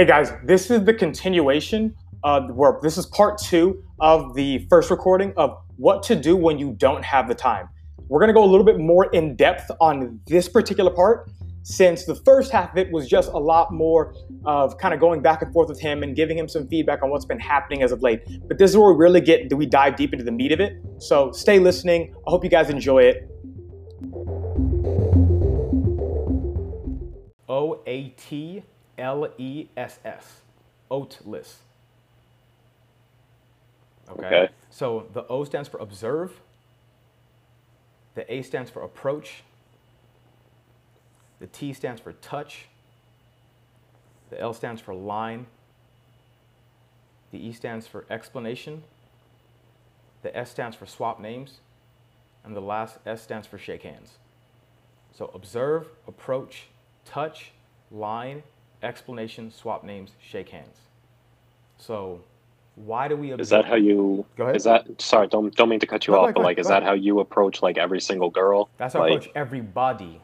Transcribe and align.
Hey 0.00 0.06
guys, 0.06 0.32
this 0.44 0.70
is 0.70 0.82
the 0.86 0.94
continuation 0.94 1.94
of 2.24 2.54
where 2.54 2.78
this 2.80 2.96
is 2.96 3.04
part 3.04 3.36
two 3.36 3.84
of 4.00 4.32
the 4.32 4.66
first 4.70 4.90
recording 4.90 5.34
of 5.36 5.58
what 5.76 6.02
to 6.04 6.16
do 6.16 6.36
when 6.36 6.58
you 6.58 6.72
don't 6.72 7.04
have 7.04 7.28
the 7.28 7.34
time. 7.34 7.68
We're 8.08 8.20
gonna 8.20 8.32
go 8.32 8.42
a 8.42 8.48
little 8.48 8.64
bit 8.64 8.78
more 8.78 9.12
in 9.12 9.36
depth 9.36 9.70
on 9.78 10.18
this 10.26 10.48
particular 10.48 10.90
part 10.90 11.30
since 11.64 12.06
the 12.06 12.14
first 12.14 12.50
half 12.50 12.72
of 12.72 12.78
it 12.78 12.90
was 12.90 13.06
just 13.06 13.30
a 13.32 13.36
lot 13.36 13.74
more 13.74 14.14
of 14.46 14.78
kind 14.78 14.94
of 14.94 15.00
going 15.00 15.20
back 15.20 15.42
and 15.42 15.52
forth 15.52 15.68
with 15.68 15.78
him 15.78 16.02
and 16.02 16.16
giving 16.16 16.38
him 16.38 16.48
some 16.48 16.66
feedback 16.68 17.02
on 17.02 17.10
what's 17.10 17.26
been 17.26 17.38
happening 17.38 17.82
as 17.82 17.92
of 17.92 18.00
late. 18.00 18.22
But 18.48 18.56
this 18.56 18.70
is 18.70 18.78
where 18.78 18.94
we 18.94 18.98
really 18.98 19.20
get, 19.20 19.50
do 19.50 19.56
we 19.58 19.66
dive 19.66 19.96
deep 19.96 20.14
into 20.14 20.24
the 20.24 20.32
meat 20.32 20.52
of 20.52 20.60
it? 20.60 20.82
So 20.96 21.30
stay 21.32 21.58
listening. 21.58 22.14
I 22.26 22.30
hope 22.30 22.42
you 22.42 22.48
guys 22.48 22.70
enjoy 22.70 23.02
it. 23.02 23.28
O 27.50 27.82
A 27.86 28.14
T 28.16 28.62
L 29.00 29.28
E 29.38 29.66
S 29.76 29.98
S. 30.04 30.42
Oatless. 30.90 31.60
Okay. 34.10 34.26
Okay. 34.26 34.48
So 34.70 35.06
the 35.12 35.26
O 35.28 35.44
stands 35.44 35.68
for 35.68 35.78
observe. 35.78 36.40
The 38.14 38.32
A 38.32 38.42
stands 38.42 38.70
for 38.70 38.82
approach. 38.82 39.42
The 41.40 41.46
T 41.46 41.72
stands 41.72 42.00
for 42.00 42.12
touch. 42.12 42.66
The 44.30 44.40
L 44.40 44.52
stands 44.52 44.80
for 44.80 44.94
line. 44.94 45.46
The 47.30 47.38
E 47.38 47.52
stands 47.52 47.86
for 47.86 48.04
explanation. 48.10 48.82
The 50.22 50.36
S 50.36 50.50
stands 50.50 50.76
for 50.76 50.86
swap 50.86 51.20
names. 51.20 51.60
And 52.44 52.54
the 52.56 52.60
last 52.60 52.98
S 53.06 53.22
stands 53.22 53.46
for 53.46 53.58
shake 53.58 53.82
hands. 53.82 54.18
So 55.12 55.30
observe, 55.34 55.88
approach, 56.06 56.66
touch, 57.04 57.52
line, 57.90 58.42
explanation, 58.82 59.50
swap 59.50 59.84
names, 59.84 60.12
shake 60.20 60.48
hands. 60.50 60.76
So 61.78 62.20
why 62.76 63.08
do 63.08 63.16
we 63.16 63.30
observe? 63.30 63.40
Is 63.40 63.50
that 63.50 63.64
how 63.64 63.74
you? 63.76 64.24
Go 64.36 64.44
ahead. 64.44 64.56
Is 64.56 64.64
that 64.64 65.00
sorry? 65.00 65.28
Don't 65.28 65.54
don't 65.54 65.68
mean 65.68 65.80
to 65.80 65.86
cut 65.86 66.06
you 66.06 66.12
No, 66.12 66.20
off, 66.20 66.24
ahead, 66.24 66.34
but 66.36 66.44
like, 66.44 66.58
is 66.58 66.68
that 66.68 66.82
how 66.82 66.92
you 66.92 67.20
approach 67.20 67.62
like 67.62 67.78
every 67.78 68.00
single 68.00 68.30
girl? 68.30 68.68
That's 68.78 68.94
how 68.94 69.02
I 69.02 69.08
approach 69.08 69.30
everybody. 69.34 70.20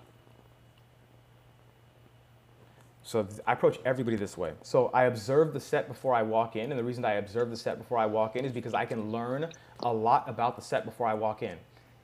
So 3.02 3.26
I 3.46 3.52
approach 3.52 3.78
everybody 3.84 4.16
this 4.16 4.36
way. 4.36 4.52
So 4.62 4.90
I 4.92 5.04
observe 5.04 5.52
the 5.52 5.60
set 5.60 5.86
before 5.86 6.12
I 6.12 6.22
walk 6.22 6.56
in, 6.56 6.72
and 6.72 6.78
the 6.78 6.82
reason 6.82 7.04
I 7.04 7.14
observe 7.14 7.50
the 7.50 7.56
set 7.56 7.78
before 7.78 7.98
I 7.98 8.06
walk 8.06 8.34
in 8.34 8.44
is 8.44 8.50
because 8.50 8.74
I 8.74 8.84
can 8.84 9.12
learn 9.12 9.48
a 9.80 9.92
lot 9.92 10.28
about 10.28 10.56
the 10.56 10.62
set 10.62 10.84
before 10.84 11.06
I 11.06 11.14
walk 11.14 11.42
in. 11.42 11.56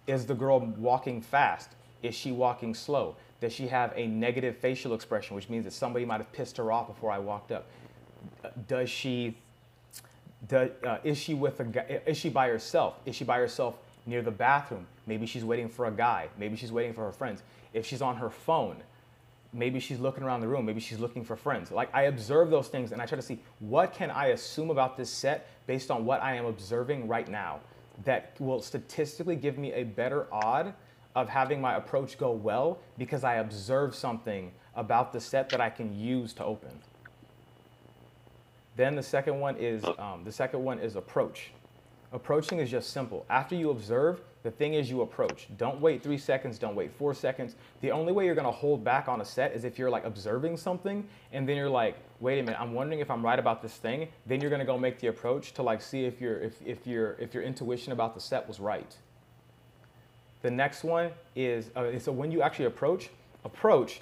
Is 0.06 0.26
the 0.26 0.34
girl 0.34 0.60
walking 0.60 1.20
fast? 1.20 1.70
Is 2.04 2.14
she 2.14 2.30
walking 2.30 2.72
slow? 2.72 3.16
Does 3.42 3.52
she 3.52 3.66
have 3.66 3.92
a 3.96 4.06
negative 4.06 4.56
facial 4.56 4.94
expression, 4.94 5.34
which 5.34 5.48
means 5.48 5.64
that 5.64 5.72
somebody 5.72 6.04
might 6.04 6.18
have 6.18 6.32
pissed 6.32 6.56
her 6.58 6.70
off 6.70 6.86
before 6.86 7.10
I 7.10 7.18
walked 7.18 7.50
up? 7.50 7.66
Does 8.68 8.88
she 8.88 9.36
do, 10.48 10.70
uh, 10.86 10.98
is 11.02 11.18
she 11.18 11.34
with 11.34 11.58
a 11.58 11.64
guy? 11.64 12.00
Is 12.06 12.16
she 12.16 12.28
by 12.28 12.46
herself? 12.46 13.00
Is 13.04 13.16
she 13.16 13.24
by 13.24 13.38
herself 13.38 13.74
near 14.06 14.22
the 14.22 14.30
bathroom? 14.30 14.86
Maybe 15.08 15.26
she's 15.26 15.44
waiting 15.44 15.68
for 15.68 15.86
a 15.86 15.90
guy. 15.90 16.28
Maybe 16.38 16.54
she's 16.54 16.70
waiting 16.70 16.94
for 16.94 17.04
her 17.04 17.10
friends. 17.10 17.42
If 17.74 17.84
she's 17.84 18.00
on 18.00 18.14
her 18.14 18.30
phone, 18.30 18.76
maybe 19.52 19.80
she's 19.80 19.98
looking 19.98 20.22
around 20.22 20.40
the 20.40 20.46
room. 20.46 20.64
Maybe 20.64 20.78
she's 20.78 21.00
looking 21.00 21.24
for 21.24 21.34
friends. 21.34 21.72
Like 21.72 21.92
I 21.92 22.02
observe 22.02 22.48
those 22.48 22.68
things 22.68 22.92
and 22.92 23.02
I 23.02 23.06
try 23.06 23.16
to 23.16 23.22
see 23.22 23.40
what 23.58 23.92
can 23.92 24.12
I 24.12 24.26
assume 24.26 24.70
about 24.70 24.96
this 24.96 25.10
set 25.10 25.48
based 25.66 25.90
on 25.90 26.04
what 26.04 26.22
I 26.22 26.36
am 26.36 26.44
observing 26.44 27.08
right 27.08 27.28
now 27.28 27.58
that 28.04 28.36
will 28.38 28.62
statistically 28.62 29.34
give 29.34 29.58
me 29.58 29.72
a 29.72 29.82
better 29.82 30.28
odd 30.32 30.74
of 31.14 31.28
having 31.28 31.60
my 31.60 31.76
approach 31.76 32.18
go 32.18 32.32
well 32.32 32.78
because 32.98 33.24
I 33.24 33.36
observe 33.36 33.94
something 33.94 34.52
about 34.74 35.12
the 35.12 35.20
set 35.20 35.48
that 35.50 35.60
I 35.60 35.70
can 35.70 35.98
use 35.98 36.32
to 36.34 36.44
open. 36.44 36.80
Then 38.76 38.96
the 38.96 39.02
second 39.02 39.38
one 39.38 39.56
is 39.56 39.84
um, 39.98 40.24
the 40.24 40.32
second 40.32 40.64
one 40.64 40.78
is 40.78 40.96
approach. 40.96 41.52
Approaching 42.12 42.58
is 42.58 42.70
just 42.70 42.90
simple. 42.90 43.24
After 43.30 43.54
you 43.54 43.70
observe, 43.70 44.20
the 44.42 44.50
thing 44.50 44.74
is 44.74 44.90
you 44.90 45.02
approach. 45.02 45.48
Don't 45.56 45.80
wait 45.80 46.02
three 46.02 46.18
seconds. 46.18 46.58
Don't 46.58 46.74
wait 46.74 46.92
four 46.92 47.14
seconds. 47.14 47.54
The 47.80 47.90
only 47.90 48.12
way 48.12 48.26
you're 48.26 48.34
gonna 48.34 48.50
hold 48.50 48.82
back 48.82 49.08
on 49.08 49.20
a 49.20 49.24
set 49.24 49.52
is 49.52 49.64
if 49.64 49.78
you're 49.78 49.90
like 49.90 50.04
observing 50.04 50.56
something 50.56 51.06
and 51.32 51.48
then 51.48 51.56
you're 51.56 51.70
like, 51.70 51.96
wait 52.20 52.38
a 52.38 52.42
minute, 52.42 52.60
I'm 52.60 52.74
wondering 52.74 53.00
if 53.00 53.10
I'm 53.10 53.24
right 53.24 53.38
about 53.38 53.62
this 53.62 53.76
thing. 53.76 54.08
Then 54.26 54.40
you're 54.40 54.50
gonna 54.50 54.64
go 54.64 54.76
make 54.76 54.98
the 54.98 55.08
approach 55.08 55.52
to 55.54 55.62
like 55.62 55.80
see 55.80 56.04
if 56.04 56.20
your 56.20 56.38
if 56.40 56.60
if 56.64 56.86
your 56.86 57.12
if 57.18 57.34
your 57.34 57.42
intuition 57.42 57.92
about 57.92 58.14
the 58.14 58.20
set 58.20 58.48
was 58.48 58.58
right. 58.58 58.96
The 60.42 60.50
next 60.50 60.84
one 60.84 61.10
is 61.36 61.70
uh, 61.76 61.98
so 61.98 62.12
when 62.12 62.30
you 62.32 62.42
actually 62.42 62.64
approach, 62.66 63.10
approach, 63.44 64.00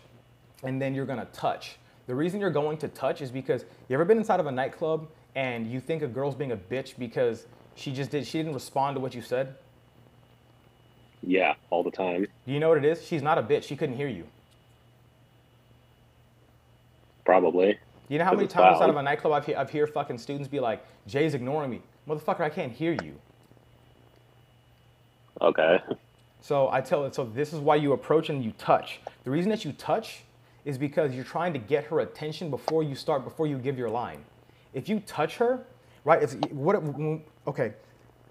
and 0.62 0.80
then 0.80 0.94
you're 0.94 1.06
gonna 1.06 1.28
touch. 1.32 1.76
The 2.06 2.14
reason 2.14 2.40
you're 2.40 2.50
going 2.50 2.76
to 2.78 2.88
touch 2.88 3.20
is 3.22 3.30
because 3.30 3.64
you 3.88 3.94
ever 3.94 4.04
been 4.04 4.18
inside 4.18 4.40
of 4.40 4.46
a 4.46 4.52
nightclub 4.52 5.06
and 5.36 5.70
you 5.70 5.80
think 5.80 6.02
a 6.02 6.08
girl's 6.08 6.34
being 6.34 6.52
a 6.52 6.56
bitch 6.56 6.98
because 6.98 7.46
she 7.76 7.92
just 7.92 8.10
did 8.10 8.26
she 8.26 8.38
didn't 8.38 8.54
respond 8.54 8.96
to 8.96 9.00
what 9.00 9.14
you 9.14 9.22
said. 9.22 9.54
yeah, 11.22 11.54
all 11.70 11.82
the 11.84 11.90
time. 11.90 12.26
Do 12.46 12.52
you 12.52 12.58
know 12.58 12.70
what 12.70 12.78
it 12.78 12.84
is? 12.84 13.04
She's 13.06 13.22
not 13.22 13.38
a 13.38 13.42
bitch. 13.42 13.64
She 13.64 13.76
couldn't 13.76 13.96
hear 13.96 14.08
you. 14.08 14.24
Probably. 17.24 17.78
You 18.08 18.18
know 18.18 18.24
how 18.24 18.34
many 18.34 18.48
times 18.48 18.74
inside 18.74 18.90
of 18.90 18.96
a 18.96 19.02
nightclub 19.02 19.32
I've, 19.34 19.46
he- 19.46 19.54
I've 19.54 19.70
hear 19.70 19.86
fucking 19.86 20.18
students 20.18 20.48
be 20.48 20.58
like, 20.58 20.84
Jay's 21.06 21.34
ignoring 21.34 21.70
me. 21.70 21.82
Motherfucker, 22.08 22.40
I 22.40 22.48
can't 22.48 22.72
hear 22.72 22.96
you. 23.04 23.14
Okay. 25.40 25.78
So 26.40 26.68
I 26.70 26.80
tell 26.80 27.04
it, 27.04 27.14
so 27.14 27.24
this 27.24 27.52
is 27.52 27.60
why 27.60 27.76
you 27.76 27.92
approach 27.92 28.30
and 28.30 28.42
you 28.44 28.52
touch. 28.58 29.00
The 29.24 29.30
reason 29.30 29.50
that 29.50 29.64
you 29.64 29.72
touch 29.72 30.22
is 30.64 30.78
because 30.78 31.14
you're 31.14 31.24
trying 31.24 31.52
to 31.52 31.58
get 31.58 31.84
her 31.84 32.00
attention 32.00 32.50
before 32.50 32.82
you 32.82 32.94
start, 32.94 33.24
before 33.24 33.46
you 33.46 33.58
give 33.58 33.78
your 33.78 33.90
line. 33.90 34.24
If 34.72 34.88
you 34.88 35.00
touch 35.00 35.36
her, 35.36 35.60
right, 36.04 36.22
it's 36.22 36.34
what, 36.50 36.82
okay, 37.46 37.74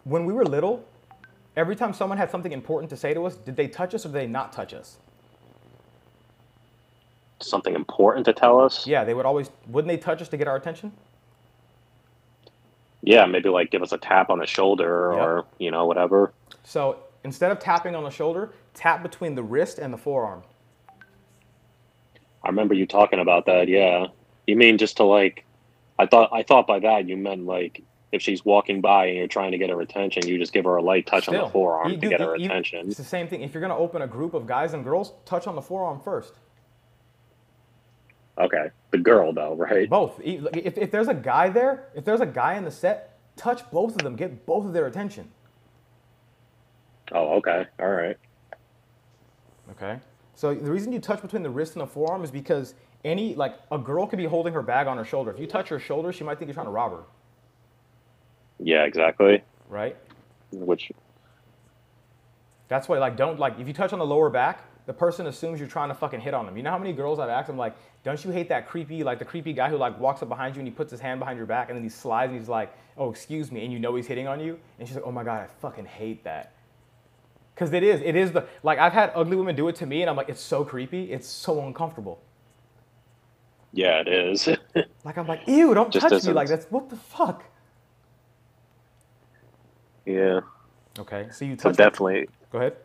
when 0.04 0.26
we 0.26 0.34
were 0.34 0.46
little, 0.46 0.86
every 1.56 1.76
time 1.76 1.94
someone 1.94 2.18
had 2.18 2.32
something 2.32 2.52
important 2.52 2.90
to 2.92 2.98
say 2.98 3.14
to 3.14 3.26
us, 3.26 3.36
did 3.36 3.56
they 3.56 3.68
touch 3.68 3.94
us 3.94 4.06
or 4.06 4.10
did 4.10 4.16
they 4.16 4.28
not 4.28 4.54
touch 4.54 4.74
us? 4.74 4.98
Something 7.42 7.76
important 7.76 8.26
to 8.26 8.34
tell 8.34 8.60
us. 8.60 8.86
Yeah, 8.86 9.04
they 9.04 9.14
would 9.14 9.26
always, 9.26 9.50
wouldn't 9.68 9.88
they 9.88 9.98
touch 9.98 10.22
us 10.22 10.30
to 10.30 10.38
get 10.38 10.48
our 10.48 10.56
attention? 10.56 10.92
Yeah, 13.02 13.26
maybe 13.26 13.50
like 13.50 13.72
give 13.72 13.82
us 13.82 13.92
a 13.94 13.98
tap 13.98 14.30
on 14.30 14.40
the 14.40 14.46
shoulder 14.46 15.12
Yep. 15.14 15.22
or 15.22 15.46
you 15.58 15.72
know 15.72 15.86
whatever. 15.86 16.34
So 16.64 16.98
instead 17.24 17.52
of 17.52 17.60
tapping 17.60 17.96
on 17.96 18.04
the 18.04 18.10
shoulder, 18.10 18.54
tap 18.74 19.04
between 19.04 19.36
the 19.36 19.44
wrist 19.44 19.80
and 19.80 19.94
the 19.94 19.98
forearm. 19.98 20.44
I 22.44 22.48
remember 22.48 22.74
you 22.74 22.86
talking 22.86 23.20
about 23.20 23.46
that. 23.48 23.68
Yeah. 23.68 24.08
You 24.48 24.56
mean 24.56 24.78
just 24.78 24.98
to 24.98 25.04
like? 25.04 25.46
I 25.98 26.06
thought 26.06 26.30
I 26.32 26.44
thought 26.44 26.66
by 26.66 26.80
that 26.80 27.08
you 27.08 27.18
meant 27.18 27.46
like 27.46 27.84
if 28.12 28.22
she's 28.22 28.44
walking 28.44 28.82
by 28.82 29.06
and 29.08 29.18
you're 29.18 29.28
trying 29.28 29.52
to 29.52 29.58
get 29.58 29.70
her 29.70 29.82
attention, 29.82 30.26
you 30.26 30.38
just 30.38 30.54
give 30.54 30.66
her 30.66 30.78
a 30.78 30.82
light 30.82 31.06
touch 31.06 31.28
on 31.28 31.36
the 31.36 31.50
forearm 31.50 31.92
you 31.92 31.98
to 31.98 32.10
get 32.10 32.22
her 32.22 32.36
you- 32.38 32.46
attention. 32.46 32.88
It's 32.88 32.98
the 32.98 33.04
same 33.04 33.28
thing. 33.28 33.42
If 33.42 33.54
you're 33.54 33.62
gonna 33.62 33.78
open 33.78 34.02
a 34.02 34.08
group 34.08 34.34
of 34.34 34.48
guys 34.48 34.74
and 34.74 34.84
girls, 34.84 35.14
touch 35.26 35.46
on 35.46 35.56
the 35.56 35.62
forearm 35.62 36.00
first. 36.00 36.34
Okay. 38.38 38.70
The 38.92 38.98
girl 38.98 39.34
though, 39.34 39.56
right? 39.56 39.90
Both. 39.90 40.20
If, 40.24 40.78
if 40.78 40.92
there's 40.92 41.10
a 41.10 41.14
guy 41.14 41.50
there, 41.50 41.90
if 41.94 42.06
there's 42.06 42.22
a 42.22 42.26
guy 42.26 42.56
in 42.56 42.64
the 42.64 42.72
set, 42.72 43.20
touch 43.36 43.70
both 43.70 43.92
of 43.92 44.00
them. 44.04 44.16
Get 44.16 44.46
both 44.46 44.66
of 44.66 44.74
their 44.74 44.88
attention. 44.88 45.30
Oh, 47.12 47.38
okay. 47.38 47.66
All 47.80 47.90
right. 47.90 48.18
Okay. 49.72 50.00
So 50.36 50.54
the 50.54 50.72
reason 50.72 50.92
you 50.92 51.00
touch 51.00 51.22
between 51.22 51.44
the 51.44 51.50
wrist 51.50 51.74
and 51.74 51.82
the 51.82 51.88
forearm 51.88 52.24
is 52.24 52.32
because 52.32 52.76
any 53.04 53.36
like 53.36 53.56
a 53.72 53.78
girl 53.78 54.06
could 54.08 54.18
be 54.18 54.26
holding 54.26 54.54
her 54.54 54.62
bag 54.62 54.88
on 54.88 54.98
her 54.98 55.06
shoulder. 55.06 55.32
If 55.32 55.40
you 55.40 55.48
touch 55.48 55.70
her 55.70 55.80
shoulder, 55.80 56.12
she 56.12 56.24
might 56.24 56.38
think 56.38 56.48
you're 56.48 56.54
trying 56.54 56.68
to 56.68 56.72
rob 56.72 56.92
her. 56.92 57.04
Yeah, 58.60 58.84
exactly. 58.84 59.44
Right. 59.70 59.96
Which 60.52 60.92
That's 62.68 62.90
why 62.90 62.98
like 62.98 63.16
don't 63.18 63.40
like 63.40 63.60
if 63.60 63.68
you 63.68 63.74
touch 63.74 63.94
on 63.94 64.00
the 64.00 64.06
lower 64.06 64.30
back, 64.30 64.64
the 64.86 64.94
person 64.94 65.28
assumes 65.28 65.60
you're 65.60 65.70
trying 65.70 65.90
to 65.90 65.96
fucking 65.96 66.20
hit 66.20 66.34
on 66.34 66.46
them. 66.46 66.58
You 66.58 66.64
know 66.64 66.72
how 66.72 66.78
many 66.78 66.94
girls 66.94 67.20
I've 67.20 67.30
asked 67.30 67.48
them 67.48 67.58
like, 67.58 67.76
don't 68.04 68.24
you 68.24 68.32
hate 68.32 68.50
that 68.50 68.68
creepy 68.68 69.04
like 69.04 69.20
the 69.20 69.26
creepy 69.26 69.54
guy 69.54 69.70
who 69.70 69.78
like 69.78 70.00
walks 70.00 70.22
up 70.24 70.30
behind 70.30 70.56
you 70.56 70.62
and 70.62 70.68
he 70.68 70.74
puts 70.74 70.92
his 70.92 71.00
hand 71.00 71.20
behind 71.20 71.38
your 71.38 71.46
back 71.46 71.70
and 71.70 71.78
then 71.78 71.84
he 71.84 71.90
slides 71.90 72.32
and 72.32 72.40
he's 72.40 72.50
like, 72.50 72.74
oh 72.98 73.10
excuse 73.10 73.52
me, 73.52 73.64
and 73.64 73.72
you 73.72 73.80
know 73.80 73.96
he's 73.96 74.08
hitting 74.08 74.28
on 74.28 74.40
you, 74.40 74.60
and 74.78 74.88
she's 74.88 74.96
like, 74.96 75.06
oh 75.06 75.12
my 75.12 75.24
god, 75.24 75.42
I 75.42 75.48
fucking 75.62 75.86
hate 75.86 76.24
that. 76.24 76.54
Cause 77.60 77.74
it 77.74 77.84
is, 77.84 78.00
it 78.02 78.16
is 78.16 78.32
the 78.32 78.48
like 78.64 78.80
I've 78.80 78.94
had 78.94 79.12
ugly 79.14 79.36
women 79.36 79.54
do 79.54 79.68
it 79.68 79.76
to 79.76 79.86
me 79.86 80.02
and 80.02 80.10
I'm 80.10 80.16
like, 80.16 80.30
it's 80.30 80.40
so 80.40 80.64
creepy, 80.64 81.12
it's 81.12 81.28
so 81.28 81.62
uncomfortable. 81.68 82.22
yeah, 83.74 84.00
it 84.00 84.08
is. 84.08 84.48
Like 85.04 85.18
I'm 85.18 85.28
like, 85.28 85.42
ew, 85.46 85.74
don't 85.74 85.92
Just 85.92 86.04
touch 86.04 86.12
me 86.14 86.18
isn't- 86.20 86.34
like 86.36 86.48
that's 86.48 86.66
what 86.68 86.90
the 86.90 86.96
fuck. 86.96 87.44
yeah. 90.06 90.40
Okay, 90.98 91.28
so 91.32 91.44
you 91.46 91.58
So 91.58 91.70
touch. 91.70 91.78
definitely 91.78 92.30
Go 92.52 92.60
ahead. 92.60 92.76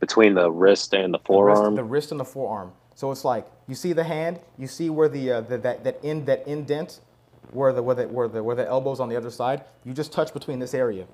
between 0.00 0.34
the 0.34 0.50
wrist 0.50 0.92
and 0.94 1.12
the 1.14 1.18
The 1.18 1.22
wrist- 1.22 1.26
forearm. 1.26 1.74
The 1.74 1.84
wrist, 1.84 2.10
and 2.10 2.20
the 2.20 2.24
forearm. 2.24 2.72
So 2.94 3.10
it's 3.10 3.24
like 3.24 3.46
you 3.66 3.74
see 3.74 3.92
the 3.94 4.04
hand, 4.04 4.40
you 4.58 4.66
see 4.66 4.90
where 4.90 5.08
the, 5.08 5.32
uh, 5.32 5.40
the 5.42 5.56
that 5.58 5.84
that 5.84 6.00
in 6.02 6.24
that 6.26 6.46
indent, 6.46 7.00
where 7.52 7.72
the 7.72 7.82
where 7.82 7.94
the 7.94 8.08
where 8.08 8.28
the 8.28 8.42
where 8.42 8.56
the 8.56 8.66
elbows 8.66 9.00
on 9.00 9.08
the 9.08 9.16
other 9.16 9.30
side. 9.30 9.64
You 9.84 9.92
just 9.94 10.12
touch 10.12 10.32
between 10.34 10.58
this 10.58 10.74
area, 10.74 11.06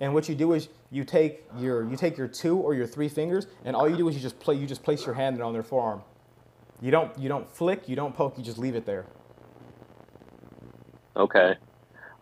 and 0.00 0.12
what 0.12 0.28
you 0.28 0.34
do 0.34 0.52
is 0.52 0.68
you 0.90 1.04
take 1.04 1.44
your 1.58 1.84
you 1.88 1.96
take 1.96 2.16
your 2.16 2.28
two 2.28 2.56
or 2.58 2.74
your 2.74 2.86
three 2.86 3.08
fingers, 3.08 3.46
and 3.64 3.74
all 3.74 3.88
you 3.88 3.96
do 3.96 4.08
is 4.08 4.14
you 4.14 4.20
just 4.20 4.38
play 4.38 4.54
you 4.54 4.66
just 4.66 4.82
place 4.82 5.06
your 5.06 5.14
hand 5.14 5.40
on 5.42 5.52
their 5.52 5.62
forearm. 5.62 6.02
You 6.80 6.90
don't 6.90 7.16
you 7.18 7.28
don't 7.28 7.48
flick, 7.48 7.88
you 7.88 7.96
don't 7.96 8.14
poke, 8.14 8.36
you 8.38 8.44
just 8.44 8.58
leave 8.58 8.74
it 8.74 8.84
there. 8.84 9.06
Okay. 11.16 11.54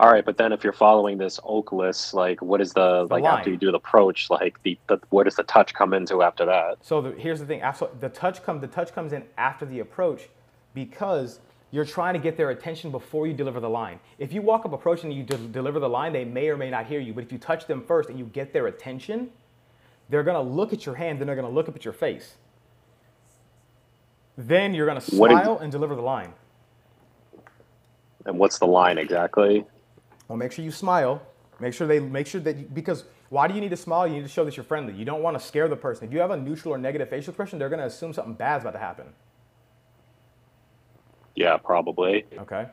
All 0.01 0.11
right, 0.11 0.25
but 0.25 0.37
then 0.37 0.53
if 0.53 0.65
you're 0.65 0.73
following 0.73 1.19
this 1.19 1.39
Oatless, 1.45 2.13
like, 2.13 2.43
what 2.43 2.61
is 2.61 2.73
the, 2.73 3.07
The 3.07 3.15
like 3.15 3.23
line. 3.23 3.39
after 3.39 3.51
you 3.51 3.57
do 3.57 3.71
the 3.71 3.77
approach, 3.77 4.29
like 4.29 4.61
the, 4.65 4.77
the 4.89 4.99
where 5.11 5.25
does 5.25 5.37
the 5.37 5.45
touch 5.45 5.73
come 5.73 5.95
into 5.95 6.21
after 6.21 6.45
that? 6.47 6.79
So 6.83 7.01
the, 7.01 7.13
here's 7.13 7.39
the 7.39 7.47
thing. 7.47 7.61
After, 7.61 7.89
the 8.01 8.09
touch 8.09 8.43
comes. 8.43 8.61
The 8.61 8.67
touch 8.67 8.93
comes 8.93 9.13
in 9.13 9.25
after 9.39 9.65
the 9.65 9.79
approach, 9.79 10.29
because 10.75 11.39
you're 11.75 11.85
trying 11.85 12.15
to 12.15 12.21
get 12.21 12.37
their 12.37 12.51
attention 12.51 12.93
before 12.93 13.27
you 13.27 13.35
deliver 13.35 13.59
the 13.59 13.69
line. 13.69 13.99
If 14.21 14.33
you 14.33 14.43
walk 14.43 14.65
up 14.65 14.73
approaching 14.73 15.11
and 15.11 15.19
you 15.19 15.25
de- 15.25 15.49
deliver 15.49 15.81
the 15.81 15.89
line, 15.89 16.13
they 16.13 16.25
may 16.25 16.49
or 16.49 16.57
may 16.57 16.71
not 16.71 16.87
hear 16.87 17.01
you. 17.01 17.13
But 17.13 17.25
if 17.25 17.33
you 17.33 17.39
touch 17.39 17.67
them 17.67 17.83
first 17.83 18.09
and 18.09 18.17
you 18.17 18.27
get 18.27 18.53
their 18.53 18.69
attention, 18.69 19.31
they're 20.09 20.23
gonna 20.23 20.41
look 20.41 20.73
at 20.73 20.87
your 20.87 20.95
hand. 20.95 21.19
Then 21.19 21.27
they're 21.27 21.35
gonna 21.35 21.49
look 21.49 21.69
up 21.69 21.75
at 21.75 21.85
your 21.85 21.93
face. 21.93 22.37
Then 24.37 24.73
you're 24.73 24.87
gonna 24.87 24.99
is- 24.99 25.07
smile 25.07 25.59
and 25.59 25.73
deliver 25.73 25.97
the 25.97 26.03
line. 26.03 26.35
And 28.25 28.39
what's 28.39 28.61
the 28.61 28.69
line 28.69 28.97
exactly? 28.97 29.67
Well, 30.29 30.39
make 30.39 30.53
sure 30.53 30.65
you 30.65 30.71
smile. 30.71 31.23
Make 31.59 31.75
sure 31.75 31.89
they 31.89 31.99
make 31.99 32.29
sure 32.29 32.41
that 32.43 32.57
you, 32.57 32.67
because 32.73 33.03
why 33.31 33.49
do 33.49 33.55
you 33.55 33.61
need 33.61 33.71
to 33.71 33.77
smile? 33.77 34.07
You 34.07 34.15
need 34.15 34.23
to 34.23 34.29
show 34.29 34.45
that 34.45 34.57
you're 34.57 34.63
friendly. 34.63 34.95
You 34.95 35.05
don't 35.05 35.25
want 35.25 35.37
to 35.37 35.45
scare 35.45 35.67
the 35.67 35.75
person. 35.75 36.07
If 36.07 36.13
you 36.13 36.21
have 36.21 36.31
a 36.31 36.37
neutral 36.37 36.73
or 36.73 36.79
negative 36.79 37.09
facial 37.09 37.33
expression, 37.33 37.59
they're 37.59 37.69
gonna 37.69 37.87
assume 37.87 38.13
something 38.13 38.35
bad's 38.35 38.63
about 38.63 38.75
to 38.75 38.79
happen. 38.79 39.07
Yeah, 41.35 41.57
probably. 41.57 42.25
Okay. 42.39 42.67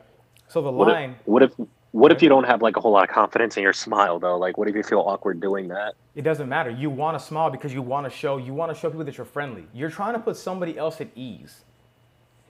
So 0.48 0.62
the 0.62 0.70
What 0.70 0.88
line. 0.88 1.16
if, 1.20 1.26
what 1.26 1.42
if 1.42 1.52
what 1.92 2.10
if 2.10 2.22
you 2.22 2.28
don't 2.30 2.44
have 2.44 2.62
like 2.62 2.76
a 2.76 2.80
whole 2.80 2.92
lot 2.92 3.04
of 3.04 3.14
confidence 3.14 3.56
in 3.56 3.62
your 3.62 3.74
smile 3.74 4.18
though? 4.18 4.38
Like, 4.38 4.56
what 4.56 4.66
if 4.66 4.74
you 4.74 4.82
feel 4.82 5.00
awkward 5.00 5.40
doing 5.40 5.68
that? 5.68 5.94
It 6.14 6.22
doesn't 6.22 6.48
matter. 6.48 6.70
You 6.70 6.90
want 6.90 7.18
to 7.18 7.24
smile 7.24 7.50
because 7.50 7.72
you 7.72 7.82
want 7.82 8.10
to 8.10 8.10
show 8.10 8.38
you 8.38 8.54
want 8.54 8.72
to 8.72 8.78
show 8.78 8.88
people 8.88 9.04
that 9.04 9.16
you're 9.16 9.26
friendly. 9.26 9.66
You're 9.72 9.90
trying 9.90 10.14
to 10.14 10.20
put 10.20 10.36
somebody 10.36 10.78
else 10.78 11.00
at 11.00 11.08
ease. 11.14 11.64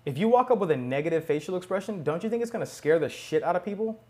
If 0.04 0.18
you 0.18 0.28
walk 0.28 0.50
up 0.50 0.58
with 0.58 0.70
a 0.70 0.76
negative 0.76 1.24
facial 1.24 1.56
expression, 1.56 2.02
don't 2.02 2.24
you 2.24 2.30
think 2.30 2.42
it's 2.42 2.50
going 2.50 2.64
to 2.64 2.70
scare 2.70 2.98
the 2.98 3.08
shit 3.08 3.42
out 3.42 3.54
of 3.54 3.64
people? 3.64 4.00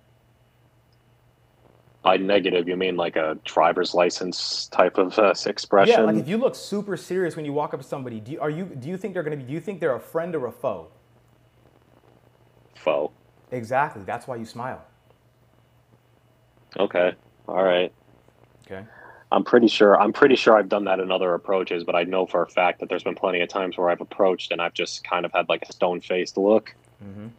By 2.02 2.16
negative, 2.16 2.66
you 2.66 2.76
mean 2.76 2.96
like 2.96 3.16
a 3.16 3.38
driver's 3.44 3.94
license 3.94 4.66
type 4.68 4.98
of 4.98 5.18
uh, 5.18 5.34
expression? 5.46 5.94
Yeah, 5.94 6.00
like 6.00 6.16
if 6.16 6.28
you 6.28 6.36
look 6.36 6.54
super 6.54 6.96
serious 6.96 7.36
when 7.36 7.44
you 7.44 7.52
walk 7.52 7.74
up 7.74 7.80
to 7.80 7.86
somebody, 7.86 8.20
do 8.20 8.32
you, 8.32 8.40
are 8.40 8.50
you 8.50 8.64
do 8.64 8.88
you 8.88 8.96
think 8.96 9.14
they're 9.14 9.22
going 9.22 9.38
to 9.38 9.42
be 9.42 9.48
do 9.48 9.52
you 9.52 9.60
think 9.60 9.80
they're 9.80 9.94
a 9.94 10.00
friend 10.00 10.34
or 10.34 10.46
a 10.46 10.52
foe? 10.52 10.88
Foe. 12.82 13.12
Exactly. 13.50 14.02
That's 14.04 14.26
why 14.26 14.36
you 14.36 14.44
smile. 14.44 14.82
Okay. 16.78 17.12
All 17.46 17.62
right. 17.62 17.92
Okay. 18.66 18.84
I'm 19.30 19.44
pretty 19.44 19.68
sure. 19.68 20.00
I'm 20.00 20.12
pretty 20.12 20.36
sure 20.36 20.56
I've 20.56 20.68
done 20.68 20.84
that 20.84 21.00
in 21.00 21.10
other 21.10 21.34
approaches, 21.34 21.84
but 21.84 21.94
I 21.94 22.02
know 22.04 22.26
for 22.26 22.42
a 22.42 22.48
fact 22.48 22.80
that 22.80 22.88
there's 22.88 23.04
been 23.04 23.14
plenty 23.14 23.40
of 23.40 23.48
times 23.48 23.78
where 23.78 23.88
I've 23.88 24.00
approached 24.00 24.52
and 24.52 24.60
I've 24.60 24.74
just 24.74 25.04
kind 25.04 25.24
of 25.24 25.32
had 25.32 25.48
like 25.48 25.62
a 25.68 25.72
stone-faced 25.72 26.36
look. 26.36 26.74
Mhm. 27.02 27.30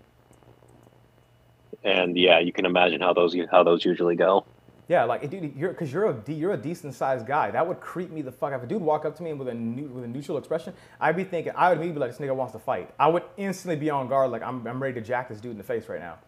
And 1.84 2.18
yeah, 2.18 2.39
you 2.39 2.54
can 2.54 2.66
imagine 2.66 3.01
how 3.01 3.13
those 3.13 3.36
how 3.51 3.63
those 3.63 3.84
usually 3.86 4.16
go. 4.16 4.46
Yeah, 4.90 5.06
like 5.06 5.30
dude, 5.30 5.56
you're 5.56 5.70
because 5.72 5.92
you're 5.94 6.10
a 6.10 6.14
de- 6.14 6.34
you're 6.34 6.52
a 6.54 6.58
decent 6.58 6.94
sized 6.94 7.26
guy. 7.26 7.50
That 7.52 7.66
would 7.66 7.80
creep 7.80 8.12
me 8.12 8.22
the 8.22 8.32
fuck 8.34 8.52
out. 8.52 8.58
If 8.60 8.64
a 8.64 8.68
dude 8.68 8.82
walk 8.82 9.06
up 9.06 9.16
to 9.18 9.24
me 9.24 9.32
with 9.34 9.48
a 9.48 9.54
new, 9.54 9.86
with 9.86 10.04
a 10.04 10.08
neutral 10.08 10.38
expression, 10.38 10.74
I'd 11.00 11.16
be 11.16 11.24
thinking 11.24 11.54
I 11.56 11.70
would 11.70 11.78
immediately 11.78 11.94
be 11.96 12.00
like, 12.02 12.12
this 12.18 12.20
nigga 12.20 12.36
wants 12.36 12.52
to 12.54 12.60
fight. 12.60 12.94
I 13.00 13.08
would 13.08 13.24
instantly 13.38 13.78
be 13.78 13.90
on 13.90 14.10
guard, 14.10 14.30
like 14.32 14.42
I'm, 14.44 14.68
I'm 14.68 14.84
ready 14.84 14.96
to 14.96 15.02
jack 15.02 15.30
this 15.30 15.40
dude 15.40 15.52
in 15.54 15.58
the 15.58 15.64
face 15.64 15.88
right 15.88 16.00
now. 16.02 16.18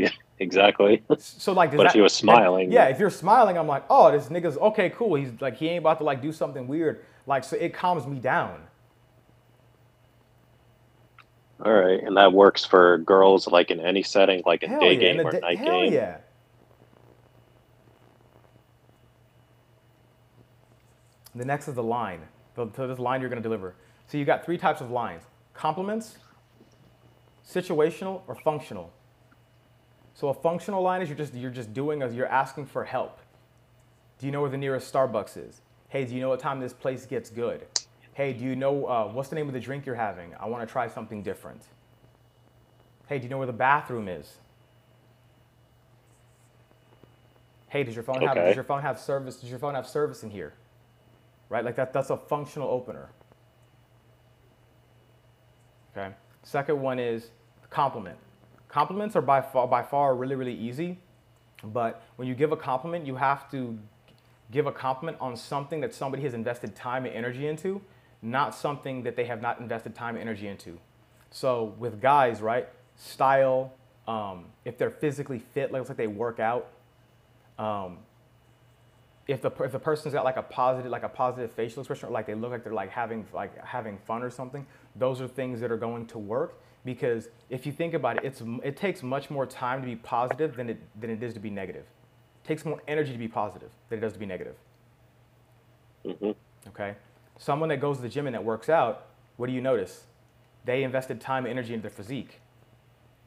Yeah, 0.00 0.10
exactly. 0.38 1.02
So 1.18 1.52
like, 1.52 1.72
But 1.72 1.80
if 1.80 1.86
that- 1.88 1.94
he 1.96 2.00
was 2.00 2.14
smiling- 2.14 2.70
yeah, 2.70 2.84
if 2.84 3.00
you're 3.00 3.10
smiling, 3.10 3.58
I'm 3.58 3.66
like, 3.66 3.82
oh, 3.90 4.12
this 4.12 4.28
nigga's 4.28 4.56
okay, 4.56 4.90
cool. 4.90 5.16
He's 5.16 5.32
like, 5.40 5.56
he 5.56 5.66
ain't 5.70 5.80
about 5.80 5.98
to 5.98 6.04
like 6.04 6.22
do 6.22 6.30
something 6.30 6.68
weird. 6.68 7.04
Like, 7.26 7.42
so 7.42 7.56
it 7.56 7.74
calms 7.74 8.06
me 8.06 8.20
down. 8.20 8.60
All 11.64 11.72
right, 11.72 12.00
and 12.00 12.16
that 12.16 12.32
works 12.32 12.64
for 12.64 12.98
girls 12.98 13.48
like 13.48 13.72
in 13.72 13.80
any 13.80 14.04
setting, 14.04 14.42
like 14.46 14.62
a 14.62 14.68
Hell 14.68 14.78
day 14.78 14.92
yeah, 14.92 15.00
game 15.00 15.20
or 15.26 15.30
a 15.30 15.32
da- 15.32 15.40
night 15.40 15.58
hell 15.58 15.80
game. 15.82 15.92
yeah. 15.92 16.18
The 21.38 21.44
next 21.44 21.68
is 21.68 21.74
the 21.74 21.82
line. 21.82 22.20
The, 22.54 22.68
so 22.74 22.86
this 22.88 22.98
line 22.98 23.20
you're 23.20 23.30
going 23.30 23.42
to 23.42 23.48
deliver. 23.48 23.74
So 24.08 24.18
you've 24.18 24.26
got 24.26 24.44
three 24.44 24.58
types 24.58 24.80
of 24.80 24.90
lines: 24.90 25.22
compliments, 25.54 26.18
situational, 27.48 28.22
or 28.26 28.34
functional. 28.34 28.92
So 30.14 30.28
a 30.28 30.34
functional 30.34 30.82
line 30.82 31.00
is 31.00 31.08
you're 31.08 31.16
just 31.16 31.34
you're 31.34 31.50
just 31.50 31.72
doing 31.72 32.02
a, 32.02 32.10
you're 32.10 32.26
asking 32.26 32.66
for 32.66 32.84
help. 32.84 33.20
Do 34.18 34.26
you 34.26 34.32
know 34.32 34.40
where 34.40 34.50
the 34.50 34.58
nearest 34.58 34.92
Starbucks 34.92 35.36
is? 35.36 35.60
Hey, 35.88 36.04
do 36.04 36.14
you 36.14 36.20
know 36.20 36.28
what 36.28 36.40
time 36.40 36.58
this 36.58 36.72
place 36.72 37.06
gets 37.06 37.30
good? 37.30 37.66
Hey, 38.14 38.32
do 38.32 38.44
you 38.44 38.56
know 38.56 38.86
uh, 38.86 39.06
what's 39.06 39.28
the 39.28 39.36
name 39.36 39.46
of 39.46 39.54
the 39.54 39.60
drink 39.60 39.86
you're 39.86 39.94
having? 39.94 40.34
I 40.40 40.46
want 40.46 40.66
to 40.66 40.70
try 40.70 40.88
something 40.88 41.22
different. 41.22 41.62
Hey, 43.06 43.18
do 43.18 43.24
you 43.24 43.30
know 43.30 43.38
where 43.38 43.46
the 43.46 43.52
bathroom 43.52 44.08
is? 44.08 44.38
Hey, 47.68 47.84
does 47.84 47.94
your 47.94 48.02
phone 48.02 48.22
have 48.22 48.34
does 48.34 48.56
your 48.56 48.64
phone 48.64 48.82
have 48.82 48.98
service? 48.98 49.36
Does 49.36 49.50
your 49.50 49.60
phone 49.60 49.74
have 49.74 49.86
service 49.86 50.24
in 50.24 50.30
here? 50.30 50.52
Right? 51.48 51.64
Like 51.64 51.76
that 51.76 51.92
that's 51.92 52.10
a 52.10 52.16
functional 52.16 52.68
opener. 52.68 53.08
Okay. 55.96 56.14
Second 56.42 56.80
one 56.80 56.98
is 56.98 57.30
compliment. 57.70 58.18
Compliments 58.68 59.16
are 59.16 59.22
by 59.22 59.40
far 59.40 59.66
by 59.66 59.82
far 59.82 60.14
really 60.14 60.34
really 60.34 60.54
easy, 60.54 60.98
but 61.64 62.02
when 62.16 62.28
you 62.28 62.34
give 62.34 62.52
a 62.52 62.56
compliment, 62.56 63.06
you 63.06 63.16
have 63.16 63.50
to 63.50 63.78
give 64.50 64.66
a 64.66 64.72
compliment 64.72 65.16
on 65.20 65.36
something 65.36 65.80
that 65.80 65.94
somebody 65.94 66.22
has 66.22 66.34
invested 66.34 66.74
time 66.74 67.04
and 67.04 67.14
energy 67.14 67.46
into, 67.46 67.80
not 68.22 68.54
something 68.54 69.02
that 69.02 69.16
they 69.16 69.24
have 69.24 69.42
not 69.42 69.60
invested 69.60 69.94
time 69.94 70.14
and 70.14 70.22
energy 70.22 70.48
into. 70.48 70.78
So 71.30 71.74
with 71.78 72.00
guys, 72.00 72.40
right? 72.40 72.68
Style, 72.96 73.72
um, 74.06 74.46
if 74.64 74.78
they're 74.78 74.90
physically 74.90 75.38
fit, 75.38 75.70
like, 75.70 75.80
looks 75.80 75.90
like 75.90 75.98
they 75.98 76.06
work 76.06 76.40
out. 76.40 76.68
Um, 77.58 77.98
if 79.28 79.42
the 79.42 79.50
if 79.62 79.72
the 79.72 79.78
person's 79.78 80.14
got 80.14 80.24
like 80.24 80.38
a 80.38 80.42
positive 80.42 80.90
like 80.90 81.04
a 81.04 81.08
positive 81.08 81.52
facial 81.52 81.82
expression, 81.82 82.08
or 82.08 82.12
like 82.12 82.26
they 82.26 82.34
look 82.34 82.50
like 82.50 82.64
they're 82.64 82.74
like 82.74 82.90
having 82.90 83.26
like 83.34 83.62
having 83.64 83.98
fun 83.98 84.22
or 84.22 84.30
something, 84.30 84.66
those 84.96 85.20
are 85.20 85.28
things 85.28 85.60
that 85.60 85.70
are 85.70 85.76
going 85.76 86.06
to 86.08 86.18
work. 86.18 86.60
Because 86.84 87.28
if 87.50 87.66
you 87.66 87.72
think 87.72 87.94
about 87.94 88.18
it, 88.18 88.24
it's 88.24 88.42
it 88.64 88.76
takes 88.76 89.02
much 89.02 89.30
more 89.30 89.46
time 89.46 89.82
to 89.82 89.86
be 89.86 89.96
positive 89.96 90.56
than 90.56 90.70
it 90.70 90.80
than 91.00 91.10
it 91.10 91.22
is 91.22 91.34
to 91.34 91.40
be 91.40 91.50
negative. 91.50 91.84
It 92.44 92.48
takes 92.48 92.64
more 92.64 92.82
energy 92.88 93.12
to 93.12 93.18
be 93.18 93.28
positive 93.28 93.70
than 93.90 93.98
it 93.98 94.02
does 94.02 94.14
to 94.14 94.18
be 94.18 94.26
negative. 94.26 94.56
hmm 96.04 96.32
Okay, 96.68 96.96
someone 97.38 97.68
that 97.70 97.78
goes 97.80 97.96
to 97.98 98.02
the 98.02 98.08
gym 98.08 98.26
and 98.26 98.34
that 98.34 98.44
works 98.44 98.68
out, 98.68 99.06
what 99.36 99.46
do 99.48 99.52
you 99.52 99.60
notice? 99.60 100.04
They 100.64 100.84
invested 100.84 101.20
time 101.20 101.46
and 101.46 101.52
energy 101.52 101.74
into 101.74 101.82
their 101.82 101.90
physique, 101.90 102.40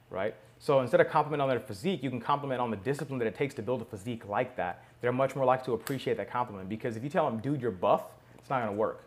right? 0.10 0.36
So 0.62 0.80
instead 0.80 1.02
of 1.02 1.10
complimenting 1.10 1.42
on 1.42 1.50
their 1.50 1.60
physique, 1.60 2.04
you 2.04 2.12
can 2.12 2.20
compliment 2.20 2.62
on 2.62 2.70
the 2.70 2.78
discipline 2.78 3.18
that 3.18 3.28
it 3.28 3.34
takes 3.34 3.56
to 3.56 3.64
build 3.64 3.82
a 3.82 3.86
physique 3.86 4.28
like 4.28 4.56
that. 4.58 4.84
They're 5.02 5.12
much 5.12 5.36
more 5.36 5.44
likely 5.44 5.66
to 5.66 5.74
appreciate 5.74 6.18
that 6.18 6.30
compliment 6.30 6.70
because 6.70 6.96
if 6.96 7.04
you 7.04 7.10
tell 7.10 7.28
them, 7.28 7.40
dude, 7.40 7.60
you're 7.60 7.72
buff, 7.72 8.04
it's 8.38 8.48
not 8.48 8.60
gonna 8.60 8.72
work. 8.72 9.04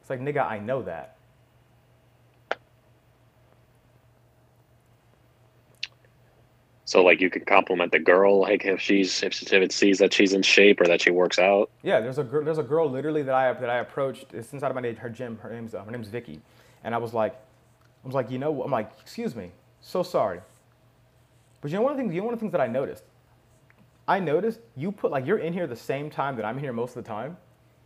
It's 0.00 0.10
like, 0.10 0.20
nigga, 0.20 0.44
I 0.44 0.58
know 0.58 0.82
that. 0.82 1.16
So 6.86 7.04
like 7.04 7.20
you 7.20 7.30
could 7.30 7.46
compliment 7.46 7.92
the 7.92 8.00
girl, 8.00 8.40
like 8.40 8.64
if 8.64 8.80
she's 8.80 9.22
if, 9.22 9.40
if 9.42 9.52
it 9.52 9.70
sees 9.70 9.98
that 9.98 10.12
she's 10.12 10.32
in 10.32 10.42
shape 10.42 10.80
or 10.80 10.88
that 10.88 11.00
she 11.00 11.12
works 11.12 11.38
out. 11.38 11.70
Yeah, 11.84 12.00
there's 12.00 12.18
a 12.18 12.24
girl. 12.24 12.44
There's 12.44 12.58
a 12.58 12.64
girl 12.64 12.90
literally 12.90 13.22
that 13.22 13.34
I 13.34 13.52
that 13.52 13.70
I 13.70 13.78
approached. 13.78 14.34
It's 14.34 14.52
inside 14.52 14.72
of 14.72 14.74
my 14.74 14.92
her 14.92 15.08
gym. 15.08 15.38
Her 15.38 15.50
name's 15.50 15.72
uh, 15.72 15.84
her 15.84 15.90
name's 15.92 16.08
Vicky, 16.08 16.40
and 16.82 16.96
I 16.96 16.98
was 16.98 17.14
like, 17.14 17.34
I 18.02 18.06
was 18.06 18.14
like, 18.14 18.28
you 18.28 18.38
know. 18.38 18.60
I'm 18.62 18.72
like, 18.72 18.90
excuse 19.00 19.36
me, 19.36 19.52
so 19.80 20.02
sorry. 20.02 20.40
But 21.64 21.72
you 21.72 21.78
know 21.78 21.84
one 21.84 21.92
of 21.92 21.96
the 21.96 22.04
things. 22.04 22.14
You 22.14 22.20
know 22.20 22.26
one 22.26 22.34
of 22.34 22.40
the 22.40 22.44
things 22.44 22.52
that 22.52 22.60
I 22.60 22.66
noticed. 22.66 23.04
I 24.06 24.20
noticed 24.20 24.60
you 24.76 24.92
put 24.92 25.10
like 25.10 25.26
you're 25.26 25.38
in 25.38 25.54
here 25.54 25.66
the 25.66 25.74
same 25.76 26.10
time 26.10 26.36
that 26.36 26.44
I'm 26.44 26.58
here 26.58 26.74
most 26.74 26.94
of 26.94 27.02
the 27.02 27.08
time, 27.08 27.38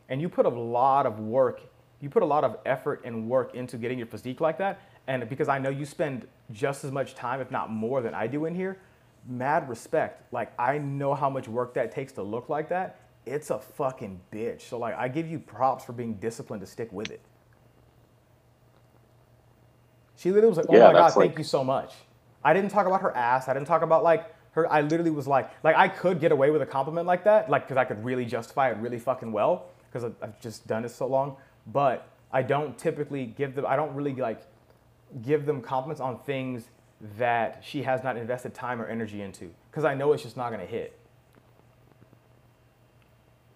and 0.08 0.20
you 0.20 0.28
put 0.28 0.46
a 0.46 0.50
lot 0.50 1.06
of 1.06 1.20
work. 1.20 1.62
You 2.00 2.10
put 2.10 2.24
a 2.24 2.26
lot 2.26 2.42
of 2.42 2.58
effort 2.66 3.02
and 3.04 3.30
work 3.30 3.54
into 3.54 3.78
getting 3.78 3.96
your 3.98 4.08
physique 4.08 4.40
like 4.42 4.58
that. 4.58 4.80
And 5.06 5.28
because 5.28 5.48
I 5.48 5.60
know 5.60 5.70
you 5.70 5.84
spend 5.86 6.26
just 6.50 6.84
as 6.84 6.90
much 6.90 7.14
time, 7.14 7.40
if 7.40 7.52
not 7.52 7.70
more, 7.70 8.02
than 8.02 8.14
I 8.14 8.26
do 8.26 8.46
in 8.46 8.56
here, 8.56 8.78
mad 9.28 9.68
respect. 9.68 10.32
Like 10.34 10.52
I 10.58 10.78
know 10.78 11.14
how 11.14 11.30
much 11.30 11.46
work 11.46 11.72
that 11.74 11.92
takes 11.92 12.12
to 12.14 12.24
look 12.24 12.48
like 12.48 12.68
that. 12.70 12.98
It's 13.26 13.50
a 13.50 13.60
fucking 13.60 14.20
bitch. 14.32 14.62
So 14.62 14.78
like 14.80 14.96
I 14.96 15.06
give 15.06 15.28
you 15.28 15.38
props 15.38 15.84
for 15.84 15.92
being 15.92 16.14
disciplined 16.16 16.62
to 16.62 16.66
stick 16.66 16.92
with 16.92 17.12
it. 17.12 17.22
She 20.16 20.30
literally 20.30 20.48
was 20.50 20.58
like, 20.58 20.66
"Oh 20.70 20.78
Yeah, 20.78 20.80
my 20.80 20.94
god, 20.94 21.10
that's 21.10 21.16
thank 21.16 21.38
you 21.38 21.44
so 21.44 21.64
much." 21.64 21.94
I 22.44 22.52
didn't 22.52 22.70
talk 22.70 22.86
about 22.86 23.02
her 23.02 23.14
ass. 23.16 23.48
I 23.48 23.54
didn't 23.54 23.66
talk 23.66 23.82
about 23.82 24.02
like 24.04 24.34
her. 24.52 24.70
I 24.72 24.80
literally 24.80 25.10
was 25.10 25.26
like, 25.26 25.50
like 25.64 25.76
I 25.76 25.88
could 25.88 26.20
get 26.20 26.32
away 26.32 26.50
with 26.50 26.62
a 26.62 26.66
compliment 26.66 27.06
like 27.06 27.24
that, 27.24 27.50
like 27.50 27.64
because 27.64 27.76
I 27.76 27.84
could 27.84 28.04
really 28.04 28.24
justify 28.24 28.70
it 28.70 28.76
really 28.78 28.98
fucking 28.98 29.32
well 29.32 29.66
because 29.90 30.04
I've 30.22 30.40
just 30.40 30.66
done 30.66 30.84
it 30.84 30.90
so 30.90 31.06
long. 31.06 31.36
But 31.66 32.08
I 32.32 32.42
don't 32.42 32.78
typically 32.78 33.26
give 33.26 33.54
them. 33.54 33.66
I 33.66 33.76
don't 33.76 33.94
really 33.94 34.14
like 34.14 34.42
give 35.22 35.46
them 35.46 35.60
compliments 35.60 36.00
on 36.00 36.18
things 36.20 36.68
that 37.16 37.62
she 37.64 37.82
has 37.82 38.02
not 38.02 38.16
invested 38.16 38.54
time 38.54 38.80
or 38.80 38.86
energy 38.86 39.22
into 39.22 39.50
because 39.70 39.84
I 39.84 39.94
know 39.94 40.12
it's 40.12 40.22
just 40.22 40.36
not 40.36 40.50
going 40.50 40.60
to 40.60 40.66
hit. 40.66 40.98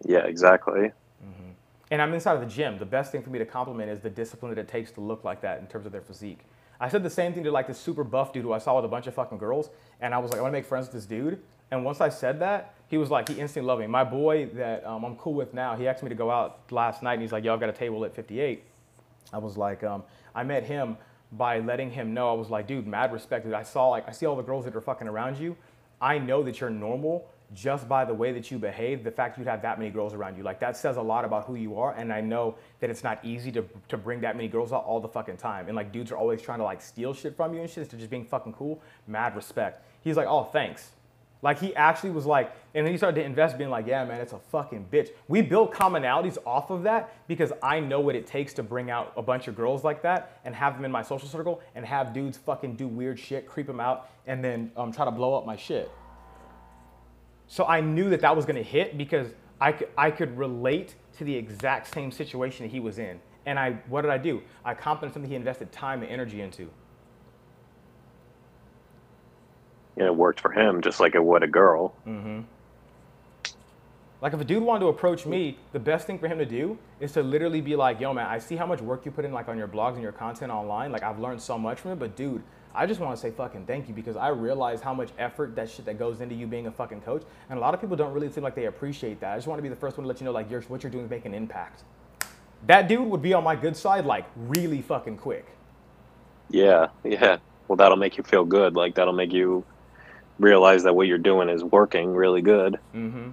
Yeah, 0.04 0.24
exactly. 0.26 0.92
Mm-hmm. 1.24 1.50
And 1.90 2.02
I'm 2.02 2.14
inside 2.14 2.34
of 2.34 2.40
the 2.40 2.46
gym. 2.46 2.78
The 2.78 2.86
best 2.86 3.12
thing 3.12 3.22
for 3.22 3.30
me 3.30 3.38
to 3.38 3.44
compliment 3.44 3.90
is 3.90 4.00
the 4.00 4.10
discipline 4.10 4.54
that 4.54 4.60
it 4.60 4.68
takes 4.68 4.90
to 4.92 5.00
look 5.00 5.24
like 5.24 5.40
that 5.42 5.60
in 5.60 5.66
terms 5.66 5.86
of 5.86 5.92
their 5.92 6.00
physique. 6.00 6.40
I 6.82 6.88
said 6.88 7.04
the 7.04 7.10
same 7.10 7.32
thing 7.32 7.44
to 7.44 7.52
like 7.52 7.68
this 7.68 7.78
super 7.78 8.02
buff 8.02 8.32
dude 8.32 8.42
who 8.42 8.52
I 8.52 8.58
saw 8.58 8.74
with 8.74 8.84
a 8.84 8.88
bunch 8.88 9.06
of 9.06 9.14
fucking 9.14 9.38
girls, 9.38 9.70
and 10.00 10.12
I 10.12 10.18
was 10.18 10.32
like, 10.32 10.40
I 10.40 10.42
want 10.42 10.52
to 10.52 10.58
make 10.58 10.66
friends 10.66 10.86
with 10.86 10.94
this 10.94 11.06
dude. 11.06 11.40
And 11.70 11.84
once 11.84 12.00
I 12.00 12.08
said 12.08 12.40
that, 12.40 12.74
he 12.88 12.98
was 12.98 13.08
like, 13.08 13.28
he 13.28 13.40
instantly 13.40 13.68
loved 13.68 13.80
me. 13.80 13.86
My 13.86 14.02
boy 14.02 14.46
that 14.54 14.84
um, 14.84 15.04
I'm 15.04 15.14
cool 15.14 15.34
with 15.34 15.54
now, 15.54 15.76
he 15.76 15.86
asked 15.86 16.02
me 16.02 16.08
to 16.08 16.16
go 16.16 16.28
out 16.28 16.58
last 16.72 17.00
night, 17.00 17.14
and 17.14 17.22
he's 17.22 17.30
like, 17.30 17.44
Yo, 17.44 17.54
I've 17.54 17.60
got 17.60 17.68
a 17.68 17.72
table 17.72 18.04
at 18.04 18.12
58. 18.16 18.64
I 19.32 19.38
was 19.38 19.56
like, 19.56 19.84
um, 19.84 20.02
I 20.34 20.42
met 20.42 20.64
him 20.64 20.96
by 21.30 21.60
letting 21.60 21.90
him 21.90 22.12
know. 22.12 22.30
I 22.30 22.34
was 22.34 22.50
like, 22.50 22.66
dude, 22.66 22.86
mad 22.86 23.12
respect. 23.12 23.44
Dude. 23.44 23.54
I 23.54 23.62
saw 23.62 23.88
like, 23.88 24.08
I 24.08 24.12
see 24.12 24.26
all 24.26 24.36
the 24.36 24.42
girls 24.42 24.64
that 24.64 24.74
are 24.74 24.80
fucking 24.80 25.06
around 25.06 25.38
you. 25.38 25.56
I 26.00 26.18
know 26.18 26.42
that 26.42 26.60
you're 26.60 26.68
normal 26.68 27.28
just 27.54 27.88
by 27.88 28.04
the 28.04 28.14
way 28.14 28.32
that 28.32 28.50
you 28.50 28.59
behave, 28.59 29.04
the 29.04 29.11
fact 29.11 29.38
you 29.38 29.44
have 29.44 29.62
that 29.62 29.78
many 29.78 29.90
girls 29.90 30.14
around 30.14 30.37
you. 30.37 30.42
Like 30.42 30.61
that 30.61 30.76
says 30.76 30.97
a 30.97 31.02
lot 31.02 31.25
about 31.25 31.47
who 31.47 31.54
you 31.54 31.78
are. 31.78 31.94
And 31.94 32.12
I 32.12 32.21
know 32.21 32.56
that 32.80 32.90
it's 32.90 33.04
not 33.04 33.25
easy 33.25 33.52
to, 33.52 33.64
to 33.88 33.97
bring 33.97 34.21
that 34.23 34.37
many 34.37 34.49
girls 34.49 34.73
out 34.73 34.85
all 34.85 35.00
the 35.00 35.09
fucking 35.09 35.37
time. 35.37 35.66
And 35.66 35.76
like 35.76 35.92
dudes 35.92 36.11
are 36.12 36.16
always 36.16 36.40
trying 36.40 36.59
to 36.59 36.64
like 36.64 36.80
steal 36.80 37.14
shit 37.14 37.37
from 37.37 37.54
you 37.54 37.61
and 37.61 37.68
shit 37.68 37.78
instead 37.78 37.94
of 37.94 38.00
just 38.00 38.11
being 38.11 38.25
fucking 38.25 38.54
cool. 38.54 38.80
Mad 39.06 39.37
respect. 39.37 39.85
He's 40.02 40.16
like, 40.16 40.26
oh, 40.26 40.44
thanks. 40.44 40.90
Like 41.42 41.59
he 41.59 41.75
actually 41.75 42.11
was 42.11 42.25
like, 42.25 42.54
and 42.73 42.87
then 42.87 42.92
he 42.92 42.97
started 42.97 43.21
to 43.21 43.26
invest, 43.26 43.59
being 43.59 43.68
like, 43.68 43.88
yeah, 43.88 44.04
man, 44.04 44.21
it's 44.21 44.32
a 44.32 44.38
fucking 44.38 44.87
bitch. 44.92 45.09
We 45.26 45.42
build 45.42 45.73
commonalities 45.73 46.38
off 46.47 46.71
of 46.71 46.85
that 46.85 47.12
because 47.26 47.52
I 47.61 47.80
know 47.80 47.99
what 47.99 48.14
it 48.14 48.28
takes 48.28 48.54
to 48.54 48.62
bring 48.62 48.90
out 48.90 49.12
a 49.16 49.23
bunch 49.23 49.49
of 49.49 49.56
girls 49.56 49.82
like 49.82 50.02
that 50.02 50.40
and 50.44 50.54
have 50.54 50.76
them 50.76 50.85
in 50.85 50.92
my 50.92 51.02
social 51.02 51.28
circle 51.28 51.61
and 51.75 51.85
have 51.85 52.14
dudes 52.14 52.38
fucking 52.38 52.76
do 52.76 52.87
weird 52.87 53.18
shit, 53.18 53.49
creep 53.49 53.66
them 53.66 53.80
out, 53.80 54.09
and 54.28 54.42
then 54.42 54.71
um, 54.76 54.92
try 54.92 55.04
to 55.04 55.11
blow 55.11 55.35
up 55.35 55.44
my 55.44 55.56
shit. 55.56 55.90
So 57.52 57.66
I 57.66 57.82
knew 57.82 58.09
that 58.09 58.23
that 58.23 58.35
was 58.35 58.47
gonna 58.47 58.62
hit 58.62 58.97
because 58.97 59.28
I 59.61 59.73
could, 59.73 59.88
I 59.99 60.11
could 60.11 60.38
relate 60.38 60.94
to 61.18 61.25
the 61.25 61.37
exact 61.37 61.92
same 61.92 62.11
situation 62.11 62.64
that 62.64 62.73
he 62.73 62.80
was 62.80 62.99
in. 62.99 63.21
And 63.44 63.59
I, 63.59 63.73
what 63.88 64.00
did 64.00 64.11
I 64.11 64.16
do? 64.16 64.40
I 64.64 64.73
complimented 64.73 65.12
something 65.12 65.28
he 65.28 65.37
invested 65.37 65.71
time 65.71 66.00
and 66.00 66.11
energy 66.11 66.40
into. 66.40 66.71
And 69.99 70.06
it 70.06 70.16
worked 70.16 70.40
for 70.40 70.50
him 70.50 70.80
just 70.80 70.99
like 70.99 71.14
it 71.14 71.23
would 71.23 71.42
a 71.42 71.47
girl. 71.47 71.94
Mm-hmm. 72.06 72.40
Like 74.23 74.32
if 74.32 74.40
a 74.40 74.44
dude 74.44 74.62
wanted 74.62 74.80
to 74.80 74.87
approach 74.87 75.26
me, 75.26 75.59
the 75.73 75.78
best 75.78 76.06
thing 76.06 76.18
for 76.18 76.28
him 76.28 76.38
to 76.38 76.47
do 76.47 76.78
is 77.00 77.12
to 77.12 77.23
literally 77.23 77.61
be 77.61 77.76
like, 77.76 78.00
"Yo, 78.00 78.14
man, 78.14 78.28
I 78.28 78.38
see 78.38 78.56
how 78.56 78.64
much 78.64 78.80
work 78.80 79.04
you 79.04 79.11
put 79.11 79.26
in, 79.26 79.32
like 79.32 79.49
on 79.49 79.59
your 79.59 79.68
blogs 79.68 79.92
and 79.92 80.02
your 80.02 80.12
content 80.12 80.50
online. 80.50 80.90
Like 80.90 81.02
I've 81.02 81.18
learned 81.18 81.42
so 81.42 81.59
much 81.59 81.80
from 81.80 81.90
it, 81.90 81.99
but 81.99 82.16
dude, 82.16 82.42
I 82.75 82.87
just 82.87 83.00
want 83.00 83.14
to 83.14 83.21
say 83.21 83.31
fucking 83.31 83.67
thank 83.67 83.88
you 83.88 83.95
because 83.95 84.17
I 84.17 84.29
realize 84.29 84.81
how 84.81 84.95
much 84.95 85.11
effort 85.19 85.55
that 85.57 85.71
shit 85.71 85.85
that 85.87 85.99
goes 85.99 86.21
into 86.21 86.35
you 86.35 86.47
being 86.47 86.67
a 86.67 86.73
fucking 86.73 87.02
coach, 87.02 87.23
and 87.50 87.59
a 87.59 87.61
lot 87.61 87.75
of 87.75 87.81
people 87.81 87.97
don't 87.97 88.12
really 88.12 88.31
seem 88.31 88.43
like 88.43 88.55
they 88.55 88.67
appreciate 88.67 89.21
that. 89.21 89.33
I 89.33 89.37
just 89.37 89.47
want 89.47 89.59
to 89.59 89.62
be 89.62 89.69
the 89.69 89.76
first 89.76 89.99
one 89.99 90.05
to 90.05 90.09
let 90.09 90.21
you 90.21 90.25
know, 90.25 90.33
like, 90.33 90.50
you're, 90.50 90.62
what 90.62 90.83
you're 90.83 90.91
doing 90.91 91.05
is 91.05 91.11
making 91.11 91.35
an 91.35 91.43
impact. 91.43 91.85
That 92.67 92.88
dude 92.88 93.09
would 93.09 93.23
be 93.23 93.35
on 93.35 93.45
my 93.45 93.57
good 93.57 93.76
side, 93.76 94.07
like, 94.07 94.26
really 94.37 94.83
fucking 94.83 95.19
quick. 95.19 95.47
Yeah, 96.52 96.88
yeah. 97.05 97.38
Well, 97.67 97.76
that'll 97.76 97.97
make 97.97 98.19
you 98.19 98.23
feel 98.23 98.45
good. 98.45 98.76
Like 98.76 98.95
that'll 98.95 99.14
make 99.14 99.33
you 99.33 99.64
realize 100.38 100.83
that 100.83 100.95
what 100.95 101.07
you're 101.07 101.19
doing 101.19 101.49
is 101.49 101.64
working 101.64 102.14
really 102.14 102.43
good. 102.43 102.79
Mm-hmm. 102.95 103.31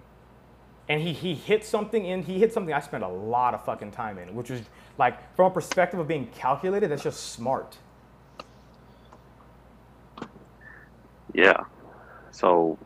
And 0.87 1.01
he 1.01 1.13
he 1.13 1.35
hit 1.35 1.63
something 1.65 2.05
in. 2.05 2.23
He 2.23 2.39
hit 2.39 2.53
something 2.53 2.73
I 2.73 2.79
spent 2.79 3.03
a 3.03 3.07
lot 3.09 3.53
of 3.53 3.63
fucking 3.65 3.91
time 3.91 4.17
in, 4.17 4.33
which 4.33 4.49
was 4.49 4.61
like 4.97 5.35
from 5.35 5.51
a 5.51 5.53
perspective 5.53 5.99
of 5.99 6.07
being 6.07 6.27
calculated. 6.27 6.89
That's 6.89 7.03
just 7.03 7.33
smart. 7.33 7.77
Yeah. 11.33 11.63
So, 12.31 12.77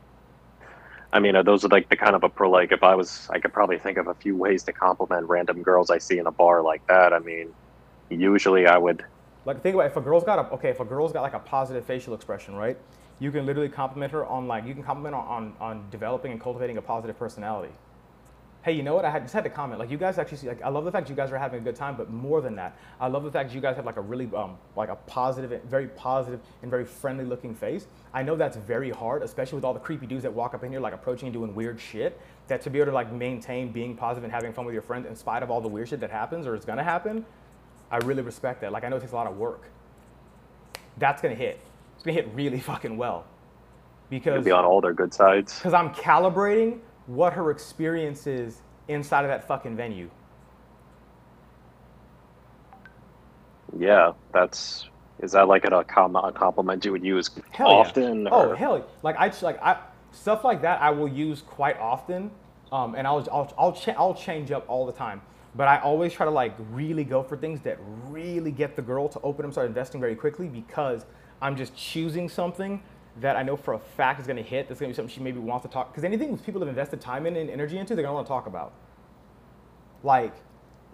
I 1.12 1.20
mean, 1.20 1.36
those 1.46 1.64
are 1.64 1.70
like 1.70 1.90
the 1.90 1.96
kind 1.96 2.16
of 2.16 2.24
a 2.24 2.30
pro? 2.30 2.50
Like, 2.50 2.72
if 2.72 2.84
I 2.84 2.96
was, 2.96 3.28
I 3.30 3.40
could 3.40 3.54
probably 3.54 3.78
think 3.78 3.98
of 3.98 4.08
a 4.08 4.16
few 4.16 4.36
ways 4.36 4.64
to 4.64 4.74
compliment 4.74 5.28
random 5.28 5.62
girls 5.62 5.90
I 5.90 5.98
see 5.98 6.18
in 6.18 6.28
a 6.28 6.32
bar 6.32 6.62
like 6.62 6.86
that. 6.88 7.14
I 7.14 7.20
mean, 7.20 7.54
usually 8.10 8.68
I 8.68 8.78
would. 8.78 9.04
Like 9.46 9.62
think 9.62 9.76
about 9.76 9.86
it, 9.86 9.92
if 9.92 9.98
a 9.98 10.02
girl's 10.02 10.24
got 10.24 10.40
a 10.40 10.54
okay, 10.54 10.70
if 10.70 10.80
a 10.80 10.86
girl's 10.86 11.12
got 11.12 11.22
like 11.22 11.34
a 11.34 11.40
positive 11.40 11.86
facial 11.86 12.14
expression, 12.14 12.56
right? 12.56 12.78
You 13.20 13.32
can 13.32 13.46
literally 13.46 13.70
compliment 13.70 14.12
her 14.14 14.26
on 14.26 14.48
like 14.48 14.66
you 14.66 14.74
can 14.74 14.84
compliment 14.84 15.16
on, 15.16 15.54
on 15.60 15.90
developing 15.90 16.32
and 16.32 16.42
cultivating 16.42 16.78
a 16.78 16.82
positive 16.82 17.18
personality. 17.20 17.74
Hey, 18.64 18.72
you 18.72 18.82
know 18.82 18.96
what? 18.96 19.04
I 19.04 19.10
had, 19.10 19.24
just 19.24 19.34
had 19.34 19.44
to 19.44 19.50
comment. 19.50 19.78
Like 19.78 19.92
you 19.92 19.98
guys 19.98 20.18
actually 20.18 20.38
see. 20.38 20.48
Like 20.48 20.62
I 20.62 20.70
love 20.70 20.86
the 20.86 20.92
fact 20.92 21.10
you 21.10 21.16
guys 21.16 21.32
are 21.34 21.38
having 21.38 21.60
a 21.60 21.64
good 21.64 21.76
time, 21.76 21.98
but 21.98 22.10
more 22.10 22.40
than 22.40 22.56
that, 22.56 22.78
I 22.98 23.08
love 23.08 23.24
the 23.24 23.32
fact 23.32 23.54
you 23.54 23.60
guys 23.60 23.76
have 23.76 23.86
like 23.86 23.98
a 23.98 24.02
really 24.02 24.30
um 24.34 24.58
like 24.78 24.88
a 24.88 24.96
positive, 24.96 25.62
very 25.64 25.88
positive 25.88 26.40
and 26.62 26.72
very 26.72 26.86
friendly 26.86 27.26
looking 27.26 27.54
face. 27.54 27.88
I 28.14 28.24
know 28.24 28.38
that's 28.38 28.56
very 28.56 28.90
hard, 28.90 29.22
especially 29.22 29.58
with 29.58 29.66
all 29.66 29.74
the 29.74 29.82
creepy 29.82 30.06
dudes 30.06 30.24
that 30.24 30.32
walk 30.32 30.54
up 30.54 30.64
in 30.64 30.72
here 30.72 30.80
like 30.80 30.94
approaching 30.94 31.28
and 31.28 31.34
doing 31.34 31.54
weird 31.54 31.78
shit. 31.78 32.18
That 32.48 32.62
to 32.62 32.70
be 32.70 32.80
able 32.80 32.92
to 32.92 32.96
like 32.96 33.12
maintain 33.12 33.70
being 33.74 33.98
positive 33.98 34.24
and 34.24 34.32
having 34.32 34.54
fun 34.54 34.64
with 34.64 34.74
your 34.74 34.82
friends 34.82 35.08
in 35.08 35.16
spite 35.18 35.44
of 35.44 35.52
all 35.52 35.60
the 35.60 35.68
weird 35.68 35.90
shit 35.90 36.00
that 36.00 36.12
happens 36.12 36.48
or 36.48 36.56
is 36.56 36.64
gonna 36.64 36.86
happen, 36.86 37.26
I 37.92 37.98
really 37.98 38.22
respect 38.22 38.62
that. 38.62 38.72
Like 38.72 38.86
I 38.86 38.88
know 38.88 38.96
it 38.96 39.02
takes 39.02 39.12
a 39.12 39.16
lot 39.16 39.28
of 39.28 39.36
work. 39.36 39.64
That's 41.00 41.22
gonna 41.22 41.36
hit. 41.36 41.60
It's 41.96 42.04
gonna 42.04 42.16
hit 42.16 42.30
really 42.34 42.60
fucking 42.62 42.96
well. 42.96 43.26
Because 44.10 44.46
be 44.46 44.52
on 44.52 44.64
all 44.64 44.80
their 44.80 44.94
good 44.94 45.14
sides. 45.14 45.58
Because 45.58 45.74
I'm 45.74 45.94
calibrating 45.94 46.80
what 47.08 47.34
her 47.34 47.52
experience 47.52 48.28
is 48.28 48.62
inside 48.88 49.26
of 49.26 49.30
that 49.30 49.48
fucking 49.48 49.76
venue. 49.78 50.10
Yeah, 53.78 54.14
that's 54.34 54.90
is 55.22 55.34
that 55.34 55.48
like 55.48 55.66
a, 55.66 55.84
com- 55.86 56.16
a 56.16 56.32
compliment 56.34 56.86
you 56.86 56.92
would 56.92 57.04
use 57.04 57.30
hell 57.52 57.74
often? 57.74 58.28
Yeah. 58.28 58.30
Oh 58.32 58.54
hell, 58.54 58.86
like 59.04 59.18
I 59.18 59.32
like 59.42 59.62
I 59.62 59.78
stuff 60.12 60.44
like 60.44 60.62
that 60.64 60.82
I 60.82 60.92
will 60.92 61.08
use 61.08 61.42
quite 61.42 61.78
often, 61.80 62.32
um, 62.72 62.96
and 62.96 63.08
I'll 63.08 63.28
I'll 63.32 63.54
I'll, 63.58 63.74
cha- 63.74 63.96
I'll 63.98 64.16
change 64.16 64.52
up 64.52 64.66
all 64.68 64.86
the 64.86 64.92
time. 64.94 65.22
But 65.56 65.68
I 65.68 65.80
always 65.80 66.14
try 66.14 66.26
to 66.26 66.32
like 66.32 66.54
really 66.72 67.04
go 67.04 67.24
for 67.24 67.38
things 67.38 67.62
that 67.62 67.78
really 68.10 68.52
get 68.52 68.76
the 68.76 68.82
girl 68.82 69.08
to 69.10 69.20
open 69.22 69.46
and 69.46 69.54
start 69.54 69.68
investing 69.68 70.02
very 70.02 70.16
quickly 70.16 70.48
because 70.48 71.06
I'm 71.42 71.56
just 71.56 71.76
choosing 71.76 72.30
something 72.30 72.84
that 73.22 73.36
I 73.36 73.44
know 73.44 73.56
for 73.56 73.74
a 73.74 73.80
fact 73.80 74.20
is 74.20 74.28
going 74.28 74.38
to 74.38 74.44
hit. 74.44 74.68
That's 74.68 74.80
going 74.80 74.90
to 74.90 74.94
be 74.94 74.96
something 74.96 75.14
she 75.14 75.22
maybe 75.22 75.40
wants 75.40 75.66
to 75.66 75.72
talk. 75.72 75.92
Because 75.92 76.04
anything 76.04 76.38
people 76.40 76.62
have 76.62 76.70
invested 76.70 77.00
time 77.00 77.26
in 77.26 77.36
and 77.36 77.50
energy 77.50 77.78
into, 77.78 77.96
they're 77.96 78.04
going 78.04 78.12
to 78.12 78.16
want 78.16 78.28
to 78.28 78.32
talk 78.32 78.48
about. 78.48 78.74
Like, 80.04 80.34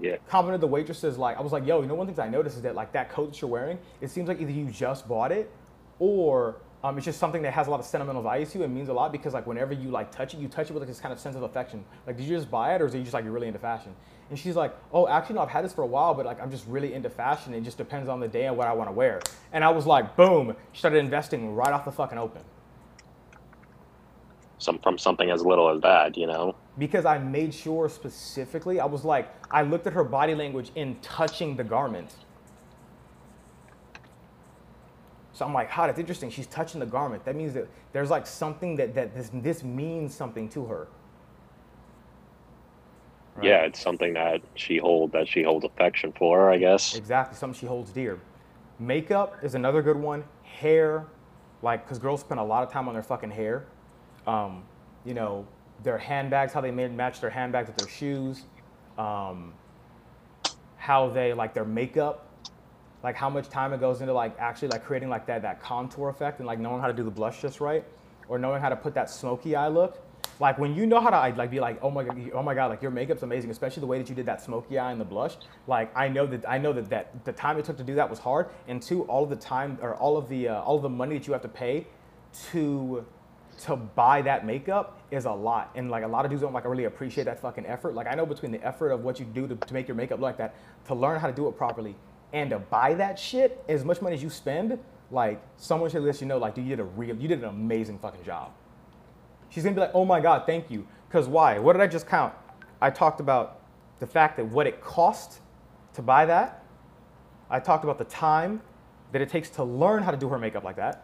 yeah. 0.02 0.16
Commented 0.28 0.62
the 0.62 0.68
waitresses 0.68 1.18
like 1.18 1.38
I 1.38 1.42
was 1.42 1.52
like, 1.52 1.66
yo, 1.66 1.82
you 1.82 1.88
know 1.88 1.96
one 1.96 2.08
thing 2.08 2.18
I 2.20 2.30
noticed 2.30 2.56
is 2.56 2.62
that 2.62 2.74
like 2.74 2.94
that 2.94 3.10
coat 3.10 3.34
that 3.34 3.42
you're 3.42 3.50
wearing, 3.50 3.78
it 4.00 4.10
seems 4.10 4.28
like 4.30 4.40
either 4.40 4.52
you 4.52 4.66
just 4.66 5.08
bought 5.08 5.32
it 5.32 5.52
or 6.00 6.56
um, 6.84 6.98
it's 6.98 7.06
just 7.06 7.20
something 7.20 7.42
that 7.42 7.52
has 7.54 7.68
a 7.68 7.70
lot 7.70 7.82
of 7.82 7.86
sentimental 7.86 8.22
value 8.22 8.46
to 8.46 8.58
you. 8.58 8.64
It 8.64 8.70
means 8.70 8.88
a 8.88 8.94
lot 8.94 9.12
because 9.12 9.34
like 9.34 9.46
whenever 9.46 9.74
you 9.74 9.90
like 9.90 10.12
touch 10.12 10.34
it, 10.34 10.40
you 10.40 10.48
touch 10.48 10.70
it 10.70 10.74
with 10.74 10.82
like 10.82 10.88
this 10.88 11.02
kind 11.02 11.12
of 11.12 11.20
sense 11.20 11.36
of 11.36 11.44
affection. 11.44 11.84
Like, 12.08 12.16
did 12.16 12.26
you 12.26 12.36
just 12.38 12.50
buy 12.50 12.76
it 12.76 12.82
or 12.82 12.86
is 12.86 12.96
it 12.96 13.02
just 13.02 13.14
like 13.14 13.26
you're 13.26 13.34
really 13.34 13.48
into 13.48 13.60
fashion? 13.60 13.94
And 14.30 14.38
she's 14.38 14.56
like, 14.56 14.76
oh, 14.94 15.08
actually, 15.08 15.36
no, 15.36 15.42
I've 15.42 15.50
had 15.50 15.66
this 15.66 15.74
for 15.74 15.82
a 15.82 15.88
while, 15.88 16.14
but 16.14 16.26
like 16.26 16.42
I'm 16.42 16.52
just 16.52 16.68
really 16.68 16.94
into 16.94 17.10
fashion. 17.10 17.54
It 17.54 17.62
just 17.62 17.78
depends 17.78 18.08
on 18.08 18.20
the 18.20 18.28
day 18.28 18.46
and 18.46 18.56
what 18.56 18.68
I 18.68 18.74
want 18.74 18.90
to 18.90 18.94
wear. 18.94 19.22
And 19.52 19.64
I 19.64 19.70
was 19.70 19.86
like, 19.86 20.16
boom, 20.16 20.56
she 20.72 20.80
started 20.80 21.00
investing 21.00 21.56
right 21.56 21.74
off 21.74 21.86
the 21.86 21.92
fucking 21.92 22.18
open. 22.18 22.42
Some 24.60 24.78
from 24.80 24.98
something 24.98 25.32
as 25.32 25.44
little 25.44 25.70
as 25.70 25.82
that, 25.82 26.18
you 26.18 26.28
know. 26.28 26.56
Because 26.78 27.06
I 27.06 27.18
made 27.18 27.54
sure 27.54 27.90
specifically, 27.90 28.80
I 28.80 28.86
was 28.86 29.04
like, 29.04 29.34
I 29.50 29.64
looked 29.64 29.88
at 29.88 29.94
her 29.94 30.04
body 30.04 30.36
language 30.36 30.72
in 30.76 31.00
touching 31.02 31.56
the 31.56 31.64
garment. 31.64 32.14
So 35.34 35.46
I'm 35.46 35.54
like, 35.54 35.70
huh, 35.70 35.88
that's 35.88 36.00
interesting. 36.00 36.30
She's 36.30 36.48
touching 36.48 36.82
the 36.82 36.86
garment. 36.86 37.24
That 37.24 37.36
means 37.36 37.54
that 37.54 37.70
there's 37.94 38.10
like 38.10 38.28
something 38.28 38.76
that, 38.76 38.94
that 38.96 39.16
this, 39.16 39.32
this 39.34 39.64
means 39.64 40.14
something 40.14 40.50
to 40.50 40.66
her. 40.66 40.90
Right? 43.40 43.48
Yeah, 43.48 43.66
it's 43.66 43.80
something 43.80 44.14
that 44.14 44.42
she 44.56 44.78
hold 44.78 45.12
that 45.14 45.28
she 45.28 45.44
holds 45.44 45.66
affection 45.66 46.14
for, 46.14 46.52
I 46.52 46.58
guess. 46.58 46.96
Exactly, 46.96 47.38
something 47.38 47.60
she 47.60 47.66
holds 47.66 47.92
dear. 47.92 48.20
Makeup 48.80 49.38
is 49.44 49.56
another 49.56 49.82
good 49.82 49.98
one. 49.98 50.24
Hair, 50.44 51.06
like, 51.62 51.84
because 51.84 52.00
girls 52.00 52.22
spend 52.22 52.40
a 52.40 52.44
lot 52.44 52.64
of 52.64 52.72
time 52.72 52.88
on 52.88 52.94
their 52.94 53.04
fucking 53.04 53.32
hair. 53.32 53.66
Um, 54.28 54.64
you 55.06 55.14
know, 55.14 55.48
their 55.84 55.98
handbags, 55.98 56.54
how 56.54 56.62
they 56.62 56.72
match 56.72 57.22
their 57.22 57.30
handbags 57.30 57.68
with 57.68 57.78
their 57.78 57.88
shoes. 57.88 58.44
Um, 58.98 59.54
how 60.78 61.10
they 61.10 61.34
like 61.34 61.54
their 61.54 61.66
makeup 61.66 62.26
like 63.04 63.16
how 63.16 63.30
much 63.30 63.50
time 63.50 63.74
it 63.74 63.80
goes 63.80 64.02
into 64.02 64.14
like 64.14 64.36
actually 64.40 64.68
like 64.70 64.84
creating 64.84 65.10
like 65.10 65.26
that 65.26 65.42
that 65.42 65.62
contour 65.62 66.10
effect 66.10 66.40
and 66.40 66.48
like 66.48 66.60
knowing 66.60 66.82
how 66.82 66.88
to 66.88 66.94
do 66.94 67.04
the 67.04 67.12
blush 67.12 67.42
just 67.42 67.62
right 67.62 67.86
or 68.28 68.38
knowing 68.38 68.62
how 68.62 68.70
to 68.70 68.76
put 68.76 68.94
that 68.94 69.10
smoky 69.10 69.56
eye 69.56 69.68
look 69.68 70.02
like 70.40 70.58
when 70.58 70.74
you 70.76 70.86
know 70.86 71.00
how 71.00 71.10
to 71.10 71.38
like 71.38 71.52
be 71.52 71.60
like 71.60 71.78
oh 71.82 71.90
my 71.90 72.04
god 72.04 72.32
oh 72.34 72.44
my 72.44 72.54
god 72.54 72.68
like 72.68 72.82
your 72.82 72.92
makeup's 72.92 73.24
amazing 73.24 73.52
especially 73.52 73.82
the 73.82 73.88
way 73.88 73.98
that 73.98 74.10
you 74.10 74.16
did 74.16 74.26
that 74.26 74.42
smoky 74.42 74.78
eye 74.78 74.92
and 74.92 75.00
the 75.00 75.06
blush 75.06 75.36
like 75.68 75.92
i 75.96 76.08
know 76.08 76.26
that 76.26 76.48
i 76.48 76.58
know 76.58 76.72
that, 76.72 76.90
that 76.90 77.26
the 77.26 77.32
time 77.32 77.58
it 77.58 77.66
took 77.66 77.78
to 77.78 77.84
do 77.84 77.96
that 77.96 78.10
was 78.10 78.20
hard. 78.20 78.48
And 78.68 78.82
two 78.82 79.04
all 79.04 79.24
of 79.24 79.30
the 79.30 79.36
time 79.36 79.78
or 79.82 79.96
all 79.96 80.18
of 80.18 80.30
the 80.30 80.50
uh, 80.50 80.62
all 80.62 80.76
of 80.76 80.84
the 80.84 80.90
money 80.90 81.18
that 81.18 81.28
you 81.28 81.34
have 81.34 81.42
to 81.42 81.48
pay 81.48 81.88
to 82.52 83.06
to 83.64 83.76
buy 83.76 84.22
that 84.22 84.46
makeup 84.46 85.02
is 85.12 85.26
a 85.26 85.32
lot. 85.32 85.72
And 85.76 85.92
like 85.92 86.04
a 86.04 86.08
lot 86.08 86.24
of 86.24 86.32
dudes 86.32 86.42
don't 86.42 86.54
like 86.54 86.66
really 86.66 86.86
appreciate 86.86 87.26
that 87.26 87.42
fucking 87.42 87.66
effort. 87.66 87.94
Like 87.94 88.08
i 88.08 88.16
know 88.16 88.26
between 88.26 88.52
the 88.52 88.64
effort 88.66 88.92
of 88.92 89.04
what 89.04 89.20
you 89.20 89.26
do 89.26 89.48
to, 89.48 89.56
to 89.56 89.74
make 89.74 89.88
your 89.88 89.96
makeup 89.96 90.20
look 90.20 90.28
like 90.28 90.38
that 90.38 90.56
to 90.88 90.96
learn 90.96 91.20
how 91.20 91.28
to 91.28 91.34
do 91.34 91.48
it 91.48 91.58
properly 91.58 91.96
and 92.32 92.52
to 92.52 92.60
buy 92.60 92.94
that 92.94 93.18
shit, 93.18 93.64
as 93.68 93.84
much 93.84 94.02
money 94.02 94.16
as 94.16 94.22
you 94.22 94.30
spend, 94.30 94.78
like 95.12 95.42
someone 95.58 95.90
should 95.90 96.04
let 96.04 96.22
you 96.22 96.28
know, 96.28 96.38
like, 96.38 96.54
dude, 96.54 96.66
you 96.66 96.70
did 96.76 96.80
a 96.80 96.84
real, 96.84 97.16
you 97.16 97.28
did 97.28 97.40
an 97.40 97.50
amazing 97.50 97.98
fucking 97.98 98.24
job. 98.24 98.52
She's 99.50 99.64
gonna 99.64 99.76
be 99.76 99.82
like, 99.82 99.92
oh 99.94 100.06
my 100.06 100.20
god, 100.20 100.46
thank 100.46 100.72
you. 100.72 100.88
Cause 101.10 101.28
why? 101.28 101.60
What 101.60 101.74
did 101.74 101.82
I 101.82 101.88
just 101.88 102.08
count? 102.08 102.34
I 102.82 102.90
talked 102.90 103.20
about 103.20 103.62
the 104.00 104.08
fact 104.08 104.38
that 104.38 104.46
what 104.46 104.68
it 104.68 104.82
cost 104.82 105.40
to 105.94 106.02
buy 106.02 106.26
that. 106.26 106.64
I 107.50 107.60
talked 107.60 107.84
about 107.84 107.98
the 107.98 108.06
time 108.06 108.62
that 109.12 109.22
it 109.22 109.30
takes 109.30 109.50
to 109.52 109.64
learn 109.64 110.04
how 110.04 110.12
to 110.12 110.18
do 110.18 110.30
her 110.30 110.38
makeup 110.40 110.64
like 110.64 110.76
that, 110.78 111.04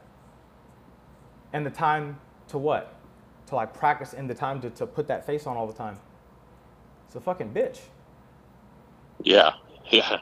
and 1.54 1.66
the 1.66 1.72
time 1.72 2.20
to 2.50 2.58
what? 2.58 2.96
To 3.48 3.56
like 3.56 3.74
practice 3.74 4.14
and 4.14 4.30
the 4.30 4.36
time 4.36 4.62
to, 4.62 4.70
to 4.72 4.88
put 4.88 5.08
that 5.08 5.26
face 5.26 5.48
on 5.48 5.58
all 5.58 5.68
the 5.68 5.74
time. 5.74 5.98
It's 7.08 7.16
a 7.16 7.22
fucking 7.22 7.54
bitch. 7.54 7.80
Yeah, 9.24 9.54
yeah. 9.92 10.20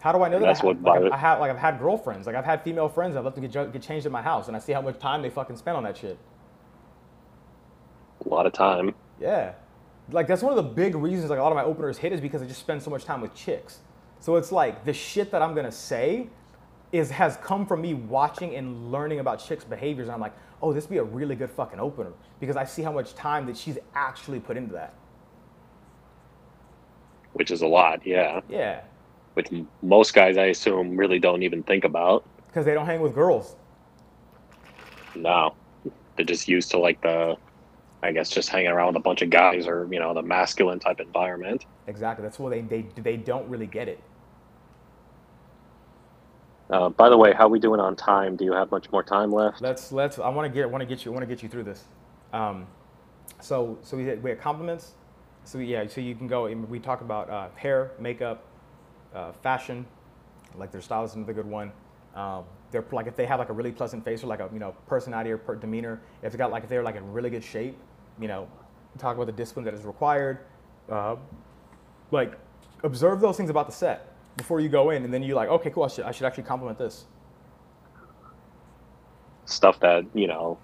How 0.00 0.12
do 0.12 0.22
I 0.22 0.28
know 0.28 0.40
that? 0.40 0.46
That's 0.46 0.60
I, 0.60 0.66
have, 0.66 0.76
what 0.78 0.82
like, 0.82 1.00
Violet- 1.00 1.12
I 1.12 1.16
have 1.18 1.40
like 1.40 1.50
I've 1.50 1.58
had 1.58 1.78
girlfriends, 1.80 2.26
like 2.26 2.36
I've 2.36 2.44
had 2.44 2.62
female 2.62 2.88
friends 2.88 3.14
that 3.14 3.24
let 3.24 3.34
them 3.34 3.46
get, 3.46 3.72
get 3.72 3.82
changed 3.82 4.06
at 4.06 4.12
my 4.12 4.22
house, 4.22 4.48
and 4.48 4.56
I 4.56 4.60
see 4.60 4.72
how 4.72 4.82
much 4.82 4.98
time 4.98 5.22
they 5.22 5.30
fucking 5.30 5.56
spend 5.56 5.76
on 5.76 5.84
that 5.84 5.96
shit. 5.96 6.18
A 8.24 8.28
lot 8.28 8.46
of 8.46 8.52
time. 8.52 8.94
Yeah. 9.20 9.52
Like 10.10 10.26
that's 10.26 10.42
one 10.42 10.52
of 10.52 10.56
the 10.56 10.70
big 10.70 10.94
reasons 10.94 11.30
like 11.30 11.38
a 11.38 11.42
lot 11.42 11.52
of 11.52 11.56
my 11.56 11.64
openers 11.64 11.98
hit 11.98 12.12
is 12.12 12.20
because 12.20 12.42
I 12.42 12.46
just 12.46 12.60
spend 12.60 12.82
so 12.82 12.90
much 12.90 13.04
time 13.04 13.20
with 13.20 13.34
chicks. 13.34 13.80
So 14.20 14.36
it's 14.36 14.52
like 14.52 14.84
the 14.84 14.92
shit 14.92 15.30
that 15.32 15.42
I'm 15.42 15.54
gonna 15.54 15.72
say 15.72 16.28
is 16.92 17.10
has 17.10 17.36
come 17.38 17.66
from 17.66 17.82
me 17.82 17.94
watching 17.94 18.54
and 18.56 18.90
learning 18.90 19.20
about 19.20 19.38
chicks' 19.46 19.64
behaviors, 19.64 20.08
and 20.08 20.14
I'm 20.14 20.20
like, 20.20 20.34
oh, 20.62 20.72
this 20.72 20.84
would 20.84 20.90
be 20.90 20.98
a 20.98 21.04
really 21.04 21.36
good 21.36 21.50
fucking 21.50 21.78
opener 21.80 22.12
because 22.40 22.56
I 22.56 22.64
see 22.64 22.82
how 22.82 22.92
much 22.92 23.14
time 23.14 23.46
that 23.46 23.56
she's 23.56 23.78
actually 23.94 24.40
put 24.40 24.56
into 24.56 24.72
that. 24.74 24.94
which 27.34 27.50
is 27.50 27.62
a 27.62 27.66
lot, 27.66 28.04
yeah. 28.06 28.40
Yeah. 28.48 28.82
Which 29.34 29.48
most 29.82 30.14
guys, 30.14 30.36
I 30.36 30.46
assume, 30.46 30.96
really 30.96 31.18
don't 31.20 31.42
even 31.44 31.62
think 31.62 31.84
about. 31.84 32.24
Because 32.48 32.64
they 32.64 32.74
don't 32.74 32.86
hang 32.86 33.00
with 33.00 33.14
girls. 33.14 33.56
No, 35.14 35.54
they're 36.16 36.26
just 36.26 36.48
used 36.48 36.70
to 36.72 36.78
like 36.78 37.00
the, 37.02 37.36
I 38.02 38.12
guess, 38.12 38.30
just 38.30 38.48
hanging 38.48 38.68
around 38.68 38.88
with 38.88 38.96
a 38.96 39.00
bunch 39.00 39.22
of 39.22 39.30
guys 39.30 39.66
or 39.66 39.88
you 39.90 39.98
know 39.98 40.14
the 40.14 40.22
masculine 40.22 40.78
type 40.78 41.00
environment. 41.00 41.64
Exactly. 41.86 42.22
That's 42.22 42.38
why 42.38 42.50
they, 42.50 42.60
they 42.60 42.82
they 42.96 43.16
don't 43.16 43.48
really 43.48 43.66
get 43.66 43.88
it. 43.88 44.02
Uh, 46.70 46.90
by 46.90 47.08
the 47.08 47.16
way, 47.16 47.32
how 47.32 47.48
we 47.48 47.58
doing 47.58 47.80
on 47.80 47.96
time? 47.96 48.36
Do 48.36 48.44
you 48.44 48.52
have 48.52 48.70
much 48.70 48.90
more 48.92 49.02
time 49.02 49.32
left? 49.32 49.60
Let's 49.60 49.90
let's. 49.90 50.18
I 50.18 50.28
want 50.28 50.52
to 50.52 50.54
get 50.54 50.70
want 50.70 50.82
to 50.82 50.86
get 50.86 51.04
you 51.04 51.12
want 51.12 51.22
to 51.22 51.26
get 51.26 51.42
you 51.42 51.48
through 51.48 51.64
this. 51.64 51.84
Um, 52.32 52.66
so 53.40 53.78
so 53.82 53.96
we 53.96 54.04
had, 54.04 54.22
we 54.22 54.30
had 54.30 54.40
compliments. 54.40 54.92
So 55.44 55.58
yeah, 55.58 55.86
so 55.86 56.00
you 56.00 56.14
can 56.14 56.28
go. 56.28 56.46
and 56.46 56.68
We 56.68 56.78
talk 56.78 57.00
about 57.00 57.30
uh, 57.30 57.48
hair, 57.56 57.92
makeup, 57.98 58.44
uh, 59.14 59.32
fashion. 59.32 59.86
Like 60.56 60.70
their 60.70 60.82
style 60.82 61.04
is 61.04 61.14
another 61.14 61.32
good 61.32 61.46
one. 61.46 61.72
Um, 62.14 62.44
they're 62.70 62.84
like 62.92 63.06
if 63.06 63.16
they 63.16 63.26
have 63.26 63.38
like 63.38 63.48
a 63.48 63.52
really 63.54 63.72
pleasant 63.72 64.04
face 64.04 64.22
or 64.22 64.26
like 64.26 64.40
a 64.40 64.50
you 64.52 64.58
know 64.58 64.74
personality 64.86 65.30
or 65.30 65.38
per- 65.38 65.56
demeanor. 65.56 66.00
If 66.22 66.32
they 66.32 66.38
got 66.38 66.50
like 66.50 66.64
if 66.64 66.68
they're 66.68 66.82
like 66.82 66.96
in 66.96 67.12
really 67.12 67.30
good 67.30 67.44
shape, 67.44 67.78
you 68.20 68.28
know, 68.28 68.48
talk 68.98 69.14
about 69.16 69.26
the 69.26 69.32
discipline 69.32 69.64
that 69.64 69.74
is 69.74 69.84
required. 69.84 70.38
Uh, 70.90 71.16
like 72.10 72.32
observe 72.82 73.20
those 73.20 73.36
things 73.36 73.50
about 73.50 73.66
the 73.66 73.72
set 73.72 74.12
before 74.36 74.60
you 74.60 74.68
go 74.68 74.90
in, 74.90 75.04
and 75.04 75.12
then 75.12 75.22
you're 75.22 75.36
like 75.36 75.48
okay 75.48 75.70
cool. 75.70 75.84
I 75.84 75.88
should 75.88 76.04
I 76.04 76.10
should 76.10 76.26
actually 76.26 76.44
compliment 76.44 76.78
this. 76.78 77.04
Stuff 79.44 79.80
that 79.80 80.04
you 80.14 80.26
know, 80.26 80.58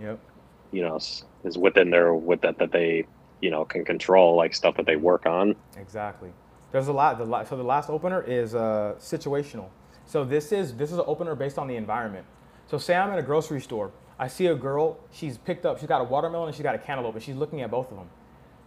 Yep. 0.00 0.18
you 0.70 0.82
know, 0.82 0.96
is 0.96 1.58
within 1.58 1.90
their 1.90 2.14
with 2.14 2.40
that 2.42 2.58
that 2.58 2.72
they 2.72 3.06
you 3.40 3.50
know 3.50 3.64
can 3.64 3.84
control, 3.84 4.36
like 4.36 4.54
stuff 4.54 4.76
that 4.76 4.86
they 4.86 4.96
work 4.96 5.26
on. 5.26 5.54
Exactly. 5.76 6.30
There's 6.70 6.88
a 6.88 6.92
lot. 6.92 7.18
The 7.18 7.24
la- 7.26 7.44
so 7.44 7.56
the 7.56 7.62
last 7.62 7.90
opener 7.90 8.22
is 8.22 8.54
uh, 8.54 8.94
situational. 8.98 9.68
So 10.06 10.24
this 10.24 10.52
is 10.52 10.74
this 10.76 10.90
is 10.90 10.98
an 10.98 11.04
opener 11.06 11.34
based 11.34 11.58
on 11.58 11.68
the 11.68 11.76
environment. 11.76 12.24
So 12.66 12.78
say 12.78 12.94
I'm 12.94 13.12
in 13.12 13.18
a 13.18 13.22
grocery 13.22 13.60
store. 13.60 13.90
I 14.22 14.28
see 14.28 14.46
a 14.46 14.54
girl. 14.54 15.00
She's 15.10 15.36
picked 15.36 15.66
up. 15.66 15.80
She's 15.80 15.88
got 15.88 16.00
a 16.00 16.04
watermelon 16.04 16.46
and 16.46 16.54
she's 16.54 16.62
got 16.62 16.76
a 16.76 16.78
cantaloupe, 16.78 17.16
and 17.16 17.24
she's 17.24 17.34
looking 17.34 17.60
at 17.60 17.72
both 17.72 17.90
of 17.90 17.96
them. 17.96 18.08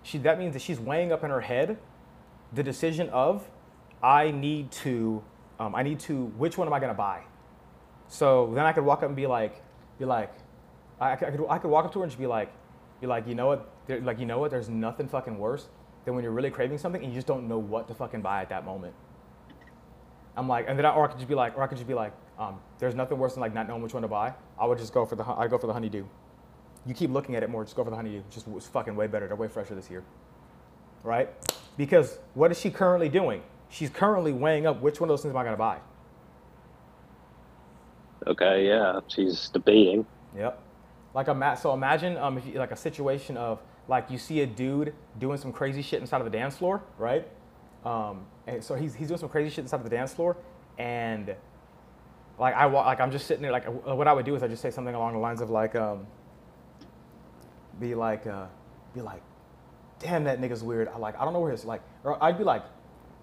She 0.04 0.18
that 0.18 0.38
means 0.38 0.52
that 0.52 0.62
she's 0.62 0.82
weighing 0.82 1.14
up 1.14 1.24
in 1.24 1.30
her 1.30 1.40
head 1.40 1.78
the 2.52 2.62
decision 2.62 3.10
of 3.10 3.48
I 4.04 4.32
need 4.32 4.70
to 4.84 5.24
um, 5.58 5.74
I 5.74 5.82
need 5.82 6.02
to 6.02 6.26
which 6.38 6.58
one 6.58 6.68
am 6.68 6.74
I 6.74 6.82
gonna 6.82 6.94
buy? 6.94 7.22
So 8.10 8.52
then 8.54 8.66
I 8.66 8.74
could 8.74 8.84
walk 8.84 9.00
up 9.00 9.06
and 9.06 9.16
be 9.16 9.28
like 9.28 9.62
be 9.98 10.04
like 10.04 10.34
I, 11.00 11.14
I 11.14 11.16
could 11.16 11.46
I 11.50 11.58
could 11.58 11.72
walk 11.72 11.86
up 11.86 11.94
to 11.94 12.00
her 12.00 12.04
and 12.04 12.12
she'd 12.12 12.20
be 12.20 12.28
like 12.28 12.52
be 13.00 13.08
like 13.08 13.26
you 13.26 13.34
know 13.34 13.48
what 13.48 13.70
There- 13.88 14.02
like 14.02 14.20
you 14.20 14.26
know 14.26 14.40
what 14.40 14.52
there's 14.52 14.68
nothing 14.68 15.08
fucking 15.08 15.38
worse 15.38 15.70
than 16.04 16.16
when 16.16 16.24
you're 16.26 16.34
really 16.34 16.52
craving 16.52 16.80
something 16.80 17.02
and 17.02 17.14
you 17.14 17.18
just 17.18 17.28
don't 17.28 17.48
know 17.48 17.60
what 17.60 17.88
to 17.88 17.94
fucking 17.96 18.22
buy 18.22 18.42
at 18.42 18.50
that 18.50 18.66
moment. 18.66 18.94
I'm 20.36 20.50
like, 20.50 20.66
and 20.68 20.78
then 20.78 20.86
I, 20.86 20.94
or 20.94 21.06
I 21.06 21.08
could 21.08 21.18
just 21.18 21.30
be 21.30 21.36
like, 21.36 21.58
or 21.58 21.64
I 21.64 21.68
could 21.68 21.78
just 21.78 21.88
be 21.88 21.94
like, 21.94 22.12
um, 22.38 22.60
there's 22.80 22.96
nothing 22.96 23.18
worse 23.18 23.34
than 23.34 23.42
like 23.42 23.54
not 23.54 23.68
knowing 23.68 23.82
which 23.82 23.94
one 23.94 24.02
to 24.04 24.08
buy. 24.08 24.34
I 24.60 24.66
would 24.66 24.78
just 24.78 24.94
go 24.94 25.06
for 25.06 25.16
the, 25.16 25.24
I 25.24 25.48
go 25.48 25.58
for 25.58 25.68
the 25.68 25.74
honeydew. 25.74 26.06
You 26.86 26.94
keep 26.94 27.10
looking 27.10 27.36
at 27.36 27.44
it 27.44 27.50
more, 27.50 27.64
just 27.64 27.76
go 27.76 27.84
for 27.84 27.90
the 27.90 27.96
honeydew. 27.96 28.22
Just 28.30 28.48
it's 28.48 28.68
fucking 28.68 28.96
way 28.96 29.08
better. 29.08 29.28
They're 29.28 29.36
way 29.36 29.48
fresher 29.48 29.76
this 29.76 29.90
year, 29.90 30.04
right? 31.04 31.30
Because 31.78 32.20
what 32.34 32.52
is 32.52 32.60
she 32.60 32.70
currently 32.70 33.10
doing? 33.10 33.42
She's 33.70 33.90
currently 33.90 34.32
weighing 34.32 34.68
up 34.68 34.82
which 34.82 35.00
one 35.00 35.10
of 35.10 35.14
those 35.14 35.22
things 35.24 35.34
am 35.34 35.38
I 35.38 35.44
gonna 35.44 35.58
buy. 35.58 35.80
Okay, 38.28 38.68
yeah, 38.68 39.00
she's 39.08 39.50
debating. 39.50 40.06
Yep. 40.38 40.62
Like 41.14 41.28
a 41.28 41.58
so 41.60 41.74
imagine 41.74 42.18
um, 42.18 42.38
if 42.38 42.46
you, 42.46 42.54
like 42.54 42.72
a 42.72 42.76
situation 42.76 43.38
of 43.38 43.62
like 43.88 44.10
you 44.10 44.18
see 44.18 44.42
a 44.42 44.46
dude 44.46 44.94
doing 45.20 45.38
some 45.38 45.52
crazy 45.52 45.82
shit 45.82 46.02
inside 46.02 46.20
of 46.20 46.26
the 46.26 46.38
dance 46.38 46.58
floor, 46.58 46.84
right? 46.98 47.28
Um, 47.86 48.26
and 48.48 48.64
so 48.64 48.76
he's, 48.76 48.96
he's 48.96 49.08
doing 49.08 49.20
some 49.20 49.30
crazy 49.30 49.50
shit 49.50 49.64
inside 49.64 49.78
of 49.78 49.84
the 49.84 49.90
dance 49.90 50.14
floor, 50.14 50.38
and 50.78 51.36
like 52.38 52.56
I 52.56 52.66
like 52.66 53.00
I'm 53.00 53.12
just 53.12 53.28
sitting 53.28 53.42
there. 53.42 53.52
Like 53.52 53.68
uh, 53.68 53.96
what 53.96 54.08
I 54.08 54.14
would 54.14 54.26
do 54.26 54.36
is 54.36 54.44
I 54.44 54.48
just 54.48 54.62
say 54.62 54.72
something 54.72 54.96
along 54.96 55.14
the 55.14 55.20
lines 55.20 55.42
of 55.42 55.50
like, 55.50 55.76
um, 55.76 56.06
be 57.80 57.96
like, 57.96 58.28
uh, 58.28 58.48
be 58.94 59.02
like, 59.02 59.22
damn 60.00 60.24
that 60.26 60.42
nigga's 60.42 60.64
weird. 60.64 60.88
I 60.88 60.98
like 60.98 61.20
I 61.20 61.24
don't 61.24 61.34
know 61.34 61.40
where 61.40 61.52
his 61.52 61.66
like, 61.66 61.82
or 62.04 62.22
I'd 62.24 62.38
be 62.38 62.44
like, 62.44 62.64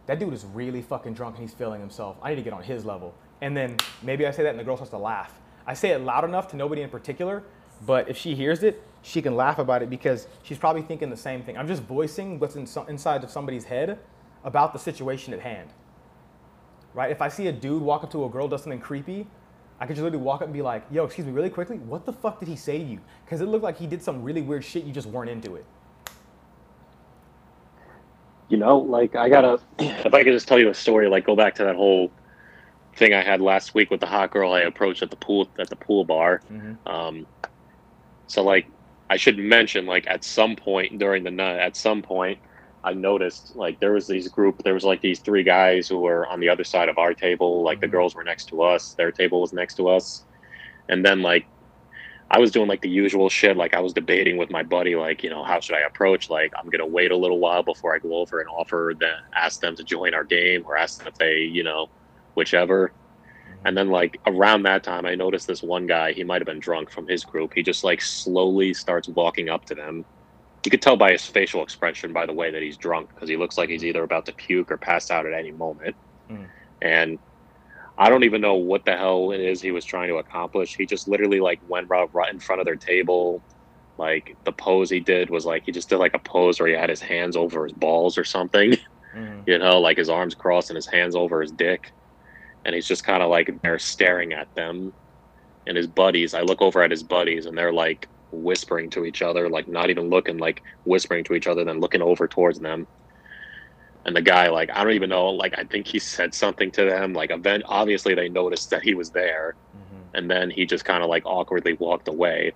that 0.06 0.18
dude 0.18 0.32
is 0.32 0.44
really 0.44 0.82
fucking 0.82 1.14
drunk 1.14 1.36
and 1.36 1.48
he's 1.48 1.54
feeling 1.54 1.80
himself. 1.80 2.16
I 2.22 2.30
need 2.30 2.36
to 2.36 2.42
get 2.42 2.52
on 2.52 2.62
his 2.62 2.84
level. 2.84 3.14
And 3.40 3.56
then 3.56 3.76
maybe 4.02 4.26
I 4.26 4.30
say 4.30 4.42
that 4.44 4.50
and 4.50 4.58
the 4.58 4.64
girl 4.64 4.76
starts 4.76 4.90
to 4.90 4.98
laugh. 4.98 5.38
I 5.66 5.74
say 5.74 5.90
it 5.90 6.00
loud 6.00 6.24
enough 6.24 6.48
to 6.48 6.56
nobody 6.56 6.82
in 6.82 6.90
particular, 6.90 7.42
but 7.86 8.08
if 8.08 8.16
she 8.16 8.34
hears 8.34 8.62
it, 8.62 8.82
she 9.02 9.20
can 9.20 9.34
laugh 9.36 9.58
about 9.58 9.82
it 9.82 9.90
because 9.90 10.26
she's 10.42 10.58
probably 10.58 10.82
thinking 10.82 11.10
the 11.10 11.16
same 11.16 11.42
thing. 11.42 11.58
I'm 11.58 11.68
just 11.68 11.82
voicing 11.82 12.38
what's 12.38 12.56
in 12.56 12.66
some, 12.66 12.88
inside 12.88 13.24
of 13.24 13.30
somebody's 13.30 13.64
head 13.64 13.98
about 14.44 14.72
the 14.72 14.78
situation 14.78 15.34
at 15.34 15.40
hand. 15.40 15.70
Right? 16.94 17.10
If 17.10 17.22
I 17.22 17.28
see 17.28 17.46
a 17.46 17.52
dude 17.52 17.82
walk 17.82 18.04
up 18.04 18.10
to 18.12 18.24
a 18.24 18.28
girl 18.28 18.48
does 18.48 18.62
something 18.62 18.80
creepy, 18.80 19.26
I 19.80 19.86
could 19.86 19.96
just 19.96 20.04
literally 20.04 20.24
walk 20.24 20.42
up 20.42 20.46
and 20.46 20.52
be 20.52 20.62
like, 20.62 20.84
"Yo, 20.90 21.04
excuse 21.04 21.26
me, 21.26 21.32
really 21.32 21.50
quickly, 21.50 21.78
what 21.78 22.04
the 22.06 22.12
fuck 22.12 22.38
did 22.38 22.48
he 22.48 22.56
say 22.56 22.78
to 22.78 22.84
you?" 22.84 23.00
Because 23.24 23.40
it 23.40 23.46
looked 23.46 23.64
like 23.64 23.78
he 23.78 23.86
did 23.86 24.02
some 24.02 24.22
really 24.22 24.42
weird 24.42 24.64
shit. 24.64 24.84
You 24.84 24.92
just 24.92 25.08
weren't 25.08 25.30
into 25.30 25.56
it. 25.56 25.64
You 28.48 28.58
know, 28.58 28.78
like 28.78 29.16
I 29.16 29.28
gotta. 29.28 29.60
If 29.78 30.14
I 30.14 30.22
could 30.22 30.32
just 30.32 30.46
tell 30.46 30.58
you 30.58 30.68
a 30.68 30.74
story, 30.74 31.08
like 31.08 31.24
go 31.24 31.34
back 31.34 31.54
to 31.56 31.64
that 31.64 31.76
whole 31.76 32.12
thing 32.96 33.14
I 33.14 33.22
had 33.22 33.40
last 33.40 33.74
week 33.74 33.90
with 33.90 34.00
the 34.00 34.06
hot 34.06 34.30
girl 34.30 34.52
I 34.52 34.60
approached 34.60 35.02
at 35.02 35.10
the 35.10 35.16
pool 35.16 35.48
at 35.58 35.68
the 35.68 35.76
pool 35.76 36.04
bar. 36.04 36.42
Mm-hmm. 36.52 36.88
Um, 36.88 37.26
so 38.26 38.42
like 38.42 38.66
I 39.10 39.16
should 39.16 39.38
mention 39.38 39.86
like 39.86 40.06
at 40.06 40.24
some 40.24 40.56
point 40.56 40.98
during 40.98 41.24
the 41.24 41.30
night, 41.30 41.58
at 41.58 41.76
some 41.76 42.02
point, 42.02 42.38
I 42.84 42.94
noticed 42.94 43.54
like 43.56 43.80
there 43.80 43.92
was 43.92 44.06
these 44.08 44.28
group, 44.28 44.62
there 44.64 44.74
was 44.74 44.84
like 44.84 45.00
these 45.02 45.20
three 45.20 45.44
guys 45.44 45.88
who 45.88 46.00
were 46.00 46.26
on 46.26 46.40
the 46.40 46.48
other 46.48 46.64
side 46.64 46.88
of 46.88 46.98
our 46.98 47.14
table. 47.14 47.62
Like 47.62 47.80
the 47.80 47.88
Mhm. 47.88 47.92
girls 47.92 48.14
were 48.14 48.24
next 48.24 48.46
to 48.46 48.62
us, 48.62 48.94
their 48.94 49.12
table 49.12 49.40
was 49.40 49.52
next 49.52 49.76
to 49.76 49.88
us, 49.88 50.26
and 50.88 51.04
then 51.04 51.22
like 51.22 51.48
I 52.30 52.40
was 52.40 52.50
doing 52.50 52.68
like 52.68 52.80
the 52.82 52.88
usual 52.90 53.28
shit. 53.28 53.56
Like 53.56 53.74
I 53.74 53.80
was 53.80 53.92
debating 53.92 54.36
with 54.38 54.50
my 54.50 54.62
buddy, 54.62 54.96
like 54.96 55.22
you 55.22 55.30
know 55.30 55.44
how 55.44 55.60
should 55.60 55.76
I 55.76 55.80
approach? 55.82 56.30
Like 56.30 56.52
I'm 56.58 56.70
gonna 56.70 56.86
wait 56.86 57.12
a 57.12 57.16
little 57.16 57.40
while 57.40 57.62
before 57.62 57.94
I 57.94 57.98
go 58.00 58.14
over 58.16 58.40
and 58.40 58.48
offer 58.50 58.94
them, 58.98 59.18
ask 59.34 59.60
them 59.60 59.76
to 59.76 59.84
join 59.84 60.14
our 60.14 60.24
game, 60.24 60.64
or 60.66 60.76
ask 60.76 60.98
them 60.98 61.08
if 61.08 61.14
they, 61.16 61.40
you 61.40 61.62
know, 61.64 61.88
whichever. 62.34 62.94
And 63.64 63.76
then 63.76 63.90
like 63.90 64.20
around 64.26 64.64
that 64.64 64.84
time, 64.84 65.06
I 65.06 65.14
noticed 65.14 65.46
this 65.46 65.62
one 65.62 65.86
guy. 65.86 66.12
He 66.12 66.24
might 66.24 66.40
have 66.40 66.46
been 66.46 66.60
drunk 66.60 66.90
from 66.90 67.06
his 67.08 67.24
group. 67.24 67.52
He 67.54 67.62
just 67.62 67.84
like 67.84 68.00
slowly 68.02 68.74
starts 68.74 69.08
walking 69.08 69.48
up 69.50 69.64
to 69.66 69.74
them. 69.74 70.06
You 70.64 70.70
could 70.70 70.82
tell 70.82 70.96
by 70.96 71.12
his 71.12 71.26
facial 71.26 71.62
expression, 71.62 72.12
by 72.12 72.26
the 72.26 72.32
way, 72.32 72.50
that 72.50 72.62
he's 72.62 72.76
drunk 72.76 73.10
because 73.14 73.28
he 73.28 73.36
looks 73.36 73.58
like 73.58 73.68
he's 73.68 73.84
either 73.84 74.04
about 74.04 74.26
to 74.26 74.32
puke 74.32 74.70
or 74.70 74.76
pass 74.76 75.10
out 75.10 75.26
at 75.26 75.32
any 75.32 75.50
moment. 75.50 75.96
Mm. 76.30 76.46
And 76.80 77.18
I 77.98 78.08
don't 78.08 78.24
even 78.24 78.40
know 78.40 78.54
what 78.54 78.84
the 78.84 78.96
hell 78.96 79.32
it 79.32 79.40
is 79.40 79.60
he 79.60 79.70
was 79.70 79.84
trying 79.84 80.08
to 80.08 80.16
accomplish. 80.16 80.76
He 80.76 80.86
just 80.86 81.08
literally 81.08 81.40
like 81.40 81.60
went 81.68 81.88
right, 81.88 82.08
right 82.14 82.32
in 82.32 82.40
front 82.40 82.60
of 82.60 82.64
their 82.64 82.76
table. 82.76 83.42
Like 83.98 84.36
the 84.44 84.52
pose 84.52 84.88
he 84.88 85.00
did 85.00 85.30
was 85.30 85.44
like 85.44 85.64
he 85.64 85.72
just 85.72 85.88
did 85.88 85.98
like 85.98 86.14
a 86.14 86.18
pose 86.18 86.58
where 86.58 86.68
he 86.68 86.74
had 86.74 86.90
his 86.90 87.00
hands 87.00 87.36
over 87.36 87.64
his 87.64 87.72
balls 87.72 88.16
or 88.16 88.24
something. 88.24 88.72
Mm-hmm. 89.14 89.40
you 89.46 89.58
know, 89.58 89.80
like 89.80 89.98
his 89.98 90.08
arms 90.08 90.34
crossed 90.34 90.70
and 90.70 90.76
his 90.76 90.86
hands 90.86 91.14
over 91.14 91.42
his 91.42 91.52
dick. 91.52 91.92
And 92.64 92.74
he's 92.74 92.86
just 92.86 93.04
kind 93.04 93.22
of 93.22 93.30
like 93.30 93.60
there 93.62 93.78
staring 93.78 94.32
at 94.32 94.52
them. 94.54 94.92
And 95.66 95.76
his 95.76 95.86
buddies, 95.86 96.34
I 96.34 96.40
look 96.40 96.62
over 96.62 96.82
at 96.82 96.90
his 96.90 97.02
buddies 97.02 97.46
and 97.46 97.56
they're 97.56 97.72
like 97.72 98.08
whispering 98.32 98.90
to 98.90 99.04
each 99.04 99.22
other, 99.22 99.48
like 99.48 99.68
not 99.68 99.90
even 99.90 100.08
looking, 100.08 100.38
like 100.38 100.62
whispering 100.84 101.24
to 101.24 101.34
each 101.34 101.46
other, 101.46 101.64
then 101.64 101.80
looking 101.80 102.02
over 102.02 102.26
towards 102.26 102.58
them. 102.58 102.86
And 104.04 104.16
the 104.16 104.22
guy, 104.22 104.48
like, 104.48 104.70
I 104.70 104.82
don't 104.82 104.94
even 104.94 105.10
know, 105.10 105.26
like, 105.26 105.56
I 105.56 105.64
think 105.64 105.86
he 105.86 106.00
said 106.00 106.34
something 106.34 106.72
to 106.72 106.84
them. 106.84 107.12
Like, 107.12 107.30
event, 107.30 107.62
obviously, 107.66 108.14
they 108.14 108.28
noticed 108.28 108.70
that 108.70 108.82
he 108.82 108.94
was 108.94 109.10
there. 109.10 109.54
Mm-hmm. 109.76 110.16
And 110.16 110.30
then 110.30 110.50
he 110.50 110.66
just 110.66 110.84
kind 110.84 111.04
of 111.04 111.08
like 111.08 111.24
awkwardly 111.24 111.74
walked 111.74 112.08
away. 112.08 112.52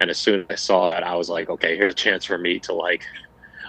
And 0.00 0.10
as 0.10 0.18
soon 0.18 0.40
as 0.40 0.46
I 0.50 0.54
saw 0.56 0.90
that, 0.90 1.02
I 1.02 1.14
was 1.14 1.28
like, 1.28 1.48
okay, 1.48 1.76
here's 1.76 1.92
a 1.92 1.96
chance 1.96 2.24
for 2.24 2.38
me 2.38 2.58
to 2.60 2.72
like, 2.72 3.04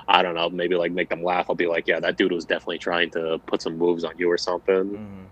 I 0.08 0.21
don't 0.21 0.36
know, 0.36 0.50
maybe 0.50 0.76
like 0.76 0.91
make 0.91 1.10
them 1.10 1.24
laugh. 1.24 1.45
I'll 1.50 1.56
be 1.56 1.67
like, 1.67 1.88
yeah, 1.88 2.00
that 2.00 2.17
dude 2.17 2.32
was 2.32 2.45
definitely 2.45 2.80
trying 2.80 3.12
to 3.12 3.39
put 3.45 3.62
some 3.62 3.78
moves 3.78 4.04
on 4.04 4.17
you 4.17 4.30
or 4.30 4.38
something. 4.38 4.76
Mm-hmm. 4.76 5.24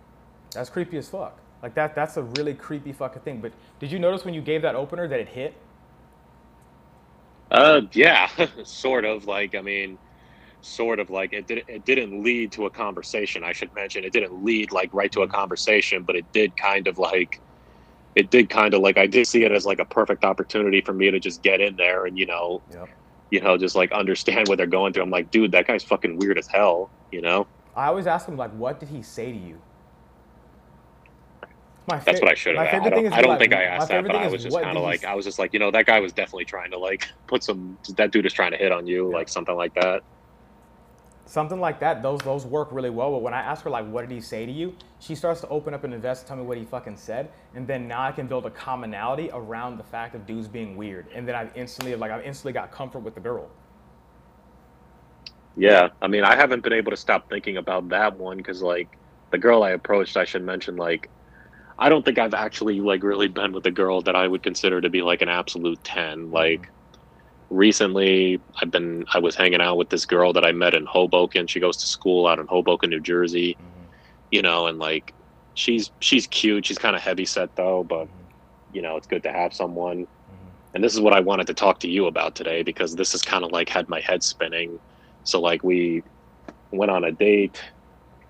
That's 0.52 0.70
creepy 0.70 0.98
as 0.98 1.10
fuck. 1.10 1.38
Like 1.62 1.74
that 1.76 1.96
that's 1.96 2.18
a 2.18 2.24
really 2.24 2.54
creepy 2.54 2.94
fucking 2.94 3.22
thing. 3.24 3.42
But 3.42 3.52
did 3.80 3.92
you 3.92 4.00
notice 4.00 4.24
when 4.26 4.34
you 4.34 4.42
gave 4.42 4.62
that 4.62 4.76
opener 4.76 5.08
that 5.08 5.20
it 5.20 5.28
hit? 5.28 5.54
Uh, 7.51 7.81
yeah, 7.93 8.29
sort 8.63 9.05
of. 9.05 9.25
Like, 9.25 9.55
I 9.55 9.62
mean, 9.62 9.97
sort 10.62 10.99
of 10.99 11.09
like 11.09 11.33
it 11.33 11.47
did. 11.47 11.63
It 11.67 11.85
didn't 11.85 12.23
lead 12.23 12.51
to 12.53 12.65
a 12.65 12.69
conversation. 12.69 13.43
I 13.43 13.53
should 13.53 13.73
mention 13.73 14.03
it 14.03 14.13
didn't 14.13 14.43
lead 14.43 14.71
like 14.71 14.93
right 14.93 15.12
to 15.13 15.21
a 15.21 15.27
conversation, 15.27 16.03
but 16.03 16.15
it 16.15 16.31
did 16.31 16.55
kind 16.57 16.88
of 16.88 16.97
like, 16.97 17.41
it 18.15 18.29
did 18.29 18.49
kind 18.49 18.73
of 18.73 18.81
like 18.81 18.97
I 18.97 19.07
did 19.07 19.27
see 19.27 19.43
it 19.43 19.51
as 19.51 19.65
like 19.65 19.79
a 19.79 19.85
perfect 19.85 20.23
opportunity 20.23 20.81
for 20.81 20.93
me 20.93 21.12
to 21.12 21.19
just 21.19 21.41
get 21.43 21.62
in 21.62 21.75
there 21.75 22.05
and 22.05 22.17
you 22.17 22.25
know, 22.25 22.62
Yep. 22.73 22.89
you 23.31 23.41
know, 23.41 23.57
just 23.57 23.75
like 23.75 23.91
understand 23.91 24.47
what 24.47 24.57
they're 24.57 24.67
going 24.67 24.93
through. 24.93 25.03
I'm 25.03 25.09
like, 25.09 25.31
dude, 25.31 25.51
that 25.53 25.67
guy's 25.67 25.83
fucking 25.83 26.17
weird 26.17 26.38
as 26.38 26.47
hell. 26.47 26.91
You 27.12 27.21
know, 27.21 27.47
I 27.75 27.88
always 27.88 28.07
ask 28.07 28.27
him 28.27 28.38
like, 28.38 28.51
what 28.51 28.79
did 28.79 28.89
he 28.89 29.01
say 29.01 29.31
to 29.31 29.38
you? 29.38 29.62
My 31.89 31.99
that's 32.06 32.21
what 32.21 32.32
I 32.32 32.36
should 32.36 32.58
have. 32.58 32.67
I 32.73 32.89
don't, 32.89 33.13
I 33.13 33.21
don't 33.21 33.39
think 33.39 33.54
I 33.54 33.63
asked 33.63 33.89
that, 33.89 34.06
but 34.08 34.15
I 34.15 34.28
was 34.28 34.43
just 34.43 34.62
kind 34.62 34.78
of 34.78 34.84
like, 34.84 35.06
I 35.06 35.15
was 35.15 35.25
just 35.25 35.39
like, 35.39 35.54
you 35.54 35.60
know, 35.60 35.71
that 35.71 35.88
guy 35.88 35.99
was 35.99 36.13
definitely 36.13 36.45
trying 36.45 36.71
to 36.71 36.80
like 36.80 37.10
put 37.28 37.43
some. 37.43 37.80
That 37.97 38.12
dude 38.12 38.25
is 38.28 38.34
trying 38.34 38.52
to 38.52 38.58
hit 38.58 38.71
on 38.71 38.88
you, 38.88 39.12
Yeah. 39.12 39.17
like 39.17 39.30
something 39.30 39.56
like 39.56 39.73
that. 39.75 40.04
something 41.25 41.60
like 41.60 41.80
that. 41.82 42.04
Those 42.04 42.23
those 42.23 42.45
work 42.45 42.69
really 42.71 42.91
well. 42.91 43.12
But 43.12 43.19
when 43.23 43.34
I 43.36 43.41
ask 43.41 43.63
her 43.65 43.69
like, 43.71 43.88
what 43.88 44.02
did 44.02 44.12
he 44.12 44.21
say 44.21 44.45
to 44.45 44.52
you? 44.52 44.75
She 44.99 45.15
starts 45.15 45.41
to 45.41 45.47
open 45.49 45.73
up 45.73 45.84
and 45.86 45.93
invest, 45.93 46.28
tell 46.28 46.38
me 46.38 46.43
what 46.43 46.58
he 46.58 46.65
fucking 46.65 46.97
said, 46.97 47.32
and 47.56 47.67
then 47.67 47.88
now 47.88 48.02
I 48.04 48.12
can 48.13 48.28
build 48.28 48.45
a 48.45 48.52
commonality 48.52 49.30
around 49.34 49.78
the 49.78 49.84
fact 49.84 50.15
of 50.15 50.25
dudes 50.25 50.47
being 50.49 50.75
weird, 50.78 51.08
and 51.13 51.28
then 51.28 51.36
I've 51.36 51.52
instantly 51.56 51.95
like 51.95 52.12
I've 52.12 52.23
instantly 52.25 52.54
got 52.54 52.71
comfort 52.71 53.02
with 53.02 53.15
the 53.15 53.21
girl. 53.21 53.52
Yeah, 55.56 55.89
I 56.02 56.08
mean, 56.08 56.23
I 56.23 56.36
haven't 56.36 56.63
been 56.63 56.73
able 56.73 56.91
to 56.91 56.97
stop 56.97 57.30
thinking 57.30 57.58
about 57.58 57.89
that 57.89 58.17
one 58.17 58.38
because, 58.38 58.62
like, 58.62 58.97
the 59.32 59.38
girl 59.38 59.63
I 59.63 59.71
approached, 59.71 60.17
I 60.17 60.25
should 60.25 60.43
mention, 60.43 60.78
like, 60.78 61.10
I 61.80 61.89
don't 61.89 62.04
think 62.04 62.20
I've 62.20 62.34
actually 62.34 62.80
like 62.82 63.04
really 63.04 63.28
been 63.28 63.54
with 63.54 63.65
a 63.65 63.72
girl 63.72 64.02
that 64.02 64.15
I 64.15 64.28
would 64.28 64.44
consider 64.44 64.82
to 64.82 64.89
be 64.89 65.02
like 65.02 65.22
an 65.22 65.30
absolute 65.30 65.84
ten. 65.84 66.26
Mm-hmm. 66.26 66.34
Like, 66.34 66.70
recently, 67.50 68.39
I've 68.62 68.70
been 68.70 69.06
I 69.13 69.20
was 69.20 69.36
hanging 69.36 69.62
out 69.62 69.78
with 69.78 69.89
this 69.89 70.06
girl 70.06 70.34
that 70.34 70.46
I 70.46 70.52
met 70.52 70.74
in 70.74 70.86
Hoboken. 70.86 71.48
She 71.48 71.60
goes 71.60 71.78
to 71.78 71.88
school 71.88 72.28
out 72.28 72.38
in 72.38 72.48
Hoboken, 72.48 72.89
New 72.89 73.00
Jersey. 73.00 73.54
Mm-hmm. 73.54 73.86
You 74.32 74.42
know, 74.44 74.68
and 74.68 74.78
like, 74.78 75.13
she's 75.56 75.89
she's 76.00 76.28
cute. 76.28 76.65
She's 76.65 76.78
kind 76.78 76.96
of 76.96 77.02
heavy 77.02 77.26
set 77.26 77.56
though, 77.56 77.84
but 77.84 78.06
mm-hmm. 78.06 78.76
you 78.76 78.82
know, 78.82 78.98
it's 78.98 79.08
good 79.08 79.24
to 79.24 79.32
have 79.32 79.54
someone. 79.54 80.06
And 80.74 80.84
this 80.84 80.94
is 80.94 81.02
what 81.02 81.13
I 81.13 81.20
wanted 81.20 81.48
to 81.48 81.54
talk 81.54 81.80
to 81.80 81.89
you 81.89 82.06
about 82.06 82.36
today 82.36 82.62
because 82.62 82.96
this 82.96 83.12
has 83.13 83.24
kind 83.24 83.44
of 83.44 83.52
like 83.52 83.70
had 83.70 83.89
my 83.89 84.00
head 84.00 84.22
spinning. 84.22 84.80
So 85.24 85.42
like 85.42 85.63
we 85.63 86.04
went 86.72 86.92
on 86.92 87.06
a 87.06 87.12
date, 87.12 87.60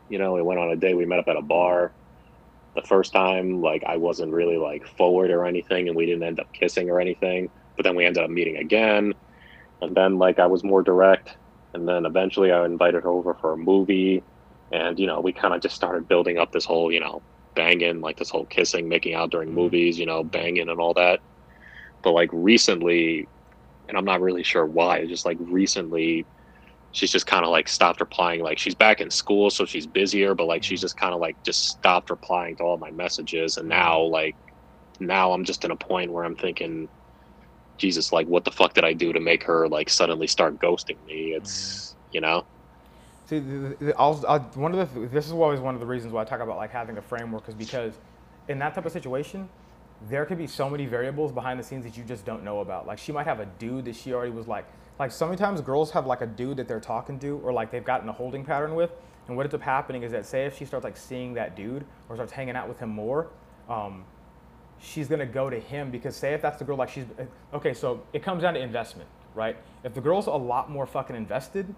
you 0.07 0.17
know, 0.17 0.33
we 0.33 0.41
went 0.41 0.59
on 0.59 0.69
a 0.69 0.75
date, 0.75 0.93
we 0.93 1.05
met 1.05 1.19
up 1.19 1.27
at 1.27 1.35
a 1.35 1.41
bar. 1.41 1.91
The 2.79 2.87
first 2.87 3.11
time, 3.11 3.61
like 3.61 3.83
I 3.85 3.97
wasn't 3.97 4.31
really 4.31 4.55
like 4.55 4.87
forward 4.87 5.31
or 5.31 5.45
anything 5.45 5.87
and 5.89 5.97
we 5.97 6.05
didn't 6.05 6.23
end 6.23 6.39
up 6.39 6.53
kissing 6.53 6.89
or 6.89 7.01
anything. 7.01 7.49
But 7.75 7.83
then 7.83 7.95
we 7.95 8.05
ended 8.05 8.23
up 8.23 8.29
meeting 8.29 8.55
again. 8.55 9.13
And 9.81 9.95
then 9.95 10.17
like 10.17 10.39
I 10.39 10.45
was 10.45 10.63
more 10.63 10.81
direct. 10.81 11.35
And 11.73 11.87
then 11.87 12.05
eventually 12.05 12.51
I 12.51 12.63
invited 12.65 13.03
her 13.03 13.09
over 13.09 13.33
for 13.33 13.51
a 13.51 13.57
movie. 13.57 14.23
And, 14.71 14.97
you 14.97 15.07
know, 15.07 15.19
we 15.19 15.33
kind 15.33 15.53
of 15.53 15.61
just 15.61 15.75
started 15.75 16.07
building 16.07 16.37
up 16.37 16.53
this 16.53 16.63
whole, 16.63 16.89
you 16.91 17.01
know, 17.01 17.21
banging, 17.53 17.99
like 17.99 18.17
this 18.17 18.29
whole 18.29 18.45
kissing, 18.45 18.87
making 18.87 19.13
out 19.13 19.29
during 19.29 19.49
mm-hmm. 19.49 19.57
movies, 19.57 19.99
you 19.99 20.05
know, 20.05 20.23
banging 20.23 20.69
and 20.69 20.79
all 20.79 20.93
that. 20.93 21.19
But 22.01 22.11
like 22.11 22.29
recently, 22.31 23.27
and 23.89 23.97
I'm 23.97 24.05
not 24.05 24.21
really 24.21 24.43
sure 24.43 24.65
why, 24.65 25.05
just 25.05 25.25
like 25.25 25.37
recently, 25.41 26.25
she's 26.91 27.11
just 27.11 27.27
kind 27.27 27.45
of 27.45 27.51
like 27.51 27.67
stopped 27.67 27.99
replying. 27.99 28.41
Like 28.41 28.57
she's 28.57 28.75
back 28.75 29.01
in 29.01 29.09
school, 29.09 29.49
so 29.49 29.65
she's 29.65 29.85
busier, 29.85 30.33
but 30.35 30.45
like 30.45 30.63
she's 30.63 30.81
just 30.81 30.97
kind 30.97 31.13
of 31.13 31.19
like 31.19 31.41
just 31.43 31.69
stopped 31.69 32.09
replying 32.09 32.55
to 32.57 32.63
all 32.63 32.77
my 32.77 32.91
messages. 32.91 33.57
And 33.57 33.69
now, 33.69 33.99
mm-hmm. 33.99 34.13
like, 34.13 34.35
now 34.99 35.31
I'm 35.31 35.43
just 35.43 35.63
in 35.63 35.71
a 35.71 35.75
point 35.75 36.11
where 36.11 36.23
I'm 36.23 36.35
thinking, 36.35 36.89
Jesus, 37.77 38.11
like, 38.11 38.27
what 38.27 38.43
the 38.43 38.51
fuck 38.51 38.73
did 38.73 38.83
I 38.83 38.93
do 38.93 39.13
to 39.13 39.19
make 39.19 39.43
her 39.43 39.67
like 39.67 39.89
suddenly 39.89 40.27
start 40.27 40.59
ghosting 40.59 40.97
me? 41.05 41.33
It's, 41.33 41.91
mm-hmm. 41.91 42.15
you 42.15 42.21
know? 42.21 42.45
See, 43.27 43.39
the, 43.39 43.77
the, 43.79 43.95
I'll, 43.97 44.23
I'll, 44.27 44.39
one 44.55 44.73
of 44.73 44.93
the 44.93 45.07
this 45.07 45.27
is 45.27 45.31
always 45.31 45.59
one 45.59 45.75
of 45.75 45.79
the 45.79 45.85
reasons 45.85 46.11
why 46.11 46.23
I 46.23 46.25
talk 46.25 46.41
about 46.41 46.57
like 46.57 46.71
having 46.71 46.97
a 46.97 47.01
framework 47.01 47.47
is 47.47 47.53
because 47.53 47.93
in 48.47 48.57
that 48.59 48.73
type 48.73 48.87
of 48.87 48.91
situation, 48.91 49.47
there 50.09 50.25
could 50.25 50.39
be 50.39 50.47
so 50.47 50.67
many 50.67 50.87
variables 50.87 51.31
behind 51.31 51.59
the 51.59 51.63
scenes 51.63 51.83
that 51.83 51.95
you 51.95 52.03
just 52.03 52.25
don't 52.25 52.43
know 52.43 52.61
about. 52.61 52.87
Like 52.87 52.97
she 52.97 53.11
might 53.11 53.27
have 53.27 53.39
a 53.39 53.45
dude 53.45 53.85
that 53.85 53.95
she 53.95 54.13
already 54.13 54.31
was 54.31 54.47
like, 54.47 54.65
like 54.99 55.11
sometimes 55.11 55.61
girls 55.61 55.91
have 55.91 56.05
like 56.05 56.21
a 56.21 56.27
dude 56.27 56.57
that 56.57 56.67
they're 56.67 56.79
talking 56.79 57.17
to 57.19 57.39
or 57.43 57.53
like 57.53 57.71
they've 57.71 57.83
gotten 57.85 58.07
a 58.09 58.11
holding 58.11 58.43
pattern 58.43 58.75
with, 58.75 58.91
and 59.27 59.37
what 59.37 59.45
ends 59.45 59.55
up 59.55 59.61
happening 59.61 60.03
is 60.03 60.11
that 60.11 60.25
say 60.25 60.45
if 60.45 60.57
she 60.57 60.65
starts 60.65 60.83
like 60.83 60.97
seeing 60.97 61.33
that 61.35 61.55
dude 61.55 61.85
or 62.09 62.15
starts 62.15 62.31
hanging 62.31 62.55
out 62.55 62.67
with 62.67 62.79
him 62.79 62.89
more, 62.89 63.29
um, 63.69 64.03
she's 64.79 65.07
gonna 65.07 65.25
go 65.25 65.49
to 65.49 65.59
him 65.59 65.89
because 65.89 66.15
say 66.15 66.33
if 66.33 66.41
that's 66.41 66.57
the 66.59 66.65
girl 66.65 66.77
like 66.77 66.89
she's 66.89 67.05
okay, 67.53 67.73
so 67.73 68.01
it 68.13 68.21
comes 68.21 68.41
down 68.41 68.53
to 68.53 68.59
investment, 68.59 69.09
right? 69.33 69.55
If 69.83 69.93
the 69.93 70.01
girl's 70.01 70.27
a 70.27 70.31
lot 70.31 70.69
more 70.69 70.85
fucking 70.85 71.15
invested, 71.15 71.73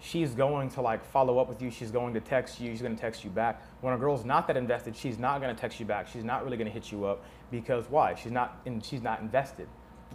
she's 0.00 0.34
going 0.34 0.70
to 0.70 0.80
like 0.80 1.04
follow 1.04 1.38
up 1.38 1.48
with 1.48 1.60
you. 1.60 1.70
She's 1.70 1.90
going 1.90 2.14
to 2.14 2.20
text 2.20 2.60
you. 2.60 2.70
She's 2.70 2.82
going 2.82 2.94
to 2.94 3.00
text 3.00 3.24
you 3.24 3.30
back. 3.30 3.62
When 3.80 3.92
a 3.92 3.98
girl's 3.98 4.24
not 4.24 4.46
that 4.48 4.56
invested, 4.56 4.96
she's 4.96 5.18
not 5.18 5.40
going 5.40 5.54
to 5.54 5.60
text 5.60 5.78
you 5.78 5.86
back. 5.86 6.08
She's 6.08 6.24
not 6.24 6.44
really 6.44 6.56
going 6.56 6.66
to 6.66 6.72
hit 6.72 6.90
you 6.90 7.04
up 7.04 7.24
because 7.50 7.84
why? 7.88 8.14
She's 8.14 8.32
not 8.32 8.60
in, 8.64 8.80
she's 8.80 9.02
not 9.02 9.20
invested. 9.20 9.68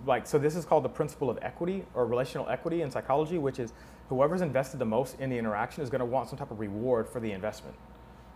Like 0.06 0.28
so, 0.28 0.38
this 0.38 0.56
is 0.56 0.66
called 0.66 0.84
the 0.84 0.90
principle 0.90 1.30
of 1.30 1.40
equity 1.42 1.86
or 1.94 2.06
relational 2.06 2.48
equity 2.50 2.82
in 2.82 2.92
psychology, 2.92 3.38
which 3.38 3.60
is 3.60 3.74
whoever's 4.10 4.42
invested 4.42 4.78
the 4.78 4.86
most 4.86 5.20
in 5.20 5.30
the 5.30 5.38
interaction 5.38 5.84
is 5.84 5.90
going 5.90 6.00
to 6.00 6.06
want 6.06 6.30
some 6.30 6.38
type 6.38 6.52
of 6.52 6.60
reward 6.60 7.08
for 7.08 7.20
the 7.20 7.32
investment. 7.32 7.76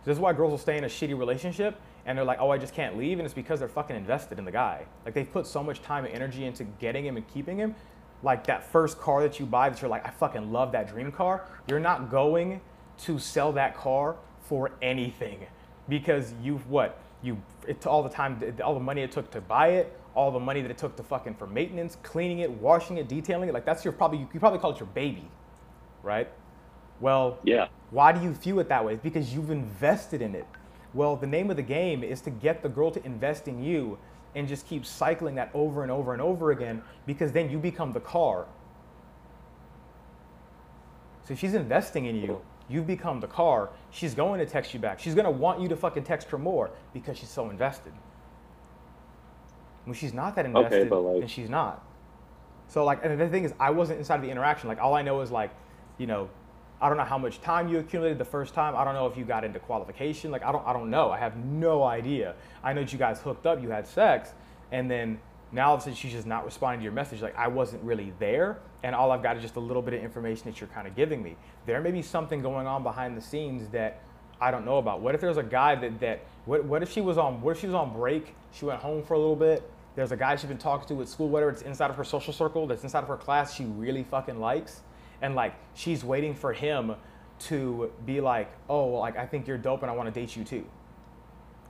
This 0.04 0.14
is 0.14 0.20
why 0.20 0.32
girls 0.32 0.50
will 0.50 0.58
stay 0.58 0.78
in 0.78 0.84
a 0.84 0.88
shitty 0.88 1.18
relationship 1.18 1.78
and 2.06 2.16
they're 2.16 2.24
like, 2.24 2.38
oh, 2.40 2.50
I 2.50 2.58
just 2.58 2.74
can't 2.74 2.96
leave. 2.96 3.18
And 3.18 3.26
it's 3.26 3.34
because 3.34 3.60
they're 3.60 3.68
fucking 3.68 3.94
invested 3.94 4.38
in 4.38 4.44
the 4.44 4.50
guy. 4.50 4.86
Like 5.04 5.14
they've 5.14 5.30
put 5.30 5.46
so 5.46 5.62
much 5.62 5.82
time 5.82 6.04
and 6.04 6.14
energy 6.14 6.46
into 6.46 6.64
getting 6.64 7.04
him 7.04 7.16
and 7.16 7.28
keeping 7.28 7.58
him. 7.58 7.74
Like 8.22 8.46
that 8.46 8.64
first 8.64 8.98
car 8.98 9.22
that 9.22 9.38
you 9.38 9.46
buy 9.46 9.68
that 9.68 9.80
you're 9.80 9.90
like, 9.90 10.06
I 10.06 10.10
fucking 10.10 10.52
love 10.52 10.72
that 10.72 10.88
dream 10.88 11.12
car. 11.12 11.46
You're 11.68 11.80
not 11.80 12.10
going 12.10 12.60
to 12.98 13.18
sell 13.18 13.52
that 13.52 13.76
car 13.76 14.16
for 14.40 14.72
anything 14.82 15.46
because 15.88 16.34
you've 16.42 16.68
what? 16.68 16.98
You, 17.22 17.40
it's 17.68 17.86
all 17.86 18.02
the 18.02 18.08
time, 18.08 18.42
all 18.64 18.74
the 18.74 18.80
money 18.80 19.02
it 19.02 19.12
took 19.12 19.30
to 19.32 19.40
buy 19.40 19.68
it, 19.68 19.99
all 20.14 20.30
the 20.30 20.40
money 20.40 20.60
that 20.62 20.70
it 20.70 20.78
took 20.78 20.96
to 20.96 21.02
fucking 21.02 21.34
for 21.34 21.46
maintenance, 21.46 21.96
cleaning 22.02 22.40
it, 22.40 22.50
washing 22.50 22.98
it, 22.98 23.08
detailing 23.08 23.48
it. 23.48 23.52
Like 23.52 23.64
that's 23.64 23.84
your 23.84 23.92
probably, 23.92 24.26
you 24.32 24.40
probably 24.40 24.58
call 24.58 24.72
it 24.72 24.80
your 24.80 24.88
baby, 24.88 25.28
right? 26.02 26.28
Well, 27.00 27.38
Yeah. 27.44 27.68
why 27.90 28.12
do 28.12 28.22
you 28.22 28.32
view 28.32 28.58
it 28.58 28.68
that 28.68 28.84
way? 28.84 28.94
It's 28.94 29.02
because 29.02 29.34
you've 29.34 29.50
invested 29.50 30.20
in 30.22 30.34
it. 30.34 30.46
Well, 30.92 31.16
the 31.16 31.26
name 31.26 31.50
of 31.50 31.56
the 31.56 31.62
game 31.62 32.02
is 32.02 32.20
to 32.22 32.30
get 32.30 32.62
the 32.62 32.68
girl 32.68 32.90
to 32.90 33.04
invest 33.06 33.48
in 33.48 33.62
you 33.62 33.98
and 34.34 34.46
just 34.48 34.66
keep 34.66 34.84
cycling 34.84 35.36
that 35.36 35.50
over 35.54 35.82
and 35.82 35.90
over 35.90 36.12
and 36.12 36.20
over 36.22 36.50
again 36.50 36.82
because 37.06 37.32
then 37.32 37.50
you 37.50 37.58
become 37.58 37.92
the 37.92 38.00
car. 38.00 38.46
So 41.24 41.34
she's 41.34 41.54
investing 41.54 42.06
in 42.06 42.16
you, 42.16 42.40
you've 42.68 42.86
become 42.86 43.20
the 43.20 43.26
car. 43.28 43.70
She's 43.90 44.14
going 44.14 44.40
to 44.40 44.46
text 44.46 44.74
you 44.74 44.80
back. 44.80 44.98
She's 44.98 45.14
going 45.14 45.24
to 45.26 45.30
want 45.30 45.60
you 45.60 45.68
to 45.68 45.76
fucking 45.76 46.04
text 46.04 46.28
her 46.30 46.38
more 46.38 46.70
because 46.92 47.18
she's 47.18 47.28
so 47.28 47.50
invested. 47.50 47.92
When 49.90 49.96
she's 49.96 50.14
not 50.14 50.36
that 50.36 50.46
invested, 50.46 50.88
but, 50.88 51.00
like- 51.00 51.18
then 51.18 51.28
she's 51.28 51.50
not. 51.50 51.84
So 52.68 52.84
like, 52.84 53.04
and 53.04 53.20
the 53.20 53.28
thing 53.28 53.42
is, 53.42 53.52
I 53.58 53.70
wasn't 53.70 53.98
inside 53.98 54.14
of 54.14 54.22
the 54.22 54.30
interaction. 54.30 54.68
Like, 54.68 54.78
all 54.80 54.94
I 54.94 55.02
know 55.02 55.20
is 55.20 55.32
like, 55.32 55.50
you 55.98 56.06
know, 56.06 56.30
I 56.80 56.88
don't 56.88 56.96
know 56.96 57.02
how 57.02 57.18
much 57.18 57.40
time 57.40 57.68
you 57.68 57.78
accumulated 57.80 58.16
the 58.16 58.24
first 58.24 58.54
time. 58.54 58.76
I 58.76 58.84
don't 58.84 58.94
know 58.94 59.08
if 59.08 59.16
you 59.16 59.24
got 59.24 59.42
into 59.42 59.58
qualification. 59.58 60.30
Like, 60.30 60.44
I 60.44 60.52
don't, 60.52 60.64
I 60.64 60.72
don't 60.72 60.90
know. 60.90 61.10
I 61.10 61.18
have 61.18 61.36
no 61.36 61.82
idea. 61.82 62.36
I 62.62 62.72
know 62.72 62.82
that 62.82 62.92
you 62.92 63.00
guys 63.00 63.20
hooked 63.20 63.46
up, 63.46 63.60
you 63.60 63.70
had 63.70 63.84
sex, 63.84 64.30
and 64.70 64.88
then 64.88 65.18
now 65.50 65.70
all 65.70 65.74
of 65.74 65.80
a 65.80 65.82
sudden 65.82 65.96
she's 65.96 66.12
just 66.12 66.28
not 66.28 66.44
responding 66.44 66.78
to 66.78 66.84
your 66.84 66.92
message. 66.92 67.20
Like, 67.20 67.36
I 67.36 67.48
wasn't 67.48 67.82
really 67.82 68.12
there, 68.20 68.60
and 68.84 68.94
all 68.94 69.10
I've 69.10 69.24
got 69.24 69.36
is 69.36 69.42
just 69.42 69.56
a 69.56 69.60
little 69.60 69.82
bit 69.82 69.94
of 69.94 70.04
information 70.04 70.44
that 70.44 70.60
you're 70.60 70.68
kind 70.68 70.86
of 70.86 70.94
giving 70.94 71.20
me. 71.20 71.34
There 71.66 71.80
may 71.80 71.90
be 71.90 72.02
something 72.02 72.42
going 72.42 72.68
on 72.68 72.84
behind 72.84 73.16
the 73.16 73.20
scenes 73.20 73.68
that 73.70 74.00
I 74.40 74.52
don't 74.52 74.64
know 74.64 74.78
about. 74.78 75.00
What 75.00 75.16
if 75.16 75.20
there's 75.20 75.36
a 75.38 75.42
guy 75.42 75.74
that 75.74 75.98
that 75.98 76.20
what, 76.46 76.64
what 76.64 76.82
if 76.84 76.92
she 76.92 77.00
was 77.00 77.18
on 77.18 77.42
what 77.42 77.56
if 77.56 77.60
she 77.60 77.66
was 77.66 77.74
on 77.74 77.92
break? 77.92 78.34
She 78.52 78.64
went 78.64 78.80
home 78.80 79.02
for 79.02 79.14
a 79.14 79.18
little 79.18 79.36
bit. 79.36 79.68
There's 79.94 80.12
a 80.12 80.16
guy 80.16 80.36
she's 80.36 80.48
been 80.48 80.58
talking 80.58 80.88
to 80.88 81.02
at 81.02 81.08
school, 81.08 81.28
whether 81.28 81.48
it's 81.48 81.62
inside 81.62 81.90
of 81.90 81.96
her 81.96 82.04
social 82.04 82.32
circle, 82.32 82.66
that's 82.66 82.82
inside 82.82 83.02
of 83.02 83.08
her 83.08 83.16
class, 83.16 83.54
she 83.54 83.64
really 83.64 84.04
fucking 84.04 84.38
likes, 84.38 84.80
and 85.20 85.34
like 85.34 85.54
she's 85.74 86.04
waiting 86.04 86.34
for 86.34 86.52
him 86.52 86.94
to 87.40 87.90
be 88.06 88.20
like, 88.20 88.50
oh, 88.68 88.86
well, 88.86 89.00
like 89.00 89.16
I 89.16 89.26
think 89.26 89.46
you're 89.46 89.58
dope 89.58 89.82
and 89.82 89.90
I 89.90 89.94
want 89.94 90.12
to 90.12 90.20
date 90.20 90.36
you 90.36 90.44
too. 90.44 90.64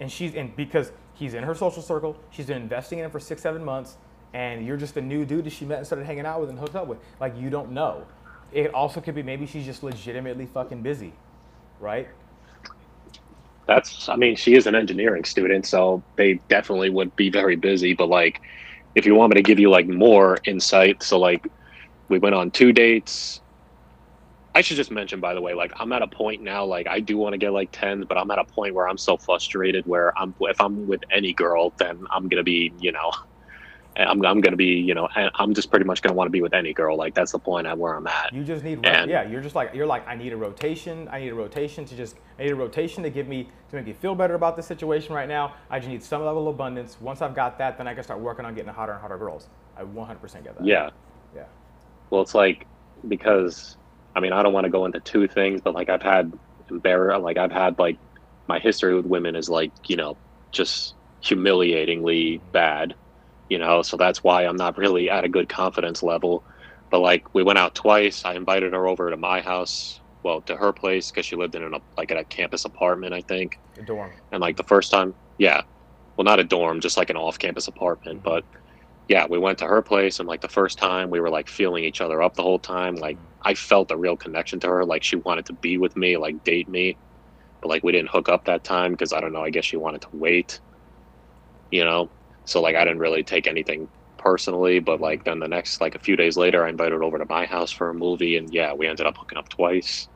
And 0.01 0.11
she's 0.11 0.35
and 0.35 0.55
because 0.57 0.93
he's 1.15 1.35
in 1.35 1.45
her 1.45 1.55
social 1.55 1.83
circle, 1.83 2.17
she's 2.31 2.47
been 2.47 2.61
investing 2.61 2.99
in 2.99 3.05
him 3.05 3.11
for 3.11 3.21
six, 3.21 3.43
seven 3.43 3.65
months, 3.65 3.97
and 4.33 4.67
you're 4.67 4.77
just 4.77 4.97
a 4.97 5.01
new 5.01 5.25
dude 5.25 5.45
that 5.45 5.53
she 5.53 5.65
met 5.65 5.79
and 5.79 5.87
started 5.87 6.05
hanging 6.05 6.27
out 6.27 6.41
with 6.41 6.51
and 6.51 6.59
hooked 6.59 6.77
up 6.77 6.87
with. 6.87 6.99
Like 7.21 7.37
you 7.39 7.51
don't 7.51 7.73
know. 7.73 8.07
It 8.53 8.75
also 8.75 9.01
could 9.01 9.15
be 9.15 9.23
maybe 9.23 9.47
she's 9.47 9.65
just 9.65 9.83
legitimately 9.83 10.47
fucking 10.47 10.83
busy, 10.83 11.13
right? 11.79 12.09
That's, 13.67 14.09
I 14.09 14.17
mean, 14.17 14.37
she 14.37 14.55
is 14.55 14.67
an 14.67 14.75
engineering 14.75 15.25
student, 15.25 15.67
so 15.67 16.05
they 16.17 16.41
definitely 16.49 16.91
would 16.91 17.15
be 17.17 17.31
very 17.31 17.57
busy. 17.57 17.95
But 17.95 18.09
like, 18.09 18.41
if 18.95 19.07
you 19.07 19.15
want 19.15 19.31
me 19.31 19.37
to 19.37 19.43
give 19.43 19.61
you 19.61 19.71
like 19.71 19.87
more 19.89 20.39
insight, 20.45 21.03
so 21.03 21.19
like, 21.19 21.47
we 22.09 22.19
went 22.19 22.35
on 22.35 22.51
two 22.51 22.73
dates. 22.73 23.41
I 24.53 24.63
should 24.63 24.77
just 24.77 24.91
mention, 24.91 25.21
by 25.21 25.35
the 25.35 25.41
way, 25.41 25.55
like 25.55 25.73
I'm 25.79 25.93
at 25.93 26.03
a 26.03 26.09
point 26.09 26.43
now, 26.43 26.65
like 26.65 26.89
I 26.89 26.99
do 27.01 27.17
want 27.17 27.35
to 27.35 27.39
get 27.39 27.53
like 27.53 27.71
tens, 27.73 28.05
but 28.09 28.19
I'm 28.19 28.31
at 28.33 28.39
a 28.41 28.45
point 28.45 28.75
where 28.75 28.89
I'm 28.89 28.99
so 28.99 29.17
frustrated 29.17 29.85
where 29.87 30.13
I'm 30.19 30.35
if 30.41 30.61
I'm 30.61 30.89
with 30.89 31.03
any 31.11 31.33
girl, 31.33 31.73
then 31.79 32.03
I'm 32.11 32.29
gonna 32.29 32.43
be, 32.43 32.75
you 32.79 32.91
know, 32.91 33.13
I'm 33.97 34.25
I'm 34.25 34.41
gonna 34.41 34.57
be, 34.57 34.67
you 34.67 34.95
know, 34.95 35.09
I'm 35.15 35.55
just 35.55 35.71
pretty 35.71 35.85
much 35.85 36.03
gonna 36.03 36.15
want 36.15 36.27
to 36.27 36.31
be 36.31 36.41
with 36.41 36.55
any 36.55 36.73
girl. 36.73 36.97
Like 36.97 37.15
that's 37.15 37.33
the 37.33 37.39
point 37.39 37.67
at 37.67 37.77
where 37.77 37.95
I'm 37.95 38.07
at. 38.07 38.33
You 38.33 38.45
just 38.45 38.65
need, 38.65 38.85
and, 38.85 39.11
yeah, 39.11 39.29
you're 39.29 39.41
just 39.41 39.55
like 39.55 39.75
you're 39.75 39.87
like 39.87 40.07
I 40.07 40.15
need 40.15 40.33
a 40.33 40.37
rotation. 40.37 41.09
I 41.11 41.21
need 41.21 41.31
a 41.31 41.35
rotation 41.35 41.85
to 41.85 41.97
just 41.97 42.17
I 42.39 42.45
need 42.45 42.53
a 42.53 42.57
rotation 42.57 43.03
to 43.03 43.11
give 43.11 43.27
me 43.27 43.49
to 43.71 43.77
make 43.77 43.87
me 43.87 43.93
feel 43.93 44.15
better 44.15 44.35
about 44.35 44.57
the 44.57 44.63
situation 44.63 45.15
right 45.15 45.29
now. 45.29 45.55
I 45.69 45.79
just 45.79 45.91
need 45.91 46.03
some 46.03 46.25
level 46.25 46.49
of 46.49 46.55
abundance. 46.55 46.99
Once 47.01 47.21
I've 47.21 47.35
got 47.35 47.59
that, 47.59 47.79
then 47.79 47.89
I 47.89 47.95
can 47.95 48.05
start 48.05 48.21
working 48.21 48.45
on 48.45 48.55
getting 48.55 48.73
hotter 48.73 48.93
and 48.93 49.01
hotter 49.01 49.19
girls. 49.19 49.49
I 49.77 49.83
100% 49.83 50.45
get 50.45 50.57
that. 50.57 50.65
Yeah. 50.65 50.91
Yeah. 51.35 51.45
Well, 52.11 52.23
it's 52.23 52.35
like 52.35 52.67
because 53.09 53.77
I 54.15 54.21
mean, 54.21 54.33
I 54.33 54.43
don't 54.43 54.53
want 54.53 54.65
to 54.65 54.71
go 54.71 54.87
into 54.87 55.01
two 55.01 55.29
things, 55.29 55.61
but 55.61 55.75
like 55.75 55.89
I've 55.89 56.03
had 56.03 56.33
embarrass, 56.71 57.23
like 57.23 57.39
I've 57.39 57.53
had 57.53 57.79
like 57.79 57.99
my 58.49 58.59
history 58.59 58.95
with 58.95 59.07
women 59.07 59.37
is 59.37 59.49
like 59.49 59.73
you 59.89 59.97
know 59.97 60.17
just 60.53 60.95
humiliatingly 61.21 62.41
bad, 62.53 62.95
you 63.51 63.59
know. 63.59 63.83
So 63.83 63.99
that's 63.99 64.25
why 64.25 64.47
I'm 64.47 64.57
not 64.57 64.79
really 64.79 65.11
at 65.11 65.25
a 65.25 65.29
good 65.29 65.51
confidence 65.51 66.03
level. 66.03 66.43
But 66.89 67.01
like 67.01 67.35
we 67.35 67.43
went 67.43 67.59
out 67.59 67.75
twice. 67.75 68.25
I 68.25 68.35
invited 68.35 68.73
her 68.73 68.89
over 68.89 69.11
to 69.11 69.17
my 69.17 69.41
house, 69.43 70.01
well, 70.23 70.41
to 70.43 70.57
her 70.57 70.73
place 70.73 71.11
because 71.11 71.27
she 71.27 71.37
lived 71.37 71.55
in 71.55 71.63
a 71.63 71.81
like 71.99 72.11
in 72.11 72.17
a 72.17 72.25
campus 72.25 72.65
apartment, 72.65 73.13
I 73.13 73.21
think. 73.21 73.59
A 73.79 73.83
dorm. 73.83 74.13
And 74.33 74.41
like 74.41 74.57
the 74.57 74.65
first 74.65 74.91
time, 74.91 75.15
yeah, 75.39 75.63
well, 76.17 76.25
not 76.25 76.41
a 76.41 76.45
dorm, 76.45 76.81
just 76.81 76.97
like 76.97 77.11
an 77.11 77.17
off-campus 77.17 77.69
apartment, 77.69 78.23
mm-hmm. 78.23 78.29
but 78.29 78.45
yeah, 79.09 79.27
we 79.29 79.39
went 79.39 79.59
to 79.59 79.67
her 79.67 79.83
place 79.83 80.21
and 80.21 80.29
like 80.29 80.41
the 80.41 80.49
first 80.49 80.79
time 80.79 81.11
we 81.11 81.19
were 81.19 81.31
like 81.31 81.49
feeling 81.49 81.83
each 81.83 82.01
other 82.01 82.23
up 82.23 82.37
the 82.37 82.43
whole 82.43 82.61
time. 82.61 82.95
Like 82.95 83.17
mm-hmm. 83.17 83.49
I 83.49 83.55
felt 83.55 83.91
a 83.91 83.97
real 83.97 84.17
connection 84.17 84.61
to 84.61 84.69
her. 84.69 84.85
Like 84.85 85.03
she 85.03 85.17
wanted 85.17 85.47
to 85.47 85.53
be 85.53 85.79
with 85.79 85.97
me, 85.97 86.17
like 86.17 86.45
date 86.45 86.69
me. 86.69 86.97
But 87.61 87.69
like 87.69 87.83
we 87.83 87.91
didn't 87.91 88.11
hook 88.11 88.29
up 88.29 88.45
that 88.45 88.63
time 88.63 88.93
because 88.93 89.13
I 89.13 89.21
don't 89.21 89.33
know, 89.33 89.43
I 89.43 89.51
guess 89.51 89.65
she 89.65 89.77
wanted 89.77 90.03
to 90.03 90.09
wait. 90.13 90.61
You 91.73 91.85
know? 91.85 92.11
So 92.51 92.61
like 92.63 92.77
I 92.77 92.85
didn't 92.85 93.01
really 93.01 93.25
take 93.25 93.47
anything 93.47 93.89
personally, 94.19 94.81
but 94.81 95.01
like 95.01 95.25
then 95.25 95.41
the 95.41 95.49
next 95.49 95.81
like 95.81 95.95
a 95.95 96.01
few 96.01 96.17
days 96.17 96.37
later 96.37 96.65
I 96.65 96.71
invited 96.71 97.03
over 97.03 97.19
to 97.19 97.27
my 97.29 97.47
house 97.47 97.73
for 97.73 97.91
a 97.91 97.95
movie 97.95 98.37
and 98.37 98.49
yeah, 98.53 98.75
we 98.75 98.89
ended 98.89 99.07
up 99.07 99.17
hooking 99.19 99.39
up 99.39 99.49
twice. 99.51 100.09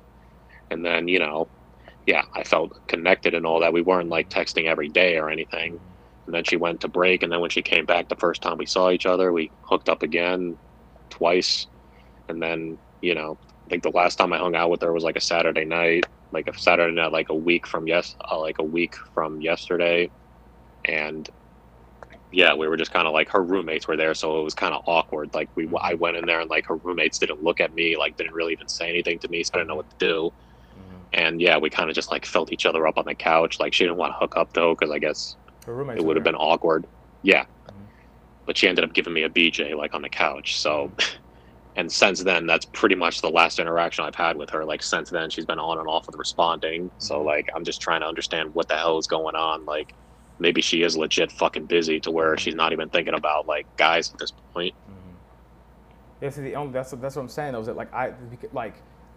And 0.70 0.84
then, 0.84 1.08
you 1.08 1.18
know, 1.20 1.50
yeah, 2.06 2.24
I 2.34 2.44
felt 2.44 2.72
connected 2.88 3.34
and 3.34 3.46
all 3.46 3.60
that. 3.60 3.72
We 3.72 3.82
weren't 3.82 4.10
like 4.10 4.28
texting 4.30 4.66
every 4.66 4.88
day 4.90 5.18
or 5.18 5.30
anything 5.30 5.80
and 6.26 6.34
then 6.34 6.44
she 6.44 6.56
went 6.56 6.80
to 6.82 6.88
break 6.88 7.22
and 7.22 7.32
then 7.32 7.40
when 7.40 7.50
she 7.50 7.62
came 7.62 7.86
back 7.86 8.08
the 8.08 8.16
first 8.16 8.42
time 8.42 8.58
we 8.58 8.66
saw 8.66 8.90
each 8.90 9.06
other 9.06 9.32
we 9.32 9.52
hooked 9.62 9.88
up 9.88 10.02
again 10.02 10.58
twice 11.10 11.66
and 12.28 12.42
then 12.42 12.78
you 13.00 13.14
know 13.14 13.38
i 13.66 13.70
think 13.70 13.82
the 13.82 13.90
last 13.90 14.16
time 14.16 14.32
i 14.32 14.38
hung 14.38 14.56
out 14.56 14.70
with 14.70 14.82
her 14.82 14.92
was 14.92 15.04
like 15.04 15.16
a 15.16 15.20
saturday 15.22 15.64
night 15.64 16.04
like 16.32 16.48
a 16.48 16.58
saturday 16.58 16.94
night 16.94 17.12
like 17.12 17.28
a 17.30 17.36
week 17.36 17.66
from 17.66 17.86
yes 17.86 18.14
uh, 18.30 18.40
like 18.40 18.56
a 18.58 18.64
week 18.64 18.94
from 19.14 19.40
yesterday 19.40 20.10
and 20.86 21.28
yeah 22.34 22.54
we 22.54 22.68
were 22.68 22.76
just 22.76 22.92
kind 22.92 23.06
of 23.06 23.12
like 23.12 23.28
her 23.28 23.42
roommates 23.42 23.86
were 23.88 23.96
there 23.96 24.14
so 24.14 24.40
it 24.40 24.44
was 24.44 24.54
kind 24.54 24.74
of 24.74 24.82
awkward 24.86 25.32
like 25.34 25.48
we 25.54 25.68
i 25.80 25.94
went 25.94 26.16
in 26.16 26.24
there 26.26 26.40
and 26.40 26.50
like 26.50 26.66
her 26.66 26.76
roommates 26.76 27.18
didn't 27.18 27.42
look 27.42 27.60
at 27.60 27.74
me 27.74 27.96
like 27.96 28.16
didn't 28.16 28.34
really 28.34 28.52
even 28.52 28.68
say 28.68 28.88
anything 28.88 29.18
to 29.18 29.28
me 29.28 29.42
so 29.42 29.50
i 29.54 29.58
didn't 29.58 29.68
know 29.68 29.76
what 29.76 29.88
to 29.90 29.96
do 29.98 30.32
mm-hmm. 30.72 30.96
and 31.12 31.40
yeah 31.40 31.56
we 31.58 31.70
kind 31.70 31.88
of 31.88 31.94
just 31.94 32.10
like 32.10 32.24
felt 32.26 32.52
each 32.52 32.66
other 32.66 32.86
up 32.86 32.98
on 32.98 33.04
the 33.04 33.14
couch 33.14 33.58
like 33.60 33.72
she 33.72 33.84
didn't 33.84 33.96
want 33.96 34.12
to 34.12 34.18
hook 34.18 34.36
up 34.36 34.52
though 34.52 34.74
because 34.74 34.90
i 34.90 34.98
guess 34.98 35.36
her 35.66 35.90
it 35.92 36.04
would 36.04 36.16
have 36.16 36.24
been 36.24 36.34
awkward. 36.34 36.86
Yeah. 37.22 37.42
Mm-hmm. 37.42 37.84
But 38.46 38.56
she 38.56 38.68
ended 38.68 38.84
up 38.84 38.92
giving 38.92 39.12
me 39.12 39.22
a 39.22 39.30
BJ 39.30 39.76
like 39.76 39.94
on 39.94 40.02
the 40.02 40.08
couch. 40.08 40.58
So, 40.60 40.92
and 41.76 41.90
since 41.90 42.22
then, 42.22 42.46
that's 42.46 42.66
pretty 42.66 42.94
much 42.94 43.20
the 43.20 43.30
last 43.30 43.58
interaction 43.58 44.04
I've 44.04 44.14
had 44.14 44.36
with 44.36 44.50
her. 44.50 44.64
Like 44.64 44.82
since 44.82 45.10
then, 45.10 45.30
she's 45.30 45.46
been 45.46 45.58
on 45.58 45.78
and 45.78 45.88
off 45.88 46.06
with 46.06 46.16
responding. 46.16 46.90
So 46.98 47.16
mm-hmm. 47.16 47.26
like, 47.26 47.50
I'm 47.54 47.64
just 47.64 47.80
trying 47.80 48.00
to 48.00 48.06
understand 48.06 48.54
what 48.54 48.68
the 48.68 48.76
hell 48.76 48.98
is 48.98 49.06
going 49.06 49.36
on. 49.36 49.64
Like, 49.64 49.94
maybe 50.38 50.60
she 50.60 50.82
is 50.82 50.96
legit 50.96 51.32
fucking 51.32 51.66
busy 51.66 52.00
to 52.00 52.10
where 52.10 52.36
she's 52.36 52.54
not 52.54 52.72
even 52.72 52.88
thinking 52.88 53.14
about 53.14 53.46
like 53.46 53.66
guys 53.76 54.12
at 54.12 54.18
this 54.18 54.32
point. 54.52 54.74
Mm-hmm. 54.74 56.24
Yeah, 56.24 56.30
see, 56.30 56.42
the 56.42 56.54
only 56.56 56.72
that's 56.72 56.90
that's 56.92 57.16
what 57.16 57.22
I'm 57.22 57.28
saying 57.28 57.52
though. 57.52 57.60
Is 57.60 57.66
that 57.66 57.76
like 57.76 57.92
I 57.92 58.12
like 58.52 58.74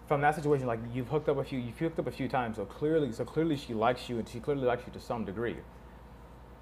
from 0.08 0.22
that 0.22 0.36
situation, 0.36 0.68
like 0.68 0.80
you've 0.94 1.08
hooked 1.08 1.30
up 1.30 1.38
a 1.38 1.44
few, 1.44 1.60
you've 1.60 1.78
hooked 1.78 2.00
up 2.00 2.08
a 2.08 2.12
few 2.12 2.28
times, 2.28 2.58
so 2.58 2.66
clearly, 2.66 3.12
so 3.12 3.26
clearly 3.26 3.58
she 3.58 3.74
likes 3.74 4.10
you, 4.10 4.20
and 4.20 4.28
she 4.28 4.40
clearly 4.40 4.64
likes 4.66 4.84
you 4.86 4.94
to 4.94 5.00
some 5.00 5.26
degree 5.26 5.58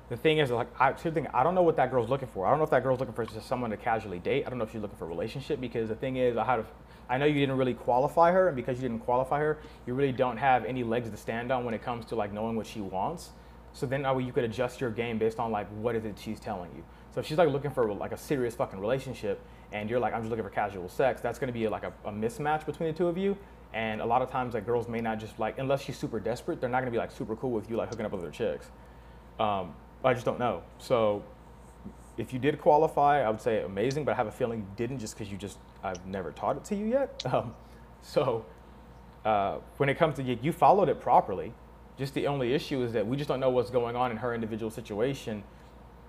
the 0.09 0.17
thing 0.17 0.37
is, 0.37 0.51
like, 0.51 0.67
I, 0.79 0.93
thing, 0.93 1.27
I 1.33 1.43
don't 1.43 1.55
know 1.55 1.63
what 1.63 1.77
that 1.77 1.89
girl's 1.89 2.09
looking 2.09 2.27
for. 2.27 2.45
I 2.45 2.51
don't 2.51 2.59
know 2.59 2.63
if 2.63 2.69
that 2.69 2.83
girl's 2.83 2.99
looking 2.99 3.15
for 3.15 3.25
just 3.25 3.47
someone 3.47 3.71
to 3.71 3.77
casually 3.77 4.19
date. 4.19 4.45
I 4.45 4.49
don't 4.49 4.59
know 4.59 4.65
if 4.65 4.71
she's 4.71 4.81
looking 4.81 4.97
for 4.97 5.05
a 5.05 5.07
relationship 5.07 5.59
because 5.59 5.89
the 5.89 5.95
thing 5.95 6.17
is, 6.17 6.37
I 6.37 6.45
had, 6.45 6.59
a, 6.59 6.65
I 7.09 7.17
know 7.17 7.25
you 7.25 7.39
didn't 7.39 7.57
really 7.57 7.73
qualify 7.73 8.31
her, 8.31 8.47
and 8.47 8.55
because 8.55 8.77
you 8.77 8.87
didn't 8.87 9.03
qualify 9.03 9.39
her, 9.39 9.57
you 9.87 9.95
really 9.95 10.11
don't 10.11 10.37
have 10.37 10.63
any 10.65 10.83
legs 10.83 11.09
to 11.09 11.17
stand 11.17 11.51
on 11.51 11.65
when 11.65 11.73
it 11.73 11.81
comes 11.81 12.05
to 12.05 12.15
like 12.15 12.31
knowing 12.31 12.55
what 12.55 12.67
she 12.67 12.81
wants. 12.81 13.31
So 13.75 13.85
then 13.85 14.05
you 14.21 14.31
could 14.31 14.45
adjust 14.45 14.79
your 14.79 14.89
game 14.89 15.17
based 15.17 15.37
on 15.37 15.51
like 15.51 15.67
what 15.81 15.95
is 15.95 16.05
it 16.05 16.17
she's 16.17 16.39
telling 16.39 16.71
you. 16.75 16.83
So 17.13 17.19
if 17.19 17.27
she's 17.27 17.37
like 17.37 17.49
looking 17.49 17.71
for 17.71 17.93
like 17.93 18.13
a 18.13 18.17
serious 18.17 18.55
fucking 18.55 18.79
relationship, 18.79 19.41
and 19.73 19.89
you're 19.89 19.99
like, 19.99 20.13
I'm 20.13 20.21
just 20.21 20.29
looking 20.29 20.45
for 20.45 20.49
casual 20.49 20.87
sex, 20.87 21.19
that's 21.19 21.37
gonna 21.37 21.51
be 21.51 21.67
like 21.67 21.83
a, 21.83 21.91
a 22.05 22.11
mismatch 22.11 22.65
between 22.65 22.91
the 22.91 22.97
two 22.97 23.07
of 23.07 23.17
you. 23.17 23.37
And 23.73 23.99
a 23.99 24.05
lot 24.05 24.21
of 24.21 24.31
times, 24.31 24.53
like 24.53 24.65
girls 24.65 24.87
may 24.87 25.01
not 25.01 25.19
just 25.19 25.37
like, 25.39 25.59
unless 25.59 25.81
she's 25.81 25.97
super 25.97 26.21
desperate, 26.21 26.61
they're 26.61 26.69
not 26.69 26.79
gonna 26.79 26.91
be 26.91 26.97
like 26.97 27.11
super 27.11 27.35
cool 27.35 27.51
with 27.51 27.69
you 27.69 27.75
like 27.75 27.89
hooking 27.89 28.05
up 28.05 28.13
with 28.13 28.21
other 28.21 28.31
chicks. 28.31 28.71
Um, 29.41 29.73
I 30.05 30.13
just 30.13 30.25
don't 30.25 30.39
know. 30.39 30.63
So 30.77 31.21
if 32.17 32.31
you 32.31 32.39
did 32.39 32.61
qualify, 32.61 33.23
I 33.23 33.29
would 33.29 33.41
say 33.41 33.63
amazing, 33.63 34.05
but 34.05 34.13
I 34.13 34.15
have 34.15 34.27
a 34.27 34.31
feeling 34.31 34.59
you 34.59 34.67
didn't 34.77 34.99
just 34.99 35.15
because 35.15 35.29
you 35.29 35.37
just, 35.37 35.57
I've 35.83 36.05
never 36.05 36.31
taught 36.31 36.55
it 36.55 36.63
to 36.65 36.75
you 36.75 36.85
yet. 36.85 37.23
Um, 37.33 37.53
so 38.01 38.45
uh, 39.25 39.57
when 39.77 39.89
it 39.89 39.97
comes 39.97 40.15
to 40.17 40.23
you, 40.23 40.37
you 40.41 40.51
followed 40.51 40.87
it 40.87 41.01
properly. 41.01 41.51
Just 41.97 42.13
the 42.13 42.27
only 42.27 42.53
issue 42.53 42.83
is 42.83 42.93
that 42.93 43.07
we 43.07 43.15
just 43.15 43.27
don't 43.27 43.39
know 43.39 43.49
what's 43.49 43.69
going 43.69 43.95
on 43.95 44.11
in 44.11 44.17
her 44.17 44.33
individual 44.33 44.69
situation. 44.69 45.43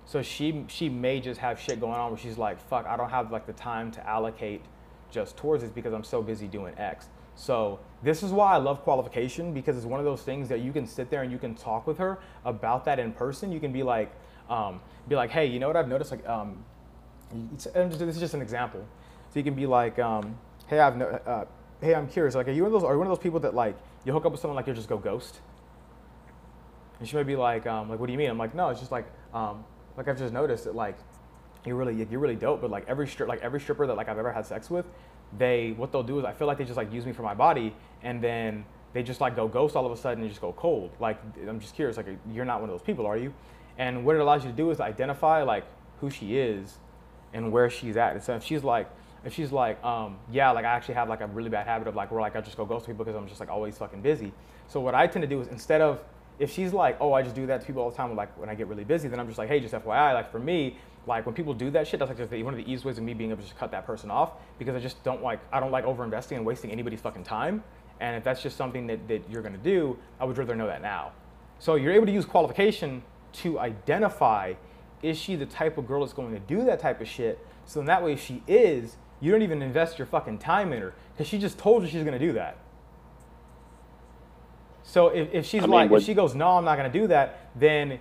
So 0.05 0.23
she 0.23 0.65
she 0.69 0.89
may 0.89 1.21
just 1.21 1.41
have 1.41 1.61
shit 1.61 1.81
going 1.81 1.95
on 1.95 2.11
where 2.11 2.19
she's 2.19 2.39
like, 2.39 2.61
fuck, 2.69 2.87
I 2.87 2.97
don't 2.97 3.11
have 3.11 3.31
like 3.33 3.47
the 3.47 3.53
time 3.53 3.91
to 3.93 4.09
allocate 4.09 4.63
just 5.11 5.37
towards 5.37 5.63
this 5.63 5.73
because 5.73 5.93
I'm 5.93 6.05
so 6.05 6.23
busy 6.23 6.47
doing 6.47 6.75
X. 6.79 7.09
So 7.37 7.79
this 8.03 8.23
is 8.23 8.33
why 8.33 8.55
I 8.55 8.57
love 8.57 8.83
qualification 8.83 9.53
because 9.53 9.77
it's 9.77 9.87
one 9.87 10.01
of 10.01 10.07
those 10.07 10.23
things 10.23 10.49
that 10.49 10.61
you 10.61 10.73
can 10.73 10.87
sit 10.87 11.11
there 11.11 11.23
and 11.23 11.31
you 11.31 11.39
can 11.39 11.55
talk 11.55 11.87
with 11.87 11.99
her 11.99 12.19
about 12.45 12.85
that 12.87 12.99
in 12.99 13.13
person. 13.13 13.53
You 13.53 13.61
can 13.61 13.73
be 13.73 13.83
like, 13.83 14.11
um, 14.49 14.81
be 15.09 15.17
like, 15.17 15.31
hey, 15.31 15.47
you 15.47 15.59
know 15.59 15.67
what 15.67 15.77
I've 15.77 15.89
noticed? 15.89 16.11
Like, 16.11 16.27
um, 16.27 16.65
this 17.53 17.67
is 17.67 18.19
just 18.19 18.35
an 18.35 18.43
example. 18.43 18.85
So 19.33 19.39
you 19.39 19.45
can 19.45 19.55
be 19.55 19.67
like, 19.67 19.99
um, 19.99 20.37
hey, 20.67 20.79
I've 20.81 20.97
no, 20.97 21.07
uh, 21.07 21.45
hey, 21.81 21.95
I'm 21.95 22.09
curious. 22.09 22.35
Like, 22.35 22.49
are 22.49 22.53
you 22.53 22.63
one 22.63 22.73
of 22.73 22.81
those? 22.81 22.89
Are 22.89 22.93
you 22.93 22.99
one 22.99 23.07
of 23.07 23.11
those 23.11 23.23
people 23.23 23.41
that 23.41 23.55
like 23.55 23.77
you 24.05 24.13
hook 24.13 24.25
up 24.25 24.33
with 24.33 24.41
someone 24.41 24.57
like 24.57 24.67
you 24.67 24.75
just 24.75 24.89
go 24.89 24.99
ghost? 24.99 25.41
And 26.99 27.09
she 27.09 27.17
may 27.17 27.23
be 27.23 27.37
like, 27.37 27.67
um, 27.67 27.89
like, 27.91 27.99
what 27.99 28.07
do 28.07 28.13
you 28.13 28.19
mean? 28.19 28.31
I'm 28.31 28.39
like, 28.39 28.55
no, 28.55 28.71
it's 28.71 28.81
just 28.81 28.93
like, 28.93 29.07
um, 29.35 29.65
like 29.97 30.09
I've 30.09 30.19
just 30.19 30.33
noticed 30.33 30.65
that 30.65 30.75
like 30.75 30.97
you're 31.65 31.77
really 31.77 32.07
you're 32.11 32.21
really 32.21 32.37
dope, 32.37 32.61
but 32.61 32.71
like 32.71 32.85
every 32.89 33.09
strip, 33.09 33.29
like 33.29 33.41
every 33.43 33.61
stripper 33.61 33.87
that 33.87 33.97
like 33.97 34.09
I've 34.09 34.19
ever 34.19 34.33
had 34.33 34.47
sex 34.47 34.71
with, 34.71 34.87
they 35.37 35.73
what 35.77 35.93
they'll 35.93 36.03
do 36.03 36.19
is 36.19 36.25
I 36.25 36.33
feel 36.33 36.47
like 36.47 36.59
they 36.59 36.65
just 36.65 36.77
like 36.77 36.93
use 36.93 37.07
me 37.07 37.13
for 37.13 37.23
my 37.23 37.35
body, 37.35 37.75
and 38.03 38.23
then 38.23 38.65
they 38.93 39.03
just 39.03 39.21
like 39.21 39.37
go 39.37 39.49
ghost 39.49 39.77
all 39.77 39.85
of 39.85 39.93
a 39.93 39.97
sudden 39.97 40.23
and 40.23 40.31
just 40.31 40.41
go 40.41 40.53
cold. 40.53 40.91
Like 41.01 41.19
I'm 41.49 41.61
just 41.61 41.75
curious, 41.75 41.97
like 41.97 42.07
you're 42.33 42.45
not 42.45 42.61
one 42.61 42.71
of 42.71 42.75
those 42.75 42.87
people, 42.87 43.07
are 43.07 43.17
you? 43.17 43.33
And 43.79 44.05
what 44.05 44.17
it 44.17 44.21
allows 44.21 44.45
you 44.45 44.51
to 44.51 44.57
do 44.57 44.71
is 44.71 44.81
identify 44.81 45.43
like 45.43 45.65
who 46.01 46.11
she 46.11 46.39
is 46.39 46.79
and 47.35 47.53
where 47.53 47.69
she's 47.69 47.97
at. 47.97 48.15
And 48.15 48.23
so 48.23 48.35
if 48.37 48.45
she's 48.45 48.65
like, 48.65 48.89
if 49.25 49.35
she's 49.35 49.53
like, 49.53 49.83
um, 49.85 50.17
yeah, 50.31 50.51
like 50.53 50.65
I 50.65 50.69
actually 50.69 50.95
have 50.95 51.09
like 51.09 51.21
a 51.21 51.27
really 51.27 51.51
bad 51.51 51.67
habit 51.67 51.89
of 51.89 51.97
like 51.97 52.11
where 52.11 52.21
like 52.21 52.37
I 52.37 52.41
just 52.41 52.57
go 52.57 52.65
ghost 52.65 52.87
people 52.87 53.05
because 53.05 53.17
I'm 53.17 53.27
just 53.27 53.41
like 53.41 53.51
always 53.51 53.77
fucking 53.77 54.01
busy. 54.01 54.33
So 54.69 54.81
what 54.81 54.95
I 54.95 55.07
tend 55.07 55.23
to 55.23 55.29
do 55.29 55.41
is 55.41 55.49
instead 55.49 55.81
of 55.81 56.01
if 56.39 56.53
she's 56.53 56.73
like, 56.73 56.99
oh, 57.01 57.13
I 57.13 57.23
just 57.23 57.35
do 57.35 57.47
that 57.47 57.61
to 57.61 57.67
people 57.67 57.83
all 57.83 57.91
the 57.91 57.97
time, 57.97 58.15
like 58.15 58.37
when 58.39 58.49
I 58.49 58.55
get 58.55 58.67
really 58.67 58.85
busy, 58.85 59.09
then 59.09 59.19
I'm 59.19 59.27
just 59.27 59.39
like, 59.39 59.49
hey, 59.49 59.61
just 59.61 59.75
FYI, 59.75 60.15
like 60.15 60.31
for 60.31 60.39
me, 60.39 60.77
like 61.07 61.25
when 61.25 61.35
people 61.35 61.55
do 61.55 61.71
that 61.71 61.87
shit, 61.87 62.01
that's 62.01 62.11
like 62.11 62.45
one 62.45 62.53
of 62.53 62.59
the 62.59 62.65
easiest 62.65 62.85
ways 62.85 62.99
of 62.99 63.05
me 63.05 63.15
being 63.15 63.31
able 63.31 63.41
to 63.41 63.47
just 63.47 63.59
cut 63.59 63.71
that 63.71 63.87
person 63.87 64.11
off 64.11 64.33
because 64.59 64.75
I 64.75 64.81
just 64.81 65.03
don't 65.05 65.23
like 65.23 65.41
I 65.53 65.61
don't 65.61 65.71
like 65.71 65.85
over 65.85 66.05
investing 66.05 66.37
and 66.37 66.47
wasting 66.47 66.71
anybody's 66.71 67.01
fucking 67.01 67.25
time. 67.25 67.63
And 68.01 68.17
if 68.17 68.25
that's 68.25 68.43
just 68.43 68.57
something 68.57 68.87
that, 68.89 69.09
that 69.09 69.31
you're 69.31 69.43
gonna 69.43 69.57
do, 69.57 69.99
I 70.21 70.25
would 70.25 70.37
rather 70.37 70.57
know 70.57 70.67
that 70.67 70.83
now. 70.83 71.13
So 71.59 71.77
you're 71.77 71.93
able 71.93 72.07
to 72.07 72.13
use 72.13 72.25
qualification 72.25 73.03
to 73.35 73.59
identify 73.59 74.55
is 75.03 75.19
she 75.19 75.37
the 75.37 75.47
type 75.47 75.79
of 75.79 75.87
girl 75.87 76.01
that's 76.01 76.13
going 76.13 76.33
to 76.33 76.41
do 76.41 76.65
that 76.65 76.81
type 76.81 77.01
of 77.01 77.09
shit? 77.09 77.39
So 77.67 77.81
in 77.81 77.87
that 77.87 78.03
way, 78.03 78.15
if 78.15 78.25
she 78.25 78.43
is, 78.47 78.97
you 79.21 79.31
don't 79.31 79.43
even 79.43 79.63
invest 79.63 79.99
your 79.99 80.07
fucking 80.07 80.39
time 80.39 80.73
in 80.73 80.81
her 80.81 80.95
because 81.13 81.27
she 81.29 81.39
just 81.39 81.59
told 81.59 81.83
you 81.83 81.89
she's 81.89 82.05
gonna 82.05 82.19
do 82.19 82.33
that. 82.33 82.57
So 84.89 85.09
if, 85.09 85.35
if 85.35 85.47
she's 85.47 85.63
I 85.63 85.67
mean, 85.67 85.73
like, 85.73 85.91
if 85.91 86.05
she 86.05 86.15
goes, 86.15 86.35
no, 86.35 86.49
I'm 86.51 86.65
not 86.65 86.77
gonna 86.77 86.89
do 86.89 87.09
that, 87.09 87.51
then 87.57 87.99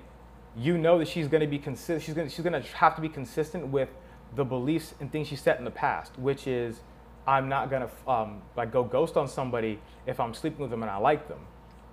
you 0.57 0.77
know 0.77 0.99
that 0.99 1.07
she's 1.07 1.27
going 1.27 1.41
to 1.41 1.47
be 1.47 1.59
consistent. 1.59 2.01
She's 2.03 2.13
going 2.13 2.29
she's 2.29 2.43
going 2.43 2.61
to 2.61 2.67
have 2.77 2.95
to 2.95 3.01
be 3.01 3.09
consistent 3.09 3.67
with 3.67 3.89
the 4.35 4.45
beliefs 4.45 4.93
and 4.99 5.11
things 5.11 5.27
she 5.27 5.35
set 5.35 5.59
in 5.59 5.65
the 5.65 5.71
past, 5.71 6.17
which 6.17 6.47
is 6.47 6.81
I'm 7.27 7.49
not 7.49 7.69
going 7.69 7.87
to 7.87 8.09
um, 8.11 8.41
like 8.55 8.71
go 8.71 8.83
ghost 8.83 9.17
on 9.17 9.27
somebody 9.27 9.79
if 10.05 10.19
I'm 10.19 10.33
sleeping 10.33 10.61
with 10.61 10.71
them 10.71 10.83
and 10.83 10.89
I 10.89 10.97
like 10.97 11.27
them. 11.27 11.39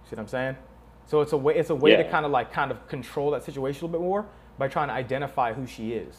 See 0.04 0.10
what 0.10 0.20
I'm 0.20 0.28
saying? 0.28 0.56
So 1.06 1.20
it's 1.20 1.32
a 1.32 1.36
way 1.36 1.56
it's 1.56 1.70
a 1.70 1.74
way 1.74 1.92
yeah. 1.92 2.02
to 2.02 2.10
kind 2.10 2.24
of 2.24 2.30
like 2.30 2.52
kind 2.52 2.70
of 2.70 2.86
control 2.88 3.30
that 3.32 3.42
situation 3.42 3.84
a 3.84 3.86
little 3.86 4.00
bit 4.00 4.04
more 4.04 4.26
by 4.58 4.68
trying 4.68 4.88
to 4.88 4.94
identify 4.94 5.52
who 5.52 5.66
she 5.66 5.92
is. 5.92 6.18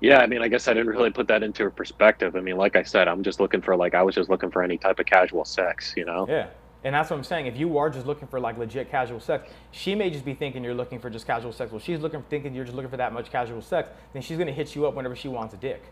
Yeah, 0.00 0.18
I 0.18 0.26
mean, 0.26 0.42
I 0.42 0.48
guess 0.48 0.68
I 0.68 0.74
didn't 0.74 0.88
really 0.88 1.10
put 1.10 1.28
that 1.28 1.42
into 1.42 1.64
a 1.64 1.70
perspective. 1.70 2.36
I 2.36 2.40
mean, 2.40 2.56
like 2.56 2.76
I 2.76 2.82
said, 2.82 3.08
I'm 3.08 3.22
just 3.22 3.40
looking 3.40 3.62
for 3.62 3.76
like 3.76 3.94
I 3.94 4.02
was 4.02 4.14
just 4.14 4.28
looking 4.28 4.50
for 4.50 4.62
any 4.62 4.76
type 4.76 4.98
of 4.98 5.06
casual 5.06 5.44
sex, 5.44 5.94
you 5.96 6.04
know? 6.04 6.26
Yeah. 6.28 6.48
And 6.84 6.94
that's 6.94 7.10
what 7.10 7.16
I'm 7.16 7.24
saying. 7.24 7.46
If 7.46 7.56
you 7.56 7.78
are 7.78 7.90
just 7.90 8.06
looking 8.06 8.28
for 8.28 8.38
like 8.38 8.58
legit 8.58 8.90
casual 8.90 9.18
sex, 9.18 9.50
she 9.72 9.94
may 9.94 10.10
just 10.10 10.24
be 10.24 10.34
thinking 10.34 10.62
you're 10.62 10.74
looking 10.74 11.00
for 11.00 11.10
just 11.10 11.26
casual 11.26 11.52
sex. 11.52 11.72
Well, 11.72 11.80
she's 11.80 11.98
looking 11.98 12.22
thinking 12.30 12.54
you're 12.54 12.64
just 12.64 12.76
looking 12.76 12.90
for 12.90 12.98
that 12.98 13.12
much 13.12 13.30
casual 13.30 13.62
sex, 13.62 13.88
then 14.12 14.22
she's 14.22 14.38
gonna 14.38 14.52
hit 14.52 14.76
you 14.76 14.86
up 14.86 14.94
whenever 14.94 15.16
she 15.16 15.28
wants 15.28 15.54
a 15.54 15.56
dick. 15.56 15.82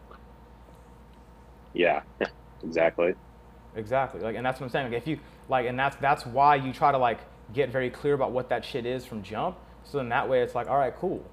Yeah, 1.73 2.03
exactly. 2.63 3.15
Exactly. 3.75 4.21
Like, 4.21 4.37
and 4.37 4.47
that's 4.47 4.61
what 4.61 4.67
I'm 4.67 4.71
saying. 4.71 4.93
Like, 4.93 5.03
if 5.03 5.09
you 5.09 5.19
like, 5.49 5.67
and 5.67 5.77
that's 5.79 5.97
that's 5.97 6.25
why 6.27 6.55
you 6.57 6.73
try 6.73 6.93
to 6.93 6.99
like 6.99 7.19
get 7.53 7.71
very 7.71 7.91
clear 7.91 8.15
about 8.15 8.33
what 8.33 8.49
that 8.51 8.65
shit 8.65 8.87
is 8.87 9.05
from 9.05 9.23
jump. 9.23 9.57
So 9.83 9.99
then 9.99 10.09
that 10.11 10.29
way 10.29 10.43
it's 10.43 10.55
like, 10.55 10.69
all 10.69 10.79
right, 10.79 10.95
cool. 10.97 11.25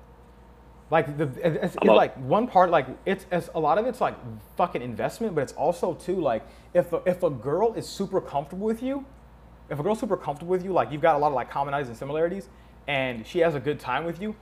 Like 0.91 1.17
the 1.17 1.23
it's, 1.41 1.75
it's 1.75 1.85
like 1.85 2.15
one 2.17 2.47
part 2.47 2.69
like 2.69 2.85
it's, 3.05 3.25
it's 3.31 3.49
a 3.55 3.59
lot 3.59 3.77
of 3.77 3.85
it's 3.87 4.01
like 4.01 4.15
fucking 4.57 4.81
investment, 4.81 5.33
but 5.33 5.41
it's 5.41 5.53
also 5.53 5.93
too 5.93 6.19
like 6.19 6.45
if 6.73 6.91
a, 6.91 7.01
if 7.05 7.23
a 7.23 7.29
girl 7.29 7.73
is 7.73 7.87
super 7.87 8.19
comfortable 8.19 8.65
with 8.65 8.83
you, 8.83 9.05
if 9.69 9.79
a 9.79 9.83
girl's 9.83 10.01
super 10.01 10.17
comfortable 10.17 10.51
with 10.51 10.65
you, 10.65 10.73
like 10.73 10.91
you've 10.91 11.01
got 11.01 11.15
a 11.15 11.17
lot 11.17 11.29
of 11.29 11.33
like 11.33 11.49
commonalities 11.49 11.87
and 11.87 11.95
similarities, 11.95 12.49
and 12.87 13.25
she 13.25 13.39
has 13.39 13.55
a 13.55 13.59
good 13.59 13.79
time 13.79 14.03
with 14.03 14.21
you, 14.21 14.35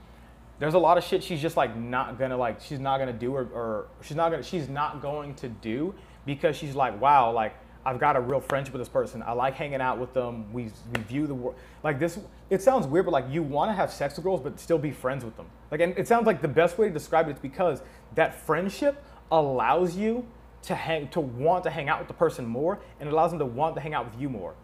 there's 0.58 0.74
a 0.74 0.78
lot 0.78 0.98
of 0.98 1.04
shit 1.04 1.22
she's 1.22 1.40
just 1.40 1.56
like 1.56 1.76
not 1.76 2.18
gonna 2.18 2.36
like 2.36 2.60
she's 2.60 2.80
not 2.80 2.98
gonna 2.98 3.12
do 3.12 3.32
or, 3.32 3.48
or 3.54 3.86
she's 4.02 4.16
not 4.16 4.30
gonna 4.30 4.42
she's 4.42 4.68
not 4.68 5.00
going 5.00 5.36
to 5.36 5.48
do 5.48 5.94
because 6.26 6.56
she's 6.56 6.74
like 6.74 7.00
wow 7.00 7.30
like 7.30 7.54
I've 7.84 7.98
got 7.98 8.14
a 8.14 8.20
real 8.20 8.40
friendship 8.40 8.74
with 8.74 8.80
this 8.80 8.88
person. 8.88 9.22
I 9.22 9.32
like 9.32 9.54
hanging 9.54 9.80
out 9.80 9.98
with 9.98 10.12
them. 10.12 10.52
We, 10.52 10.70
we 10.94 11.02
view 11.02 11.26
the 11.26 11.34
world 11.34 11.56
like 11.82 11.98
this. 11.98 12.18
It 12.50 12.60
sounds 12.60 12.86
weird, 12.86 13.06
but 13.06 13.12
like 13.12 13.24
you 13.30 13.42
want 13.42 13.70
to 13.70 13.74
have 13.74 13.90
sex 13.90 14.16
with 14.16 14.24
girls, 14.24 14.40
but 14.40 14.60
still 14.60 14.78
be 14.78 14.90
friends 14.90 15.24
with 15.24 15.36
them. 15.36 15.46
Like, 15.70 15.80
and 15.80 15.96
it 15.96 16.06
sounds 16.06 16.26
like 16.26 16.42
the 16.42 16.48
best 16.48 16.76
way 16.76 16.88
to 16.88 16.92
describe 16.92 17.28
it 17.28 17.32
is 17.32 17.38
because 17.38 17.80
that 18.16 18.34
friendship 18.34 19.02
allows 19.32 19.96
you 19.96 20.26
to 20.62 20.74
hang 20.74 21.08
to 21.08 21.20
want 21.20 21.64
to 21.64 21.70
hang 21.70 21.88
out 21.88 21.98
with 21.98 22.08
the 22.08 22.14
person 22.14 22.44
more, 22.44 22.80
and 22.98 23.08
it 23.08 23.12
allows 23.12 23.30
them 23.30 23.38
to 23.38 23.46
want 23.46 23.74
to 23.76 23.80
hang 23.80 23.94
out 23.94 24.10
with 24.10 24.20
you 24.20 24.28
more. 24.28 24.54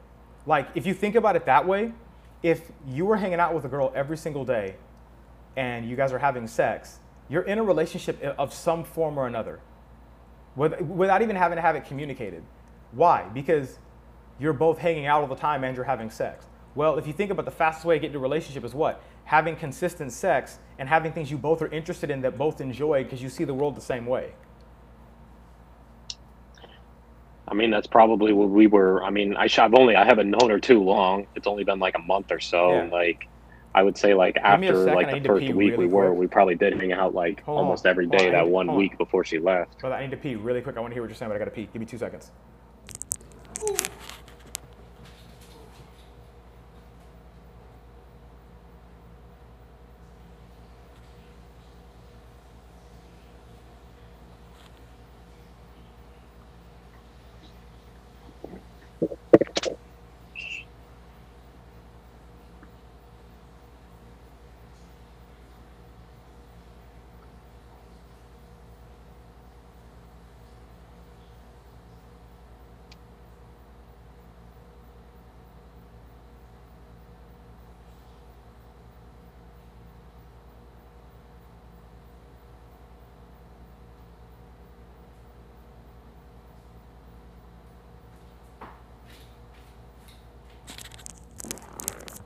Like, 0.44 0.68
if 0.74 0.86
you 0.86 0.92
think 0.92 1.14
about 1.14 1.36
it 1.36 1.46
that 1.46 1.66
way, 1.66 1.92
if 2.42 2.70
you 2.86 3.06
were 3.06 3.16
hanging 3.16 3.40
out 3.40 3.54
with 3.54 3.64
a 3.64 3.68
girl 3.68 3.92
every 3.94 4.18
single 4.18 4.44
day, 4.44 4.76
and 5.56 5.88
you 5.88 5.96
guys 5.96 6.12
are 6.12 6.18
having 6.18 6.46
sex, 6.46 6.98
you're 7.30 7.42
in 7.42 7.58
a 7.58 7.62
relationship 7.62 8.22
of 8.36 8.52
some 8.52 8.84
form 8.84 9.18
or 9.18 9.26
another, 9.26 9.58
without 10.54 11.22
even 11.22 11.34
having 11.34 11.56
to 11.56 11.62
have 11.62 11.76
it 11.76 11.86
communicated. 11.86 12.42
Why? 12.96 13.28
Because 13.32 13.78
you're 14.40 14.54
both 14.54 14.78
hanging 14.78 15.06
out 15.06 15.20
all 15.20 15.28
the 15.28 15.36
time 15.36 15.64
and 15.64 15.76
you're 15.76 15.84
having 15.84 16.10
sex. 16.10 16.46
Well, 16.74 16.98
if 16.98 17.06
you 17.06 17.12
think 17.12 17.30
about 17.30 17.44
the 17.44 17.50
fastest 17.50 17.84
way 17.84 17.96
to 17.96 18.00
get 18.00 18.06
into 18.08 18.18
a 18.18 18.22
relationship 18.22 18.64
is 18.64 18.74
what? 18.74 19.02
Having 19.24 19.56
consistent 19.56 20.12
sex 20.12 20.58
and 20.78 20.88
having 20.88 21.12
things 21.12 21.30
you 21.30 21.38
both 21.38 21.62
are 21.62 21.68
interested 21.68 22.10
in 22.10 22.22
that 22.22 22.38
both 22.38 22.60
enjoy 22.60 23.04
because 23.04 23.22
you 23.22 23.28
see 23.28 23.44
the 23.44 23.54
world 23.54 23.76
the 23.76 23.80
same 23.80 24.06
way. 24.06 24.32
I 27.48 27.54
mean, 27.54 27.70
that's 27.70 27.86
probably 27.86 28.32
what 28.32 28.48
we 28.48 28.66
were. 28.66 29.04
I 29.04 29.10
mean, 29.10 29.36
I 29.36 29.48
have 29.48 29.74
only 29.74 29.94
I 29.94 30.04
haven't 30.04 30.30
known 30.30 30.50
her 30.50 30.58
too 30.58 30.82
long. 30.82 31.26
It's 31.34 31.46
only 31.46 31.64
been 31.64 31.78
like 31.78 31.96
a 31.96 32.02
month 32.02 32.32
or 32.32 32.40
so. 32.40 32.72
Yeah. 32.72 32.88
Like, 32.90 33.28
I 33.74 33.82
would 33.82 33.96
say 33.96 34.14
like 34.14 34.36
after 34.38 34.94
like 34.94 35.10
the 35.10 35.28
first 35.28 35.46
week 35.52 35.54
really 35.54 35.76
we 35.76 35.86
were, 35.86 36.08
quick. 36.08 36.18
we 36.18 36.26
probably 36.26 36.54
did 36.54 36.72
hang 36.80 36.92
out 36.92 37.14
like 37.14 37.42
hold 37.42 37.58
almost 37.58 37.84
on. 37.84 37.90
every 37.90 38.06
day 38.06 38.30
that 38.30 38.48
one 38.48 38.74
week 38.74 38.96
before 38.96 39.22
she 39.22 39.38
left. 39.38 39.78
Brother, 39.78 39.96
I 39.96 40.00
need 40.00 40.10
to 40.12 40.16
pee 40.16 40.34
really 40.34 40.62
quick. 40.62 40.76
I 40.76 40.80
want 40.80 40.92
to 40.92 40.94
hear 40.94 41.02
what 41.02 41.10
you're 41.10 41.16
saying, 41.16 41.28
but 41.28 41.36
I 41.36 41.38
got 41.38 41.44
to 41.44 41.50
pee. 41.50 41.68
Give 41.72 41.80
me 41.80 41.86
two 41.86 41.98
seconds. 41.98 42.30
Ooh. 43.62 43.95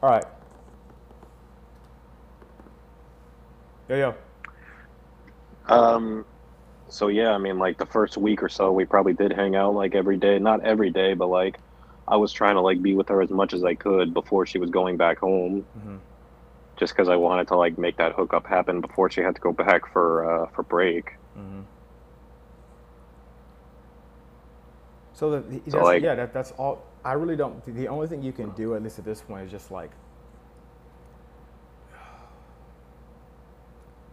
All 0.02 0.10
right. 0.10 0.24
Yo, 3.88 3.96
yo. 3.96 4.14
Um, 5.66 6.24
so 6.88 7.08
yeah, 7.08 7.32
I 7.32 7.38
mean, 7.38 7.58
like 7.58 7.76
the 7.76 7.86
first 7.86 8.16
week 8.16 8.42
or 8.42 8.48
so, 8.48 8.72
we 8.72 8.84
probably 8.84 9.12
did 9.12 9.32
hang 9.32 9.56
out 9.56 9.74
like 9.74 9.94
every 9.94 10.16
day. 10.16 10.38
Not 10.38 10.64
every 10.64 10.90
day, 10.90 11.14
but 11.14 11.28
like 11.28 11.58
I 12.08 12.16
was 12.16 12.32
trying 12.32 12.54
to 12.54 12.60
like 12.60 12.80
be 12.80 12.94
with 12.94 13.08
her 13.08 13.20
as 13.20 13.30
much 13.30 13.52
as 13.52 13.62
I 13.62 13.74
could 13.74 14.14
before 14.14 14.46
she 14.46 14.58
was 14.58 14.70
going 14.70 14.96
back 14.96 15.18
home. 15.18 15.66
Mm-hmm. 15.78 15.96
Just 16.76 16.94
because 16.94 17.08
I 17.08 17.16
wanted 17.16 17.48
to 17.48 17.56
like 17.56 17.76
make 17.76 17.98
that 17.98 18.12
hookup 18.12 18.46
happen 18.46 18.80
before 18.80 19.10
she 19.10 19.20
had 19.20 19.34
to 19.34 19.40
go 19.40 19.52
back 19.52 19.92
for 19.92 20.44
uh, 20.44 20.46
for 20.54 20.62
break. 20.62 21.10
Mm-hmm. 21.36 21.60
So, 25.12 25.40
the, 25.40 25.60
so 25.70 25.84
like, 25.84 26.02
yeah, 26.02 26.14
that, 26.14 26.32
that's 26.32 26.52
all. 26.52 26.82
I 27.04 27.12
really 27.14 27.36
don't. 27.36 27.64
The 27.74 27.88
only 27.88 28.06
thing 28.06 28.22
you 28.22 28.32
can 28.32 28.50
do, 28.50 28.74
at 28.74 28.82
least 28.82 28.98
at 28.98 29.04
this 29.04 29.22
point, 29.22 29.44
is 29.46 29.50
just 29.50 29.70
like 29.70 29.90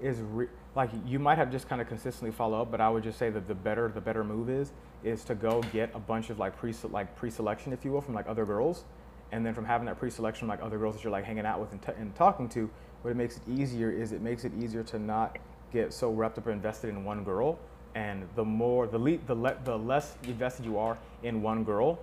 is 0.01 0.19
re- 0.21 0.47
like 0.75 0.89
you 1.05 1.19
might 1.19 1.37
have 1.37 1.51
just 1.51 1.67
kind 1.67 1.81
of 1.81 1.87
consistently 1.87 2.31
follow 2.31 2.61
up, 2.61 2.71
but 2.71 2.79
I 2.79 2.89
would 2.89 3.03
just 3.03 3.19
say 3.19 3.29
that 3.29 3.47
the 3.47 3.55
better 3.55 3.91
the 3.93 4.01
better 4.01 4.23
move 4.23 4.49
is 4.49 4.71
is 5.03 5.23
to 5.25 5.35
go 5.35 5.61
get 5.73 5.91
a 5.93 5.99
bunch 5.99 6.29
of 6.29 6.39
like 6.39 6.55
pre 6.57 6.73
like 6.89 7.15
pre-selection, 7.15 7.73
if 7.73 7.83
you 7.83 7.91
will, 7.91 8.01
from 8.01 8.13
like 8.13 8.27
other 8.27 8.45
girls, 8.45 8.85
and 9.31 9.45
then 9.45 9.53
from 9.53 9.65
having 9.65 9.85
that 9.87 9.99
pre-selection 9.99 10.41
from 10.41 10.47
like 10.49 10.61
other 10.61 10.77
girls 10.77 10.95
that 10.95 11.03
you're 11.03 11.11
like 11.11 11.25
hanging 11.25 11.45
out 11.45 11.59
with 11.59 11.71
and, 11.71 11.81
t- 11.81 11.91
and 11.97 12.15
talking 12.15 12.47
to, 12.49 12.69
what 13.01 13.11
it 13.11 13.17
makes 13.17 13.37
it 13.37 13.43
easier 13.49 13.91
is 13.91 14.11
it 14.13 14.21
makes 14.21 14.45
it 14.45 14.53
easier 14.57 14.83
to 14.83 14.97
not 14.97 15.37
get 15.73 15.91
so 15.93 16.11
wrapped 16.11 16.37
up 16.37 16.47
or 16.47 16.51
invested 16.51 16.89
in 16.89 17.03
one 17.03 17.23
girl, 17.25 17.59
and 17.95 18.27
the 18.35 18.45
more 18.45 18.87
the 18.87 18.97
le- 18.97 19.17
the 19.27 19.35
le- 19.35 19.57
the 19.65 19.77
less 19.77 20.15
invested 20.23 20.65
you 20.65 20.77
are 20.77 20.97
in 21.23 21.41
one 21.41 21.63
girl, 21.65 21.99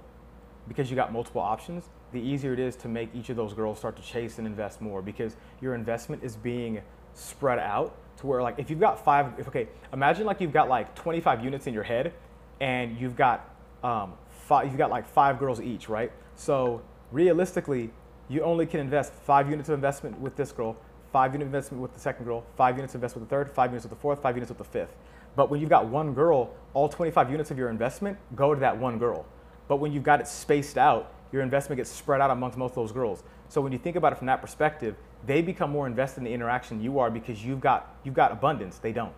because 0.68 0.90
you 0.90 0.96
got 0.96 1.12
multiple 1.12 1.40
options, 1.40 1.88
the 2.12 2.20
easier 2.20 2.52
it 2.52 2.58
is 2.58 2.76
to 2.76 2.88
make 2.88 3.10
each 3.14 3.28
of 3.28 3.36
those 3.36 3.52
girls 3.52 3.78
start 3.78 3.96
to 3.96 4.02
chase 4.02 4.38
and 4.38 4.46
invest 4.46 4.80
more 4.80 5.02
because 5.02 5.36
your 5.60 5.74
investment 5.74 6.22
is 6.22 6.36
being 6.36 6.80
spread 7.12 7.58
out 7.58 7.96
to 8.16 8.26
where 8.26 8.42
like 8.42 8.58
if 8.58 8.70
you've 8.70 8.80
got 8.80 9.04
five, 9.04 9.32
if 9.38 9.48
okay, 9.48 9.68
imagine 9.92 10.24
like 10.24 10.40
you've 10.40 10.52
got 10.52 10.68
like 10.68 10.94
25 10.94 11.44
units 11.44 11.66
in 11.66 11.74
your 11.74 11.82
head 11.82 12.12
and 12.60 12.98
you've 12.98 13.16
got 13.16 13.54
um, 13.82 14.14
five, 14.30 14.66
you've 14.66 14.78
got 14.78 14.90
like 14.90 15.06
five 15.06 15.38
girls 15.38 15.60
each, 15.60 15.88
right? 15.88 16.12
So 16.36 16.82
realistically, 17.12 17.90
you 18.28 18.42
only 18.42 18.66
can 18.66 18.80
invest 18.80 19.12
five 19.12 19.50
units 19.50 19.68
of 19.68 19.74
investment 19.74 20.18
with 20.18 20.36
this 20.36 20.52
girl, 20.52 20.76
five 21.12 21.32
unit 21.32 21.46
of 21.46 21.54
investment 21.54 21.82
with 21.82 21.92
the 21.92 22.00
second 22.00 22.24
girl, 22.24 22.44
five 22.56 22.76
units 22.76 22.94
of 22.94 22.98
investment 22.98 23.22
with 23.22 23.30
the 23.30 23.36
third, 23.36 23.50
five 23.50 23.70
units 23.70 23.84
with 23.84 23.90
the 23.90 24.00
fourth, 24.00 24.22
five 24.22 24.36
units 24.36 24.48
with 24.48 24.58
the 24.58 24.64
fifth. 24.64 24.94
But 25.36 25.50
when 25.50 25.60
you've 25.60 25.70
got 25.70 25.86
one 25.86 26.14
girl, 26.14 26.54
all 26.74 26.88
25 26.88 27.30
units 27.30 27.50
of 27.50 27.58
your 27.58 27.68
investment 27.68 28.18
go 28.34 28.54
to 28.54 28.60
that 28.60 28.78
one 28.78 28.98
girl. 28.98 29.26
But 29.68 29.76
when 29.76 29.92
you've 29.92 30.02
got 30.02 30.20
it 30.20 30.28
spaced 30.28 30.78
out, 30.78 31.12
your 31.32 31.42
investment 31.42 31.78
gets 31.78 31.90
spread 31.90 32.20
out 32.20 32.30
amongst 32.30 32.56
most 32.56 32.70
of 32.70 32.76
those 32.76 32.92
girls. 32.92 33.22
So 33.48 33.60
when 33.60 33.72
you 33.72 33.78
think 33.78 33.96
about 33.96 34.12
it 34.12 34.18
from 34.18 34.26
that 34.26 34.40
perspective, 34.40 34.96
they 35.26 35.42
become 35.42 35.70
more 35.70 35.86
invested 35.86 36.18
in 36.18 36.24
the 36.24 36.32
interaction 36.32 36.82
you 36.82 36.98
are 36.98 37.10
because 37.10 37.44
you've 37.44 37.60
got 37.60 37.96
you've 38.04 38.14
got 38.14 38.32
abundance. 38.32 38.78
They 38.78 38.92
don't. 38.92 39.12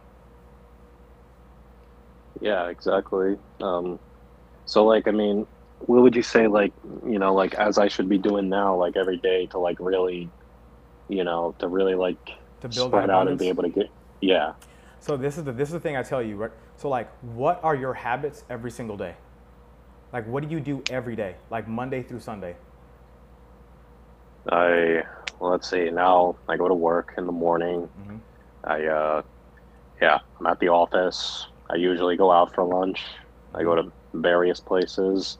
Yeah, 2.40 2.68
exactly. 2.68 3.36
Um, 3.60 3.98
so 4.66 4.84
like, 4.84 5.08
I 5.08 5.10
mean, 5.10 5.46
what 5.80 6.02
would 6.02 6.16
you 6.16 6.22
say, 6.22 6.46
like, 6.46 6.72
you 7.04 7.18
know, 7.18 7.34
like 7.34 7.54
as 7.54 7.78
I 7.78 7.88
should 7.88 8.08
be 8.08 8.18
doing 8.18 8.48
now, 8.48 8.76
like 8.76 8.96
every 8.96 9.16
day 9.18 9.46
to 9.46 9.58
like 9.58 9.78
really, 9.80 10.30
you 11.08 11.24
know, 11.24 11.54
to 11.58 11.68
really 11.68 11.94
like 11.94 12.30
to 12.60 12.68
build 12.68 12.90
spread 12.90 13.10
out 13.10 13.28
and 13.28 13.38
be 13.38 13.48
able 13.48 13.62
to 13.62 13.68
get, 13.68 13.90
yeah. 14.20 14.54
So 15.00 15.16
this 15.16 15.38
is 15.38 15.44
the 15.44 15.52
this 15.52 15.68
is 15.68 15.72
the 15.74 15.80
thing 15.80 15.96
I 15.96 16.02
tell 16.02 16.22
you, 16.22 16.36
right? 16.36 16.50
So 16.76 16.88
like, 16.88 17.10
what 17.22 17.60
are 17.62 17.74
your 17.74 17.94
habits 17.94 18.44
every 18.48 18.70
single 18.70 18.96
day? 18.96 19.14
Like, 20.12 20.26
what 20.28 20.42
do 20.42 20.48
you 20.48 20.60
do 20.60 20.82
every 20.88 21.16
day, 21.16 21.36
like 21.50 21.68
Monday 21.68 22.02
through 22.02 22.20
Sunday? 22.20 22.56
I 24.50 25.02
well, 25.40 25.50
let's 25.50 25.68
see. 25.68 25.90
Now 25.90 26.36
I 26.48 26.56
go 26.56 26.68
to 26.68 26.74
work 26.74 27.14
in 27.18 27.26
the 27.26 27.32
morning. 27.32 27.88
Mm-hmm. 28.00 28.16
I 28.64 28.84
uh, 28.86 29.22
yeah, 30.00 30.18
I'm 30.38 30.46
at 30.46 30.60
the 30.60 30.68
office. 30.68 31.46
I 31.70 31.76
usually 31.76 32.16
go 32.16 32.30
out 32.30 32.54
for 32.54 32.64
lunch. 32.64 33.02
I 33.54 33.62
go 33.62 33.74
to 33.74 33.92
various 34.14 34.60
places. 34.60 35.38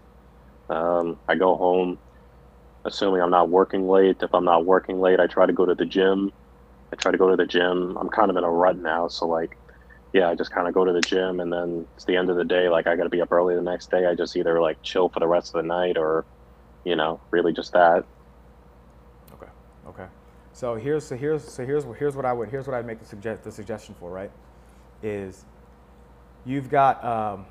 Um, 0.68 1.20
I 1.28 1.36
go 1.36 1.56
home, 1.56 1.98
assuming 2.84 3.22
I'm 3.22 3.30
not 3.30 3.50
working 3.50 3.88
late. 3.88 4.16
If 4.22 4.34
I'm 4.34 4.44
not 4.44 4.66
working 4.66 5.00
late, 5.00 5.20
I 5.20 5.26
try 5.26 5.46
to 5.46 5.52
go 5.52 5.66
to 5.66 5.74
the 5.74 5.86
gym. 5.86 6.32
I 6.92 6.96
try 6.96 7.12
to 7.12 7.18
go 7.18 7.30
to 7.30 7.36
the 7.36 7.46
gym. 7.46 7.96
I'm 7.98 8.08
kind 8.10 8.30
of 8.30 8.36
in 8.36 8.44
a 8.44 8.50
rut 8.50 8.78
now, 8.78 9.08
so 9.08 9.26
like, 9.26 9.56
yeah, 10.16 10.30
I 10.30 10.34
just 10.34 10.50
kind 10.50 10.66
of 10.66 10.72
go 10.72 10.82
to 10.82 10.94
the 10.94 11.02
gym, 11.02 11.40
and 11.40 11.52
then 11.52 11.86
it's 11.94 12.06
the 12.06 12.16
end 12.16 12.30
of 12.30 12.36
the 12.36 12.44
day. 12.44 12.70
Like 12.70 12.86
I 12.86 12.96
got 12.96 13.02
to 13.02 13.10
be 13.10 13.20
up 13.20 13.30
early 13.30 13.54
the 13.54 13.60
next 13.60 13.90
day. 13.90 14.06
I 14.06 14.14
just 14.14 14.34
either 14.34 14.58
like 14.62 14.82
chill 14.82 15.10
for 15.10 15.20
the 15.20 15.26
rest 15.26 15.54
of 15.54 15.62
the 15.62 15.68
night, 15.68 15.98
or 15.98 16.24
you 16.84 16.96
know, 16.96 17.20
really 17.30 17.52
just 17.52 17.72
that. 17.74 18.02
Okay. 19.34 19.50
Okay. 19.86 20.06
So 20.54 20.74
here's 20.76 21.04
so 21.04 21.16
here's 21.16 21.44
so 21.44 21.66
here's 21.66 21.84
here's 21.98 22.16
what 22.16 22.24
I 22.24 22.32
would 22.32 22.48
here's 22.48 22.66
what 22.66 22.74
I'd 22.74 22.86
make 22.86 22.98
the 22.98 23.04
suggest 23.04 23.44
the 23.44 23.52
suggestion 23.52 23.94
for 24.00 24.10
right 24.10 24.30
is 25.02 25.44
you've 26.46 26.70
got 26.70 27.04
um, 27.04 27.44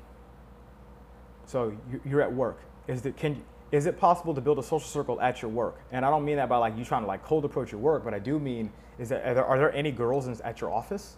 so 1.44 1.72
you- 1.92 2.00
you're 2.04 2.22
at 2.22 2.32
work. 2.32 2.58
Is 2.88 3.06
it 3.06 3.16
can 3.16 3.44
is 3.70 3.86
it 3.86 3.96
possible 4.00 4.34
to 4.34 4.40
build 4.40 4.58
a 4.58 4.62
social 4.64 4.80
circle 4.88 5.20
at 5.20 5.40
your 5.40 5.52
work? 5.52 5.76
And 5.92 6.04
I 6.04 6.10
don't 6.10 6.24
mean 6.24 6.36
that 6.36 6.48
by 6.48 6.56
like 6.56 6.76
you 6.76 6.84
trying 6.84 7.02
to 7.02 7.06
like 7.08 7.24
cold 7.24 7.44
approach 7.44 7.70
your 7.70 7.80
work, 7.80 8.02
but 8.02 8.12
I 8.12 8.18
do 8.18 8.40
mean 8.40 8.72
is 8.98 9.10
that 9.10 9.24
are 9.24 9.34
there, 9.34 9.44
are 9.44 9.56
there 9.56 9.72
any 9.72 9.92
girls 9.92 10.26
in, 10.26 10.36
at 10.42 10.60
your 10.60 10.72
office? 10.72 11.16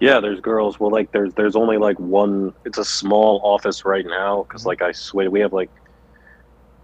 Yeah, 0.00 0.20
there's 0.20 0.40
girls. 0.40 0.78
Well, 0.78 0.90
like 0.90 1.10
there's 1.12 1.34
there's 1.34 1.56
only 1.56 1.76
like 1.78 1.98
one. 1.98 2.54
It's 2.64 2.78
a 2.78 2.84
small 2.84 3.40
office 3.42 3.84
right 3.84 4.06
now 4.06 4.44
because 4.44 4.64
like 4.64 4.80
I 4.82 4.92
switch. 4.92 5.28
We 5.28 5.40
have 5.40 5.52
like 5.52 5.70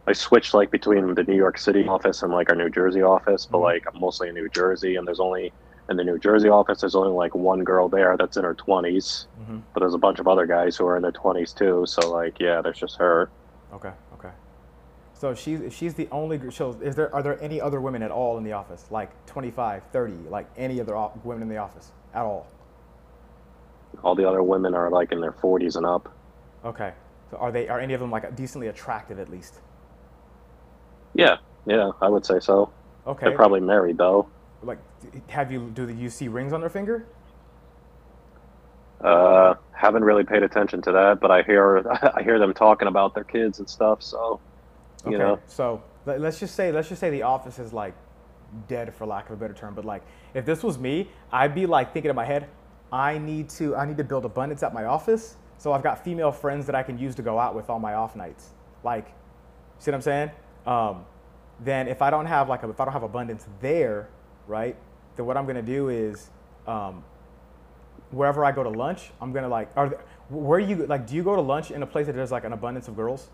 I 0.06 0.12
switched 0.12 0.52
like 0.52 0.70
between 0.70 1.14
the 1.14 1.22
New 1.22 1.36
York 1.36 1.56
City 1.58 1.86
office 1.86 2.22
and 2.22 2.32
like 2.32 2.50
our 2.50 2.56
New 2.56 2.70
Jersey 2.70 3.02
office, 3.02 3.46
but 3.46 3.58
Mhm. 3.58 3.62
like 3.62 3.84
I'm 3.92 4.00
mostly 4.00 4.28
in 4.28 4.34
New 4.34 4.48
Jersey, 4.48 4.96
and 4.96 5.06
there's 5.06 5.20
only 5.20 5.52
in 5.88 5.96
the 5.96 6.04
New 6.04 6.18
Jersey 6.18 6.48
office 6.48 6.80
there's 6.80 6.94
only 6.94 7.12
like 7.12 7.34
one 7.34 7.62
girl 7.62 7.88
there 7.88 8.16
that's 8.16 8.36
in 8.38 8.44
her 8.44 8.54
20s, 8.54 9.26
Mm-hmm. 9.42 9.58
but 9.74 9.80
there's 9.80 9.94
a 9.94 9.98
bunch 9.98 10.18
of 10.18 10.26
other 10.26 10.46
guys 10.46 10.76
who 10.76 10.86
are 10.86 10.96
in 10.96 11.02
their 11.02 11.12
20s 11.12 11.52
too. 11.54 11.84
So 11.86 12.10
like 12.10 12.40
yeah, 12.40 12.60
there's 12.62 12.78
just 12.78 12.96
her. 12.98 13.30
Okay. 13.72 13.92
Okay. 14.18 14.30
So 15.12 15.34
she's 15.34 15.72
she's 15.72 15.94
the 15.94 16.08
only 16.10 16.50
so 16.50 16.76
is 16.82 16.96
there 16.96 17.14
are 17.14 17.22
there 17.22 17.40
any 17.40 17.60
other 17.60 17.80
women 17.80 18.02
at 18.02 18.10
all 18.10 18.36
in 18.38 18.44
the 18.44 18.52
office 18.52 18.86
like 18.90 19.10
25, 19.26 19.84
30, 19.92 20.14
like 20.30 20.46
any 20.56 20.80
other 20.80 20.96
women 21.22 21.42
in 21.44 21.48
the 21.48 21.58
office 21.58 21.92
at 22.12 22.24
all? 22.24 22.46
All 24.04 24.14
the 24.14 24.28
other 24.28 24.42
women 24.42 24.74
are 24.74 24.90
like 24.90 25.12
in 25.12 25.20
their 25.20 25.32
40s 25.32 25.76
and 25.76 25.86
up. 25.86 26.14
Okay. 26.64 26.92
So 27.30 27.38
are 27.38 27.50
they 27.50 27.68
are 27.68 27.80
any 27.80 27.94
of 27.94 28.00
them 28.00 28.10
like 28.10 28.36
decently 28.36 28.68
attractive 28.68 29.18
at 29.18 29.30
least? 29.30 29.60
Yeah, 31.14 31.38
yeah, 31.66 31.90
I 32.02 32.08
would 32.08 32.26
say 32.26 32.38
so. 32.38 32.70
Okay. 33.06 33.26
They're 33.26 33.36
probably 33.36 33.60
married 33.60 33.96
though. 33.98 34.28
like 34.62 34.78
have 35.28 35.50
you 35.50 35.70
do 35.74 35.86
the 35.86 35.94
you 35.94 36.10
see 36.10 36.28
rings 36.28 36.52
on 36.52 36.60
their 36.60 36.70
finger? 36.70 37.06
Uh, 39.00 39.54
haven't 39.72 40.04
really 40.04 40.24
paid 40.24 40.42
attention 40.42 40.80
to 40.82 40.92
that, 40.92 41.20
but 41.20 41.30
I 41.30 41.42
hear 41.42 41.86
I 42.14 42.22
hear 42.22 42.38
them 42.38 42.52
talking 42.52 42.88
about 42.88 43.14
their 43.14 43.24
kids 43.24 43.58
and 43.58 43.68
stuff. 43.68 44.02
So, 44.02 44.38
you 45.08 45.18
know, 45.18 45.40
So 45.46 45.82
let, 46.04 46.20
us 46.20 46.38
just 46.38 46.54
say 46.54 46.72
let's 46.72 46.88
just 46.88 47.00
say 47.00 47.10
the 47.10 47.22
office 47.22 47.58
is 47.58 47.72
like 47.72 47.94
dead 48.68 48.94
for 48.94 49.06
lack 49.06 49.30
of 49.30 49.32
a 49.32 49.36
better 49.36 49.54
term, 49.54 49.74
but 49.74 49.86
like 49.86 50.02
if 50.34 50.44
this 50.44 50.62
was 50.62 50.78
me, 50.78 51.10
I'd 51.32 51.54
be 51.54 51.64
like 51.66 51.92
thinking 51.92 52.10
in 52.10 52.16
my 52.16 52.24
head, 52.26 52.48
I 52.94 53.18
need 53.18 53.48
to 53.50 53.74
I 53.74 53.86
need 53.86 53.96
to 53.98 54.04
build 54.04 54.24
abundance 54.24 54.62
at 54.62 54.72
my 54.72 54.84
office. 54.84 55.34
So 55.58 55.72
I've 55.72 55.82
got 55.82 56.04
female 56.04 56.30
friends 56.30 56.66
that 56.66 56.76
I 56.76 56.84
can 56.84 56.96
use 56.96 57.16
to 57.16 57.22
go 57.22 57.40
out 57.40 57.54
with 57.56 57.68
on 57.68 57.80
my 57.80 57.94
off 57.94 58.14
nights. 58.14 58.50
Like, 58.84 59.08
see 59.80 59.90
what 59.90 59.96
I'm 59.96 60.02
saying? 60.02 60.30
Um, 60.66 61.04
then 61.60 61.88
if 61.88 62.02
I 62.02 62.10
don't 62.10 62.26
have 62.26 62.48
like 62.48 62.62
a, 62.62 62.70
if 62.70 62.80
I 62.80 62.84
don't 62.84 62.92
have 62.92 63.02
abundance 63.02 63.48
there, 63.60 64.08
right? 64.46 64.76
Then 65.16 65.26
what 65.26 65.36
I'm 65.36 65.46
gonna 65.46 65.62
do 65.62 65.88
is 65.88 66.30
um, 66.68 67.02
wherever 68.12 68.44
I 68.44 68.52
go 68.52 68.62
to 68.62 68.70
lunch, 68.70 69.10
I'm 69.20 69.32
gonna 69.32 69.48
like 69.48 69.70
are 69.76 69.88
there, 69.88 70.00
where 70.28 70.60
you 70.60 70.86
like 70.86 71.06
do 71.06 71.16
you 71.16 71.24
go 71.24 71.34
to 71.34 71.42
lunch 71.42 71.72
in 71.72 71.82
a 71.82 71.86
place 71.86 72.06
that 72.06 72.14
there's 72.14 72.32
like 72.32 72.44
an 72.44 72.52
abundance 72.52 72.86
of 72.86 72.96
girls? 72.96 73.30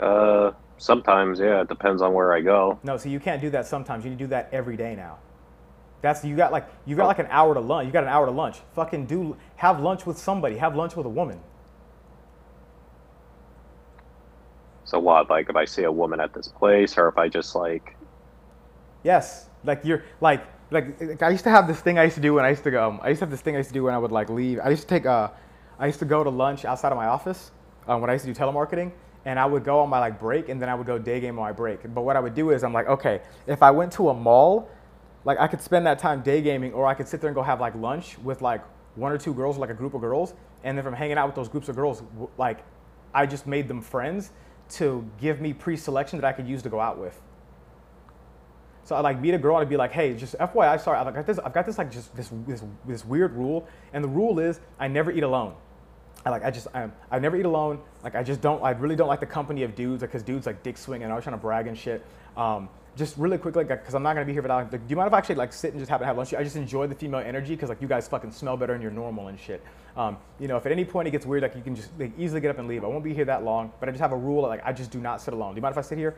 uh, 0.00 0.52
sometimes 0.76 1.40
yeah, 1.40 1.62
it 1.62 1.68
depends 1.68 2.02
on 2.02 2.12
where 2.12 2.32
I 2.32 2.40
go. 2.40 2.78
No, 2.84 2.96
so 2.96 3.08
you 3.08 3.18
can't 3.18 3.40
do 3.40 3.50
that 3.50 3.66
sometimes. 3.66 4.04
You 4.04 4.10
need 4.10 4.18
to 4.18 4.24
do 4.24 4.28
that 4.28 4.48
every 4.52 4.76
day 4.76 4.94
now. 4.94 5.18
That's 6.00 6.24
you 6.24 6.36
got 6.36 6.52
like 6.52 6.68
you 6.86 6.96
got 6.96 7.06
like 7.06 7.18
an 7.18 7.28
hour 7.30 7.54
to 7.54 7.60
lunch. 7.60 7.86
You 7.86 7.92
got 7.92 8.04
an 8.04 8.10
hour 8.10 8.26
to 8.26 8.32
lunch. 8.32 8.58
Fucking 8.74 9.06
do 9.06 9.36
have 9.56 9.80
lunch 9.80 10.06
with 10.06 10.18
somebody. 10.18 10.56
Have 10.56 10.76
lunch 10.76 10.96
with 10.96 11.06
a 11.06 11.10
woman. 11.10 11.40
So 14.84 14.98
what? 14.98 15.28
Like 15.28 15.50
if 15.50 15.56
I 15.56 15.64
see 15.64 15.84
a 15.84 15.92
woman 15.92 16.20
at 16.20 16.32
this 16.32 16.48
place, 16.48 16.96
or 16.96 17.08
if 17.08 17.18
I 17.18 17.28
just 17.28 17.54
like, 17.54 17.96
Yes, 19.04 19.48
like 19.64 19.84
you're 19.84 20.02
like 20.20 20.44
like 20.70 21.00
like, 21.00 21.22
I 21.22 21.30
used 21.30 21.44
to 21.44 21.50
have 21.50 21.66
this 21.66 21.80
thing 21.80 21.98
I 21.98 22.04
used 22.04 22.16
to 22.16 22.20
do 22.22 22.34
when 22.34 22.44
I 22.44 22.50
used 22.50 22.64
to 22.64 22.70
go. 22.70 22.88
Um, 22.88 23.00
I 23.02 23.08
used 23.08 23.20
to 23.20 23.24
have 23.24 23.30
this 23.30 23.40
thing 23.40 23.54
I 23.54 23.58
used 23.58 23.70
to 23.70 23.74
do 23.74 23.84
when 23.84 23.94
I 23.94 23.98
would 23.98 24.12
like 24.12 24.28
leave. 24.28 24.60
I 24.60 24.70
used 24.70 24.82
to 24.82 24.88
take 24.88 25.06
uh, 25.06 25.28
I 25.78 25.86
used 25.86 25.98
to 26.00 26.04
go 26.04 26.24
to 26.24 26.30
lunch 26.30 26.64
outside 26.64 26.92
of 26.92 26.96
my 26.96 27.06
office 27.06 27.50
um, 27.86 28.00
when 28.00 28.10
I 28.10 28.14
used 28.14 28.24
to 28.24 28.32
do 28.32 28.38
telemarketing, 28.38 28.92
and 29.24 29.38
I 29.38 29.46
would 29.46 29.64
go 29.64 29.80
on 29.80 29.88
my 29.88 29.98
like 29.98 30.18
break, 30.18 30.48
and 30.48 30.60
then 30.60 30.68
I 30.68 30.74
would 30.74 30.86
go 30.86 30.98
day 30.98 31.20
game 31.20 31.38
on 31.38 31.44
my 31.44 31.52
break. 31.52 31.80
But 31.94 32.02
what 32.02 32.16
I 32.16 32.20
would 32.20 32.34
do 32.34 32.50
is 32.50 32.64
I'm 32.64 32.72
like, 32.72 32.88
okay, 32.88 33.20
if 33.46 33.62
I 33.62 33.70
went 33.70 33.92
to 33.92 34.08
a 34.08 34.14
mall, 34.14 34.68
like 35.28 35.38
I 35.38 35.46
could 35.46 35.60
spend 35.60 35.84
that 35.86 35.98
time 35.98 36.22
day 36.22 36.40
gaming, 36.40 36.72
or 36.72 36.86
I 36.86 36.94
could 36.94 37.06
sit 37.06 37.20
there 37.20 37.28
and 37.28 37.34
go 37.34 37.42
have 37.42 37.60
like 37.60 37.74
lunch 37.74 38.18
with 38.20 38.40
like 38.40 38.62
one 38.94 39.12
or 39.12 39.18
two 39.18 39.34
girls, 39.34 39.58
like 39.58 39.68
a 39.68 39.74
group 39.74 39.92
of 39.92 40.00
girls, 40.00 40.32
and 40.64 40.76
then 40.76 40.82
from 40.82 40.94
hanging 40.94 41.18
out 41.18 41.26
with 41.26 41.36
those 41.36 41.50
groups 41.50 41.68
of 41.68 41.76
girls, 41.76 42.02
like 42.38 42.64
I 43.12 43.26
just 43.26 43.46
made 43.46 43.68
them 43.68 43.82
friends 43.82 44.30
to 44.70 45.06
give 45.20 45.38
me 45.42 45.52
pre-selection 45.52 46.18
that 46.18 46.26
I 46.26 46.32
could 46.32 46.48
use 46.48 46.62
to 46.62 46.70
go 46.70 46.80
out 46.80 46.98
with. 46.98 47.20
So 48.84 48.96
I 48.96 49.00
like 49.00 49.20
meet 49.20 49.34
a 49.34 49.38
girl 49.38 49.56
and 49.56 49.66
I'd 49.66 49.68
be 49.68 49.76
like, 49.76 49.92
hey, 49.92 50.14
just 50.14 50.34
FYI, 50.38 50.80
sorry, 50.80 50.98
I've 50.98 51.14
got 51.14 51.26
this, 51.26 51.38
I've 51.38 51.52
got 51.52 51.66
this 51.66 51.76
like 51.76 51.92
just 51.92 52.16
this 52.16 52.30
this 52.46 52.64
this 52.86 53.04
weird 53.04 53.34
rule, 53.36 53.68
and 53.92 54.02
the 54.02 54.08
rule 54.08 54.38
is 54.38 54.60
I 54.80 54.88
never 54.88 55.10
eat 55.10 55.24
alone. 55.24 55.52
I 56.24 56.30
like 56.30 56.42
I 56.42 56.50
just 56.50 56.68
I, 56.74 56.88
I 57.10 57.18
never 57.18 57.36
eat 57.36 57.44
alone. 57.44 57.80
Like 58.02 58.14
I 58.14 58.22
just 58.22 58.40
don't 58.40 58.62
I 58.64 58.70
really 58.70 58.96
don't 58.96 59.08
like 59.08 59.20
the 59.20 59.26
company 59.26 59.62
of 59.62 59.74
dudes 59.74 60.00
because 60.00 60.22
dudes 60.22 60.46
like 60.46 60.62
dick 60.62 60.78
swing 60.78 61.02
and 61.02 61.12
I 61.12 61.16
was 61.16 61.24
trying 61.24 61.36
to 61.36 61.42
brag 61.42 61.66
and 61.66 61.76
shit. 61.76 62.02
Um, 62.34 62.70
just 62.98 63.16
really 63.16 63.38
quickly, 63.38 63.62
because 63.62 63.94
I'm 63.94 64.02
not 64.02 64.14
gonna 64.14 64.26
be 64.26 64.32
here 64.32 64.42
without. 64.42 64.72
Like, 64.72 64.86
do 64.86 64.90
you 64.90 64.96
mind 64.96 65.06
if 65.06 65.14
I 65.14 65.18
actually 65.18 65.36
like 65.36 65.52
sit 65.52 65.70
and 65.70 65.80
just 65.80 65.88
happen 65.88 66.02
to 66.02 66.06
have 66.06 66.16
lunch? 66.16 66.34
I 66.34 66.42
just 66.42 66.56
enjoy 66.56 66.88
the 66.88 66.96
female 66.96 67.20
energy 67.20 67.54
because 67.54 67.68
like 67.68 67.80
you 67.80 67.86
guys 67.86 68.08
fucking 68.08 68.32
smell 68.32 68.56
better 68.56 68.74
and 68.74 68.82
you're 68.82 68.90
normal 68.90 69.28
and 69.28 69.38
shit. 69.38 69.62
Um, 69.96 70.16
you 70.40 70.48
know, 70.48 70.56
if 70.56 70.66
at 70.66 70.72
any 70.72 70.84
point 70.84 71.06
it 71.06 71.12
gets 71.12 71.24
weird, 71.24 71.42
like 71.42 71.54
you 71.54 71.62
can 71.62 71.76
just 71.76 71.90
like, 71.98 72.12
easily 72.18 72.40
get 72.40 72.50
up 72.50 72.58
and 72.58 72.66
leave. 72.66 72.82
I 72.82 72.88
won't 72.88 73.04
be 73.04 73.14
here 73.14 73.24
that 73.26 73.44
long, 73.44 73.72
but 73.78 73.88
I 73.88 73.92
just 73.92 74.02
have 74.02 74.12
a 74.12 74.16
rule 74.16 74.42
like 74.42 74.60
I 74.64 74.72
just 74.72 74.90
do 74.90 74.98
not 74.98 75.22
sit 75.22 75.32
alone. 75.32 75.54
Do 75.54 75.58
you 75.58 75.62
mind 75.62 75.72
if 75.72 75.78
I 75.78 75.82
sit 75.82 75.96
here? 75.96 76.16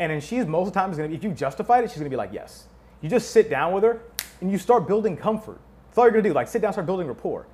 And 0.00 0.10
then 0.10 0.20
she's 0.20 0.46
most 0.46 0.68
of 0.68 0.74
the 0.74 0.80
time 0.80 0.90
is 0.90 0.96
gonna 0.96 1.10
be 1.10 1.14
if 1.14 1.22
you 1.22 1.30
justified 1.30 1.84
it, 1.84 1.90
she's 1.90 1.98
gonna 1.98 2.10
be 2.10 2.16
like 2.16 2.32
yes. 2.32 2.68
You 3.02 3.10
just 3.10 3.30
sit 3.30 3.50
down 3.50 3.74
with 3.74 3.84
her 3.84 4.00
and 4.40 4.50
you 4.50 4.56
start 4.56 4.88
building 4.88 5.18
comfort. 5.18 5.60
That's 5.88 5.98
all 5.98 6.04
you're 6.04 6.12
gonna 6.12 6.22
do. 6.22 6.32
Like 6.32 6.48
sit 6.48 6.62
down, 6.62 6.72
start 6.72 6.86
building 6.86 7.06
rapport. 7.06 7.46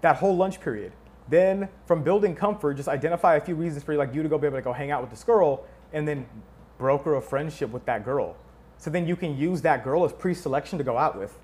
That 0.00 0.16
whole 0.16 0.34
lunch 0.34 0.60
period. 0.60 0.92
Then 1.28 1.68
from 1.84 2.02
building 2.02 2.34
comfort, 2.34 2.74
just 2.74 2.88
identify 2.88 3.36
a 3.36 3.40
few 3.40 3.54
reasons 3.54 3.84
for 3.84 3.94
like 3.96 4.14
you 4.14 4.22
to 4.22 4.30
go 4.30 4.38
be 4.38 4.46
able 4.46 4.56
to 4.56 4.62
go 4.62 4.72
hang 4.72 4.90
out 4.90 5.02
with 5.02 5.10
this 5.10 5.24
girl, 5.24 5.66
and 5.92 6.08
then 6.08 6.26
broker 6.78 7.16
a 7.16 7.22
friendship 7.22 7.70
with 7.70 7.84
that 7.86 8.04
girl. 8.04 8.36
So 8.78 8.90
then 8.90 9.06
you 9.06 9.16
can 9.16 9.36
use 9.36 9.60
that 9.62 9.84
girl 9.84 10.04
as 10.04 10.12
pre-selection 10.12 10.78
to 10.78 10.84
go 10.84 10.96
out 10.96 11.18
with. 11.18 11.36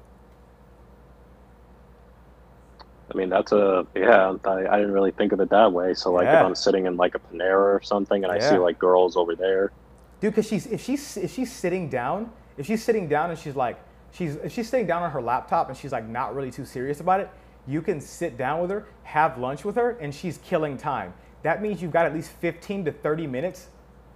I 3.12 3.16
mean, 3.16 3.28
that's 3.28 3.52
a 3.52 3.86
yeah. 3.94 4.34
I, 4.44 4.66
I 4.66 4.78
didn't 4.78 4.92
really 4.92 5.10
think 5.10 5.32
of 5.32 5.40
it 5.40 5.50
that 5.50 5.72
way. 5.72 5.94
So 5.94 6.12
like, 6.12 6.24
Yeah. 6.24 6.40
if 6.40 6.46
I'm 6.46 6.54
sitting 6.54 6.86
in 6.86 6.96
like 6.96 7.14
a 7.14 7.18
Panera 7.18 7.74
or 7.76 7.80
something, 7.82 8.24
and 8.24 8.32
I 8.32 8.38
see 8.38 8.56
like 8.56 8.78
girls 8.78 9.16
over 9.16 9.36
there, 9.36 9.72
Dude, 10.20 10.32
because 10.32 10.48
she's 10.48 10.66
if 10.66 10.82
she's 10.82 11.16
if 11.18 11.32
she's 11.32 11.52
sitting 11.52 11.90
down, 11.90 12.30
if 12.56 12.66
she's 12.66 12.82
sitting 12.82 13.08
down 13.08 13.30
and 13.30 13.38
she's 13.38 13.54
like 13.54 13.78
she's 14.12 14.36
if 14.36 14.52
she's 14.52 14.68
sitting 14.70 14.86
down 14.86 15.02
on 15.02 15.10
her 15.10 15.20
laptop 15.20 15.68
and 15.68 15.76
she's 15.76 15.92
like 15.92 16.08
not 16.08 16.34
really 16.34 16.50
too 16.50 16.64
serious 16.64 17.00
about 17.00 17.20
it, 17.20 17.28
you 17.66 17.82
can 17.82 18.00
sit 18.00 18.38
down 18.38 18.62
with 18.62 18.70
her, 18.70 18.86
have 19.02 19.36
lunch 19.38 19.64
with 19.66 19.76
her, 19.76 19.90
and 20.00 20.14
she's 20.14 20.38
killing 20.38 20.78
time. 20.78 21.12
That 21.42 21.60
means 21.60 21.82
you've 21.82 21.92
got 21.92 22.06
at 22.06 22.14
least 22.14 22.30
15 22.40 22.86
to 22.86 22.92
30 22.92 23.26
minutes 23.26 23.68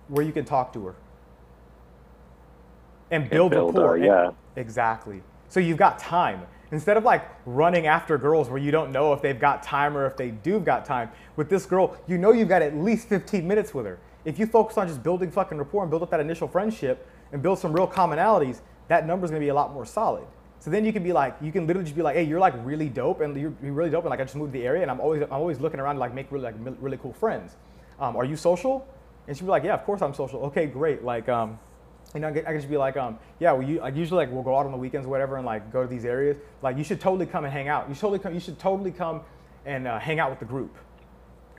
where 0.09 0.25
you 0.25 0.33
can 0.33 0.47
talk 0.47 0.73
to 0.73 0.87
her 0.87 0.95
and 3.11 3.29
build, 3.29 3.53
build, 3.53 3.75
rapport. 3.75 3.97
And- 3.97 4.05
yeah. 4.05 4.31
exactly. 4.57 5.23
So 5.49 5.61
you've 5.61 5.79
got 5.79 5.99
time. 5.99 6.43
Instead 6.71 6.99
of 6.99 7.05
like 7.05 7.27
running 7.47 7.87
after 7.87 8.19
girls 8.19 8.51
where 8.51 8.59
you 8.59 8.71
don't 8.71 8.93
know 8.93 9.15
if 9.15 9.23
they've 9.23 9.39
got 9.41 9.63
time 9.63 9.97
or 9.97 10.05
if 10.05 10.17
they 10.17 10.31
do 10.31 10.61
got 10.61 10.85
time, 10.85 11.11
with 11.37 11.49
this 11.49 11.65
girl, 11.65 11.97
you 12.07 12.19
know 12.19 12.33
you've 12.33 12.49
got 12.49 12.61
at 12.61 12.77
least 12.77 13.09
15 13.09 13.47
minutes 13.49 13.73
with 13.73 13.87
her. 13.87 13.99
If 14.27 14.39
you 14.39 14.45
focus 14.45 14.77
on 14.77 14.87
just 14.87 15.03
building 15.03 15.31
fucking 15.31 15.57
rapport 15.57 15.83
and 15.83 15.91
build 15.91 16.03
up 16.03 16.11
that 16.11 16.21
initial 16.21 16.47
friendship 16.47 17.09
and 17.33 17.43
build 17.43 17.59
some 17.59 17.73
real 17.73 17.89
commonalities, 17.89 18.61
that 18.89 19.07
number's 19.07 19.31
gonna 19.31 19.41
be 19.41 19.49
a 19.49 19.55
lot 19.55 19.73
more 19.73 19.87
solid. 19.87 20.25
So 20.61 20.71
then 20.71 20.85
you 20.85 20.93
can 20.93 21.03
be 21.03 21.13
like, 21.13 21.37
you 21.41 21.53
can 21.53 21.67
literally 21.67 21.85
just 21.85 21.97
be 21.97 22.03
like, 22.03 22.17
hey, 22.17 22.25
you're 22.25 22.41
like 22.41 22.55
really 22.65 22.89
dope 22.89 23.21
and 23.21 23.35
you're, 23.41 23.55
you're 23.63 23.73
really 23.73 23.91
dope 23.91 24.05
and 24.05 24.11
like 24.11 24.21
I 24.21 24.25
just 24.25 24.37
moved 24.37 24.53
to 24.53 24.59
the 24.59 24.67
area 24.67 24.83
and 24.83 24.91
I'm 24.91 25.01
always 25.01 25.23
I'm 25.23 25.33
always 25.33 25.61
looking 25.61 25.81
around 25.81 25.95
to 25.95 26.01
like 26.01 26.13
make 26.13 26.31
really 26.31 26.45
like 26.45 26.57
really 26.59 26.99
cool 26.99 27.13
friends. 27.13 27.57
Um, 28.01 28.17
are 28.17 28.25
you 28.25 28.37
social? 28.37 28.87
And 29.27 29.37
she'd 29.37 29.45
be 29.45 29.51
like, 29.51 29.65
yeah, 29.65 29.75
of 29.75 29.85
course 29.85 30.03
I'm 30.03 30.15
social. 30.15 30.41
Okay, 30.45 30.67
great. 30.67 31.05
Like, 31.05 31.29
um, 31.29 31.59
you 32.15 32.21
know, 32.21 32.29
I 32.29 32.33
could 32.33 32.57
just 32.57 32.71
be 32.71 32.77
like, 32.77 32.97
um, 32.97 33.19
yeah, 33.39 33.53
well, 33.53 33.67
you, 33.67 33.81
like 33.81 33.95
usually 33.95 34.25
like 34.25 34.33
we'll 34.33 34.43
go 34.43 34.57
out 34.57 34.65
on 34.65 34.73
the 34.73 34.79
weekends 34.79 35.07
or 35.07 35.11
whatever 35.11 35.37
and 35.37 35.45
like 35.45 35.73
go 35.73 35.83
to 35.83 35.89
these 35.89 36.05
areas. 36.05 36.37
Like, 36.63 36.79
you 36.79 36.85
should 36.85 37.01
totally 37.01 37.27
come 37.27 37.45
and 37.45 37.53
hang 37.53 37.69
out. 37.69 37.89
You 37.89 37.95
should 37.95 38.01
totally 38.01 38.19
come. 38.19 38.35
You 38.35 38.41
should 38.41 38.59
totally 38.59 38.93
come 38.93 39.21
and 39.67 39.87
uh, 39.87 39.99
hang 39.99 40.19
out 40.19 40.31
with 40.31 40.39
the 40.39 40.47
group. 40.47 40.75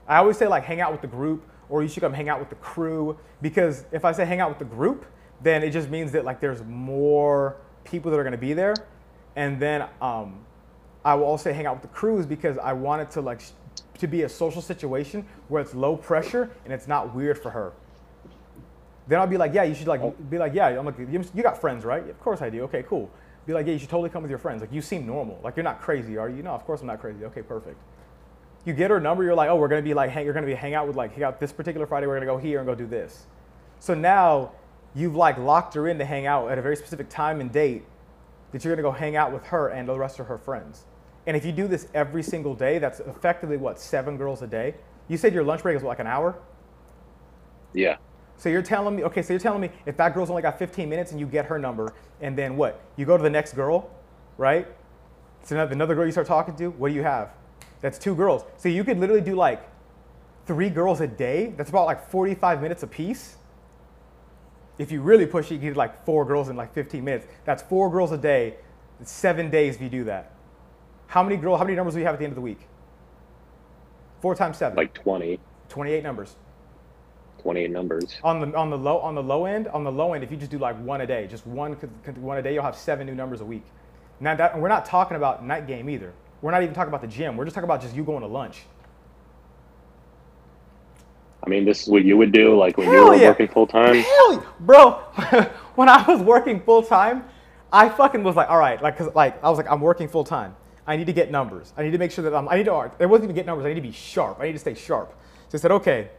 I 0.07 0.17
always 0.17 0.37
say 0.37 0.47
like 0.47 0.63
hang 0.63 0.81
out 0.81 0.91
with 0.91 1.01
the 1.01 1.07
group, 1.07 1.47
or 1.69 1.83
you 1.83 1.87
should 1.87 2.01
come 2.01 2.13
hang 2.13 2.29
out 2.29 2.39
with 2.39 2.49
the 2.49 2.55
crew. 2.55 3.17
Because 3.41 3.85
if 3.91 4.05
I 4.05 4.11
say 4.11 4.25
hang 4.25 4.39
out 4.39 4.49
with 4.49 4.59
the 4.59 4.65
group, 4.65 5.05
then 5.41 5.63
it 5.63 5.69
just 5.69 5.89
means 5.89 6.11
that 6.13 6.25
like 6.25 6.39
there's 6.39 6.63
more 6.63 7.57
people 7.83 8.09
that 8.11 8.19
are 8.19 8.23
going 8.23 8.31
to 8.31 8.37
be 8.37 8.53
there, 8.53 8.75
and 9.35 9.61
then 9.61 9.85
um, 10.01 10.39
I 11.05 11.13
will 11.15 11.25
also 11.25 11.53
hang 11.53 11.65
out 11.65 11.75
with 11.75 11.83
the 11.83 11.95
crews 11.95 12.25
because 12.25 12.57
I 12.57 12.73
want 12.73 13.01
it 13.03 13.11
to 13.11 13.21
like 13.21 13.41
to 13.99 14.07
be 14.07 14.23
a 14.23 14.29
social 14.29 14.61
situation 14.61 15.25
where 15.47 15.61
it's 15.61 15.73
low 15.73 15.95
pressure 15.95 16.49
and 16.63 16.73
it's 16.73 16.87
not 16.87 17.13
weird 17.13 17.37
for 17.37 17.51
her. 17.51 17.73
Then 19.09 19.19
I'll 19.19 19.27
be 19.27 19.37
like, 19.37 19.55
yeah, 19.55 19.63
you 19.63 19.73
should 19.73 19.87
like 19.87 20.01
oh. 20.01 20.15
be 20.29 20.37
like, 20.37 20.53
yeah. 20.53 20.67
I'm 20.67 20.85
like, 20.85 20.97
you 20.99 21.23
you 21.33 21.43
got 21.43 21.59
friends, 21.59 21.83
right? 21.83 22.07
Of 22.07 22.19
course 22.21 22.43
I 22.43 22.49
do. 22.51 22.61
Okay, 22.65 22.83
cool. 22.87 23.09
Be 23.47 23.53
like, 23.53 23.65
yeah, 23.65 23.73
you 23.73 23.79
should 23.79 23.89
totally 23.89 24.11
come 24.11 24.21
with 24.21 24.29
your 24.29 24.37
friends. 24.37 24.61
Like, 24.61 24.71
you 24.71 24.81
seem 24.83 25.07
normal. 25.07 25.39
Like, 25.43 25.55
you're 25.55 25.63
not 25.63 25.81
crazy, 25.81 26.15
are 26.17 26.29
you? 26.29 26.43
No, 26.43 26.51
of 26.51 26.63
course 26.63 26.81
I'm 26.81 26.87
not 26.87 27.01
crazy. 27.01 27.25
Okay, 27.25 27.41
perfect. 27.41 27.77
You 28.65 28.73
get 28.73 28.91
her 28.91 28.99
number, 28.99 29.23
you're 29.23 29.33
like, 29.33 29.49
oh, 29.49 29.55
we're 29.55 29.67
gonna 29.67 29.81
be 29.81 29.95
like, 29.95 30.11
hang, 30.11 30.25
you're 30.25 30.33
gonna 30.33 30.45
be 30.45 30.53
hang 30.53 30.75
out 30.75 30.85
with 30.85 30.95
like, 30.95 31.13
hang 31.13 31.23
out 31.23 31.39
this 31.39 31.51
particular 31.51 31.87
Friday, 31.87 32.05
we're 32.05 32.15
gonna 32.15 32.27
go 32.27 32.37
here 32.37 32.59
and 32.59 32.67
go 32.67 32.75
do 32.75 32.85
this. 32.85 33.25
So 33.79 33.95
now 33.95 34.51
you've 34.93 35.15
like 35.15 35.39
locked 35.39 35.73
her 35.73 35.87
in 35.87 35.97
to 35.97 36.05
hang 36.05 36.27
out 36.27 36.51
at 36.51 36.59
a 36.59 36.61
very 36.61 36.75
specific 36.75 37.09
time 37.09 37.41
and 37.41 37.51
date 37.51 37.85
that 38.51 38.63
you're 38.63 38.75
gonna 38.75 38.87
go 38.87 38.91
hang 38.91 39.15
out 39.15 39.31
with 39.31 39.43
her 39.45 39.69
and 39.69 39.87
the 39.87 39.97
rest 39.97 40.19
of 40.19 40.27
her 40.27 40.37
friends. 40.37 40.85
And 41.25 41.35
if 41.35 41.45
you 41.45 41.51
do 41.51 41.67
this 41.67 41.87
every 41.95 42.21
single 42.21 42.53
day, 42.53 42.77
that's 42.77 42.99
effectively 42.99 43.57
what, 43.57 43.79
seven 43.79 44.17
girls 44.17 44.43
a 44.43 44.47
day? 44.47 44.75
You 45.07 45.17
said 45.17 45.33
your 45.33 45.43
lunch 45.43 45.63
break 45.63 45.75
is 45.75 45.81
what, 45.81 45.89
like 45.89 45.99
an 45.99 46.07
hour? 46.07 46.37
Yeah. 47.73 47.97
So 48.39 48.47
you're 48.47 48.61
telling 48.61 48.95
me, 48.95 49.03
okay, 49.03 49.21
so 49.21 49.33
you're 49.33 49.39
telling 49.39 49.59
me 49.59 49.69
if 49.85 49.97
that 49.97 50.13
girl's 50.13 50.29
only 50.29 50.41
got 50.41 50.57
15 50.57 50.87
minutes 50.87 51.11
and 51.11 51.19
you 51.19 51.25
get 51.25 51.45
her 51.47 51.59
number, 51.59 51.93
and 52.21 52.37
then 52.37 52.55
what? 52.55 52.81
You 52.95 53.05
go 53.05 53.17
to 53.17 53.21
the 53.21 53.29
next 53.29 53.53
girl, 53.53 53.91
right? 54.37 54.65
So 55.43 55.55
another, 55.55 55.73
another 55.73 55.93
girl 55.93 56.05
you 56.05 56.13
start 56.13 56.25
talking 56.25 56.55
to, 56.55 56.69
what 56.69 56.87
do 56.87 56.95
you 56.95 57.03
have? 57.03 57.33
That's 57.81 57.99
two 57.99 58.15
girls. 58.15 58.45
So 58.55 58.69
you 58.69 58.85
could 58.85 58.97
literally 58.97 59.21
do 59.21 59.35
like 59.35 59.69
three 60.45 60.69
girls 60.69 61.01
a 61.01 61.07
day. 61.07 61.53
That's 61.57 61.69
about 61.69 61.85
like 61.85 62.09
45 62.09 62.61
minutes 62.61 62.81
a 62.81 62.87
piece. 62.87 63.35
If 64.77 64.89
you 64.89 65.01
really 65.01 65.25
push 65.25 65.51
it, 65.51 65.55
you 65.55 65.59
get 65.59 65.75
like 65.75 66.05
four 66.05 66.23
girls 66.23 66.47
in 66.47 66.55
like 66.55 66.73
15 66.73 67.03
minutes. 67.03 67.27
That's 67.43 67.61
four 67.61 67.91
girls 67.91 68.13
a 68.13 68.17
day. 68.17 68.55
It's 69.01 69.11
seven 69.11 69.49
days 69.49 69.75
if 69.75 69.81
you 69.81 69.89
do 69.89 70.05
that. 70.05 70.31
How 71.07 71.23
many 71.23 71.35
girl? 71.35 71.57
How 71.57 71.65
many 71.65 71.75
numbers 71.75 71.95
do 71.95 71.99
you 71.99 72.05
have 72.05 72.15
at 72.15 72.19
the 72.19 72.25
end 72.25 72.31
of 72.31 72.35
the 72.35 72.41
week? 72.41 72.61
Four 74.21 74.33
times 74.33 74.57
seven. 74.57 74.77
Like 74.77 74.93
20, 74.93 75.39
28 75.67 76.03
numbers. 76.03 76.37
28 77.41 77.71
numbers. 77.71 78.17
On 78.23 78.39
the 78.39 78.57
on 78.57 78.69
the 78.69 78.77
low 78.77 78.99
on 78.99 79.15
the 79.15 79.23
low 79.23 79.45
end, 79.45 79.67
on 79.69 79.83
the 79.83 79.91
low 79.91 80.13
end, 80.13 80.23
if 80.23 80.31
you 80.31 80.37
just 80.37 80.51
do 80.51 80.57
like 80.57 80.77
one 80.81 81.01
a 81.01 81.07
day, 81.07 81.27
just 81.27 81.45
one 81.47 81.73
one 81.73 82.37
a 82.37 82.41
day, 82.41 82.53
you'll 82.53 82.63
have 82.63 82.75
seven 82.75 83.07
new 83.07 83.15
numbers 83.15 83.41
a 83.41 83.45
week. 83.45 83.63
Now 84.19 84.35
that 84.35 84.59
we're 84.59 84.67
not 84.67 84.85
talking 84.85 85.17
about 85.17 85.45
night 85.45 85.67
game 85.67 85.89
either. 85.89 86.13
We're 86.41 86.51
not 86.51 86.63
even 86.63 86.73
talking 86.73 86.89
about 86.89 87.01
the 87.01 87.07
gym. 87.07 87.35
We're 87.35 87.45
just 87.45 87.55
talking 87.55 87.65
about 87.65 87.81
just 87.81 87.95
you 87.95 88.03
going 88.03 88.21
to 88.21 88.27
lunch. 88.27 88.63
I 91.43 91.49
mean, 91.49 91.65
this 91.65 91.83
is 91.83 91.89
what 91.89 92.03
you 92.03 92.17
would 92.17 92.31
do, 92.31 92.57
like 92.57 92.77
when 92.77 92.89
you 92.91 93.05
were 93.05 93.15
yeah. 93.15 93.29
working 93.29 93.47
full 93.47 93.67
time. 93.67 93.95
Hell, 93.95 94.45
bro. 94.59 94.91
when 95.75 95.89
I 95.89 96.03
was 96.07 96.21
working 96.21 96.61
full 96.61 96.83
time, 96.83 97.23
I 97.71 97.89
fucking 97.89 98.23
was 98.23 98.35
like, 98.35 98.49
all 98.49 98.57
right, 98.57 98.81
like, 98.81 98.97
cause 98.97 99.13
like 99.15 99.41
I 99.43 99.49
was 99.49 99.57
like, 99.57 99.69
I'm 99.69 99.81
working 99.81 100.07
full 100.07 100.23
time. 100.23 100.55
I 100.85 100.97
need 100.97 101.05
to 101.05 101.13
get 101.13 101.29
numbers. 101.29 101.71
I 101.77 101.83
need 101.83 101.91
to 101.91 101.97
make 101.97 102.11
sure 102.11 102.23
that 102.23 102.33
I'm. 102.33 102.49
I 102.49 102.57
need 102.57 102.65
to. 102.65 102.91
It 102.99 103.05
wasn't 103.05 103.25
even 103.25 103.35
get 103.35 103.45
numbers. 103.45 103.65
I 103.65 103.69
need 103.69 103.75
to 103.75 103.81
be 103.81 103.91
sharp. 103.91 104.39
I 104.39 104.45
need 104.45 104.53
to 104.53 104.59
stay 104.59 104.73
sharp. 104.73 105.13
So 105.49 105.57
I 105.57 105.61
said, 105.61 105.71
okay, 105.71 106.09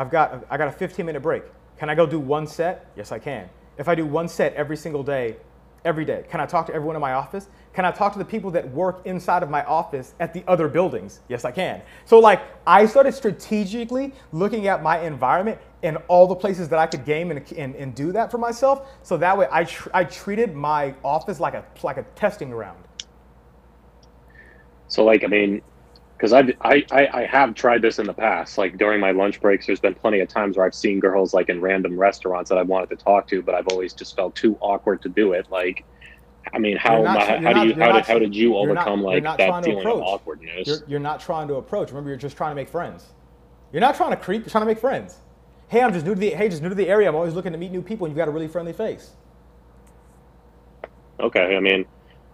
I've 0.00 0.10
got 0.10 0.46
I 0.48 0.56
got 0.56 0.68
a 0.68 0.72
15 0.72 1.04
minute 1.04 1.20
break. 1.20 1.42
Can 1.76 1.90
I 1.90 1.94
go 1.94 2.06
do 2.06 2.18
one 2.18 2.46
set? 2.46 2.90
Yes, 2.96 3.12
I 3.12 3.18
can. 3.18 3.50
If 3.76 3.86
I 3.86 3.94
do 3.94 4.06
one 4.06 4.28
set 4.28 4.54
every 4.54 4.76
single 4.76 5.02
day, 5.02 5.36
every 5.84 6.06
day, 6.06 6.24
can 6.30 6.40
I 6.40 6.46
talk 6.46 6.66
to 6.68 6.74
everyone 6.74 6.96
in 6.96 7.02
my 7.02 7.12
office? 7.12 7.48
Can 7.74 7.84
I 7.84 7.90
talk 7.90 8.14
to 8.14 8.18
the 8.18 8.24
people 8.24 8.50
that 8.52 8.70
work 8.70 9.02
inside 9.04 9.42
of 9.42 9.50
my 9.50 9.62
office 9.64 10.14
at 10.18 10.32
the 10.32 10.42
other 10.48 10.68
buildings? 10.68 11.20
Yes, 11.28 11.44
I 11.44 11.50
can. 11.50 11.82
So 12.06 12.18
like 12.18 12.40
I 12.66 12.86
started 12.86 13.12
strategically 13.12 14.14
looking 14.32 14.68
at 14.68 14.82
my 14.82 15.00
environment 15.00 15.58
and 15.82 15.98
all 16.08 16.26
the 16.26 16.34
places 16.34 16.70
that 16.70 16.78
I 16.78 16.86
could 16.86 17.04
game 17.04 17.30
and, 17.30 17.52
and, 17.52 17.74
and 17.76 17.94
do 17.94 18.10
that 18.12 18.30
for 18.30 18.38
myself. 18.38 18.88
So 19.02 19.18
that 19.18 19.36
way 19.36 19.48
I, 19.52 19.64
tr- 19.64 19.90
I 19.92 20.04
treated 20.04 20.54
my 20.54 20.94
office 21.04 21.40
like 21.40 21.52
a 21.52 21.62
like 21.82 21.98
a 21.98 22.04
testing 22.14 22.48
ground. 22.48 22.82
So, 24.88 25.04
like, 25.04 25.22
I 25.22 25.28
mean, 25.28 25.62
because 26.20 26.34
I, 26.34 26.52
I, 26.60 27.08
I 27.14 27.24
have 27.24 27.54
tried 27.54 27.80
this 27.80 27.98
in 27.98 28.06
the 28.06 28.12
past. 28.12 28.58
Like 28.58 28.76
during 28.76 29.00
my 29.00 29.10
lunch 29.10 29.40
breaks, 29.40 29.66
there's 29.66 29.80
been 29.80 29.94
plenty 29.94 30.20
of 30.20 30.28
times 30.28 30.58
where 30.58 30.66
I've 30.66 30.74
seen 30.74 31.00
girls 31.00 31.32
like 31.32 31.48
in 31.48 31.62
random 31.62 31.98
restaurants 31.98 32.50
that 32.50 32.58
I 32.58 32.62
wanted 32.62 32.90
to 32.90 32.96
talk 32.96 33.26
to, 33.28 33.40
but 33.40 33.54
I've 33.54 33.68
always 33.68 33.94
just 33.94 34.16
felt 34.16 34.34
too 34.34 34.58
awkward 34.60 35.00
to 35.02 35.08
do 35.08 35.32
it. 35.32 35.46
Like, 35.50 35.82
I 36.52 36.58
mean, 36.58 36.76
how 36.76 37.02
not 37.02 37.24
tr- 37.24 37.32
how 37.36 37.40
you're 37.40 37.54
do 37.54 37.68
you 37.68 37.74
how 37.74 37.92
not 37.92 37.94
did 37.94 38.04
how 38.04 38.18
did 38.18 38.36
you 38.36 38.50
not- 38.50 38.58
overcome 38.58 39.00
you're 39.00 39.08
like 39.08 39.22
not 39.22 39.38
that 39.38 39.64
feeling 39.64 39.86
of 39.86 40.00
awkwardness? 40.02 40.66
You're, 40.66 40.78
you're 40.86 41.00
not 41.00 41.20
trying 41.20 41.48
to 41.48 41.54
approach. 41.54 41.88
Remember, 41.88 42.10
you're 42.10 42.18
just 42.18 42.36
trying 42.36 42.50
to 42.50 42.56
make 42.56 42.68
friends. 42.68 43.06
You're 43.72 43.80
not 43.80 43.96
trying 43.96 44.10
to 44.10 44.16
creep. 44.16 44.42
You're 44.42 44.50
trying 44.50 44.62
to 44.62 44.66
make 44.66 44.78
friends. 44.78 45.16
Hey, 45.68 45.80
I'm 45.80 45.92
just 45.94 46.04
new 46.04 46.14
to 46.14 46.20
the. 46.20 46.30
Hey, 46.30 46.50
just 46.50 46.60
new 46.60 46.68
to 46.68 46.74
the 46.74 46.88
area. 46.88 47.08
I'm 47.08 47.14
always 47.14 47.32
looking 47.32 47.52
to 47.52 47.58
meet 47.58 47.72
new 47.72 47.82
people, 47.82 48.04
and 48.04 48.12
you've 48.12 48.18
got 48.18 48.28
a 48.28 48.30
really 48.30 48.48
friendly 48.48 48.74
face. 48.74 49.12
Okay, 51.18 51.56
I 51.56 51.60
mean, 51.60 51.86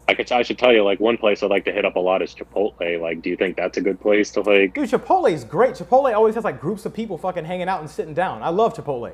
I 0.08 0.14
could 0.14 0.30
I 0.30 0.42
should 0.42 0.58
tell 0.58 0.72
you 0.72 0.84
like 0.84 1.00
one 1.00 1.16
place 1.16 1.42
I 1.42 1.46
like 1.46 1.64
to 1.64 1.72
hit 1.72 1.84
up 1.84 1.96
a 1.96 2.00
lot 2.00 2.22
is 2.22 2.34
Chipotle. 2.34 3.00
Like, 3.00 3.22
do 3.22 3.30
you 3.30 3.36
think 3.36 3.56
that's 3.56 3.76
a 3.76 3.80
good 3.80 4.00
place 4.00 4.30
to 4.32 4.40
like? 4.40 4.74
Dude, 4.74 4.88
Chipotle 4.88 5.32
is 5.32 5.42
great. 5.42 5.74
Chipotle 5.74 6.14
always 6.14 6.36
has 6.36 6.44
like 6.44 6.60
groups 6.60 6.86
of 6.86 6.94
people 6.94 7.18
fucking 7.18 7.44
hanging 7.44 7.68
out 7.68 7.80
and 7.80 7.90
sitting 7.90 8.14
down. 8.14 8.42
I 8.42 8.50
love 8.50 8.74
Chipotle. 8.74 9.12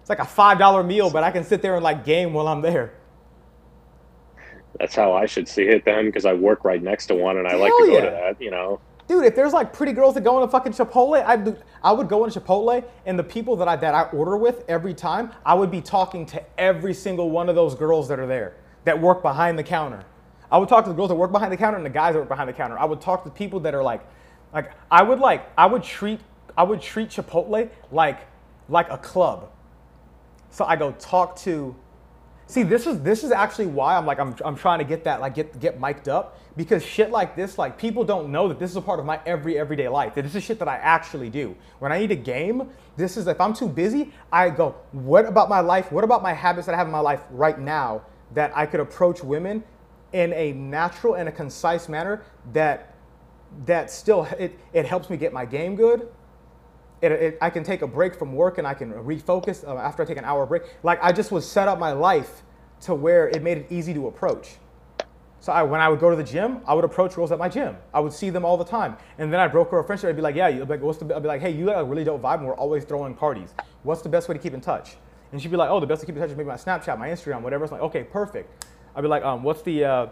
It's 0.00 0.08
like 0.08 0.18
a 0.18 0.24
five 0.24 0.58
dollar 0.58 0.82
meal, 0.82 1.10
but 1.10 1.22
I 1.22 1.30
can 1.30 1.44
sit 1.44 1.62
there 1.62 1.76
and 1.76 1.84
like 1.84 2.04
game 2.04 2.32
while 2.32 2.48
I'm 2.48 2.60
there. 2.60 2.94
That's 4.78 4.96
how 4.96 5.12
I 5.12 5.26
should 5.26 5.46
see 5.46 5.64
it 5.64 5.84
then, 5.84 6.06
because 6.06 6.24
I 6.24 6.32
work 6.32 6.64
right 6.64 6.82
next 6.82 7.06
to 7.06 7.14
one 7.14 7.36
and 7.36 7.46
I 7.46 7.54
like 7.54 7.70
to 7.70 7.86
go 7.86 7.92
yeah. 7.92 8.04
to 8.04 8.10
that. 8.10 8.40
You 8.40 8.50
know. 8.50 8.80
Dude, 9.06 9.24
if 9.24 9.36
there's 9.36 9.52
like 9.52 9.72
pretty 9.72 9.92
girls 9.92 10.14
that 10.14 10.22
go 10.22 10.40
into 10.40 10.50
fucking 10.50 10.72
Chipotle, 10.72 11.22
I 11.24 11.54
I 11.88 11.92
would 11.92 12.08
go 12.08 12.24
into 12.24 12.40
Chipotle, 12.40 12.84
and 13.06 13.16
the 13.16 13.24
people 13.24 13.54
that 13.56 13.68
I 13.68 13.76
that 13.76 13.94
I 13.94 14.02
order 14.10 14.36
with 14.36 14.64
every 14.66 14.94
time, 14.94 15.30
I 15.46 15.54
would 15.54 15.70
be 15.70 15.80
talking 15.80 16.26
to 16.26 16.42
every 16.58 16.94
single 16.94 17.30
one 17.30 17.48
of 17.48 17.54
those 17.54 17.76
girls 17.76 18.08
that 18.08 18.18
are 18.18 18.26
there 18.26 18.56
that 18.84 19.00
work 19.00 19.22
behind 19.22 19.58
the 19.58 19.62
counter. 19.62 20.04
I 20.50 20.58
would 20.58 20.68
talk 20.68 20.84
to 20.84 20.90
the 20.90 20.96
girls 20.96 21.10
that 21.10 21.14
work 21.14 21.32
behind 21.32 21.52
the 21.52 21.56
counter 21.56 21.76
and 21.76 21.86
the 21.86 21.90
guys 21.90 22.14
that 22.14 22.20
work 22.20 22.28
behind 22.28 22.48
the 22.48 22.52
counter. 22.52 22.78
I 22.78 22.84
would 22.84 23.00
talk 23.00 23.24
to 23.24 23.30
people 23.30 23.60
that 23.60 23.74
are 23.74 23.82
like, 23.82 24.04
like 24.52 24.72
I 24.90 25.02
would 25.02 25.20
like 25.20 25.48
I 25.56 25.66
would 25.66 25.82
treat 25.82 26.20
I 26.56 26.64
would 26.64 26.80
treat 26.80 27.10
Chipotle 27.10 27.70
like 27.92 28.26
like 28.68 28.90
a 28.90 28.98
club. 28.98 29.50
So 30.50 30.64
I 30.64 30.76
go 30.76 30.92
talk 30.92 31.36
to 31.40 31.76
See, 32.50 32.64
this 32.64 32.84
is 32.84 33.00
this 33.02 33.22
is 33.22 33.30
actually 33.30 33.66
why 33.66 33.96
I'm 33.96 34.04
like 34.04 34.18
I'm, 34.18 34.34
I'm 34.44 34.56
trying 34.56 34.80
to 34.80 34.84
get 34.84 35.04
that 35.04 35.20
like 35.20 35.36
get 35.36 35.60
get 35.60 35.78
mic'd 35.78 36.08
up 36.08 36.36
because 36.56 36.84
shit 36.84 37.12
like 37.12 37.36
this 37.36 37.58
like 37.58 37.78
people 37.78 38.02
don't 38.02 38.32
know 38.32 38.48
that 38.48 38.58
this 38.58 38.70
is 38.70 38.76
a 38.76 38.80
part 38.80 38.98
of 38.98 39.06
my 39.06 39.20
every 39.24 39.56
everyday 39.56 39.86
life. 39.86 40.16
That 40.16 40.22
this 40.22 40.34
is 40.34 40.42
shit 40.42 40.58
that 40.58 40.66
I 40.66 40.74
actually 40.78 41.30
do. 41.30 41.54
When 41.78 41.92
I 41.92 42.00
need 42.00 42.10
a 42.10 42.16
game, 42.16 42.68
this 42.96 43.16
is 43.16 43.28
if 43.28 43.40
I'm 43.40 43.54
too 43.54 43.68
busy, 43.68 44.12
I 44.32 44.50
go, 44.50 44.74
what 44.90 45.26
about 45.26 45.48
my 45.48 45.60
life? 45.60 45.92
What 45.92 46.02
about 46.02 46.24
my 46.24 46.32
habits 46.32 46.66
that 46.66 46.74
I 46.74 46.78
have 46.78 46.88
in 46.88 46.92
my 46.92 46.98
life 46.98 47.22
right 47.30 47.56
now 47.56 48.02
that 48.34 48.56
I 48.56 48.66
could 48.66 48.80
approach 48.80 49.22
women 49.22 49.62
in 50.12 50.32
a 50.32 50.52
natural 50.52 51.14
and 51.14 51.28
a 51.28 51.32
concise 51.32 51.88
manner 51.88 52.22
that 52.52 52.94
that 53.64 53.90
still 53.90 54.24
it, 54.38 54.58
it 54.72 54.86
helps 54.86 55.10
me 55.10 55.16
get 55.16 55.32
my 55.32 55.44
game 55.44 55.74
good 55.74 56.08
it, 57.02 57.12
it, 57.12 57.38
I 57.40 57.50
can 57.50 57.64
take 57.64 57.82
a 57.82 57.86
break 57.86 58.14
from 58.14 58.34
work 58.34 58.58
and 58.58 58.66
I 58.66 58.74
can 58.74 58.92
refocus 58.92 59.66
uh, 59.66 59.76
after 59.76 60.02
I 60.02 60.06
take 60.06 60.18
an 60.18 60.24
hour 60.24 60.44
break. 60.46 60.62
Like 60.82 61.02
I 61.02 61.12
just 61.12 61.32
was 61.32 61.50
set 61.50 61.68
up 61.68 61.78
my 61.78 61.92
life 61.92 62.42
to 62.82 62.94
where 62.94 63.28
it 63.28 63.42
made 63.42 63.58
it 63.58 63.66
easy 63.70 63.94
to 63.94 64.06
approach. 64.06 64.56
So 65.40 65.52
I, 65.52 65.62
when 65.62 65.80
I 65.80 65.88
would 65.88 66.00
go 66.00 66.10
to 66.10 66.16
the 66.16 66.24
gym, 66.24 66.60
I 66.66 66.74
would 66.74 66.84
approach 66.84 67.14
girls 67.14 67.32
at 67.32 67.38
my 67.38 67.48
gym. 67.48 67.76
I 67.94 68.00
would 68.00 68.12
see 68.12 68.28
them 68.28 68.44
all 68.44 68.58
the 68.58 68.64
time, 68.64 68.98
and 69.16 69.32
then 69.32 69.40
I'd 69.40 69.52
broker 69.52 69.78
a 69.78 69.84
friendship. 69.84 70.10
I'd 70.10 70.16
be 70.16 70.20
like, 70.20 70.34
"Yeah," 70.34 70.48
you 70.48 70.66
like, 70.66 70.82
"What's 70.82 70.98
the?" 70.98 71.16
I'd 71.16 71.22
be 71.22 71.28
like, 71.28 71.40
"Hey, 71.40 71.50
you 71.50 71.64
got 71.64 71.80
a 71.80 71.84
really 71.84 72.04
dope 72.04 72.20
vibe, 72.20 72.38
and 72.38 72.46
we're 72.46 72.54
always 72.56 72.84
throwing 72.84 73.14
parties. 73.14 73.54
What's 73.82 74.02
the 74.02 74.10
best 74.10 74.28
way 74.28 74.34
to 74.34 74.38
keep 74.38 74.52
in 74.52 74.60
touch?" 74.60 74.98
And 75.32 75.40
she'd 75.40 75.50
be 75.50 75.56
like, 75.56 75.70
"Oh, 75.70 75.80
the 75.80 75.86
best 75.86 76.00
to 76.00 76.06
keep 76.06 76.16
in 76.16 76.20
touch 76.20 76.30
is 76.30 76.36
maybe 76.36 76.48
my 76.48 76.56
Snapchat, 76.56 76.98
my 76.98 77.08
Instagram, 77.08 77.42
whatever." 77.42 77.64
It's 77.64 77.72
like, 77.72 77.82
"Okay, 77.82 78.04
perfect." 78.04 78.66
I'd 78.94 79.02
be 79.02 79.08
like, 79.08 79.24
um, 79.24 79.42
"What's 79.42 79.62
the?" 79.62 79.84
Uh, 79.84 80.06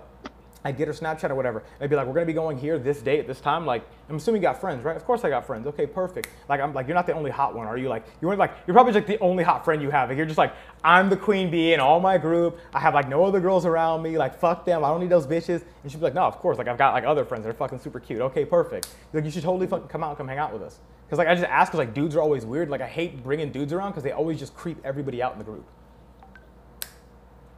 I'd 0.65 0.77
get 0.77 0.89
her 0.89 0.95
Snapchat 0.95 1.31
or 1.31 1.35
whatever. 1.35 1.63
I'd 1.81 1.89
be 1.89 1.97
like, 1.97 2.07
we're 2.07 2.15
gonna 2.15 2.27
be 2.27 2.33
going 2.33 2.59
here 2.59 2.79
this 2.79 3.01
date 3.01 3.21
at 3.21 3.27
this 3.27 3.41
time. 3.41 3.65
Like, 3.65 3.85
I'm 4.09 4.17
assuming 4.17 4.43
you 4.43 4.49
got 4.49 4.61
friends, 4.61 4.85
right? 4.85 4.97
Of 4.97 5.05
course 5.05 5.25
I 5.25 5.31
got 5.31 5.47
friends. 5.47 5.67
Okay, 5.69 5.87
perfect. 5.87 6.29
Like, 6.49 6.61
I'm 6.61 6.75
like, 6.75 6.89
you're 6.89 6.97
not 6.97 7.07
the 7.07 7.13
only 7.13 7.31
hot 7.31 7.55
one, 7.55 7.67
are 7.67 7.79
you? 7.79 7.89
Like, 7.89 8.05
you're 8.21 8.35
like, 8.35 8.53
you're 8.67 8.75
probably 8.75 8.93
like 8.93 9.07
the 9.07 9.19
only 9.21 9.45
hot 9.45 9.65
friend 9.65 9.81
you 9.81 9.91
have. 9.91 10.09
Like, 10.09 10.17
you're 10.17 10.27
just 10.27 10.39
like, 10.39 10.53
I'm 10.83 11.11
the 11.11 11.17
queen 11.17 11.51
bee 11.51 11.75
in 11.75 11.81
all 11.81 12.01
my 12.01 12.19
group. 12.19 12.59
I 12.75 12.81
have 12.81 12.95
like 12.95 13.09
no 13.09 13.25
other 13.25 13.41
girls 13.41 13.67
around 13.67 14.03
me. 14.03 14.19
Like, 14.19 14.39
fuck 14.39 14.65
them. 14.65 14.85
I 14.85 14.89
don't 14.89 15.01
need 15.01 15.11
those 15.11 15.27
bitches. 15.27 15.63
And 15.83 15.93
she'd 15.93 15.99
be 15.99 16.05
like, 16.05 16.15
no, 16.15 16.25
of 16.25 16.39
course. 16.39 16.59
Like, 16.59 16.69
I've 16.69 16.79
got 16.79 16.93
like 16.93 17.05
other 17.05 17.25
friends 17.25 17.45
that 17.45 17.51
are 17.51 17.55
fucking 17.55 17.79
super 17.79 18.01
cute. 18.01 18.21
Okay, 18.21 18.45
perfect. 18.45 18.89
Like, 19.13 19.25
you 19.25 19.31
should 19.31 19.45
totally 19.45 19.69
fucking 19.69 19.89
come 19.89 20.03
out 20.03 20.11
and 20.11 20.19
come 20.19 20.29
hang 20.29 20.39
out 20.39 20.53
with 20.53 20.63
us. 20.63 20.81
Cause 21.11 21.19
like 21.19 21.29
I 21.29 21.35
just 21.35 21.47
ask, 21.47 21.73
cause 21.73 21.79
like 21.79 21.95
dudes 21.95 22.15
are 22.17 22.21
always 22.21 22.45
weird. 22.45 22.69
Like 22.69 22.81
I 22.83 22.87
hate 22.89 23.23
bringing 23.23 23.51
dudes 23.51 23.73
around 23.73 23.91
because 23.93 24.03
they 24.03 24.13
always 24.13 24.39
just 24.39 24.55
creep 24.55 24.79
everybody 24.85 25.23
out 25.23 25.33
in 25.33 25.39
the 25.39 25.45
group. 25.45 25.67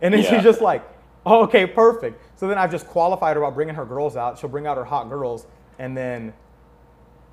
And 0.01 0.15
then 0.15 0.23
Yeah. 0.23 0.31
she's 0.31 0.43
just 0.43 0.61
like, 0.61 0.83
oh, 1.27 1.43
okay, 1.45 1.67
perfect. 1.67 2.23
So 2.39 2.49
then 2.49 2.59
I've 2.59 2.71
just 2.71 2.87
qualified 2.87 3.37
her 3.37 3.43
about 3.43 3.55
bringing 3.55 3.75
her 3.75 3.85
girls 3.85 4.17
out. 4.17 4.39
She'll 4.39 4.51
bring 4.51 4.67
out 4.67 4.77
her 4.77 4.85
hot 4.85 5.09
girls, 5.09 5.47
and 5.79 5.97
then 5.97 6.33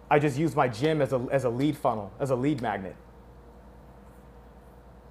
I 0.09 0.20
just 0.20 0.38
use 0.38 0.55
my 0.55 0.68
gym 0.68 1.01
as 1.01 1.13
a, 1.13 1.26
as 1.32 1.43
a 1.43 1.49
lead 1.49 1.78
funnel, 1.78 2.11
as 2.20 2.30
a 2.32 2.36
lead 2.36 2.61
magnet. 2.61 2.95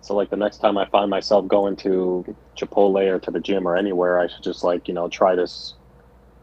So 0.01 0.15
like 0.15 0.31
the 0.31 0.37
next 0.37 0.59
time 0.59 0.79
I 0.79 0.87
find 0.87 1.11
myself 1.11 1.49
going 1.49 1.77
to 1.77 2.37
Chipotle 2.57 3.07
or 3.09 3.19
to 3.19 3.31
the 3.31 3.41
gym 3.41 3.67
or 3.67 3.77
anywhere, 3.77 4.21
I 4.21 4.29
should 4.29 4.43
just 4.43 4.63
like 4.63 4.87
you 4.89 4.95
know 4.95 5.09
try 5.09 5.35
this 5.35 5.75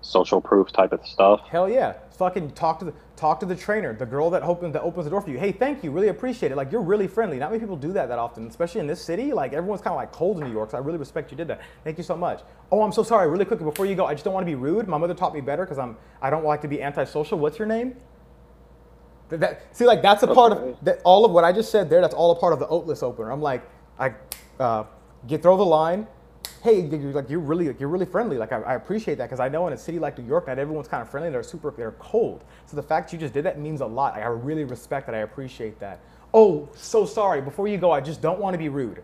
social 0.01 0.41
proof 0.41 0.71
type 0.73 0.91
of 0.91 1.05
stuff. 1.05 1.41
Hell 1.47 1.69
yeah. 1.69 1.93
Fucking 2.17 2.51
talk 2.51 2.79
to 2.79 2.85
the 2.85 2.93
talk 3.15 3.39
to 3.39 3.45
the 3.45 3.55
trainer, 3.55 3.93
the 3.93 4.05
girl 4.05 4.29
that 4.31 4.41
opens 4.43 4.73
that 4.73 4.81
opens 4.81 5.05
the 5.05 5.09
door 5.09 5.21
for 5.21 5.29
you. 5.29 5.37
Hey, 5.37 5.51
thank 5.51 5.83
you, 5.83 5.91
really 5.91 6.07
appreciate 6.07 6.51
it. 6.51 6.55
Like 6.55 6.71
you're 6.71 6.81
really 6.81 7.07
friendly. 7.07 7.37
Not 7.37 7.51
many 7.51 7.59
people 7.59 7.75
do 7.75 7.93
that 7.93 8.07
that 8.09 8.19
often, 8.19 8.47
especially 8.47 8.81
in 8.81 8.87
this 8.87 9.01
city. 9.01 9.33
Like 9.33 9.53
everyone's 9.53 9.81
kind 9.81 9.93
of 9.93 9.97
like 9.97 10.11
cold 10.11 10.39
in 10.39 10.45
New 10.47 10.51
York, 10.51 10.71
so 10.71 10.77
I 10.77 10.81
really 10.81 10.97
respect 10.97 11.31
you 11.31 11.37
did 11.37 11.47
that. 11.47 11.61
Thank 11.83 11.97
you 11.97 12.03
so 12.03 12.17
much. 12.17 12.41
Oh, 12.71 12.81
I'm 12.81 12.91
so 12.91 13.03
sorry. 13.03 13.29
Really 13.29 13.45
quickly 13.45 13.65
before 13.65 13.85
you 13.85 13.95
go, 13.95 14.05
I 14.05 14.13
just 14.13 14.25
don't 14.25 14.33
want 14.33 14.45
to 14.45 14.49
be 14.49 14.55
rude. 14.55 14.87
My 14.87 14.97
mother 14.97 15.13
taught 15.13 15.33
me 15.33 15.41
better 15.41 15.63
because 15.63 15.77
I'm 15.77 15.95
I 16.21 16.29
don't 16.29 16.43
like 16.45 16.61
to 16.61 16.67
be 16.67 16.81
antisocial. 16.81 17.37
What's 17.37 17.59
your 17.59 17.67
name? 17.67 17.95
That, 19.29 19.39
that- 19.39 19.75
see, 19.75 19.85
like 19.85 20.01
that's 20.01 20.23
a 20.23 20.27
part 20.27 20.51
of 20.51 20.77
that. 20.83 21.01
All 21.03 21.25
of 21.25 21.31
what 21.31 21.43
I 21.43 21.51
just 21.51 21.71
said 21.71 21.89
there. 21.89 22.01
That's 22.01 22.15
all 22.15 22.31
a 22.31 22.35
part 22.39 22.53
of 22.53 22.59
the 22.59 22.67
Oatless 22.67 23.03
opener. 23.03 23.31
I'm 23.31 23.41
like, 23.41 23.63
I 23.99 24.13
uh, 24.59 24.85
get 25.27 25.41
throw 25.41 25.55
the 25.57 25.65
line. 25.65 26.07
Hey, 26.63 26.81
you're 26.85 27.11
like 27.11 27.29
you're 27.29 27.39
really 27.41 27.67
like, 27.67 27.79
you're 27.79 27.89
really 27.89 28.05
friendly. 28.05 28.37
Like 28.37 28.53
I, 28.53 28.61
I 28.61 28.75
appreciate 28.75 29.17
that 29.17 29.25
because 29.25 29.41
I 29.41 29.49
know 29.49 29.67
in 29.67 29.73
a 29.73 29.77
city 29.77 29.99
like 29.99 30.17
New 30.17 30.25
York, 30.25 30.47
not 30.47 30.57
everyone's 30.57 30.87
kind 30.87 31.01
of 31.01 31.09
friendly. 31.09 31.29
They're 31.29 31.43
super, 31.43 31.71
they're 31.71 31.91
cold. 31.93 32.45
So 32.65 32.77
the 32.77 32.83
fact 32.83 33.11
you 33.11 33.19
just 33.19 33.33
did 33.33 33.43
that 33.45 33.59
means 33.59 33.81
a 33.81 33.85
lot. 33.85 34.13
Like, 34.15 34.23
I 34.23 34.27
really 34.27 34.63
respect 34.63 35.05
that. 35.07 35.15
I 35.15 35.19
appreciate 35.19 35.77
that. 35.81 35.99
Oh, 36.33 36.69
so 36.73 37.05
sorry. 37.05 37.41
Before 37.41 37.67
you 37.67 37.77
go, 37.77 37.91
I 37.91 37.99
just 37.99 38.21
don't 38.21 38.39
want 38.39 38.53
to 38.53 38.57
be 38.57 38.69
rude. 38.69 39.03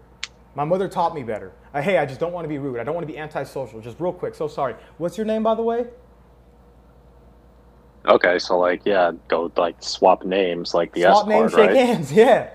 My 0.55 0.64
mother 0.64 0.88
taught 0.88 1.14
me 1.14 1.22
better. 1.22 1.51
Uh, 1.74 1.82
hey, 1.82 1.97
I 1.97 2.05
just 2.05 2.20
don't 2.20 2.32
want 2.32 2.45
to 2.45 2.49
be 2.49 2.57
rude. 2.57 2.80
I 2.80 2.84
don't 2.86 2.95
want 2.95 3.05
to 3.05 3.12
be 3.14 3.20
antisocial. 3.20 3.82
Just 3.82 3.99
real 3.99 4.14
quick. 4.14 4.36
So 4.36 4.47
sorry. 4.47 4.76
What's 4.97 5.18
your 5.18 5.26
name, 5.26 5.43
by 5.43 5.55
the 5.55 5.62
way? 5.64 5.88
Okay, 8.07 8.39
so 8.39 8.57
like 8.57 8.82
yeah, 8.86 9.12
go 9.28 9.51
like 9.57 9.76
swap 9.82 10.26
names 10.26 10.74
like 10.74 10.93
the 10.93 11.03
Swap 11.03 11.26
S 11.26 11.28
names, 11.28 11.51
card, 11.51 11.53
shake 11.53 11.72
right? 11.72 11.76
hands. 11.76 12.12
Yeah. 12.14 12.51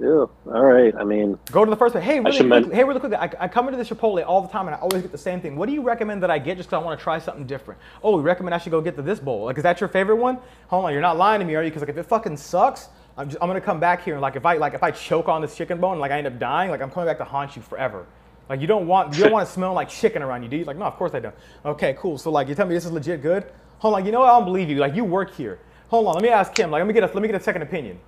Yeah. 0.00 0.24
All 0.46 0.64
right. 0.64 0.94
I 0.96 1.04
mean, 1.04 1.38
Go 1.52 1.64
to 1.64 1.70
the 1.70 1.76
first 1.76 1.94
one. 1.94 2.02
Hey, 2.02 2.20
really 2.20 2.36
should 2.36 2.46
men- 2.46 2.70
Hey, 2.70 2.84
really 2.84 3.00
quickly. 3.00 3.18
I, 3.18 3.30
I 3.38 3.48
come 3.48 3.66
into 3.68 3.76
this 3.76 3.90
Chipotle 3.90 4.24
all 4.26 4.40
the 4.40 4.48
time, 4.48 4.66
and 4.66 4.74
I 4.74 4.78
always 4.78 5.02
get 5.02 5.12
the 5.12 5.18
same 5.18 5.40
thing. 5.40 5.56
What 5.56 5.66
do 5.66 5.72
you 5.74 5.82
recommend 5.82 6.22
that 6.22 6.30
I 6.30 6.38
get 6.38 6.56
just 6.56 6.70
because 6.70 6.82
I 6.82 6.84
want 6.84 6.98
to 6.98 7.02
try 7.02 7.18
something 7.18 7.46
different? 7.46 7.78
Oh, 8.02 8.16
you 8.16 8.22
recommend 8.22 8.54
I 8.54 8.58
should 8.58 8.72
go 8.72 8.80
get 8.80 8.96
the 8.96 9.02
this 9.02 9.20
bowl? 9.20 9.44
Like, 9.44 9.58
is 9.58 9.62
that 9.62 9.78
your 9.80 9.88
favorite 9.88 10.16
one? 10.16 10.38
Hold 10.68 10.86
on, 10.86 10.92
you're 10.92 11.02
not 11.02 11.18
lying 11.18 11.40
to 11.40 11.44
me, 11.46 11.54
are 11.54 11.62
you? 11.62 11.68
Because 11.70 11.82
like, 11.82 11.90
if 11.90 11.98
it 11.98 12.04
fucking 12.04 12.38
sucks, 12.38 12.88
I'm, 13.18 13.28
just, 13.28 13.42
I'm 13.42 13.48
gonna 13.48 13.60
come 13.60 13.78
back 13.78 14.02
here 14.02 14.14
and 14.14 14.22
like, 14.22 14.36
if 14.36 14.46
I 14.46 14.56
like, 14.56 14.72
if 14.72 14.82
I 14.82 14.90
choke 14.90 15.28
on 15.28 15.42
this 15.42 15.54
chicken 15.54 15.78
bone, 15.80 15.98
like 15.98 16.10
I 16.12 16.16
end 16.18 16.26
up 16.26 16.38
dying, 16.38 16.70
like 16.70 16.80
I'm 16.80 16.90
coming 16.90 17.06
back 17.06 17.18
to 17.18 17.24
haunt 17.24 17.54
you 17.56 17.60
forever. 17.60 18.06
Like 18.48 18.60
you 18.62 18.66
don't 18.66 18.86
want 18.86 19.14
you 19.16 19.24
don't 19.24 19.32
want 19.32 19.46
to 19.46 19.52
smell 19.58 19.74
like 19.74 19.90
chicken 19.90 20.22
around 20.22 20.42
you, 20.42 20.48
do 20.48 20.56
you? 20.56 20.64
Like, 20.64 20.78
no, 20.78 20.86
of 20.86 20.96
course 20.96 21.12
I 21.14 21.20
don't. 21.20 21.34
Okay, 21.64 21.94
cool. 21.98 22.16
So 22.16 22.30
like, 22.30 22.48
you 22.48 22.54
tell 22.54 22.66
me 22.66 22.74
this 22.74 22.86
is 22.86 22.92
legit 22.92 23.20
good. 23.20 23.44
Hold 23.80 23.94
on, 23.96 24.06
you 24.06 24.12
know 24.12 24.20
what? 24.20 24.30
I 24.30 24.38
don't 24.38 24.44
believe 24.46 24.70
you. 24.70 24.76
Like, 24.76 24.94
you 24.94 25.04
work 25.04 25.34
here. 25.34 25.58
Hold 25.88 26.06
on, 26.06 26.14
let 26.14 26.22
me 26.22 26.28
ask 26.30 26.56
him. 26.58 26.70
Like, 26.70 26.80
let 26.80 26.86
me 26.86 26.94
get 26.94 27.02
a 27.02 27.06
let 27.12 27.20
me 27.20 27.28
get 27.28 27.34
a 27.36 27.42
second 27.44 27.62
opinion, 27.62 27.98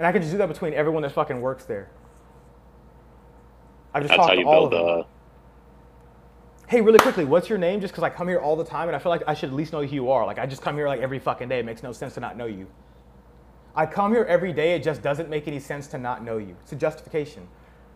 and 0.00 0.06
I 0.06 0.12
can 0.12 0.22
just 0.22 0.32
do 0.32 0.38
that 0.38 0.48
between 0.48 0.72
everyone 0.72 1.02
that 1.02 1.12
fucking 1.12 1.42
works 1.42 1.66
there. 1.66 1.90
I 3.92 4.00
just 4.00 4.08
that's 4.08 4.16
talked 4.16 4.32
to 4.32 4.40
you 4.40 4.46
all 4.46 4.70
build 4.70 4.72
of 4.72 4.86
them. 4.86 4.88
a. 4.88 5.06
Hey, 6.68 6.80
really 6.80 6.98
quickly, 6.98 7.26
what's 7.26 7.50
your 7.50 7.58
name? 7.58 7.82
Just 7.82 7.92
because 7.92 8.02
I 8.02 8.08
come 8.08 8.26
here 8.26 8.38
all 8.40 8.56
the 8.56 8.64
time 8.64 8.88
and 8.88 8.96
I 8.96 8.98
feel 8.98 9.10
like 9.10 9.22
I 9.26 9.34
should 9.34 9.50
at 9.50 9.54
least 9.54 9.74
know 9.74 9.82
who 9.84 9.94
you 9.94 10.10
are. 10.10 10.24
Like 10.24 10.38
I 10.38 10.46
just 10.46 10.62
come 10.62 10.74
here 10.74 10.88
like 10.88 11.00
every 11.02 11.18
fucking 11.18 11.48
day. 11.50 11.58
It 11.58 11.66
makes 11.66 11.82
no 11.82 11.92
sense 11.92 12.14
to 12.14 12.20
not 12.20 12.34
know 12.38 12.46
you. 12.46 12.66
I 13.76 13.84
come 13.84 14.12
here 14.12 14.24
every 14.24 14.54
day. 14.54 14.72
It 14.74 14.82
just 14.82 15.02
doesn't 15.02 15.28
make 15.28 15.46
any 15.46 15.60
sense 15.60 15.86
to 15.88 15.98
not 15.98 16.24
know 16.24 16.38
you. 16.38 16.56
It's 16.62 16.72
a 16.72 16.76
justification. 16.76 17.46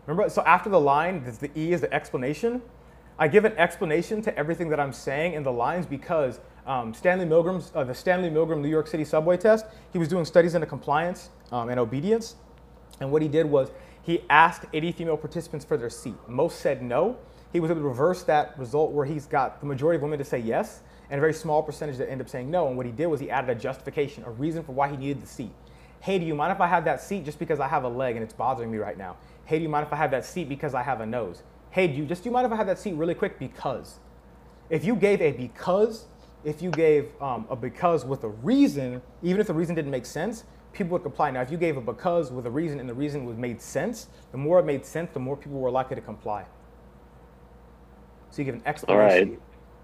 Remember? 0.05 0.29
So 0.29 0.43
after 0.43 0.69
the 0.69 0.79
line, 0.79 1.23
this- 1.23 1.37
the 1.37 1.49
E 1.57 1.73
is 1.73 1.81
the 1.81 1.91
explanation. 1.91 2.61
I 3.17 3.27
give 3.29 3.45
an 3.45 3.53
explanation 3.57 4.21
to 4.21 4.37
everything 4.37 4.69
that 4.69 4.79
I'm 4.79 4.93
saying 4.93 5.33
in 5.33 5.41
the 5.41 5.51
lines 5.51 5.87
because 5.87 6.39
um, 6.65 6.93
Stanley 6.93 7.25
Milgram's 7.25 7.71
uh, 7.75 7.83
the 7.83 7.93
Stanley 7.93 8.29
Milgram 8.29 8.61
New 8.61 8.69
York 8.69 8.87
City 8.87 9.05
subway 9.05 9.37
test. 9.37 9.65
He 9.93 9.99
was 9.99 10.07
doing 10.07 10.25
studies 10.25 10.55
into 10.55 10.67
compliance 10.67 11.29
um, 11.51 11.69
and 11.69 11.79
obedience. 11.79 12.35
And 12.99 13.11
what 13.11 13.21
he 13.21 13.27
did 13.27 13.45
was 13.45 13.69
he 14.01 14.23
asked 14.29 14.65
80 14.73 14.91
female 14.93 15.17
participants 15.17 15.65
for 15.65 15.77
their 15.77 15.89
seat. 15.89 16.15
Most 16.27 16.59
said 16.59 16.81
no. 16.81 17.17
He 17.51 17.59
was 17.59 17.71
able 17.71 17.81
to 17.81 17.87
reverse 17.87 18.23
that 18.23 18.57
result 18.57 18.91
where 18.91 19.05
he's 19.05 19.25
got 19.25 19.59
the 19.59 19.65
majority 19.65 19.97
of 19.97 20.01
women 20.01 20.19
to 20.19 20.25
say 20.25 20.39
yes 20.39 20.81
and 21.09 21.17
a 21.17 21.21
very 21.21 21.33
small 21.33 21.63
percentage 21.63 21.97
that 21.97 22.09
end 22.09 22.21
up 22.21 22.29
saying 22.29 22.49
no. 22.49 22.67
And 22.67 22.77
what 22.77 22.85
he 22.85 22.91
did 22.91 23.07
was 23.07 23.19
he 23.19 23.29
added 23.29 23.49
a 23.49 23.59
justification, 23.59 24.23
a 24.25 24.31
reason 24.31 24.63
for 24.63 24.71
why 24.71 24.89
he 24.89 24.97
needed 24.97 25.21
the 25.21 25.27
seat. 25.27 25.51
Hey, 25.99 26.19
do 26.19 26.25
you 26.25 26.35
mind 26.35 26.51
if 26.51 26.61
I 26.61 26.67
have 26.67 26.85
that 26.85 27.01
seat 27.01 27.25
just 27.25 27.39
because 27.39 27.59
I 27.59 27.67
have 27.67 27.83
a 27.83 27.89
leg 27.89 28.15
and 28.15 28.23
it's 28.23 28.33
bothering 28.33 28.71
me 28.71 28.77
right 28.77 28.97
now? 28.97 29.17
Hey, 29.45 29.57
do 29.57 29.63
you 29.63 29.69
mind 29.69 29.85
if 29.87 29.93
I 29.93 29.95
have 29.95 30.11
that 30.11 30.25
seat 30.25 30.49
because 30.49 30.73
I 30.73 30.83
have 30.83 31.01
a 31.01 31.05
nose? 31.05 31.41
Hey, 31.71 31.87
do 31.87 31.93
you 31.93 32.05
just 32.05 32.23
do 32.23 32.29
you 32.29 32.33
mind 32.33 32.45
if 32.45 32.51
I 32.51 32.55
have 32.55 32.67
that 32.67 32.79
seat 32.79 32.93
really 32.93 33.15
quick 33.15 33.39
because? 33.39 33.99
If 34.69 34.83
you 34.83 34.95
gave 34.95 35.21
a 35.21 35.31
because, 35.31 36.05
if 36.45 36.61
you 36.61 36.69
gave 36.69 37.09
um, 37.19 37.45
a 37.49 37.55
because 37.55 38.05
with 38.05 38.23
a 38.23 38.29
reason, 38.29 39.01
even 39.23 39.41
if 39.41 39.47
the 39.47 39.53
reason 39.53 39.75
didn't 39.75 39.91
make 39.91 40.05
sense, 40.05 40.45
people 40.71 40.91
would 40.91 41.01
comply. 41.01 41.31
Now, 41.31 41.41
if 41.41 41.51
you 41.51 41.57
gave 41.57 41.75
a 41.75 41.81
because 41.81 42.31
with 42.31 42.45
a 42.45 42.51
reason 42.51 42.79
and 42.79 42.87
the 42.87 42.93
reason 42.93 43.25
was 43.25 43.35
made 43.35 43.59
sense, 43.59 44.07
the 44.31 44.37
more 44.37 44.59
it 44.59 44.65
made 44.65 44.85
sense, 44.85 45.09
the 45.11 45.19
more 45.19 45.35
people 45.35 45.59
were 45.59 45.71
likely 45.71 45.95
to 45.95 46.01
comply. 46.01 46.45
So 48.29 48.41
you 48.41 48.45
give 48.45 48.55
an 48.55 48.61
explanation, 48.65 49.39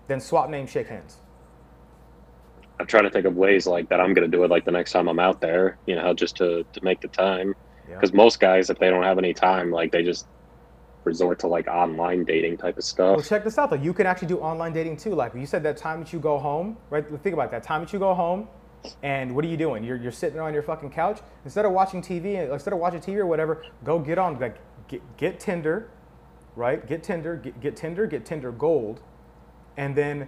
then 0.07 0.20
swap 0.20 0.49
name, 0.49 0.68
shake 0.68 0.88
hands. 0.88 1.18
I'm 2.80 2.86
trying 2.86 3.03
to 3.03 3.09
think 3.09 3.26
of 3.26 3.36
ways 3.36 3.66
like 3.66 3.89
that. 3.89 3.99
I'm 3.99 4.14
gonna 4.14 4.28
do 4.28 4.43
it 4.43 4.51
like 4.51 4.66
the 4.66 4.72
next 4.72 4.91
time 4.91 5.07
I'm 5.07 5.20
out 5.20 5.41
there. 5.41 5.78
You 5.88 5.95
know, 5.95 6.14
just 6.14 6.38
to 6.38 6.64
to 6.74 6.84
make 6.84 7.01
the 7.01 7.07
time. 7.07 7.55
Yeah. 7.89 7.95
Because 7.95 8.14
most 8.14 8.39
guys, 8.39 8.70
if 8.70 8.78
they 8.78 8.89
don't 8.89 9.03
have 9.03 9.18
any 9.18 9.34
time, 9.34 9.72
like 9.72 9.91
they 9.91 10.03
just 10.03 10.28
resort 11.04 11.39
to 11.39 11.47
like 11.47 11.68
online 11.68 12.24
dating 12.24 12.58
type 12.58 12.78
of 12.78 12.84
stuff. 12.84 13.18
Well, 13.18 13.26
check 13.26 13.43
this 13.43 13.58
out 13.58 13.70
though. 13.70 13.76
You 13.76 13.93
can 13.93 14.06
actually 14.06 14.28
do 14.28 14.39
online 14.39 14.74
dating 14.74 14.97
too. 14.97 15.16
Like 15.16 15.34
you 15.36 15.45
said, 15.45 15.64
that 15.64 15.78
time 15.78 15.99
that 16.04 16.14
you 16.14 16.20
go 16.20 16.38
home, 16.38 16.78
right? 16.89 17.06
Think 17.22 17.34
about 17.34 17.52
that 17.52 17.64
time 17.64 17.82
that 17.82 17.93
you 17.93 17.99
go 17.99 18.14
home, 18.14 18.47
and 19.04 19.36
what 19.36 19.45
are 19.45 19.47
you 19.47 19.58
doing? 19.58 19.84
You're, 19.84 19.97
you're 19.97 20.12
sitting 20.12 20.39
on 20.39 20.54
your 20.54 20.64
fucking 20.64 20.91
couch 20.91 21.20
instead 21.43 21.66
of 21.66 21.72
watching 21.72 22.02
TV. 22.02 22.52
Instead 22.52 22.74
of 22.74 22.80
watching 22.80 22.99
TV 22.99 23.18
or 23.18 23.26
whatever, 23.26 23.64
go 23.84 23.99
get 23.99 24.18
on 24.18 24.39
like 24.39 24.58
get, 24.88 25.02
get 25.18 25.39
Tinder, 25.39 25.89
right? 26.56 26.86
Get 26.88 27.04
Tinder, 27.04 27.36
get, 27.36 27.60
get 27.60 27.76
Tinder, 27.76 28.06
get 28.08 28.26
Tinder 28.26 28.52
Gold, 28.52 29.02
and 29.78 29.95
then 29.95 30.28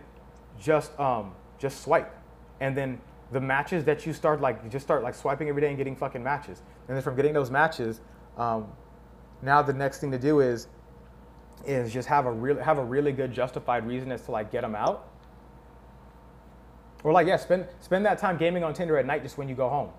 just 0.60 0.98
um 1.00 1.34
just 1.60 1.82
swipe, 1.82 2.16
and 2.60 2.76
then 2.76 3.00
the 3.32 3.42
matches 3.42 3.84
that 3.86 4.06
you 4.06 4.14
start 4.14 4.42
like 4.42 4.60
you 4.64 4.70
just 4.70 4.86
start 4.86 5.04
like 5.04 5.16
swiping 5.16 5.50
every 5.50 5.62
day 5.62 5.70
and 5.70 5.78
getting 5.78 5.96
fucking 5.96 6.24
matches, 6.24 6.62
and 6.88 6.96
then 6.96 7.04
from 7.04 7.16
getting 7.16 7.34
those 7.34 7.50
matches, 7.50 8.02
um, 8.38 8.68
now 9.44 9.62
the 9.62 9.74
next 9.74 10.00
thing 10.00 10.12
to 10.12 10.20
do 10.20 10.39
is 10.39 10.68
is 11.66 11.94
just 11.94 12.08
have 12.08 12.26
a 12.26 12.32
real 12.32 12.62
have 12.62 12.78
a 12.78 12.84
really 12.84 13.12
good 13.12 13.32
justified 13.32 13.88
reason 13.88 14.12
as 14.12 14.22
to 14.24 14.32
like 14.32 14.52
get 14.52 14.62
them 14.62 14.76
out. 14.76 15.10
Or 17.04 17.12
like 17.12 17.28
yeah, 17.28 17.38
spend 17.38 17.68
spend 17.82 18.06
that 18.06 18.18
time 18.18 18.38
gaming 18.38 18.64
on 18.64 18.74
Tinder 18.74 18.98
at 18.98 19.06
night 19.06 19.24
just 19.24 19.38
when 19.38 19.50
you 19.50 19.56
go 19.56 19.70
home. 19.70 19.89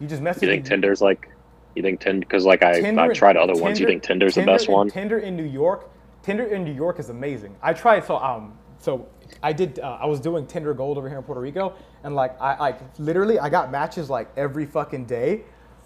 You 0.00 0.06
just 0.06 0.22
message. 0.22 0.42
You 0.42 0.48
think 0.48 0.64
Tinder's 0.64 1.00
like? 1.00 1.28
You 1.76 1.82
think 1.82 2.00
Tinder? 2.00 2.26
Because 2.26 2.44
like 2.44 2.62
I 2.62 2.80
I've 2.80 3.14
tried 3.14 3.36
other 3.36 3.54
ones. 3.54 3.78
You 3.78 3.86
think 3.86 4.02
Tinder's 4.02 4.34
the 4.34 4.44
best 4.44 4.66
in- 4.66 4.74
one? 4.74 4.90
Tinder 4.90 5.18
in 5.18 5.36
New 5.36 5.44
York, 5.44 5.90
Tinder 6.22 6.44
in 6.44 6.64
New 6.64 6.74
York 6.74 6.98
is 6.98 7.10
amazing. 7.10 7.54
I 7.62 7.72
tried 7.72 8.04
so 8.04 8.16
um 8.16 8.58
so 8.78 9.06
I 9.42 9.52
did 9.52 9.78
uh, 9.78 9.98
I 10.00 10.06
was 10.06 10.20
doing 10.20 10.46
Tinder 10.46 10.74
Gold 10.74 10.98
over 10.98 11.08
here 11.08 11.18
in 11.18 11.24
Puerto 11.24 11.40
Rico, 11.40 11.74
and 12.02 12.16
like 12.16 12.40
I 12.40 12.58
like 12.58 12.80
literally 12.98 13.38
I 13.38 13.48
got 13.48 13.70
matches 13.70 14.10
like 14.10 14.28
every 14.36 14.66
fucking 14.66 15.04
day, 15.04 15.42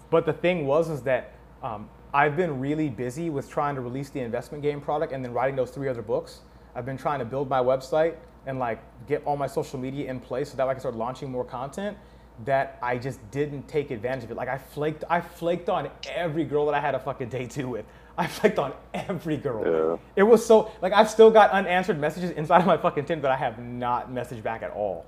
but 0.09 0.25
the 0.25 0.33
thing 0.33 0.65
was 0.65 0.89
is 0.89 1.01
that 1.03 1.33
um, 1.61 1.89
I've 2.15 2.37
been 2.37 2.61
really 2.61 2.87
busy 2.87 3.29
with 3.29 3.49
trying 3.49 3.75
to 3.75 3.81
release 3.81 4.09
the 4.09 4.21
investment 4.21 4.63
game 4.63 4.79
product 4.79 5.11
and 5.11 5.23
then 5.23 5.33
writing 5.33 5.57
those 5.57 5.69
three 5.69 5.89
other 5.89 6.01
books. 6.01 6.39
I've 6.73 6.85
been 6.85 6.97
trying 6.97 7.19
to 7.19 7.25
build 7.25 7.49
my 7.49 7.59
website 7.59 8.15
and 8.45 8.57
like 8.57 8.79
get 9.05 9.21
all 9.25 9.35
my 9.35 9.47
social 9.47 9.77
media 9.77 10.09
in 10.09 10.21
place 10.21 10.51
so 10.51 10.55
that 10.55 10.65
I 10.65 10.73
can 10.73 10.79
start 10.79 10.95
launching 10.95 11.29
more 11.29 11.43
content. 11.43 11.97
That 12.45 12.79
I 12.81 12.97
just 12.97 13.19
didn't 13.31 13.67
take 13.67 13.91
advantage 13.91 14.23
of 14.23 14.31
it. 14.31 14.37
Like 14.37 14.47
I 14.47 14.57
flaked, 14.57 15.03
I 15.09 15.19
flaked 15.19 15.67
on 15.67 15.89
every 16.09 16.45
girl 16.45 16.65
that 16.67 16.73
I 16.73 16.79
had 16.79 16.95
a 16.95 16.99
fucking 16.99 17.27
day 17.27 17.47
two 17.47 17.67
with. 17.67 17.85
I 18.17 18.27
flaked 18.27 18.59
on 18.59 18.71
every 18.93 19.35
girl. 19.35 19.65
Yeah. 19.65 19.97
It 20.15 20.23
was 20.23 20.45
so 20.45 20.71
like 20.81 20.93
I've 20.93 21.09
still 21.09 21.31
got 21.31 21.51
unanswered 21.51 21.99
messages 21.99 22.31
inside 22.31 22.61
of 22.61 22.65
my 22.65 22.77
fucking 22.77 23.03
Tinder 23.03 23.23
that 23.23 23.31
I 23.31 23.35
have 23.35 23.59
not 23.59 24.09
messaged 24.09 24.41
back 24.41 24.63
at 24.63 24.71
all. 24.71 25.05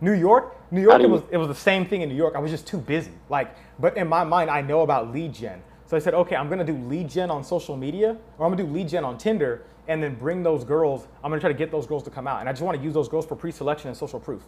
New 0.00 0.14
York, 0.14 0.56
New 0.72 0.82
York, 0.82 1.00
it 1.00 1.08
was 1.08 1.22
it 1.30 1.36
was 1.36 1.46
the 1.46 1.54
same 1.54 1.86
thing 1.86 2.02
in 2.02 2.08
New 2.08 2.16
York. 2.16 2.34
I 2.34 2.40
was 2.40 2.50
just 2.50 2.66
too 2.66 2.78
busy. 2.78 3.12
Like, 3.28 3.54
but 3.78 3.96
in 3.96 4.08
my 4.08 4.24
mind, 4.24 4.50
I 4.50 4.62
know 4.62 4.80
about 4.80 5.12
lead 5.12 5.32
gen. 5.32 5.62
So 5.86 5.96
I 5.96 6.00
said, 6.00 6.14
okay, 6.14 6.36
I'm 6.36 6.48
gonna 6.48 6.64
do 6.64 6.76
lead 6.76 7.10
gen 7.10 7.30
on 7.30 7.44
social 7.44 7.76
media, 7.76 8.16
or 8.38 8.46
I'm 8.46 8.52
gonna 8.52 8.64
do 8.64 8.72
lead 8.72 8.88
gen 8.88 9.04
on 9.04 9.18
Tinder, 9.18 9.62
and 9.86 10.02
then 10.02 10.14
bring 10.14 10.42
those 10.42 10.64
girls. 10.64 11.06
I'm 11.22 11.30
gonna 11.30 11.40
try 11.40 11.52
to 11.52 11.58
get 11.58 11.70
those 11.70 11.86
girls 11.86 12.02
to 12.04 12.10
come 12.10 12.26
out, 12.26 12.40
and 12.40 12.48
I 12.48 12.52
just 12.52 12.62
want 12.62 12.78
to 12.78 12.82
use 12.84 12.94
those 12.94 13.08
girls 13.08 13.26
for 13.26 13.36
pre-selection 13.36 13.88
and 13.88 13.96
social 13.96 14.18
proof. 14.18 14.42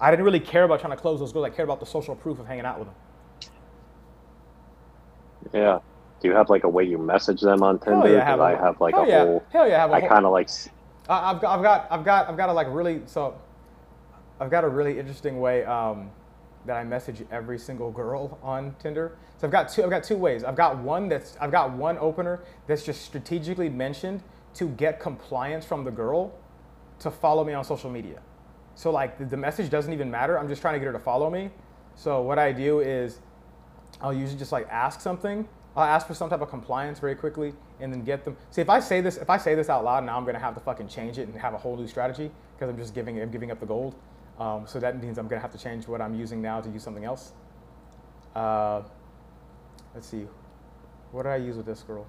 I 0.00 0.10
didn't 0.10 0.24
really 0.24 0.40
care 0.40 0.64
about 0.64 0.80
trying 0.80 0.90
to 0.92 0.96
close 0.96 1.20
those 1.20 1.32
girls. 1.32 1.46
I 1.46 1.50
cared 1.50 1.68
about 1.68 1.78
the 1.80 1.86
social 1.86 2.16
proof 2.16 2.38
of 2.40 2.46
hanging 2.46 2.64
out 2.64 2.78
with 2.80 2.88
them. 2.88 2.96
Yeah. 5.52 5.78
Do 6.20 6.28
you 6.28 6.34
have 6.34 6.48
like 6.50 6.64
a 6.64 6.68
way 6.68 6.84
you 6.84 6.98
message 6.98 7.40
them 7.42 7.62
on 7.62 7.78
Tinder? 7.78 8.08
Yeah, 8.08 8.22
I 8.22 8.24
have, 8.24 8.40
I 8.40 8.54
have 8.56 8.80
like 8.80 8.94
hell 8.94 9.04
a 9.04 9.08
yeah, 9.08 9.24
whole. 9.24 9.44
hell 9.52 9.68
yeah, 9.68 9.76
I 9.76 9.80
have 9.80 9.90
a 9.90 9.94
I 9.94 10.00
whole- 10.00 10.08
kind 10.08 10.26
of 10.26 10.32
like. 10.32 10.48
I- 11.08 11.30
I've 11.32 11.40
got, 11.40 11.58
I've 11.58 11.62
got, 11.62 11.86
I've 11.90 12.04
got, 12.04 12.28
I've 12.30 12.36
got 12.36 12.48
a 12.48 12.52
like 12.52 12.66
really 12.70 13.02
so. 13.06 13.38
I've 14.40 14.50
got 14.50 14.64
a 14.64 14.68
really 14.68 14.98
interesting 14.98 15.38
way 15.38 15.64
um, 15.64 16.10
that 16.66 16.76
I 16.76 16.82
message 16.82 17.24
every 17.30 17.58
single 17.58 17.90
girl 17.92 18.36
on 18.42 18.74
Tinder. 18.80 19.16
So 19.38 19.46
I've 19.46 19.52
got 19.52 19.68
two. 19.68 19.82
I've 19.82 19.90
got 19.90 20.04
two 20.04 20.16
ways. 20.16 20.44
I've 20.44 20.56
got 20.56 20.78
one 20.78 21.08
that's 21.08 21.36
I've 21.40 21.50
got 21.50 21.72
one 21.72 21.98
opener 21.98 22.40
that's 22.66 22.84
just 22.84 23.02
strategically 23.02 23.68
mentioned 23.68 24.22
to 24.54 24.68
get 24.68 25.00
compliance 25.00 25.64
from 25.64 25.84
the 25.84 25.90
girl 25.90 26.32
to 27.00 27.10
follow 27.10 27.44
me 27.44 27.52
on 27.52 27.64
social 27.64 27.90
media. 27.90 28.20
So 28.74 28.90
like 28.90 29.18
the, 29.18 29.24
the 29.24 29.36
message 29.36 29.70
doesn't 29.70 29.92
even 29.92 30.10
matter. 30.10 30.38
I'm 30.38 30.48
just 30.48 30.60
trying 30.60 30.74
to 30.74 30.78
get 30.78 30.86
her 30.86 30.92
to 30.92 30.98
follow 30.98 31.30
me. 31.30 31.50
So 31.96 32.22
what 32.22 32.38
I 32.38 32.52
do 32.52 32.80
is 32.80 33.18
I'll 34.00 34.12
usually 34.12 34.38
just 34.38 34.52
like 34.52 34.68
ask 34.68 35.00
something. 35.00 35.46
I'll 35.76 35.84
ask 35.84 36.06
for 36.06 36.14
some 36.14 36.30
type 36.30 36.40
of 36.40 36.50
compliance 36.50 37.00
very 37.00 37.16
quickly 37.16 37.52
and 37.80 37.92
then 37.92 38.04
get 38.04 38.24
them. 38.24 38.36
See, 38.50 38.60
if 38.60 38.70
I 38.70 38.78
say 38.78 39.00
this, 39.00 39.16
if 39.16 39.28
I 39.28 39.38
say 39.38 39.56
this 39.56 39.68
out 39.68 39.84
loud, 39.84 40.04
now 40.04 40.16
I'm 40.16 40.24
gonna 40.24 40.38
have 40.38 40.54
to 40.54 40.60
fucking 40.60 40.88
change 40.88 41.18
it 41.18 41.28
and 41.28 41.36
have 41.36 41.54
a 41.54 41.58
whole 41.58 41.76
new 41.76 41.88
strategy 41.88 42.30
because 42.54 42.70
I'm 42.70 42.76
just 42.76 42.94
giving, 42.94 43.20
I'm 43.20 43.30
giving 43.30 43.50
up 43.50 43.58
the 43.58 43.66
gold. 43.66 43.96
Um, 44.38 44.66
so 44.66 44.78
that 44.80 45.00
means 45.02 45.18
I'm 45.18 45.26
gonna 45.26 45.42
have 45.42 45.52
to 45.52 45.58
change 45.58 45.88
what 45.88 46.00
I'm 46.00 46.14
using 46.14 46.40
now 46.40 46.60
to 46.60 46.68
use 46.68 46.82
something 46.82 47.04
else. 47.04 47.32
Uh, 48.34 48.82
let's 49.94 50.06
see, 50.06 50.26
what 51.12 51.22
did 51.22 51.30
I 51.30 51.36
use 51.36 51.56
with 51.56 51.66
this 51.66 51.82
girl? 51.82 52.06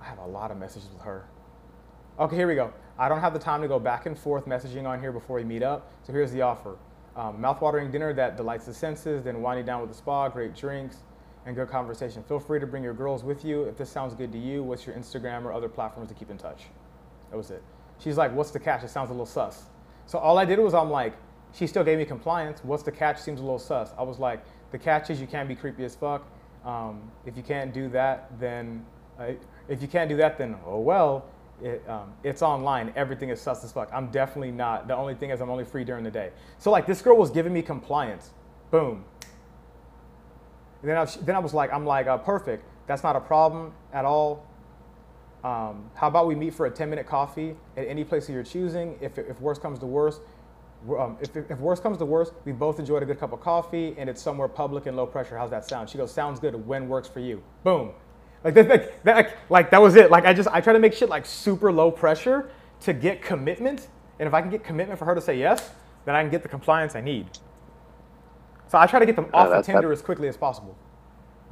I 0.00 0.04
have 0.04 0.18
a 0.18 0.26
lot 0.26 0.50
of 0.50 0.58
messages 0.58 0.88
with 0.92 1.02
her. 1.02 1.26
Okay, 2.18 2.36
here 2.36 2.46
we 2.46 2.54
go. 2.54 2.72
I 2.98 3.08
don't 3.08 3.20
have 3.20 3.32
the 3.32 3.38
time 3.38 3.62
to 3.62 3.68
go 3.68 3.78
back 3.78 4.06
and 4.06 4.18
forth 4.18 4.46
messaging 4.46 4.86
on 4.86 5.00
here 5.00 5.12
before 5.12 5.36
we 5.36 5.44
meet 5.44 5.62
up. 5.62 5.90
So 6.02 6.12
here's 6.12 6.32
the 6.32 6.42
offer. 6.42 6.76
Um, 7.16 7.38
mouthwatering 7.38 7.90
dinner 7.90 8.12
that 8.12 8.36
delights 8.36 8.66
the 8.66 8.74
senses, 8.74 9.24
then 9.24 9.40
winding 9.40 9.64
down 9.64 9.80
with 9.80 9.90
a 9.90 9.94
spa, 9.94 10.28
great 10.28 10.54
drinks, 10.54 10.98
and 11.46 11.56
good 11.56 11.68
conversation. 11.68 12.22
Feel 12.22 12.38
free 12.38 12.60
to 12.60 12.66
bring 12.66 12.82
your 12.82 12.94
girls 12.94 13.24
with 13.24 13.44
you. 13.44 13.62
If 13.64 13.76
this 13.76 13.90
sounds 13.90 14.14
good 14.14 14.32
to 14.32 14.38
you, 14.38 14.62
what's 14.62 14.86
your 14.86 14.94
Instagram 14.94 15.44
or 15.44 15.52
other 15.52 15.68
platforms 15.68 16.08
to 16.10 16.14
keep 16.14 16.30
in 16.30 16.36
touch? 16.36 16.64
That 17.30 17.36
was 17.36 17.50
it. 17.50 17.62
She's 17.98 18.16
like, 18.16 18.34
what's 18.34 18.50
the 18.50 18.60
catch? 18.60 18.82
It 18.84 18.90
sounds 18.90 19.10
a 19.10 19.12
little 19.12 19.26
sus. 19.26 19.64
So 20.06 20.18
all 20.18 20.38
I 20.38 20.44
did 20.44 20.58
was 20.58 20.74
I'm 20.74 20.90
like, 20.90 21.14
she 21.54 21.66
still 21.66 21.84
gave 21.84 21.98
me 21.98 22.04
compliance. 22.04 22.60
What's 22.62 22.82
the 22.82 22.92
catch? 22.92 23.18
Seems 23.18 23.40
a 23.40 23.42
little 23.42 23.58
sus. 23.58 23.92
I 23.98 24.02
was 24.02 24.18
like, 24.18 24.44
the 24.70 24.78
catch 24.78 25.10
is 25.10 25.20
you 25.20 25.26
can't 25.26 25.48
be 25.48 25.54
creepy 25.54 25.84
as 25.84 25.94
fuck. 25.94 26.26
Um, 26.64 27.10
if 27.26 27.36
you 27.36 27.42
can't 27.42 27.72
do 27.72 27.88
that, 27.90 28.38
then 28.38 28.84
uh, 29.18 29.32
if 29.68 29.82
you 29.82 29.88
can't 29.88 30.08
do 30.08 30.16
that, 30.16 30.38
then 30.38 30.56
oh 30.66 30.80
well. 30.80 31.26
It, 31.62 31.86
um, 31.88 32.14
it's 32.24 32.40
online. 32.40 32.90
Everything 32.96 33.28
is 33.28 33.38
sus 33.38 33.62
as 33.64 33.72
fuck. 33.72 33.90
I'm 33.92 34.10
definitely 34.10 34.50
not. 34.50 34.88
The 34.88 34.96
only 34.96 35.14
thing 35.14 35.28
is 35.28 35.42
I'm 35.42 35.50
only 35.50 35.64
free 35.64 35.84
during 35.84 36.04
the 36.04 36.10
day. 36.10 36.30
So 36.58 36.70
like 36.70 36.86
this 36.86 37.02
girl 37.02 37.18
was 37.18 37.30
giving 37.30 37.52
me 37.52 37.60
compliance. 37.60 38.30
Boom. 38.70 39.04
And 40.80 40.90
then 40.90 40.96
I, 40.96 41.04
then 41.04 41.36
I 41.36 41.38
was 41.38 41.52
like, 41.52 41.72
I'm 41.72 41.84
like, 41.84 42.06
uh, 42.06 42.16
perfect. 42.18 42.64
That's 42.86 43.02
not 43.02 43.14
a 43.14 43.20
problem 43.20 43.72
at 43.92 44.04
all. 44.04 44.46
Um, 45.44 45.90
how 45.94 46.08
about 46.08 46.26
we 46.26 46.34
meet 46.34 46.54
for 46.54 46.66
a 46.66 46.70
10 46.70 46.90
minute 46.90 47.06
coffee 47.06 47.56
at 47.76 47.86
any 47.86 48.04
place 48.04 48.26
that 48.26 48.32
you're 48.32 48.42
choosing? 48.42 48.98
If, 49.00 49.18
if 49.18 49.40
worst 49.40 49.62
comes 49.62 49.78
to 49.80 49.86
worst, 49.86 50.20
um, 50.88 51.16
if, 51.20 51.36
if 51.36 51.58
worst 51.58 51.82
comes 51.82 51.98
to 51.98 52.04
worst, 52.04 52.32
we 52.44 52.52
both 52.52 52.78
enjoyed 52.78 53.02
a 53.02 53.06
good 53.06 53.20
cup 53.20 53.32
of 53.32 53.40
coffee 53.40 53.94
and 53.98 54.08
it's 54.08 54.22
somewhere 54.22 54.48
public 54.48 54.86
and 54.86 54.96
low 54.96 55.06
pressure. 55.06 55.36
How's 55.36 55.50
that 55.50 55.66
sound? 55.66 55.90
She 55.90 55.98
goes, 55.98 56.12
sounds 56.12 56.40
good. 56.40 56.54
When 56.66 56.88
works 56.88 57.08
for 57.08 57.20
you? 57.20 57.42
Boom. 57.64 57.92
Like 58.42 58.54
that, 58.54 58.68
like, 58.68 59.02
that, 59.04 59.36
like 59.50 59.70
that 59.70 59.82
was 59.82 59.96
it. 59.96 60.10
Like 60.10 60.24
I 60.24 60.32
just, 60.32 60.48
I 60.50 60.60
try 60.60 60.72
to 60.72 60.78
make 60.78 60.94
shit 60.94 61.08
like 61.08 61.26
super 61.26 61.70
low 61.70 61.90
pressure 61.90 62.50
to 62.80 62.92
get 62.92 63.20
commitment. 63.20 63.88
And 64.18 64.26
if 64.26 64.34
I 64.34 64.40
can 64.40 64.50
get 64.50 64.64
commitment 64.64 64.98
for 64.98 65.04
her 65.04 65.14
to 65.14 65.20
say 65.20 65.38
yes, 65.38 65.70
then 66.06 66.14
I 66.14 66.22
can 66.22 66.30
get 66.30 66.42
the 66.42 66.48
compliance 66.48 66.94
I 66.94 67.02
need. 67.02 67.26
So 68.68 68.78
I 68.78 68.86
try 68.86 69.00
to 69.00 69.06
get 69.06 69.16
them 69.16 69.28
off 69.34 69.48
of 69.48 69.66
Tinder 69.66 69.92
as 69.92 70.00
quickly 70.00 70.28
as 70.28 70.36
possible. 70.36 70.76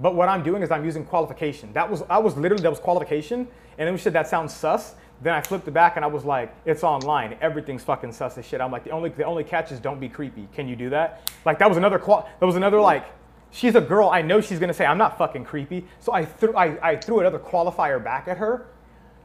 But 0.00 0.14
what 0.14 0.28
I'm 0.28 0.42
doing 0.42 0.62
is 0.62 0.70
I'm 0.70 0.84
using 0.84 1.04
qualification. 1.04 1.72
That 1.72 1.90
was, 1.90 2.02
I 2.08 2.18
was 2.18 2.36
literally, 2.36 2.62
that 2.62 2.70
was 2.70 2.78
qualification. 2.78 3.48
And 3.76 3.86
then 3.86 3.92
we 3.92 3.98
said 3.98 4.12
that 4.12 4.28
sounds 4.28 4.54
sus. 4.54 4.94
Then 5.20 5.34
I 5.34 5.40
flipped 5.40 5.66
it 5.66 5.72
back 5.72 5.96
and 5.96 6.04
I 6.04 6.08
was 6.08 6.24
like, 6.24 6.54
it's 6.64 6.84
online. 6.84 7.36
Everything's 7.40 7.82
fucking 7.82 8.12
sus 8.12 8.38
as 8.38 8.46
shit. 8.46 8.60
I'm 8.60 8.70
like, 8.70 8.84
the 8.84 8.90
only, 8.90 9.10
the 9.10 9.24
only 9.24 9.44
catch 9.44 9.72
is 9.72 9.80
don't 9.80 9.98
be 9.98 10.08
creepy. 10.08 10.48
Can 10.54 10.68
you 10.68 10.76
do 10.76 10.90
that? 10.90 11.30
Like 11.44 11.58
that 11.58 11.68
was 11.68 11.76
another, 11.76 11.98
qual- 11.98 12.28
that 12.38 12.46
was 12.46 12.56
another 12.56 12.80
like, 12.80 13.04
she's 13.50 13.74
a 13.74 13.80
girl. 13.80 14.10
I 14.10 14.22
know 14.22 14.40
she's 14.40 14.58
gonna 14.58 14.74
say 14.74 14.86
I'm 14.86 14.98
not 14.98 15.18
fucking 15.18 15.44
creepy. 15.44 15.86
So 16.00 16.12
I 16.12 16.24
threw 16.24 16.54
I, 16.54 16.90
I 16.90 16.96
threw 16.96 17.20
another 17.20 17.38
qualifier 17.38 18.02
back 18.02 18.28
at 18.28 18.38
her 18.38 18.66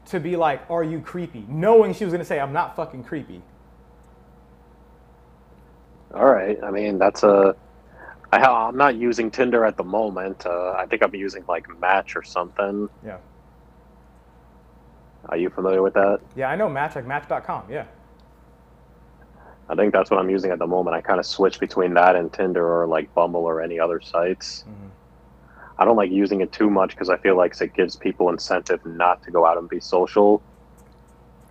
to 0.06 0.20
be 0.20 0.36
like, 0.36 0.68
are 0.70 0.84
you 0.84 1.00
creepy? 1.00 1.44
Knowing 1.48 1.94
she 1.94 2.04
was 2.04 2.12
gonna 2.12 2.24
say 2.24 2.40
I'm 2.40 2.52
not 2.52 2.76
fucking 2.76 3.04
creepy. 3.04 3.42
All 6.14 6.26
right. 6.26 6.58
I 6.62 6.70
mean, 6.70 6.98
that's 6.98 7.22
a. 7.22 7.56
I, 8.32 8.38
I'm 8.38 8.76
not 8.76 8.96
using 8.96 9.30
Tinder 9.30 9.64
at 9.64 9.76
the 9.76 9.84
moment. 9.84 10.46
Uh, 10.46 10.72
I 10.72 10.86
think 10.86 11.02
I'm 11.02 11.14
using 11.14 11.44
like 11.48 11.66
Match 11.78 12.16
or 12.16 12.22
something. 12.22 12.88
Yeah. 13.04 13.18
Are 15.28 15.36
you 15.36 15.50
familiar 15.50 15.82
with 15.82 15.94
that? 15.94 16.20
Yeah, 16.36 16.48
I 16.50 16.56
know 16.56 16.68
Match, 16.68 16.96
like 16.96 17.06
Match.com. 17.06 17.64
Yeah. 17.70 17.84
I 19.68 19.74
think 19.74 19.92
that's 19.92 20.10
what 20.10 20.20
I'm 20.20 20.28
using 20.28 20.50
at 20.50 20.58
the 20.58 20.66
moment. 20.66 20.94
I 20.94 21.00
kind 21.00 21.18
of 21.18 21.24
switch 21.26 21.58
between 21.58 21.94
that 21.94 22.16
and 22.16 22.32
Tinder 22.32 22.66
or 22.66 22.86
like 22.86 23.12
Bumble 23.14 23.44
or 23.44 23.62
any 23.62 23.80
other 23.80 24.00
sites. 24.00 24.64
Mhm. 24.68 24.90
I 25.78 25.84
don't 25.84 25.96
like 25.96 26.10
using 26.10 26.40
it 26.40 26.52
too 26.52 26.70
much 26.70 26.90
because 26.90 27.08
I 27.08 27.16
feel 27.16 27.36
like 27.36 27.58
it 27.60 27.72
gives 27.74 27.96
people 27.96 28.28
incentive 28.28 28.84
not 28.84 29.22
to 29.24 29.30
go 29.30 29.46
out 29.46 29.56
and 29.56 29.68
be 29.68 29.80
social. 29.80 30.42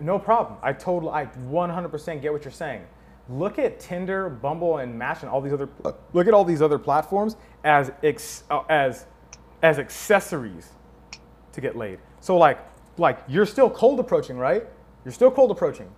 No 0.00 0.18
problem. 0.18 0.56
I 0.62 0.72
totally, 0.72 1.12
I 1.12 1.26
100% 1.50 2.22
get 2.22 2.32
what 2.32 2.44
you're 2.44 2.52
saying. 2.52 2.82
Look 3.28 3.58
at 3.58 3.80
Tinder, 3.80 4.28
Bumble, 4.28 4.78
and 4.78 4.98
Match, 4.98 5.22
and 5.22 5.30
all 5.30 5.40
these 5.40 5.52
other. 5.52 5.68
Look 6.12 6.26
at 6.28 6.34
all 6.34 6.44
these 6.44 6.60
other 6.62 6.78
platforms 6.78 7.36
as 7.64 7.90
ex, 8.02 8.44
uh, 8.50 8.62
as 8.68 9.06
as 9.62 9.78
accessories 9.78 10.72
to 11.52 11.60
get 11.62 11.74
laid. 11.74 11.98
So 12.20 12.36
like 12.36 12.58
like 12.98 13.18
you're 13.28 13.46
still 13.46 13.70
cold 13.70 14.00
approaching, 14.00 14.36
right? 14.36 14.66
You're 15.04 15.12
still 15.12 15.30
cold 15.30 15.50
approaching, 15.50 15.90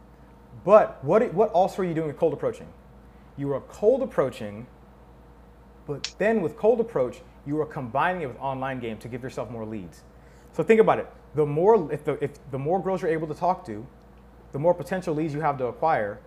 but 0.64 1.03
what 1.05 1.32
what 1.34 1.51
also 1.51 1.82
are 1.82 1.84
you 1.84 1.94
doing 1.94 2.09
with 2.09 2.18
cold 2.18 2.32
approaching? 2.32 2.66
You 3.36 3.53
are 3.53 3.61
cold 3.61 4.03
approaching, 4.03 4.66
but 5.86 6.14
then 6.18 6.40
with 6.40 6.57
cold 6.57 6.80
approach, 6.80 7.20
you 7.47 7.61
are 7.61 7.66
combining 7.66 8.22
it 8.22 8.26
with 8.26 8.38
online 8.38 8.80
game 8.80 8.99
to 8.99 9.09
give 9.09 9.22
yourself 9.22 9.51
more 9.51 9.64
leads. 9.64 10.03
So 10.53 10.62
think 10.62 10.80
about 10.80 10.99
it. 10.99 11.07
The 11.34 11.44
more 11.44 11.92
if 11.92 12.05
the 12.05 12.22
if 12.24 12.32
the 12.51 12.59
more 12.59 12.82
girls 12.82 13.03
you're 13.03 13.11
able 13.11 13.28
to 13.28 13.34
talk 13.34 13.64
to, 13.66 13.86
the 14.53 14.59
more 14.59 14.74
potential 14.74 15.14
leads 15.14 15.34
you 15.34 15.40
have 15.40 15.59
to 15.59 15.66
acquire, 15.66 16.18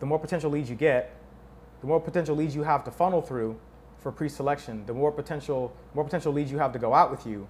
the 0.00 0.06
more 0.06 0.18
potential 0.18 0.50
leads 0.50 0.70
you 0.70 0.76
get, 0.76 1.14
the 1.80 1.86
more 1.86 2.00
potential 2.00 2.34
leads 2.34 2.54
you 2.56 2.62
have 2.62 2.84
to 2.84 2.90
funnel 2.90 3.20
through 3.20 3.58
for 3.98 4.10
pre-selection, 4.10 4.84
the 4.86 4.94
more 4.94 5.12
potential 5.12 5.72
more 5.94 6.04
potential 6.04 6.32
leads 6.32 6.50
you 6.50 6.58
have 6.58 6.72
to 6.72 6.78
go 6.78 6.94
out 6.94 7.10
with 7.10 7.26
you 7.26 7.46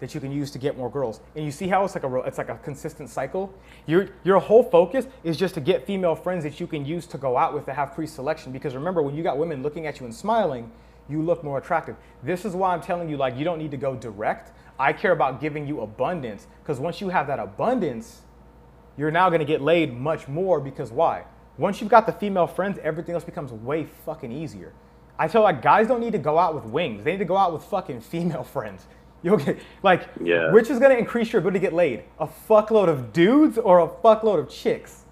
that 0.00 0.14
you 0.14 0.20
can 0.20 0.30
use 0.30 0.50
to 0.52 0.58
get 0.58 0.76
more 0.76 0.90
girls. 0.90 1.20
And 1.34 1.44
you 1.44 1.50
see 1.50 1.68
how 1.68 1.84
it's 1.84 1.94
like 1.94 2.04
a 2.04 2.14
it's 2.20 2.38
like 2.38 2.48
a 2.48 2.56
consistent 2.58 3.10
cycle. 3.10 3.52
Your 3.86 4.08
your 4.24 4.38
whole 4.38 4.62
focus 4.62 5.06
is 5.24 5.36
just 5.36 5.54
to 5.54 5.60
get 5.60 5.86
female 5.86 6.14
friends 6.14 6.44
that 6.44 6.60
you 6.60 6.66
can 6.66 6.84
use 6.84 7.06
to 7.08 7.18
go 7.18 7.36
out 7.36 7.54
with 7.54 7.66
to 7.66 7.74
have 7.74 7.94
pre-selection 7.94 8.52
because 8.52 8.74
remember 8.74 9.02
when 9.02 9.14
you 9.14 9.22
got 9.22 9.38
women 9.38 9.62
looking 9.62 9.86
at 9.86 10.00
you 10.00 10.06
and 10.06 10.14
smiling, 10.14 10.70
you 11.08 11.22
look 11.22 11.42
more 11.42 11.58
attractive. 11.58 11.96
This 12.22 12.44
is 12.44 12.54
why 12.54 12.74
I'm 12.74 12.82
telling 12.82 13.08
you 13.08 13.16
like 13.16 13.36
you 13.36 13.44
don't 13.44 13.58
need 13.58 13.70
to 13.72 13.76
go 13.76 13.96
direct. 13.96 14.52
I 14.78 14.92
care 14.92 15.12
about 15.12 15.40
giving 15.40 15.66
you 15.66 15.80
abundance 15.80 16.46
because 16.62 16.78
once 16.78 17.00
you 17.00 17.08
have 17.08 17.26
that 17.26 17.40
abundance, 17.40 18.22
you're 18.96 19.10
now 19.10 19.28
going 19.28 19.40
to 19.40 19.44
get 19.44 19.60
laid 19.60 19.96
much 19.96 20.28
more 20.28 20.60
because 20.60 20.92
why? 20.92 21.24
Once 21.56 21.80
you've 21.80 21.90
got 21.90 22.06
the 22.06 22.12
female 22.12 22.46
friends, 22.46 22.78
everything 22.82 23.14
else 23.14 23.24
becomes 23.24 23.52
way 23.52 23.84
fucking 23.84 24.30
easier. 24.30 24.72
I 25.18 25.26
tell 25.26 25.42
like 25.42 25.62
guys 25.62 25.88
don't 25.88 26.00
need 26.00 26.12
to 26.12 26.18
go 26.18 26.38
out 26.38 26.54
with 26.54 26.64
wings. 26.64 27.02
They 27.02 27.12
need 27.12 27.18
to 27.18 27.24
go 27.24 27.36
out 27.36 27.52
with 27.52 27.64
fucking 27.64 28.00
female 28.12 28.44
friends. 28.44 28.86
You 29.22 29.34
okay? 29.36 29.58
Like, 29.82 30.08
Yeah. 30.22 30.52
which 30.52 30.70
is 30.70 30.78
gonna 30.78 30.94
increase 30.94 31.32
your 31.32 31.40
ability 31.40 31.58
to 31.60 31.66
get 31.66 31.72
laid? 31.72 32.04
A 32.18 32.26
fuckload 32.26 32.88
of 32.88 33.12
dudes 33.12 33.58
or 33.58 33.80
a 33.80 33.88
fuckload 33.88 34.38
of 34.38 34.48
chicks? 34.48 35.04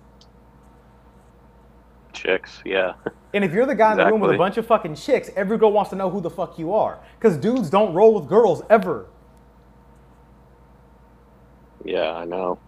Chicks, 2.13 2.63
yeah. 2.65 2.95
And 3.35 3.45
if 3.45 3.53
you're 3.53 3.67
the 3.67 3.75
guy 3.75 3.93
in 3.93 3.99
the 3.99 4.07
room 4.07 4.21
with 4.21 4.31
a 4.35 4.39
bunch 4.39 4.57
of 4.57 4.67
fucking 4.67 4.95
chicks, 4.95 5.29
every 5.37 5.59
girl 5.59 5.71
wants 5.71 5.91
to 5.91 5.97
know 5.97 6.09
who 6.09 6.23
the 6.23 6.31
fuck 6.31 6.59
you 6.59 6.73
are. 6.73 6.99
Because 7.19 7.37
dudes 7.37 7.69
don't 7.69 7.93
roll 7.93 8.15
with 8.15 8.31
girls 8.31 8.63
ever. 8.71 9.09
Yeah, 11.85 12.13
I 12.13 12.25
know. 12.25 12.59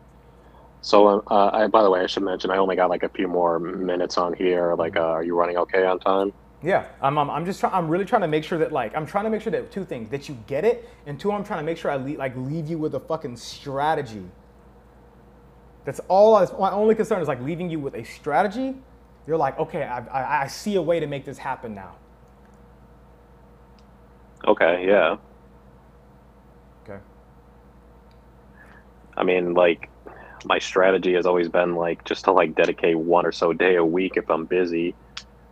So, 0.82 1.24
uh, 1.26 1.50
I, 1.54 1.66
by 1.68 1.82
the 1.82 1.88
way, 1.90 2.00
I 2.00 2.06
should 2.06 2.22
mention 2.22 2.50
I 2.50 2.58
only 2.58 2.76
got 2.76 2.90
like 2.90 3.02
a 3.02 3.08
few 3.08 3.28
more 3.28 3.58
minutes 3.58 4.18
on 4.18 4.34
here. 4.34 4.74
Like, 4.74 4.96
uh, 4.96 5.00
are 5.00 5.22
you 5.22 5.34
running 5.34 5.56
okay 5.56 5.86
on 5.86 5.98
time? 6.00 6.34
Yeah, 6.62 6.86
I'm, 7.00 7.18
I'm, 7.18 7.30
I'm 7.30 7.44
just 7.46 7.60
trying. 7.60 7.72
I'm 7.72 7.88
really 7.88 8.04
trying 8.04 8.22
to 8.22 8.28
make 8.28 8.42
sure 8.42 8.58
that 8.58 8.72
like 8.72 8.96
I'm 8.96 9.06
trying 9.06 9.24
to 9.24 9.30
make 9.30 9.42
sure 9.42 9.52
that 9.52 9.70
two 9.70 9.84
things 9.84 10.08
that 10.10 10.28
you 10.28 10.36
get 10.46 10.64
it, 10.64 10.88
and 11.06 11.18
two 11.18 11.30
I'm 11.30 11.44
trying 11.44 11.60
to 11.60 11.64
make 11.64 11.78
sure 11.78 11.90
I 11.90 11.96
le- 11.96 12.16
like 12.18 12.36
leave 12.36 12.68
you 12.68 12.78
with 12.78 12.94
a 12.94 13.00
fucking 13.00 13.36
strategy. 13.36 14.24
That's 15.84 16.00
all. 16.08 16.34
I, 16.34 16.46
my 16.58 16.70
only 16.72 16.94
concern 16.96 17.22
is 17.22 17.28
like 17.28 17.40
leaving 17.42 17.70
you 17.70 17.78
with 17.78 17.94
a 17.94 18.04
strategy. 18.04 18.74
You're 19.26 19.36
like, 19.36 19.58
okay, 19.58 19.84
I, 19.84 20.00
I, 20.06 20.42
I 20.42 20.46
see 20.48 20.76
a 20.76 20.82
way 20.82 21.00
to 21.00 21.06
make 21.06 21.24
this 21.24 21.38
happen 21.38 21.74
now. 21.74 21.94
Okay, 24.46 24.86
yeah. 24.86 25.16
Okay. 26.84 26.98
I 29.16 29.22
mean, 29.22 29.54
like, 29.54 29.90
my 30.44 30.58
strategy 30.58 31.14
has 31.14 31.26
always 31.26 31.48
been 31.48 31.74
like 31.74 32.04
just 32.04 32.24
to 32.24 32.32
like 32.32 32.54
dedicate 32.54 32.98
one 32.98 33.26
or 33.26 33.32
so 33.32 33.52
day 33.52 33.76
a 33.76 33.84
week 33.84 34.16
if 34.16 34.30
I'm 34.30 34.46
busy, 34.46 34.94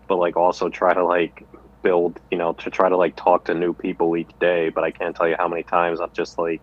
but 0.08 0.16
like 0.16 0.36
also 0.36 0.68
try 0.68 0.94
to 0.94 1.04
like 1.04 1.44
build, 1.82 2.18
you 2.30 2.38
know, 2.38 2.52
to 2.52 2.70
try 2.70 2.88
to 2.88 2.96
like 2.96 3.16
talk 3.16 3.44
to 3.46 3.54
new 3.54 3.72
people 3.72 4.16
each 4.16 4.30
day. 4.40 4.70
But 4.70 4.84
I 4.84 4.90
can't 4.90 5.14
tell 5.14 5.28
you 5.28 5.36
how 5.38 5.48
many 5.48 5.62
times 5.62 6.00
I'm 6.00 6.12
just 6.12 6.38
like, 6.38 6.62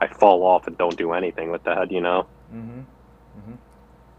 I 0.00 0.06
fall 0.06 0.42
off 0.44 0.66
and 0.66 0.76
don't 0.78 0.96
do 0.96 1.12
anything 1.12 1.50
with 1.50 1.64
that, 1.64 1.90
you 1.90 2.00
know? 2.00 2.26
Mm-hmm. 2.52 2.80
Mm-hmm. 2.80 3.54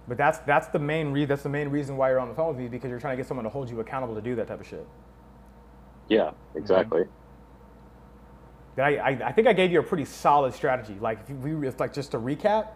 But 0.08 0.18
that's 0.18 0.40
that's 0.40 0.68
the 0.68 0.80
main 0.80 1.12
re- 1.12 1.26
that's 1.26 1.44
the 1.44 1.50
main 1.50 1.70
reason 1.70 1.98
why 1.98 2.10
you're 2.10 2.20
on 2.20 2.30
the 2.30 2.36
phone 2.36 2.50
with 2.50 2.58
me 2.58 2.68
because 2.68 2.90
you're 2.90 3.00
trying 3.00 3.14
to 3.14 3.18
get 3.18 3.28
someone 3.28 3.44
to 3.46 3.50
hold 3.50 3.70
you 3.70 3.80
accountable 3.80 4.16
to 4.16 4.22
do 4.22 4.36
that 4.36 4.48
type 4.48 4.60
of 4.60 4.68
shit. 4.68 4.86
Yeah, 6.08 6.32
exactly. 6.56 7.04
That 8.76 8.86
I, 8.86 8.96
I, 8.96 9.28
I 9.28 9.32
think 9.32 9.48
I 9.48 9.54
gave 9.54 9.72
you 9.72 9.80
a 9.80 9.84
pretty 9.84 10.06
solid 10.06 10.54
strategy. 10.54 10.98
Like 11.00 11.20
if 11.30 11.38
we, 11.38 11.68
if 11.68 11.80
like 11.80 11.94
just 11.94 12.12
to 12.12 12.20
recap, 12.20 12.68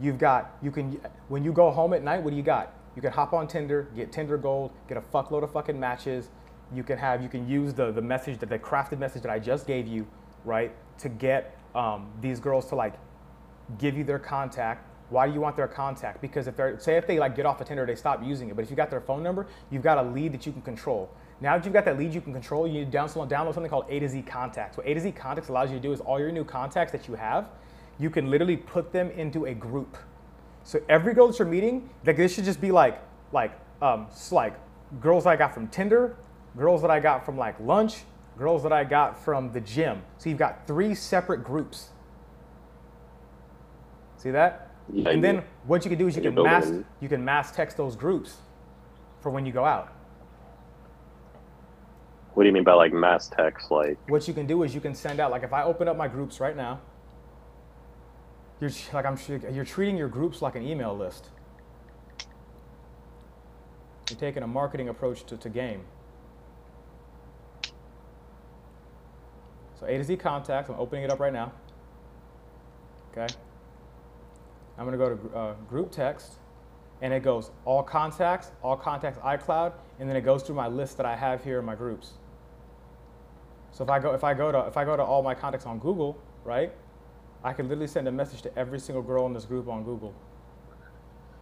you've 0.00 0.18
got 0.18 0.56
you 0.62 0.70
can 0.70 1.00
when 1.28 1.44
you 1.44 1.52
go 1.52 1.70
home 1.70 1.92
at 1.92 2.02
night, 2.02 2.22
what 2.22 2.30
do 2.30 2.36
you 2.36 2.42
got? 2.42 2.74
You 2.96 3.02
can 3.02 3.12
hop 3.12 3.32
on 3.32 3.46
Tinder, 3.46 3.88
get 3.94 4.12
Tinder 4.12 4.36
Gold, 4.36 4.72
get 4.88 4.96
a 4.96 5.00
fuckload 5.00 5.42
of 5.42 5.52
fucking 5.52 5.78
matches. 5.78 6.28
You 6.74 6.82
can 6.82 6.98
have 6.98 7.22
you 7.22 7.28
can 7.28 7.48
use 7.48 7.72
the 7.74 7.92
the 7.92 8.02
message 8.02 8.38
that 8.38 8.48
the 8.48 8.58
crafted 8.58 8.98
message 8.98 9.22
that 9.22 9.30
I 9.30 9.38
just 9.38 9.66
gave 9.66 9.86
you, 9.86 10.06
right, 10.44 10.72
to 10.98 11.08
get 11.08 11.56
um, 11.74 12.10
these 12.20 12.40
girls 12.40 12.66
to 12.66 12.74
like 12.74 12.94
give 13.78 13.96
you 13.96 14.04
their 14.04 14.18
contact. 14.18 14.86
Why 15.08 15.26
do 15.26 15.32
you 15.34 15.40
want 15.40 15.56
their 15.56 15.68
contact? 15.68 16.20
Because 16.20 16.46
if 16.46 16.56
they're 16.56 16.78
say 16.78 16.96
if 16.96 17.06
they 17.06 17.18
like 17.18 17.34
get 17.36 17.46
off 17.46 17.60
of 17.60 17.66
Tinder, 17.66 17.86
they 17.86 17.96
stop 17.96 18.24
using 18.24 18.48
it. 18.48 18.56
But 18.56 18.62
if 18.62 18.70
you 18.70 18.76
got 18.76 18.90
their 18.90 19.00
phone 19.00 19.22
number, 19.22 19.46
you've 19.70 19.82
got 19.82 19.98
a 19.98 20.02
lead 20.02 20.32
that 20.32 20.46
you 20.46 20.52
can 20.52 20.62
control. 20.62 21.10
Now 21.40 21.56
that 21.56 21.64
you've 21.64 21.72
got 21.72 21.86
that 21.86 21.96
lead 21.96 22.12
you 22.12 22.20
can 22.20 22.32
control, 22.32 22.66
you 22.66 22.80
need 22.80 22.92
to 22.92 22.98
download, 22.98 23.30
download 23.30 23.54
something 23.54 23.70
called 23.70 23.86
A 23.88 23.98
to 23.98 24.08
Z 24.08 24.22
Contacts. 24.22 24.76
What 24.76 24.86
A 24.86 24.94
to 24.94 25.00
Z 25.00 25.12
Contacts 25.12 25.48
allows 25.48 25.70
you 25.70 25.76
to 25.76 25.82
do 25.82 25.92
is 25.92 26.00
all 26.00 26.20
your 26.20 26.30
new 26.30 26.44
contacts 26.44 26.92
that 26.92 27.08
you 27.08 27.14
have, 27.14 27.48
you 27.98 28.10
can 28.10 28.30
literally 28.30 28.56
put 28.56 28.92
them 28.92 29.10
into 29.12 29.46
a 29.46 29.54
group. 29.54 29.96
So 30.64 30.80
every 30.88 31.14
girl 31.14 31.28
that 31.28 31.38
you're 31.38 31.48
meeting, 31.48 31.88
like 32.04 32.16
this 32.16 32.34
should 32.34 32.44
just 32.44 32.60
be 32.60 32.70
like 32.70 33.02
like 33.32 33.52
um 33.82 34.06
like 34.30 34.54
girls 35.00 35.24
that 35.24 35.30
I 35.30 35.36
got 35.36 35.54
from 35.54 35.68
Tinder, 35.68 36.16
girls 36.56 36.82
that 36.82 36.90
I 36.90 37.00
got 37.00 37.24
from 37.24 37.36
like 37.38 37.58
lunch, 37.60 38.02
girls 38.38 38.62
that 38.62 38.72
I 38.72 38.84
got 38.84 39.22
from 39.22 39.52
the 39.52 39.60
gym. 39.60 40.02
So 40.18 40.28
you've 40.28 40.38
got 40.38 40.66
three 40.66 40.94
separate 40.94 41.44
groups. 41.44 41.90
See 44.16 44.30
that? 44.30 44.70
Yeah, 44.92 45.10
and 45.10 45.22
then 45.22 45.44
what 45.66 45.84
you 45.84 45.88
can 45.88 45.98
do 45.98 46.08
is 46.08 46.16
you 46.16 46.22
can 46.22 46.34
mass 46.34 46.70
you 47.00 47.08
can 47.08 47.24
mass 47.24 47.52
text 47.52 47.76
those 47.76 47.96
groups 47.96 48.36
for 49.20 49.30
when 49.30 49.46
you 49.46 49.52
go 49.52 49.64
out. 49.64 49.92
What 52.34 52.44
do 52.44 52.48
you 52.48 52.52
mean 52.52 52.64
by 52.64 52.74
like 52.74 52.92
mass 52.92 53.28
text? 53.28 53.70
Like, 53.70 53.98
What 54.08 54.26
you 54.28 54.34
can 54.34 54.46
do 54.46 54.62
is 54.62 54.74
you 54.74 54.80
can 54.80 54.94
send 54.94 55.20
out 55.20 55.30
like 55.30 55.42
if 55.42 55.52
I 55.52 55.62
open 55.62 55.88
up 55.88 55.96
my 55.96 56.08
groups 56.08 56.40
right 56.40 56.56
now, 56.56 56.80
you're 58.60 58.70
like 58.92 59.06
I'm 59.06 59.18
you're 59.52 59.64
treating 59.64 59.96
your 59.96 60.08
groups 60.08 60.42
like 60.42 60.54
an 60.54 60.62
email 60.62 60.96
list. 60.96 61.28
You're 64.10 64.18
taking 64.18 64.42
a 64.42 64.46
marketing 64.46 64.88
approach 64.88 65.24
to, 65.26 65.36
to 65.36 65.48
game. 65.48 65.82
So 69.78 69.86
A 69.86 69.96
to 69.96 70.04
Z 70.04 70.16
contacts. 70.18 70.68
I'm 70.68 70.78
opening 70.78 71.04
it 71.04 71.10
up 71.10 71.20
right 71.20 71.32
now. 71.32 71.52
Okay. 73.12 73.32
I'm 74.76 74.84
gonna 74.84 74.98
go 74.98 75.16
to 75.16 75.36
uh, 75.36 75.54
group 75.68 75.90
text, 75.90 76.34
and 77.00 77.14
it 77.14 77.22
goes 77.22 77.50
all 77.64 77.82
contacts, 77.82 78.50
all 78.62 78.76
contacts 78.76 79.18
iCloud, 79.20 79.72
and 79.98 80.08
then 80.08 80.16
it 80.16 80.22
goes 80.22 80.42
through 80.42 80.56
my 80.56 80.68
list 80.68 80.96
that 80.98 81.06
I 81.06 81.16
have 81.16 81.42
here 81.42 81.58
in 81.58 81.64
my 81.64 81.74
groups. 81.74 82.12
So 83.72 83.84
if 83.84 83.90
I 83.90 83.98
go 83.98 84.12
if 84.12 84.24
I 84.24 84.34
go 84.34 84.52
to 84.52 84.66
if 84.66 84.76
I 84.76 84.84
go 84.84 84.96
to 84.96 85.02
all 85.02 85.22
my 85.22 85.34
contacts 85.34 85.66
on 85.66 85.78
Google, 85.78 86.18
right? 86.44 86.72
I 87.42 87.52
can 87.52 87.68
literally 87.68 87.86
send 87.86 88.06
a 88.08 88.12
message 88.12 88.42
to 88.42 88.58
every 88.58 88.78
single 88.78 89.02
girl 89.02 89.26
in 89.26 89.32
this 89.32 89.44
group 89.44 89.68
on 89.68 89.82
Google. 89.84 90.14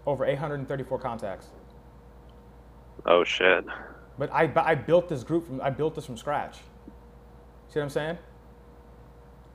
Over 0.07 0.25
834 0.25 0.99
contacts. 0.99 1.49
oh 3.07 3.25
shit. 3.25 3.65
But 4.19 4.33
I 4.33 4.47
but 4.47 4.67
I 4.67 4.75
built 4.75 5.09
this 5.09 5.23
group 5.25 5.47
from 5.47 5.61
I 5.61 5.71
built 5.71 5.95
this 5.95 6.07
from 6.07 6.17
scratch. 6.17 6.57
See 7.69 7.79
what 7.79 7.83
I'm 7.83 7.91
saying? 7.91 8.19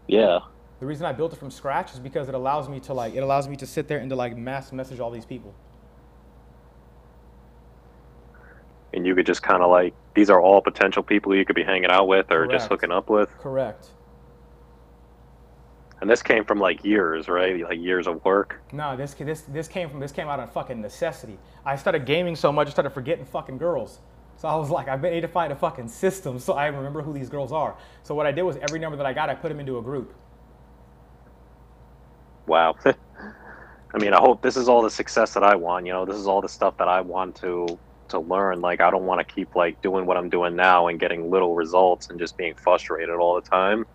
Yeah. 0.07 0.39
The 0.79 0.85
reason 0.85 1.05
I 1.05 1.13
built 1.13 1.33
it 1.33 1.39
from 1.39 1.49
scratch 1.51 1.93
is 1.93 1.99
because 1.99 2.27
it 2.27 2.35
allows 2.35 2.67
me 2.69 2.79
to 2.81 2.93
like 2.93 3.15
it 3.15 3.23
allows 3.23 3.47
me 3.47 3.55
to 3.57 3.65
sit 3.65 3.87
there 3.87 3.99
and 3.99 4.09
to 4.09 4.15
like 4.15 4.37
mass 4.37 4.71
message 4.71 4.99
all 4.99 5.11
these 5.11 5.25
people. 5.25 5.53
And 8.93 9.07
you 9.07 9.15
could 9.15 9.25
just 9.25 9.41
kind 9.41 9.63
of 9.63 9.71
like, 9.71 9.95
these 10.13 10.29
are 10.29 10.39
all 10.39 10.61
potential 10.61 11.01
people 11.01 11.33
you 11.35 11.45
could 11.45 11.55
be 11.55 11.63
hanging 11.63 11.89
out 11.89 12.07
with 12.07 12.31
or 12.31 12.45
just 12.45 12.69
hooking 12.69 12.91
up 12.91 13.09
with. 13.09 13.27
Correct. 13.39 13.87
And 16.03 16.09
this 16.09 16.21
came 16.21 16.43
from 16.43 16.59
like 16.59 16.83
years, 16.83 17.29
right? 17.29 17.63
Like 17.63 17.79
years 17.79 18.07
of 18.07 18.25
work. 18.25 18.61
No, 18.73 18.97
this 18.97 19.13
this 19.13 19.43
this 19.43 19.69
came 19.69 19.89
from 19.89 20.01
this 20.01 20.11
came 20.11 20.27
out 20.27 20.37
of 20.37 20.51
fucking 20.51 20.81
necessity. 20.81 21.39
I 21.65 21.77
started 21.77 22.05
gaming 22.05 22.35
so 22.35 22.51
much, 22.51 22.67
I 22.67 22.71
started 22.71 22.89
forgetting 22.89 23.23
fucking 23.23 23.57
girls. 23.57 24.01
So 24.35 24.49
I 24.49 24.55
was 24.57 24.69
like, 24.69 24.89
I've 24.89 25.01
been 25.01 25.13
need 25.13 25.21
to 25.21 25.29
find 25.29 25.53
a 25.53 25.55
fucking 25.55 25.87
system 25.87 26.39
so 26.39 26.55
I 26.55 26.65
remember 26.65 27.01
who 27.01 27.13
these 27.13 27.29
girls 27.29 27.53
are. 27.53 27.77
So 28.03 28.15
what 28.15 28.25
I 28.25 28.33
did 28.33 28.41
was 28.41 28.57
every 28.57 28.81
number 28.81 28.97
that 28.97 29.05
I 29.05 29.13
got, 29.13 29.29
I 29.29 29.35
put 29.35 29.47
them 29.47 29.61
into 29.61 29.77
a 29.77 29.81
group. 29.81 30.13
Wow. 32.47 32.75
I 32.85 33.97
mean, 33.97 34.13
I 34.13 34.19
hope 34.19 34.41
this 34.41 34.57
is 34.57 34.67
all 34.67 34.81
the 34.81 34.91
success 34.91 35.33
that 35.35 35.43
I 35.45 35.55
want. 35.55 35.85
You 35.85 35.93
know, 35.93 36.03
this 36.03 36.17
is 36.17 36.27
all 36.27 36.41
the 36.41 36.49
stuff 36.49 36.75
that 36.79 36.89
I 36.89 36.99
want 36.99 37.37
to 37.37 37.79
to 38.09 38.19
learn. 38.19 38.59
Like, 38.59 38.81
I 38.81 38.91
don't 38.91 39.05
want 39.05 39.25
to 39.25 39.33
keep 39.33 39.55
like 39.55 39.81
doing 39.81 40.05
what 40.05 40.17
I'm 40.17 40.29
doing 40.29 40.57
now 40.57 40.87
and 40.87 40.99
getting 40.99 41.31
little 41.31 41.55
results 41.55 42.09
and 42.09 42.19
just 42.19 42.35
being 42.35 42.55
frustrated 42.55 43.15
all 43.15 43.35
the 43.35 43.49
time. 43.49 43.85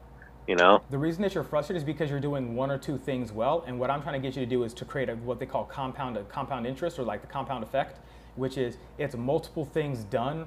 You 0.49 0.57
know? 0.57 0.83
The 0.89 0.97
reason 0.97 1.21
that 1.23 1.35
you're 1.35 1.45
frustrated 1.45 1.83
is 1.83 1.85
because 1.85 2.09
you're 2.09 2.21
doing 2.21 2.57
one 2.57 2.71
or 2.71 2.79
two 2.79 2.97
things 2.97 3.33
well, 3.33 3.63
and 3.67 3.79
what 3.79 3.91
I'm 3.91 4.03
trying 4.03 4.21
to 4.21 4.27
get 4.27 4.35
you 4.35 4.43
to 4.45 4.49
do 4.49 4.65
is 4.65 4.73
to 4.75 4.87
create 4.87 5.11
a, 5.11 5.15
what 5.15 5.39
they 5.39 5.45
call 5.47 5.65
compound 5.65 6.17
a 6.17 6.23
compound 6.25 6.67
interest 6.67 6.99
or 6.99 7.03
like 7.03 7.21
the 7.21 7.27
compound 7.27 7.63
effect, 7.63 8.01
which 8.35 8.57
is 8.57 8.79
it's 8.97 9.15
multiple 9.15 9.67
things 9.67 10.05
done 10.05 10.47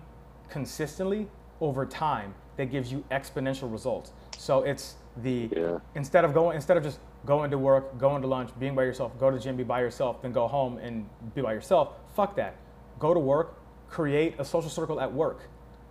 consistently 0.49 1.27
over 1.61 1.85
time 1.85 2.33
that 2.57 2.71
gives 2.71 2.91
you 2.91 3.03
exponential 3.11 3.71
results. 3.71 4.11
So 4.37 4.63
it's 4.63 4.95
the 5.17 5.49
Yeah. 5.55 5.77
instead 5.93 6.25
of 6.25 6.33
going 6.33 6.55
instead 6.55 6.77
of 6.77 6.83
just 6.83 6.99
going 7.27 7.51
to 7.51 7.59
work, 7.59 7.99
going 7.99 8.23
to 8.23 8.27
lunch, 8.27 8.49
being 8.59 8.73
by 8.73 8.83
yourself, 8.83 9.17
go 9.19 9.29
to 9.29 9.37
the 9.37 9.43
gym, 9.43 9.55
be 9.55 9.63
by 9.63 9.81
yourself, 9.81 10.23
then 10.23 10.31
go 10.31 10.47
home 10.47 10.79
and 10.79 11.07
be 11.35 11.41
by 11.41 11.53
yourself. 11.53 11.89
Fuck 12.15 12.35
that. 12.37 12.55
Go 12.97 13.13
to 13.13 13.19
work, 13.19 13.53
create 13.87 14.33
a 14.39 14.45
social 14.45 14.71
circle 14.71 14.99
at 14.99 15.13
work. 15.13 15.47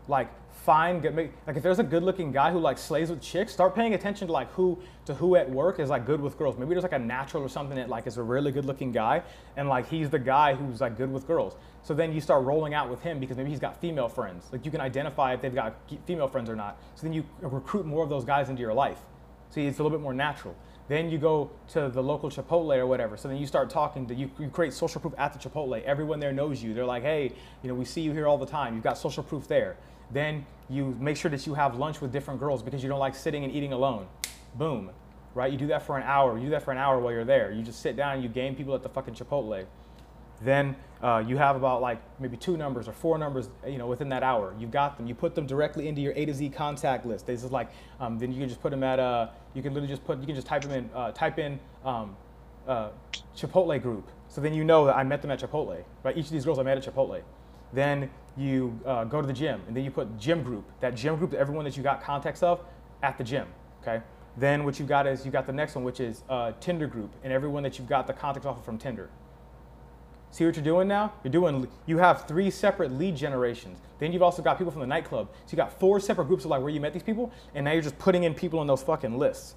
Like 0.08 0.32
find 0.64 1.02
make, 1.14 1.32
like 1.46 1.56
if 1.56 1.62
there's 1.62 1.78
a 1.78 1.84
good 1.84 2.02
looking 2.02 2.32
guy 2.32 2.52
who 2.52 2.58
like 2.58 2.76
slays 2.76 3.10
with 3.10 3.20
chicks, 3.20 3.52
start 3.52 3.74
paying 3.74 3.94
attention 3.94 4.26
to 4.26 4.32
like 4.32 4.50
who 4.52 4.78
to 5.06 5.14
who 5.14 5.36
at 5.36 5.48
work 5.48 5.80
is 5.80 5.88
like 5.88 6.04
good 6.04 6.20
with 6.20 6.36
girls. 6.36 6.58
Maybe 6.58 6.74
there's 6.74 6.82
like 6.82 6.92
a 6.92 6.98
natural 6.98 7.42
or 7.42 7.48
something 7.48 7.76
that 7.76 7.88
like 7.88 8.06
is 8.06 8.18
a 8.18 8.22
really 8.22 8.52
good 8.52 8.66
looking 8.66 8.92
guy 8.92 9.22
and 9.56 9.68
like 9.68 9.88
he's 9.88 10.10
the 10.10 10.18
guy 10.18 10.54
who's 10.54 10.80
like 10.80 10.96
good 10.96 11.10
with 11.10 11.26
girls. 11.26 11.56
So 11.82 11.94
then 11.94 12.12
you 12.12 12.20
start 12.20 12.44
rolling 12.44 12.74
out 12.74 12.90
with 12.90 13.02
him 13.02 13.18
because 13.18 13.38
maybe 13.38 13.48
he's 13.48 13.60
got 13.60 13.80
female 13.80 14.08
friends. 14.08 14.48
Like 14.52 14.64
you 14.64 14.70
can 14.70 14.82
identify 14.82 15.32
if 15.32 15.40
they've 15.40 15.54
got 15.54 15.76
female 16.06 16.28
friends 16.28 16.50
or 16.50 16.56
not. 16.56 16.78
So 16.94 17.02
then 17.04 17.14
you 17.14 17.24
recruit 17.40 17.86
more 17.86 18.04
of 18.04 18.10
those 18.10 18.24
guys 18.24 18.50
into 18.50 18.60
your 18.60 18.74
life. 18.74 18.98
See, 19.48 19.66
it's 19.66 19.78
a 19.78 19.82
little 19.82 19.96
bit 19.96 20.02
more 20.02 20.14
natural. 20.14 20.54
Then 20.88 21.08
you 21.08 21.18
go 21.18 21.50
to 21.68 21.88
the 21.88 22.02
local 22.02 22.30
Chipotle 22.30 22.76
or 22.76 22.86
whatever. 22.86 23.16
So 23.16 23.28
then 23.28 23.36
you 23.36 23.46
start 23.46 23.70
talking 23.70 24.06
to, 24.08 24.14
you, 24.14 24.30
you 24.38 24.48
create 24.48 24.72
social 24.72 25.00
proof 25.00 25.14
at 25.16 25.32
the 25.32 25.38
Chipotle. 25.38 25.80
Everyone 25.84 26.20
there 26.20 26.32
knows 26.32 26.62
you. 26.62 26.74
They're 26.74 26.84
like, 26.84 27.04
hey, 27.04 27.32
you 27.62 27.68
know, 27.68 27.74
we 27.74 27.84
see 27.84 28.00
you 28.00 28.12
here 28.12 28.26
all 28.26 28.38
the 28.38 28.46
time. 28.46 28.74
You've 28.74 28.84
got 28.84 28.98
social 28.98 29.22
proof 29.22 29.46
there. 29.46 29.76
Then 30.12 30.46
you 30.68 30.96
make 31.00 31.16
sure 31.16 31.30
that 31.30 31.46
you 31.46 31.54
have 31.54 31.76
lunch 31.76 32.00
with 32.00 32.12
different 32.12 32.40
girls 32.40 32.62
because 32.62 32.82
you 32.82 32.88
don't 32.88 32.98
like 32.98 33.14
sitting 33.14 33.44
and 33.44 33.52
eating 33.52 33.72
alone. 33.72 34.06
Boom. 34.54 34.90
Right? 35.34 35.52
You 35.52 35.58
do 35.58 35.68
that 35.68 35.82
for 35.82 35.96
an 35.96 36.02
hour. 36.02 36.36
You 36.38 36.44
do 36.44 36.50
that 36.50 36.64
for 36.64 36.72
an 36.72 36.78
hour 36.78 36.98
while 36.98 37.12
you're 37.12 37.24
there. 37.24 37.52
You 37.52 37.62
just 37.62 37.80
sit 37.80 37.96
down 37.96 38.14
and 38.14 38.22
you 38.22 38.28
game 38.28 38.54
people 38.56 38.74
at 38.74 38.82
the 38.82 38.88
fucking 38.88 39.14
Chipotle. 39.14 39.66
Then 40.42 40.74
uh, 41.02 41.22
you 41.26 41.36
have 41.36 41.54
about 41.54 41.82
like 41.82 42.00
maybe 42.18 42.36
two 42.36 42.56
numbers 42.56 42.88
or 42.88 42.92
four 42.92 43.18
numbers, 43.18 43.48
you 43.66 43.78
know, 43.78 43.86
within 43.86 44.08
that 44.08 44.22
hour. 44.22 44.54
You've 44.58 44.70
got 44.70 44.96
them. 44.96 45.06
You 45.06 45.14
put 45.14 45.34
them 45.34 45.46
directly 45.46 45.86
into 45.86 46.00
your 46.00 46.12
A 46.16 46.24
to 46.24 46.34
Z 46.34 46.48
contact 46.50 47.06
list. 47.06 47.26
This 47.26 47.44
is 47.44 47.52
like, 47.52 47.70
um, 48.00 48.18
then 48.18 48.32
you 48.32 48.40
can 48.40 48.48
just 48.48 48.60
put 48.60 48.70
them 48.70 48.82
at, 48.82 48.98
uh, 48.98 49.28
you 49.54 49.62
can 49.62 49.74
literally 49.74 49.92
just 49.92 50.04
put, 50.04 50.18
you 50.18 50.26
can 50.26 50.34
just 50.34 50.46
type 50.46 50.62
them 50.62 50.72
in, 50.72 50.90
uh, 50.94 51.12
type 51.12 51.38
in 51.38 51.60
um, 51.84 52.16
uh, 52.66 52.90
Chipotle 53.36 53.80
group. 53.80 54.08
So 54.28 54.40
then 54.40 54.54
you 54.54 54.64
know 54.64 54.86
that 54.86 54.96
I 54.96 55.02
met 55.04 55.22
them 55.22 55.30
at 55.30 55.40
Chipotle, 55.40 55.82
right? 56.02 56.16
Each 56.16 56.26
of 56.26 56.32
these 56.32 56.44
girls 56.44 56.58
I 56.58 56.62
met 56.62 56.78
at 56.78 56.84
Chipotle. 56.84 57.20
Then 57.72 58.10
you 58.36 58.78
uh, 58.86 59.04
go 59.04 59.20
to 59.20 59.26
the 59.26 59.32
gym, 59.32 59.60
and 59.66 59.76
then 59.76 59.84
you 59.84 59.90
put 59.90 60.18
gym 60.18 60.42
group. 60.42 60.64
That 60.80 60.94
gym 60.94 61.16
group, 61.16 61.34
everyone 61.34 61.64
that 61.64 61.76
you 61.76 61.82
got 61.82 62.02
contacts 62.02 62.42
of, 62.42 62.60
at 63.02 63.18
the 63.18 63.24
gym. 63.24 63.46
Okay. 63.82 64.02
Then 64.36 64.64
what 64.64 64.78
you 64.78 64.86
got 64.86 65.06
is 65.06 65.24
you 65.24 65.32
got 65.32 65.46
the 65.46 65.52
next 65.52 65.74
one, 65.74 65.84
which 65.84 66.00
is 66.00 66.22
uh, 66.28 66.52
Tinder 66.60 66.86
group, 66.86 67.12
and 67.24 67.32
everyone 67.32 67.62
that 67.64 67.78
you've 67.78 67.88
got 67.88 68.06
the 68.06 68.12
contacts 68.12 68.46
off 68.46 68.58
of 68.58 68.64
from 68.64 68.78
Tinder. 68.78 69.10
See 70.30 70.46
what 70.46 70.54
you're 70.54 70.64
doing 70.64 70.86
now? 70.86 71.12
You're 71.24 71.32
doing. 71.32 71.66
You 71.86 71.98
have 71.98 72.28
three 72.28 72.50
separate 72.50 72.92
lead 72.92 73.16
generations. 73.16 73.80
Then 73.98 74.12
you've 74.12 74.22
also 74.22 74.42
got 74.42 74.58
people 74.58 74.70
from 74.70 74.80
the 74.80 74.86
nightclub. 74.86 75.28
So 75.46 75.52
you 75.52 75.56
got 75.56 75.78
four 75.80 75.98
separate 75.98 76.26
groups 76.26 76.44
of 76.44 76.50
like 76.50 76.62
where 76.62 76.70
you 76.70 76.80
met 76.80 76.92
these 76.92 77.02
people, 77.02 77.32
and 77.54 77.64
now 77.64 77.72
you're 77.72 77.82
just 77.82 77.98
putting 77.98 78.22
in 78.22 78.34
people 78.34 78.60
in 78.62 78.68
those 78.68 78.82
fucking 78.82 79.18
lists. 79.18 79.56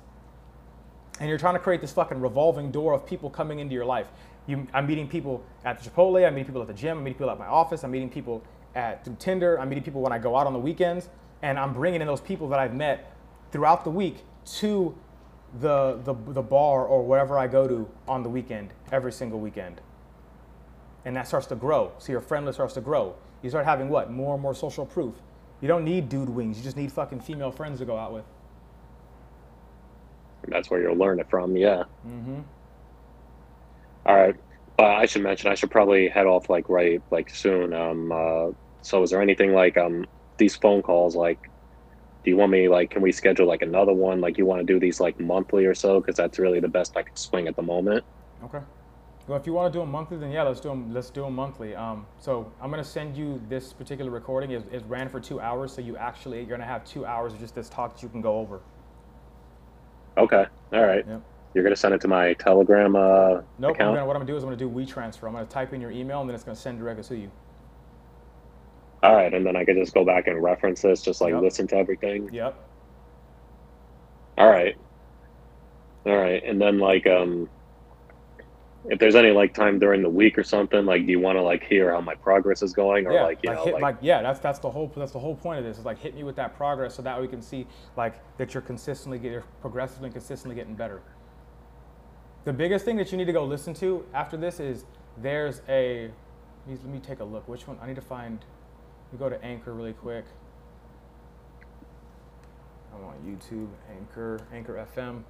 And 1.20 1.30
you're 1.30 1.38
trying 1.38 1.54
to 1.54 1.60
create 1.60 1.80
this 1.80 1.92
fucking 1.92 2.20
revolving 2.20 2.72
door 2.72 2.94
of 2.94 3.06
people 3.06 3.30
coming 3.30 3.60
into 3.60 3.76
your 3.76 3.86
life. 3.86 4.08
You, 4.48 4.68
I'm 4.74 4.88
meeting 4.88 5.08
people 5.08 5.44
at 5.64 5.82
the 5.82 5.88
Chipotle. 5.88 6.26
I'm 6.26 6.34
meeting 6.34 6.48
people 6.48 6.62
at 6.62 6.68
the 6.68 6.74
gym. 6.74 6.98
I'm 6.98 7.04
meeting 7.04 7.20
people 7.20 7.30
at 7.30 7.38
my 7.38 7.46
office. 7.46 7.84
I'm 7.84 7.92
meeting 7.92 8.10
people 8.10 8.44
at 8.76 9.04
through 9.06 9.18
Tinder. 9.20 9.60
I'm 9.60 9.70
meeting 9.70 9.84
people 9.84 10.02
when 10.02 10.14
I 10.14 10.18
go 10.18 10.36
out 10.36 10.48
on 10.48 10.54
the 10.54 10.60
weekends, 10.60 11.10
and 11.42 11.60
I'm 11.60 11.74
bringing 11.74 12.02
in 12.02 12.08
those 12.08 12.22
people 12.22 12.50
that 12.50 12.60
I've 12.60 12.74
met 12.74 13.12
throughout 13.52 13.84
the 13.84 13.92
week 13.92 14.24
to 14.60 14.98
the 15.60 16.00
the, 16.04 16.14
the 16.14 16.42
bar 16.42 16.86
or 16.86 17.04
wherever 17.04 17.38
I 17.38 17.48
go 17.48 17.68
to 17.68 17.90
on 18.08 18.24
the 18.24 18.30
weekend 18.30 18.74
every 18.92 19.12
single 19.12 19.40
weekend 19.40 19.82
and 21.06 21.16
that 21.16 21.28
starts 21.28 21.48
to 21.48 21.56
grow. 21.56 21.92
So 21.98 22.12
your 22.12 22.22
friend 22.22 22.46
list 22.46 22.58
starts 22.58 22.74
to 22.76 22.82
grow. 22.82 23.16
You 23.42 23.50
start 23.50 23.66
having 23.66 23.90
what? 23.90 24.12
More 24.12 24.34
and 24.34 24.42
more 24.42 24.56
social 24.56 24.86
proof. 24.86 25.16
You 25.62 25.68
don't 25.68 25.84
need 25.84 26.10
dude 26.10 26.30
wings. 26.30 26.58
You 26.58 26.64
just 26.64 26.78
need 26.78 26.92
fucking 26.92 27.22
female 27.22 27.52
friends 27.52 27.80
to 27.80 27.86
go 27.86 27.98
out 27.98 28.14
with. 28.14 28.26
That's 30.48 30.70
where 30.70 30.82
you'll 30.82 30.98
learn 30.98 31.20
it 31.20 31.30
from. 31.30 31.56
Yeah. 31.56 31.84
Mm-hmm. 32.06 32.42
All 34.06 34.16
right. 34.16 34.36
Uh, 34.78 34.84
I 34.84 35.06
should 35.06 35.22
mention 35.22 35.52
I 35.52 35.56
should 35.56 35.72
probably 35.72 36.10
head 36.10 36.26
off 36.26 36.50
like 36.50 36.68
right 36.68 37.02
like 37.12 37.30
soon. 37.30 37.74
Um. 37.74 38.12
Uh, 38.12 38.52
so 38.84 39.02
is 39.02 39.10
there 39.10 39.22
anything 39.22 39.54
like 39.54 39.78
um 39.78 40.06
these 40.38 40.56
phone 40.56 40.82
calls 40.82 41.16
like? 41.16 41.50
Do 42.24 42.30
you 42.30 42.38
want 42.38 42.52
me 42.52 42.70
like? 42.70 42.92
Can 42.92 43.02
we 43.02 43.12
schedule 43.12 43.48
like 43.48 43.62
another 43.62 43.94
one? 43.94 44.22
Like 44.22 44.38
you 44.38 44.46
want 44.46 44.66
to 44.66 44.74
do 44.74 44.80
these 44.80 45.00
like 45.00 45.20
monthly 45.20 45.66
or 45.66 45.74
so? 45.74 46.00
Because 46.00 46.16
that's 46.16 46.40
really 46.40 46.60
the 46.60 46.70
best 46.70 46.96
I 46.96 47.04
can 47.04 47.16
swing 47.16 47.48
at 47.48 47.56
the 47.56 47.62
moment. 47.62 48.06
Okay. 48.44 48.60
Well, 49.28 49.40
if 49.40 49.48
you 49.48 49.54
want 49.54 49.72
to 49.72 49.78
do 49.78 49.82
them 49.82 49.92
monthly, 49.92 50.18
then 50.18 50.32
yeah, 50.32 50.44
let's 50.44 50.60
do 50.60 50.70
them. 50.70 50.94
Let's 50.94 51.10
do 51.10 51.22
them 51.22 51.34
monthly. 51.34 51.76
Um, 51.76 52.06
so 52.20 52.52
I'm 52.62 52.70
gonna 52.70 52.84
send 52.84 53.16
you 53.16 53.42
this 53.48 53.72
particular 53.72 54.12
recording. 54.12 54.52
It, 54.52 54.66
it 54.72 54.84
ran 54.88 55.08
for 55.08 55.20
two 55.20 55.40
hours, 55.40 55.74
so 55.74 55.82
you 55.82 55.96
actually 55.98 56.40
you're 56.40 56.48
gonna 56.48 56.66
have 56.66 56.84
two 56.86 57.06
hours 57.06 57.34
of 57.34 57.40
just 57.40 57.56
this 57.56 57.70
talk 57.70 57.96
that 57.96 58.04
you 58.04 58.10
can 58.10 58.22
go 58.22 58.38
over. 58.38 58.62
Okay. 60.18 60.46
All 60.74 60.86
right. 60.86 61.06
Yep. 61.08 61.22
You're 61.54 61.64
gonna 61.64 61.76
send 61.76 61.94
it 61.94 62.02
to 62.02 62.08
my 62.08 62.34
Telegram 62.34 62.96
uh, 62.96 63.42
Nope. 63.60 63.76
Account. 63.76 63.78
gonna, 63.96 64.06
what 64.06 64.16
I'm 64.16 64.22
gonna 64.22 64.26
do 64.26 64.36
is 64.36 64.44
I'm 64.44 64.48
gonna 64.48 64.58
do 64.58 64.70
WeTransfer. 64.70 65.28
I'm 65.28 65.34
gonna 65.34 65.46
type 65.46 65.74
in 65.74 65.80
your 65.80 65.92
email, 65.92 66.20
and 66.20 66.30
then 66.30 66.36
it's 66.36 66.44
gonna 66.44 66.56
send 66.56 66.80
directly 66.80 67.04
to 67.04 67.16
you. 67.16 67.32
All 69.04 69.16
right, 69.16 69.34
and 69.34 69.46
then 69.46 69.58
I 69.58 69.66
could 69.66 69.76
just 69.76 69.94
go 69.94 70.06
back 70.06 70.28
and 70.28 70.42
reference 70.42 70.82
this, 70.82 71.02
just 71.02 71.22
like 71.22 71.34
Yep. 71.34 71.44
listen 71.44 71.68
to 71.68 71.76
everything. 71.78 72.30
Yep. 72.32 72.56
All 74.38 74.50
right. 74.50 74.76
All 76.06 76.18
right, 76.18 76.44
and 76.46 76.62
then 76.62 76.80
like 76.80 77.06
um, 77.08 77.50
if 78.86 79.00
there's 79.00 79.16
any 79.16 79.32
like 79.32 79.54
time 79.54 79.80
during 79.80 80.02
the 80.02 80.10
week 80.10 80.38
or 80.38 80.44
something, 80.44 80.86
like 80.86 81.06
do 81.06 81.12
you 81.12 81.20
want 81.20 81.38
to 81.38 81.42
like 81.42 81.64
hear 81.66 81.94
how 81.94 82.02
my 82.02 82.16
progress 82.16 82.62
is 82.62 82.74
going, 82.74 83.08
or 83.08 83.14
yeah, 83.14 83.24
like 83.24 83.40
you 83.44 83.52
know, 83.52 83.64
hit, 83.66 83.74
like, 83.76 83.82
like 83.82 83.98
yeah, 84.02 84.22
that's 84.22 84.40
that's 84.40 84.60
the 84.60 84.72
whole 84.72 84.92
that's 84.96 85.14
the 85.14 85.20
whole 85.20 85.36
point 85.36 85.60
of 85.60 85.66
this. 85.66 85.78
Is 85.80 85.86
like 85.86 86.00
hit 86.00 86.16
me 86.16 86.24
with 86.24 86.38
that 86.38 86.56
progress 86.56 86.96
so 86.96 87.02
that 87.02 87.22
we 87.22 87.28
can 87.28 87.42
see 87.42 87.68
like 87.98 88.16
that 88.38 88.54
you're 88.54 88.62
consistently 88.62 89.20
getting 89.20 89.44
progressively 89.62 90.08
and 90.08 90.14
consistently 90.14 90.56
getting 90.56 90.76
better. 90.76 91.02
The 92.46 92.54
biggest 92.54 92.86
thing 92.86 92.98
that 92.98 93.12
you 93.12 93.18
need 93.18 93.26
to 93.26 93.34
go 93.34 93.46
listen 93.46 93.74
to 93.76 94.06
after 94.14 94.38
this 94.38 94.60
is 94.60 94.86
there's 95.18 95.62
a 95.70 96.12
let 96.68 96.86
me 96.86 97.00
take 97.00 97.20
a 97.20 97.26
look. 97.26 97.48
Which 97.48 97.68
one? 97.68 97.78
I 97.82 97.88
need 97.88 97.96
to 97.96 98.02
find. 98.02 98.40
We 99.14 99.20
go 99.20 99.30
to 99.30 99.42
Anchor 99.46 99.72
really 99.74 99.94
quick. 99.94 100.26
I'm 102.96 103.04
on 103.06 103.16
YouTube, 103.24 103.70
Anchor, 103.96 104.40
Anchor 104.52 104.88
FM. 104.96 105.22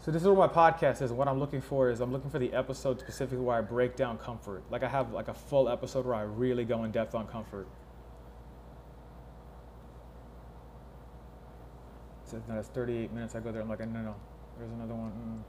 So 0.00 0.10
this 0.10 0.22
is 0.22 0.28
what 0.28 0.52
my 0.52 0.70
podcast 0.70 1.00
is. 1.00 1.12
What 1.12 1.28
I'm 1.28 1.38
looking 1.38 1.60
for 1.60 1.90
is 1.90 2.00
I'm 2.00 2.10
looking 2.10 2.28
for 2.28 2.40
the 2.40 2.52
episode 2.52 2.98
specifically 2.98 3.44
where 3.44 3.56
I 3.56 3.60
break 3.60 3.94
down 3.94 4.18
comfort. 4.18 4.64
Like 4.68 4.82
I 4.82 4.88
have 4.88 5.12
like 5.12 5.28
a 5.28 5.34
full 5.34 5.68
episode 5.68 6.04
where 6.04 6.16
I 6.16 6.22
really 6.22 6.64
go 6.64 6.82
in 6.82 6.90
depth 6.90 7.14
on 7.14 7.28
comfort. 7.28 7.68
So 12.24 12.42
no, 12.48 12.56
that's 12.56 12.68
38 12.68 13.12
minutes. 13.12 13.36
I 13.36 13.40
go 13.40 13.52
there. 13.52 13.62
I'm 13.62 13.68
like, 13.68 13.78
no, 13.78 14.00
no, 14.00 14.16
there's 14.58 14.72
another 14.72 14.94
one. 14.94 15.12
Mm. 15.12 15.42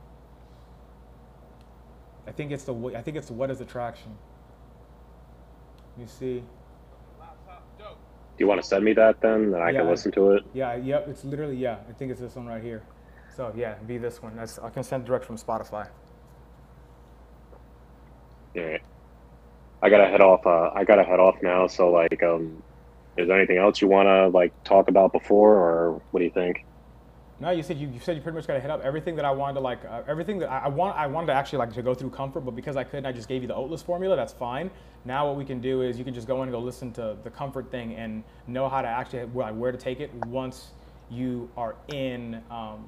I 2.27 2.31
think 2.31 2.51
it's 2.51 2.65
the 2.65 2.75
I 2.95 3.01
think 3.01 3.17
it's 3.17 3.31
what 3.31 3.49
is 3.49 3.59
attraction. 3.59 4.15
You 5.97 6.05
see. 6.05 6.43
You 8.41 8.47
want 8.47 8.61
to 8.61 8.67
send 8.67 8.83
me 8.83 8.93
that 8.93 9.21
then, 9.21 9.53
and 9.53 9.55
I 9.55 9.69
Yeah, 9.71 9.81
can 9.81 9.89
listen 9.89 10.11
to 10.13 10.31
it? 10.31 10.43
Yeah, 10.53 10.75
yep, 10.75 11.07
it's 11.07 11.23
literally, 11.23 11.55
yeah, 11.55 11.77
I 11.87 11.93
think 11.93 12.11
it's 12.11 12.19
this 12.19 12.35
one 12.35 12.47
right 12.47 12.61
here. 12.61 12.81
So 13.37 13.53
yeah, 13.55 13.75
be 13.87 13.97
this 13.97 14.21
one. 14.21 14.35
That's 14.35 14.59
I 14.59 14.69
can 14.69 14.83
send 14.83 15.05
direct 15.05 15.25
from 15.25 15.37
Spotify. 15.37 15.87
Yeah. 18.53 18.77
I 19.81 19.89
gotta 19.89 20.07
head 20.07 20.21
off. 20.21 20.45
Uh, 20.45 20.69
I 20.75 20.83
gotta 20.83 21.03
head 21.03 21.19
off 21.19 21.35
now. 21.41 21.67
So 21.67 21.91
like, 21.91 22.21
um, 22.23 22.61
is 23.17 23.27
there 23.27 23.37
anything 23.37 23.57
else 23.57 23.81
you 23.81 23.87
wanna 23.87 24.27
like 24.27 24.53
talk 24.63 24.89
about 24.89 25.13
before, 25.13 25.55
or 25.55 26.01
what 26.11 26.19
do 26.19 26.25
you 26.25 26.31
think? 26.31 26.65
No, 27.41 27.49
you 27.49 27.63
said 27.63 27.79
you, 27.79 27.87
you 27.87 27.99
said 27.99 28.15
you 28.15 28.21
pretty 28.21 28.35
much 28.35 28.45
got 28.45 28.53
to 28.53 28.59
hit 28.59 28.69
up 28.69 28.81
everything 28.83 29.15
that 29.15 29.25
I 29.25 29.31
wanted 29.31 29.55
to 29.55 29.61
like 29.61 29.83
uh, 29.83 30.03
everything 30.07 30.37
that 30.39 30.51
I, 30.51 30.65
I 30.65 30.67
want 30.67 30.95
I 30.95 31.07
wanted 31.07 31.27
to 31.27 31.33
actually 31.33 31.57
like 31.57 31.73
to 31.73 31.81
go 31.81 31.95
through 31.95 32.11
comfort, 32.11 32.41
but 32.41 32.55
because 32.55 32.77
I 32.77 32.83
couldn't, 32.83 33.07
I 33.07 33.11
just 33.11 33.27
gave 33.27 33.41
you 33.41 33.47
the 33.47 33.55
Oatless 33.55 33.81
formula. 33.81 34.15
That's 34.15 34.31
fine. 34.31 34.69
Now 35.05 35.27
what 35.27 35.37
we 35.37 35.43
can 35.43 35.59
do 35.59 35.81
is 35.81 35.97
you 35.97 36.05
can 36.05 36.13
just 36.13 36.27
go 36.27 36.35
in 36.37 36.43
and 36.43 36.51
go 36.51 36.59
listen 36.59 36.93
to 36.93 37.17
the 37.23 37.31
comfort 37.31 37.71
thing 37.71 37.95
and 37.95 38.23
know 38.45 38.69
how 38.69 38.83
to 38.83 38.87
actually 38.87 39.25
where, 39.25 39.51
where 39.53 39.71
to 39.71 39.77
take 39.77 39.99
it 39.99 40.13
once 40.27 40.69
you 41.09 41.49
are 41.57 41.75
in 41.87 42.43
um, 42.51 42.87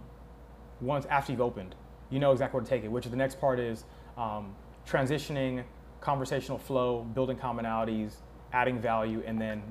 once 0.81 1.07
after 1.07 1.31
you've 1.31 1.41
opened. 1.41 1.73
You 2.11 2.19
know 2.19 2.31
exactly 2.31 2.59
where 2.59 2.63
to 2.63 2.69
take 2.69 2.83
it. 2.83 2.89
Which 2.89 3.05
the 3.05 3.15
next 3.15 3.41
part 3.41 3.59
is 3.59 3.85
um, 4.19 4.53
transitioning, 4.87 5.63
conversational 5.99 6.59
flow, 6.59 7.01
building 7.15 7.37
commonalities, 7.37 8.17
adding 8.51 8.79
value, 8.79 9.23
and 9.25 9.41
then 9.41 9.63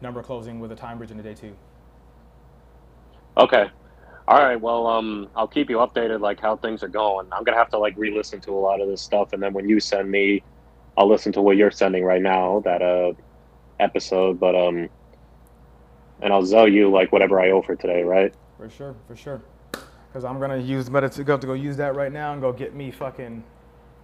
number 0.00 0.22
closing 0.22 0.60
with 0.60 0.70
a 0.70 0.76
time 0.76 0.98
bridge 0.98 1.10
into 1.10 1.24
day 1.24 1.34
two. 1.34 1.56
Okay. 3.36 3.70
All 4.30 4.40
right. 4.40 4.60
Well, 4.60 4.86
um, 4.86 5.28
I'll 5.34 5.48
keep 5.48 5.68
you 5.68 5.78
updated 5.78 6.20
like 6.20 6.40
how 6.40 6.56
things 6.56 6.84
are 6.84 6.88
going. 6.88 7.28
I'm 7.32 7.42
gonna 7.42 7.56
have 7.56 7.70
to 7.70 7.78
like 7.78 7.94
re-listen 7.96 8.40
to 8.42 8.52
a 8.52 8.60
lot 8.60 8.80
of 8.80 8.88
this 8.88 9.02
stuff, 9.02 9.30
and 9.32 9.42
then 9.42 9.52
when 9.52 9.68
you 9.68 9.80
send 9.80 10.08
me, 10.08 10.44
I'll 10.96 11.08
listen 11.08 11.32
to 11.32 11.42
what 11.42 11.56
you're 11.56 11.72
sending 11.72 12.04
right 12.04 12.22
now, 12.22 12.62
that 12.64 12.80
uh 12.80 13.14
episode. 13.80 14.38
But 14.38 14.54
um, 14.54 14.88
and 16.22 16.32
I'll 16.32 16.44
Zelle 16.44 16.72
you 16.72 16.92
like 16.92 17.10
whatever 17.10 17.40
I 17.40 17.50
owe 17.50 17.60
for 17.60 17.74
today, 17.74 18.04
right? 18.04 18.32
For 18.56 18.70
sure, 18.70 18.94
for 19.08 19.16
sure. 19.16 19.42
Because 19.72 20.24
I'm 20.24 20.38
gonna 20.38 20.58
use 20.58 20.86
to 20.86 21.24
go 21.24 21.36
to 21.36 21.46
go 21.48 21.54
use 21.54 21.76
that 21.78 21.96
right 21.96 22.12
now 22.12 22.32
and 22.32 22.40
go 22.40 22.52
get 22.52 22.72
me 22.72 22.92
fucking, 22.92 23.42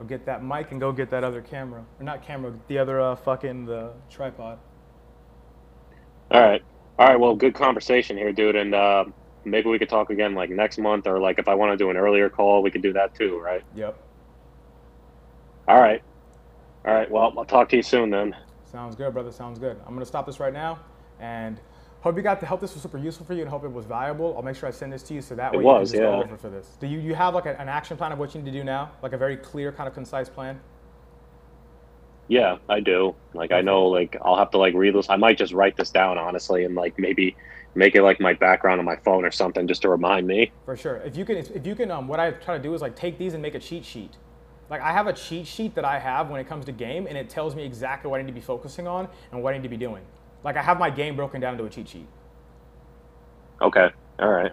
go 0.01 0.05
get 0.07 0.27
that 0.27 0.43
mic 0.43 0.73
and 0.73 0.81
go 0.81 0.91
get 0.91 1.09
that 1.11 1.23
other 1.23 1.41
camera 1.41 1.85
or 2.01 2.05
not 2.05 2.27
camera, 2.27 2.53
the 2.67 2.79
other 2.79 3.01
uh, 3.01 3.15
fucking 3.15 3.67
the 3.67 3.93
tripod. 4.11 4.59
All 6.33 6.41
right. 6.41 6.63
All 6.99 7.07
right. 7.07 7.21
Well, 7.21 7.37
good 7.37 7.55
conversation 7.55 8.17
here, 8.17 8.33
dude. 8.33 8.57
And 8.57 8.75
uh, 8.75 9.05
maybe 9.47 9.71
we 9.71 9.79
could 9.79 9.89
talk 9.89 10.11
again 10.11 10.35
like 10.35 10.51
next 10.51 10.79
month, 10.79 11.07
or 11.07 11.19
like 11.19 11.39
if 11.39 11.49
I 11.49 11.55
want 11.55 11.73
to 11.73 11.77
do 11.77 11.91
an 11.91 11.97
earlier 11.97 12.29
call, 12.29 12.63
we 12.63 12.71
could 12.71 12.83
do 12.83 12.93
that 12.93 13.15
too, 13.15 13.39
right? 13.39 13.63
Yep. 13.75 13.97
All 15.69 15.81
right. 15.81 16.03
All 16.85 16.95
right. 16.95 17.11
Well, 17.11 17.33
I'll 17.37 17.45
talk 17.45 17.69
to 17.71 17.77
you 17.77 17.83
soon 17.83 18.11
then. 18.11 18.35
Sounds 18.65 18.95
good, 18.95 19.13
brother. 19.13 19.33
Sounds 19.33 19.59
good. 19.59 19.81
I'm 19.87 19.95
gonna 19.95 20.05
stop 20.05 20.27
this 20.27 20.39
right 20.41 20.53
now 20.53 20.79
and 21.21 21.59
hope 22.01 22.17
you 22.17 22.23
got 22.23 22.41
the 22.41 22.47
help. 22.47 22.61
This 22.61 22.75
was 22.75 22.83
super 22.83 22.99
useful 22.99 23.27
for 23.27 23.35
you 23.35 23.41
and 23.41 23.51
hope 23.51 23.65
it 23.65 23.73
was 23.73 23.87
valuable. 23.87 24.37
I'll 24.37 24.43
make 24.43 24.57
sure 24.57 24.69
I 24.69 24.73
send 24.73 24.93
this 24.93 25.03
to 25.05 25.15
you 25.15 25.23
so 25.23 25.35
that 25.37 25.55
It 25.55 25.59
way 25.59 25.65
was, 25.65 25.93
you 25.93 25.99
can 26.01 26.07
just 26.07 26.13
go 26.13 26.23
over 26.23 26.37
for 26.37 26.51
this. 26.51 26.77
Do 26.79 26.87
you 26.87 26.99
you 26.99 27.15
have 27.15 27.35
like 27.35 27.47
a, 27.47 27.61
an 27.61 27.69
action 27.69 27.97
plan 27.97 28.13
of 28.13 28.19
what 28.19 28.35
you 28.35 28.43
need 28.43 28.51
to 28.53 28.59
do 28.59 28.65
now, 28.65 28.93
like 29.03 29.13
a 29.13 29.19
very 29.19 29.37
clear 29.37 29.73
kind 29.73 29.89
of 29.89 29.95
concise 29.95 30.29
plan? 30.29 30.61
Yeah, 32.29 32.59
I 32.69 32.81
do. 32.81 33.17
Like 33.35 33.53
I 33.53 33.61
know 33.61 33.87
like 33.87 34.17
I'll 34.23 34.37
have 34.37 34.51
to 34.51 34.59
like 34.59 34.75
read 34.75 34.95
this. 34.95 35.09
I 35.09 35.17
might 35.17 35.39
just 35.39 35.53
write 35.53 35.77
this 35.77 35.91
down 35.91 36.19
honestly 36.19 36.65
and 36.65 36.75
like 36.75 36.95
maybe 36.99 37.37
make 37.77 37.95
it 37.95 38.03
like 38.03 38.21
my 38.21 38.33
background 38.33 38.79
on 38.79 38.85
my 38.85 38.97
phone 38.97 39.25
or 39.25 39.31
something 39.31 39.69
just 39.69 39.83
to 39.83 39.89
remind 39.89 40.27
me. 40.27 40.51
For 40.65 40.77
sure. 40.77 40.97
If 40.97 41.17
you 41.17 41.25
can, 41.25 41.37
if 41.37 41.67
you 41.67 41.75
can, 41.75 41.91
um, 41.91 42.09
what 42.09 42.19
I 42.19 42.33
try 42.33 42.57
to 42.57 42.63
do 42.63 42.75
is 42.75 42.81
like 42.81 42.97
take 42.97 43.19
these 43.19 43.35
and 43.35 43.43
make 43.43 43.55
a 43.55 43.59
cheat 43.61 43.85
sheet. 43.85 44.17
Like 44.69 44.81
I 44.81 44.93
have 44.93 45.07
a 45.07 45.13
cheat 45.13 45.47
sheet 45.47 45.75
that 45.77 45.85
I 45.85 45.99
have 45.99 46.29
when 46.31 46.41
it 46.41 46.49
comes 46.49 46.65
to 46.65 46.73
game, 46.73 47.07
and 47.07 47.17
it 47.17 47.29
tells 47.29 47.55
me 47.55 47.65
exactly 47.65 48.11
what 48.11 48.19
I 48.19 48.23
need 48.23 48.29
to 48.29 48.35
be 48.35 48.41
focusing 48.41 48.89
on 48.89 49.09
and 49.31 49.43
what 49.43 49.55
I 49.55 49.59
need 49.59 49.63
to 49.63 49.69
be 49.69 49.77
doing. 49.77 50.03
Like 50.43 50.57
I 50.57 50.63
have 50.63 50.79
my 50.79 50.91
game 50.91 51.17
broken 51.17 51.41
down 51.41 51.53
into 51.53 51.65
a 51.65 51.71
cheat 51.71 51.89
sheet. 51.89 52.07
Okay. 53.61 53.89
All 54.19 54.31
right. 54.31 54.53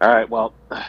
All 0.00 0.08
right. 0.08 0.28
Well, 0.28 0.54
all 0.70 0.80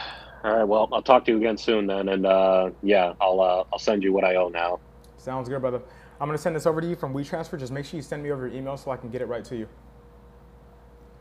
right. 0.44 0.64
Well, 0.64 0.88
I'll 0.92 1.02
talk 1.02 1.24
to 1.26 1.32
you 1.32 1.38
again 1.38 1.58
soon 1.58 1.86
then, 1.86 2.08
and 2.08 2.24
uh, 2.24 2.70
yeah, 2.82 3.14
I'll 3.20 3.40
uh, 3.40 3.64
I'll 3.72 3.78
send 3.78 4.02
you 4.02 4.12
what 4.12 4.24
I 4.24 4.36
owe 4.36 4.48
now. 4.48 4.80
Sounds 5.18 5.48
good, 5.48 5.60
brother. 5.60 5.82
I'm 6.20 6.28
gonna 6.28 6.38
send 6.38 6.56
this 6.56 6.66
over 6.66 6.80
to 6.80 6.86
you 6.86 6.96
from 6.96 7.12
WeTransfer. 7.12 7.58
Just 7.58 7.72
make 7.72 7.84
sure 7.84 7.96
you 7.98 8.02
send 8.02 8.22
me 8.22 8.30
over 8.30 8.46
your 8.46 8.56
email 8.56 8.76
so 8.76 8.90
I 8.90 8.96
can 8.96 9.10
get 9.10 9.20
it 9.20 9.26
right 9.26 9.44
to 9.44 9.56
you. 9.56 9.68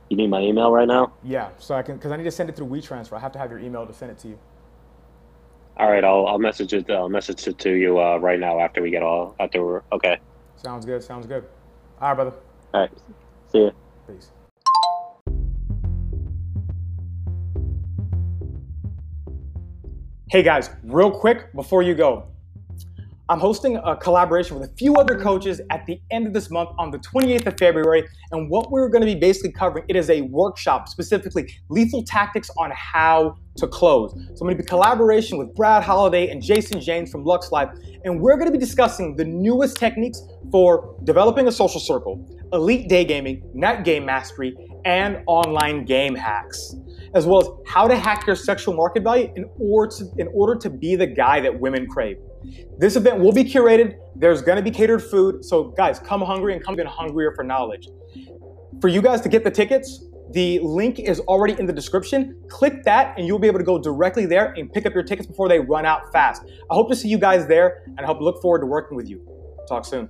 You 0.10 0.18
need 0.18 0.30
my 0.30 0.42
email 0.42 0.72
right 0.72 0.88
now? 0.88 1.14
Yeah, 1.24 1.50
so 1.58 1.76
I 1.76 1.82
can 1.82 1.96
because 1.96 2.12
I 2.12 2.18
need 2.18 2.24
to 2.26 2.32
send 2.32 2.50
it 2.50 2.56
through 2.56 2.68
WeTransfer. 2.68 3.14
I 3.14 3.20
have 3.20 3.32
to 3.32 3.40
have 3.40 3.50
your 3.50 3.60
email 3.60 3.88
to 3.88 3.94
send 3.94 4.12
it 4.12 4.20
to 4.20 4.28
you. 4.28 4.40
All 5.78 5.90
right. 5.90 6.04
I'll 6.04 6.28
I'll 6.28 6.40
message 6.40 6.74
it. 6.74 6.90
I'll 6.90 7.10
message 7.10 7.48
it 7.48 7.58
to 7.60 7.72
you 7.72 8.00
uh, 8.00 8.18
right 8.18 8.40
now 8.40 8.60
after 8.60 8.82
we 8.82 8.92
get 8.92 9.04
all 9.04 9.36
after 9.40 9.66
we're 9.66 9.82
okay. 9.92 10.20
Sounds 10.58 10.86
good. 10.86 11.04
Sounds 11.04 11.26
good. 11.26 11.46
All 12.00 12.10
right, 12.10 12.14
brother. 12.14 12.34
All 12.74 12.82
right. 12.82 12.92
See 13.52 13.64
ya. 13.64 13.72
Peace. 14.08 14.32
Hey 20.30 20.44
guys, 20.44 20.70
real 20.84 21.12
quick 21.12 21.54
before 21.54 21.82
you 21.82 21.96
go, 21.96 22.28
I'm 23.28 23.40
hosting 23.40 23.78
a 23.78 23.96
collaboration 23.96 24.60
with 24.60 24.70
a 24.70 24.74
few 24.76 24.98
other 24.98 25.20
coaches 25.20 25.60
at 25.72 25.88
the 25.88 26.00
end 26.12 26.28
of 26.28 26.34
this 26.34 26.52
month 26.52 26.70
on 26.78 26.92
the 26.92 27.00
28th 27.00 27.48
of 27.48 27.58
February. 27.58 28.08
And 28.32 28.52
what 28.52 28.70
we're 28.70 28.88
going 28.88 29.02
to 29.02 29.08
be 29.08 29.16
basically 29.16 29.52
covering, 29.52 29.84
it 29.88 29.96
is 29.96 30.12
a 30.12 30.22
workshop, 30.22 30.88
specifically 30.88 31.50
lethal 31.70 32.04
tactics 32.04 32.52
on 32.60 32.72
how 32.76 33.36
to 33.58 33.68
close. 33.68 34.12
So 34.12 34.20
I'm 34.20 34.36
going 34.36 34.58
to 34.58 34.64
be 34.64 34.68
collaboration 34.68 35.40
with 35.40 35.56
Brad 35.56 35.82
Holiday 35.82 36.30
and 36.30 36.40
Jason 36.40 36.80
James 36.80 37.12
from 37.12 37.24
Lux 37.24 37.52
Life, 37.52 37.70
and 38.04 38.22
we're 38.22 38.36
going 38.36 38.46
to 38.46 38.52
be 38.52 38.64
discussing 38.64 39.16
the 39.16 39.26
newest 39.26 39.78
techniques 39.78 40.22
for 40.52 40.96
developing 41.04 41.48
a 41.48 41.52
social 41.52 41.80
circle, 41.80 42.24
elite 42.54 42.90
day 42.90 43.06
gaming, 43.06 43.42
net 43.56 43.84
game 43.84 44.06
mastery, 44.06 44.56
and 44.86 45.24
online 45.26 45.84
game 45.84 46.14
hacks, 46.14 46.76
as 47.16 47.26
well 47.26 47.42
as 47.42 47.48
how 47.66 47.88
to 47.88 47.98
hack 47.98 48.28
your 48.28 48.36
sexual 48.36 48.76
market 48.76 49.02
value 49.02 49.34
in 49.36 49.50
order 49.60 49.96
to, 49.96 50.12
in 50.20 50.28
order 50.28 50.54
to 50.54 50.70
be 50.70 50.96
the 50.96 51.08
guy 51.08 51.40
that 51.40 51.60
women 51.60 51.88
crave. 51.88 52.20
This 52.78 52.96
event 52.96 53.20
will 53.20 53.32
be 53.32 53.44
curated. 53.44 53.96
There's 54.16 54.42
going 54.42 54.58
to 54.58 54.64
be 54.64 54.72
catered 54.72 55.04
food. 55.04 55.44
So, 55.44 55.66
guys, 55.66 56.00
come 56.00 56.22
hungry 56.22 56.54
and 56.54 56.64
come 56.64 56.76
even 56.76 56.88
hungrier 56.88 57.34
for 57.36 57.44
knowledge. 57.44 57.88
For 58.82 58.88
you 58.88 59.02
guys 59.02 59.22
to 59.22 59.30
get 59.30 59.44
the 59.44 59.52
tickets, 59.52 60.06
the 60.32 60.60
link 60.60 61.00
is 61.00 61.20
already 61.22 61.58
in 61.60 61.66
the 61.66 61.74
description. 61.74 62.42
Click 62.50 62.84
that, 62.84 63.18
and 63.18 63.28
you'll 63.28 63.40
be 63.40 63.48
able 63.48 63.60
to 63.60 63.66
go 63.66 63.78
directly 63.78 64.26
there 64.26 64.54
and 64.58 64.72
pick 64.72 64.86
up 64.86 64.94
your 64.94 65.04
tickets 65.04 65.28
before 65.28 65.48
they 65.48 65.60
run 65.60 65.86
out 65.86 66.12
fast. 66.12 66.44
I 66.70 66.74
hope 66.74 66.90
to 66.90 66.96
see 66.96 67.08
you 67.08 67.18
guys 67.18 67.48
there, 67.48 67.84
and 67.86 68.02
I 68.02 68.06
hope 68.06 68.18
to 68.20 68.24
look 68.24 68.42
forward 68.42 68.60
to 68.60 68.66
working 68.66 68.98
with 68.98 69.10
you. 69.10 69.26
Talk 69.68 69.86
soon. 69.86 70.10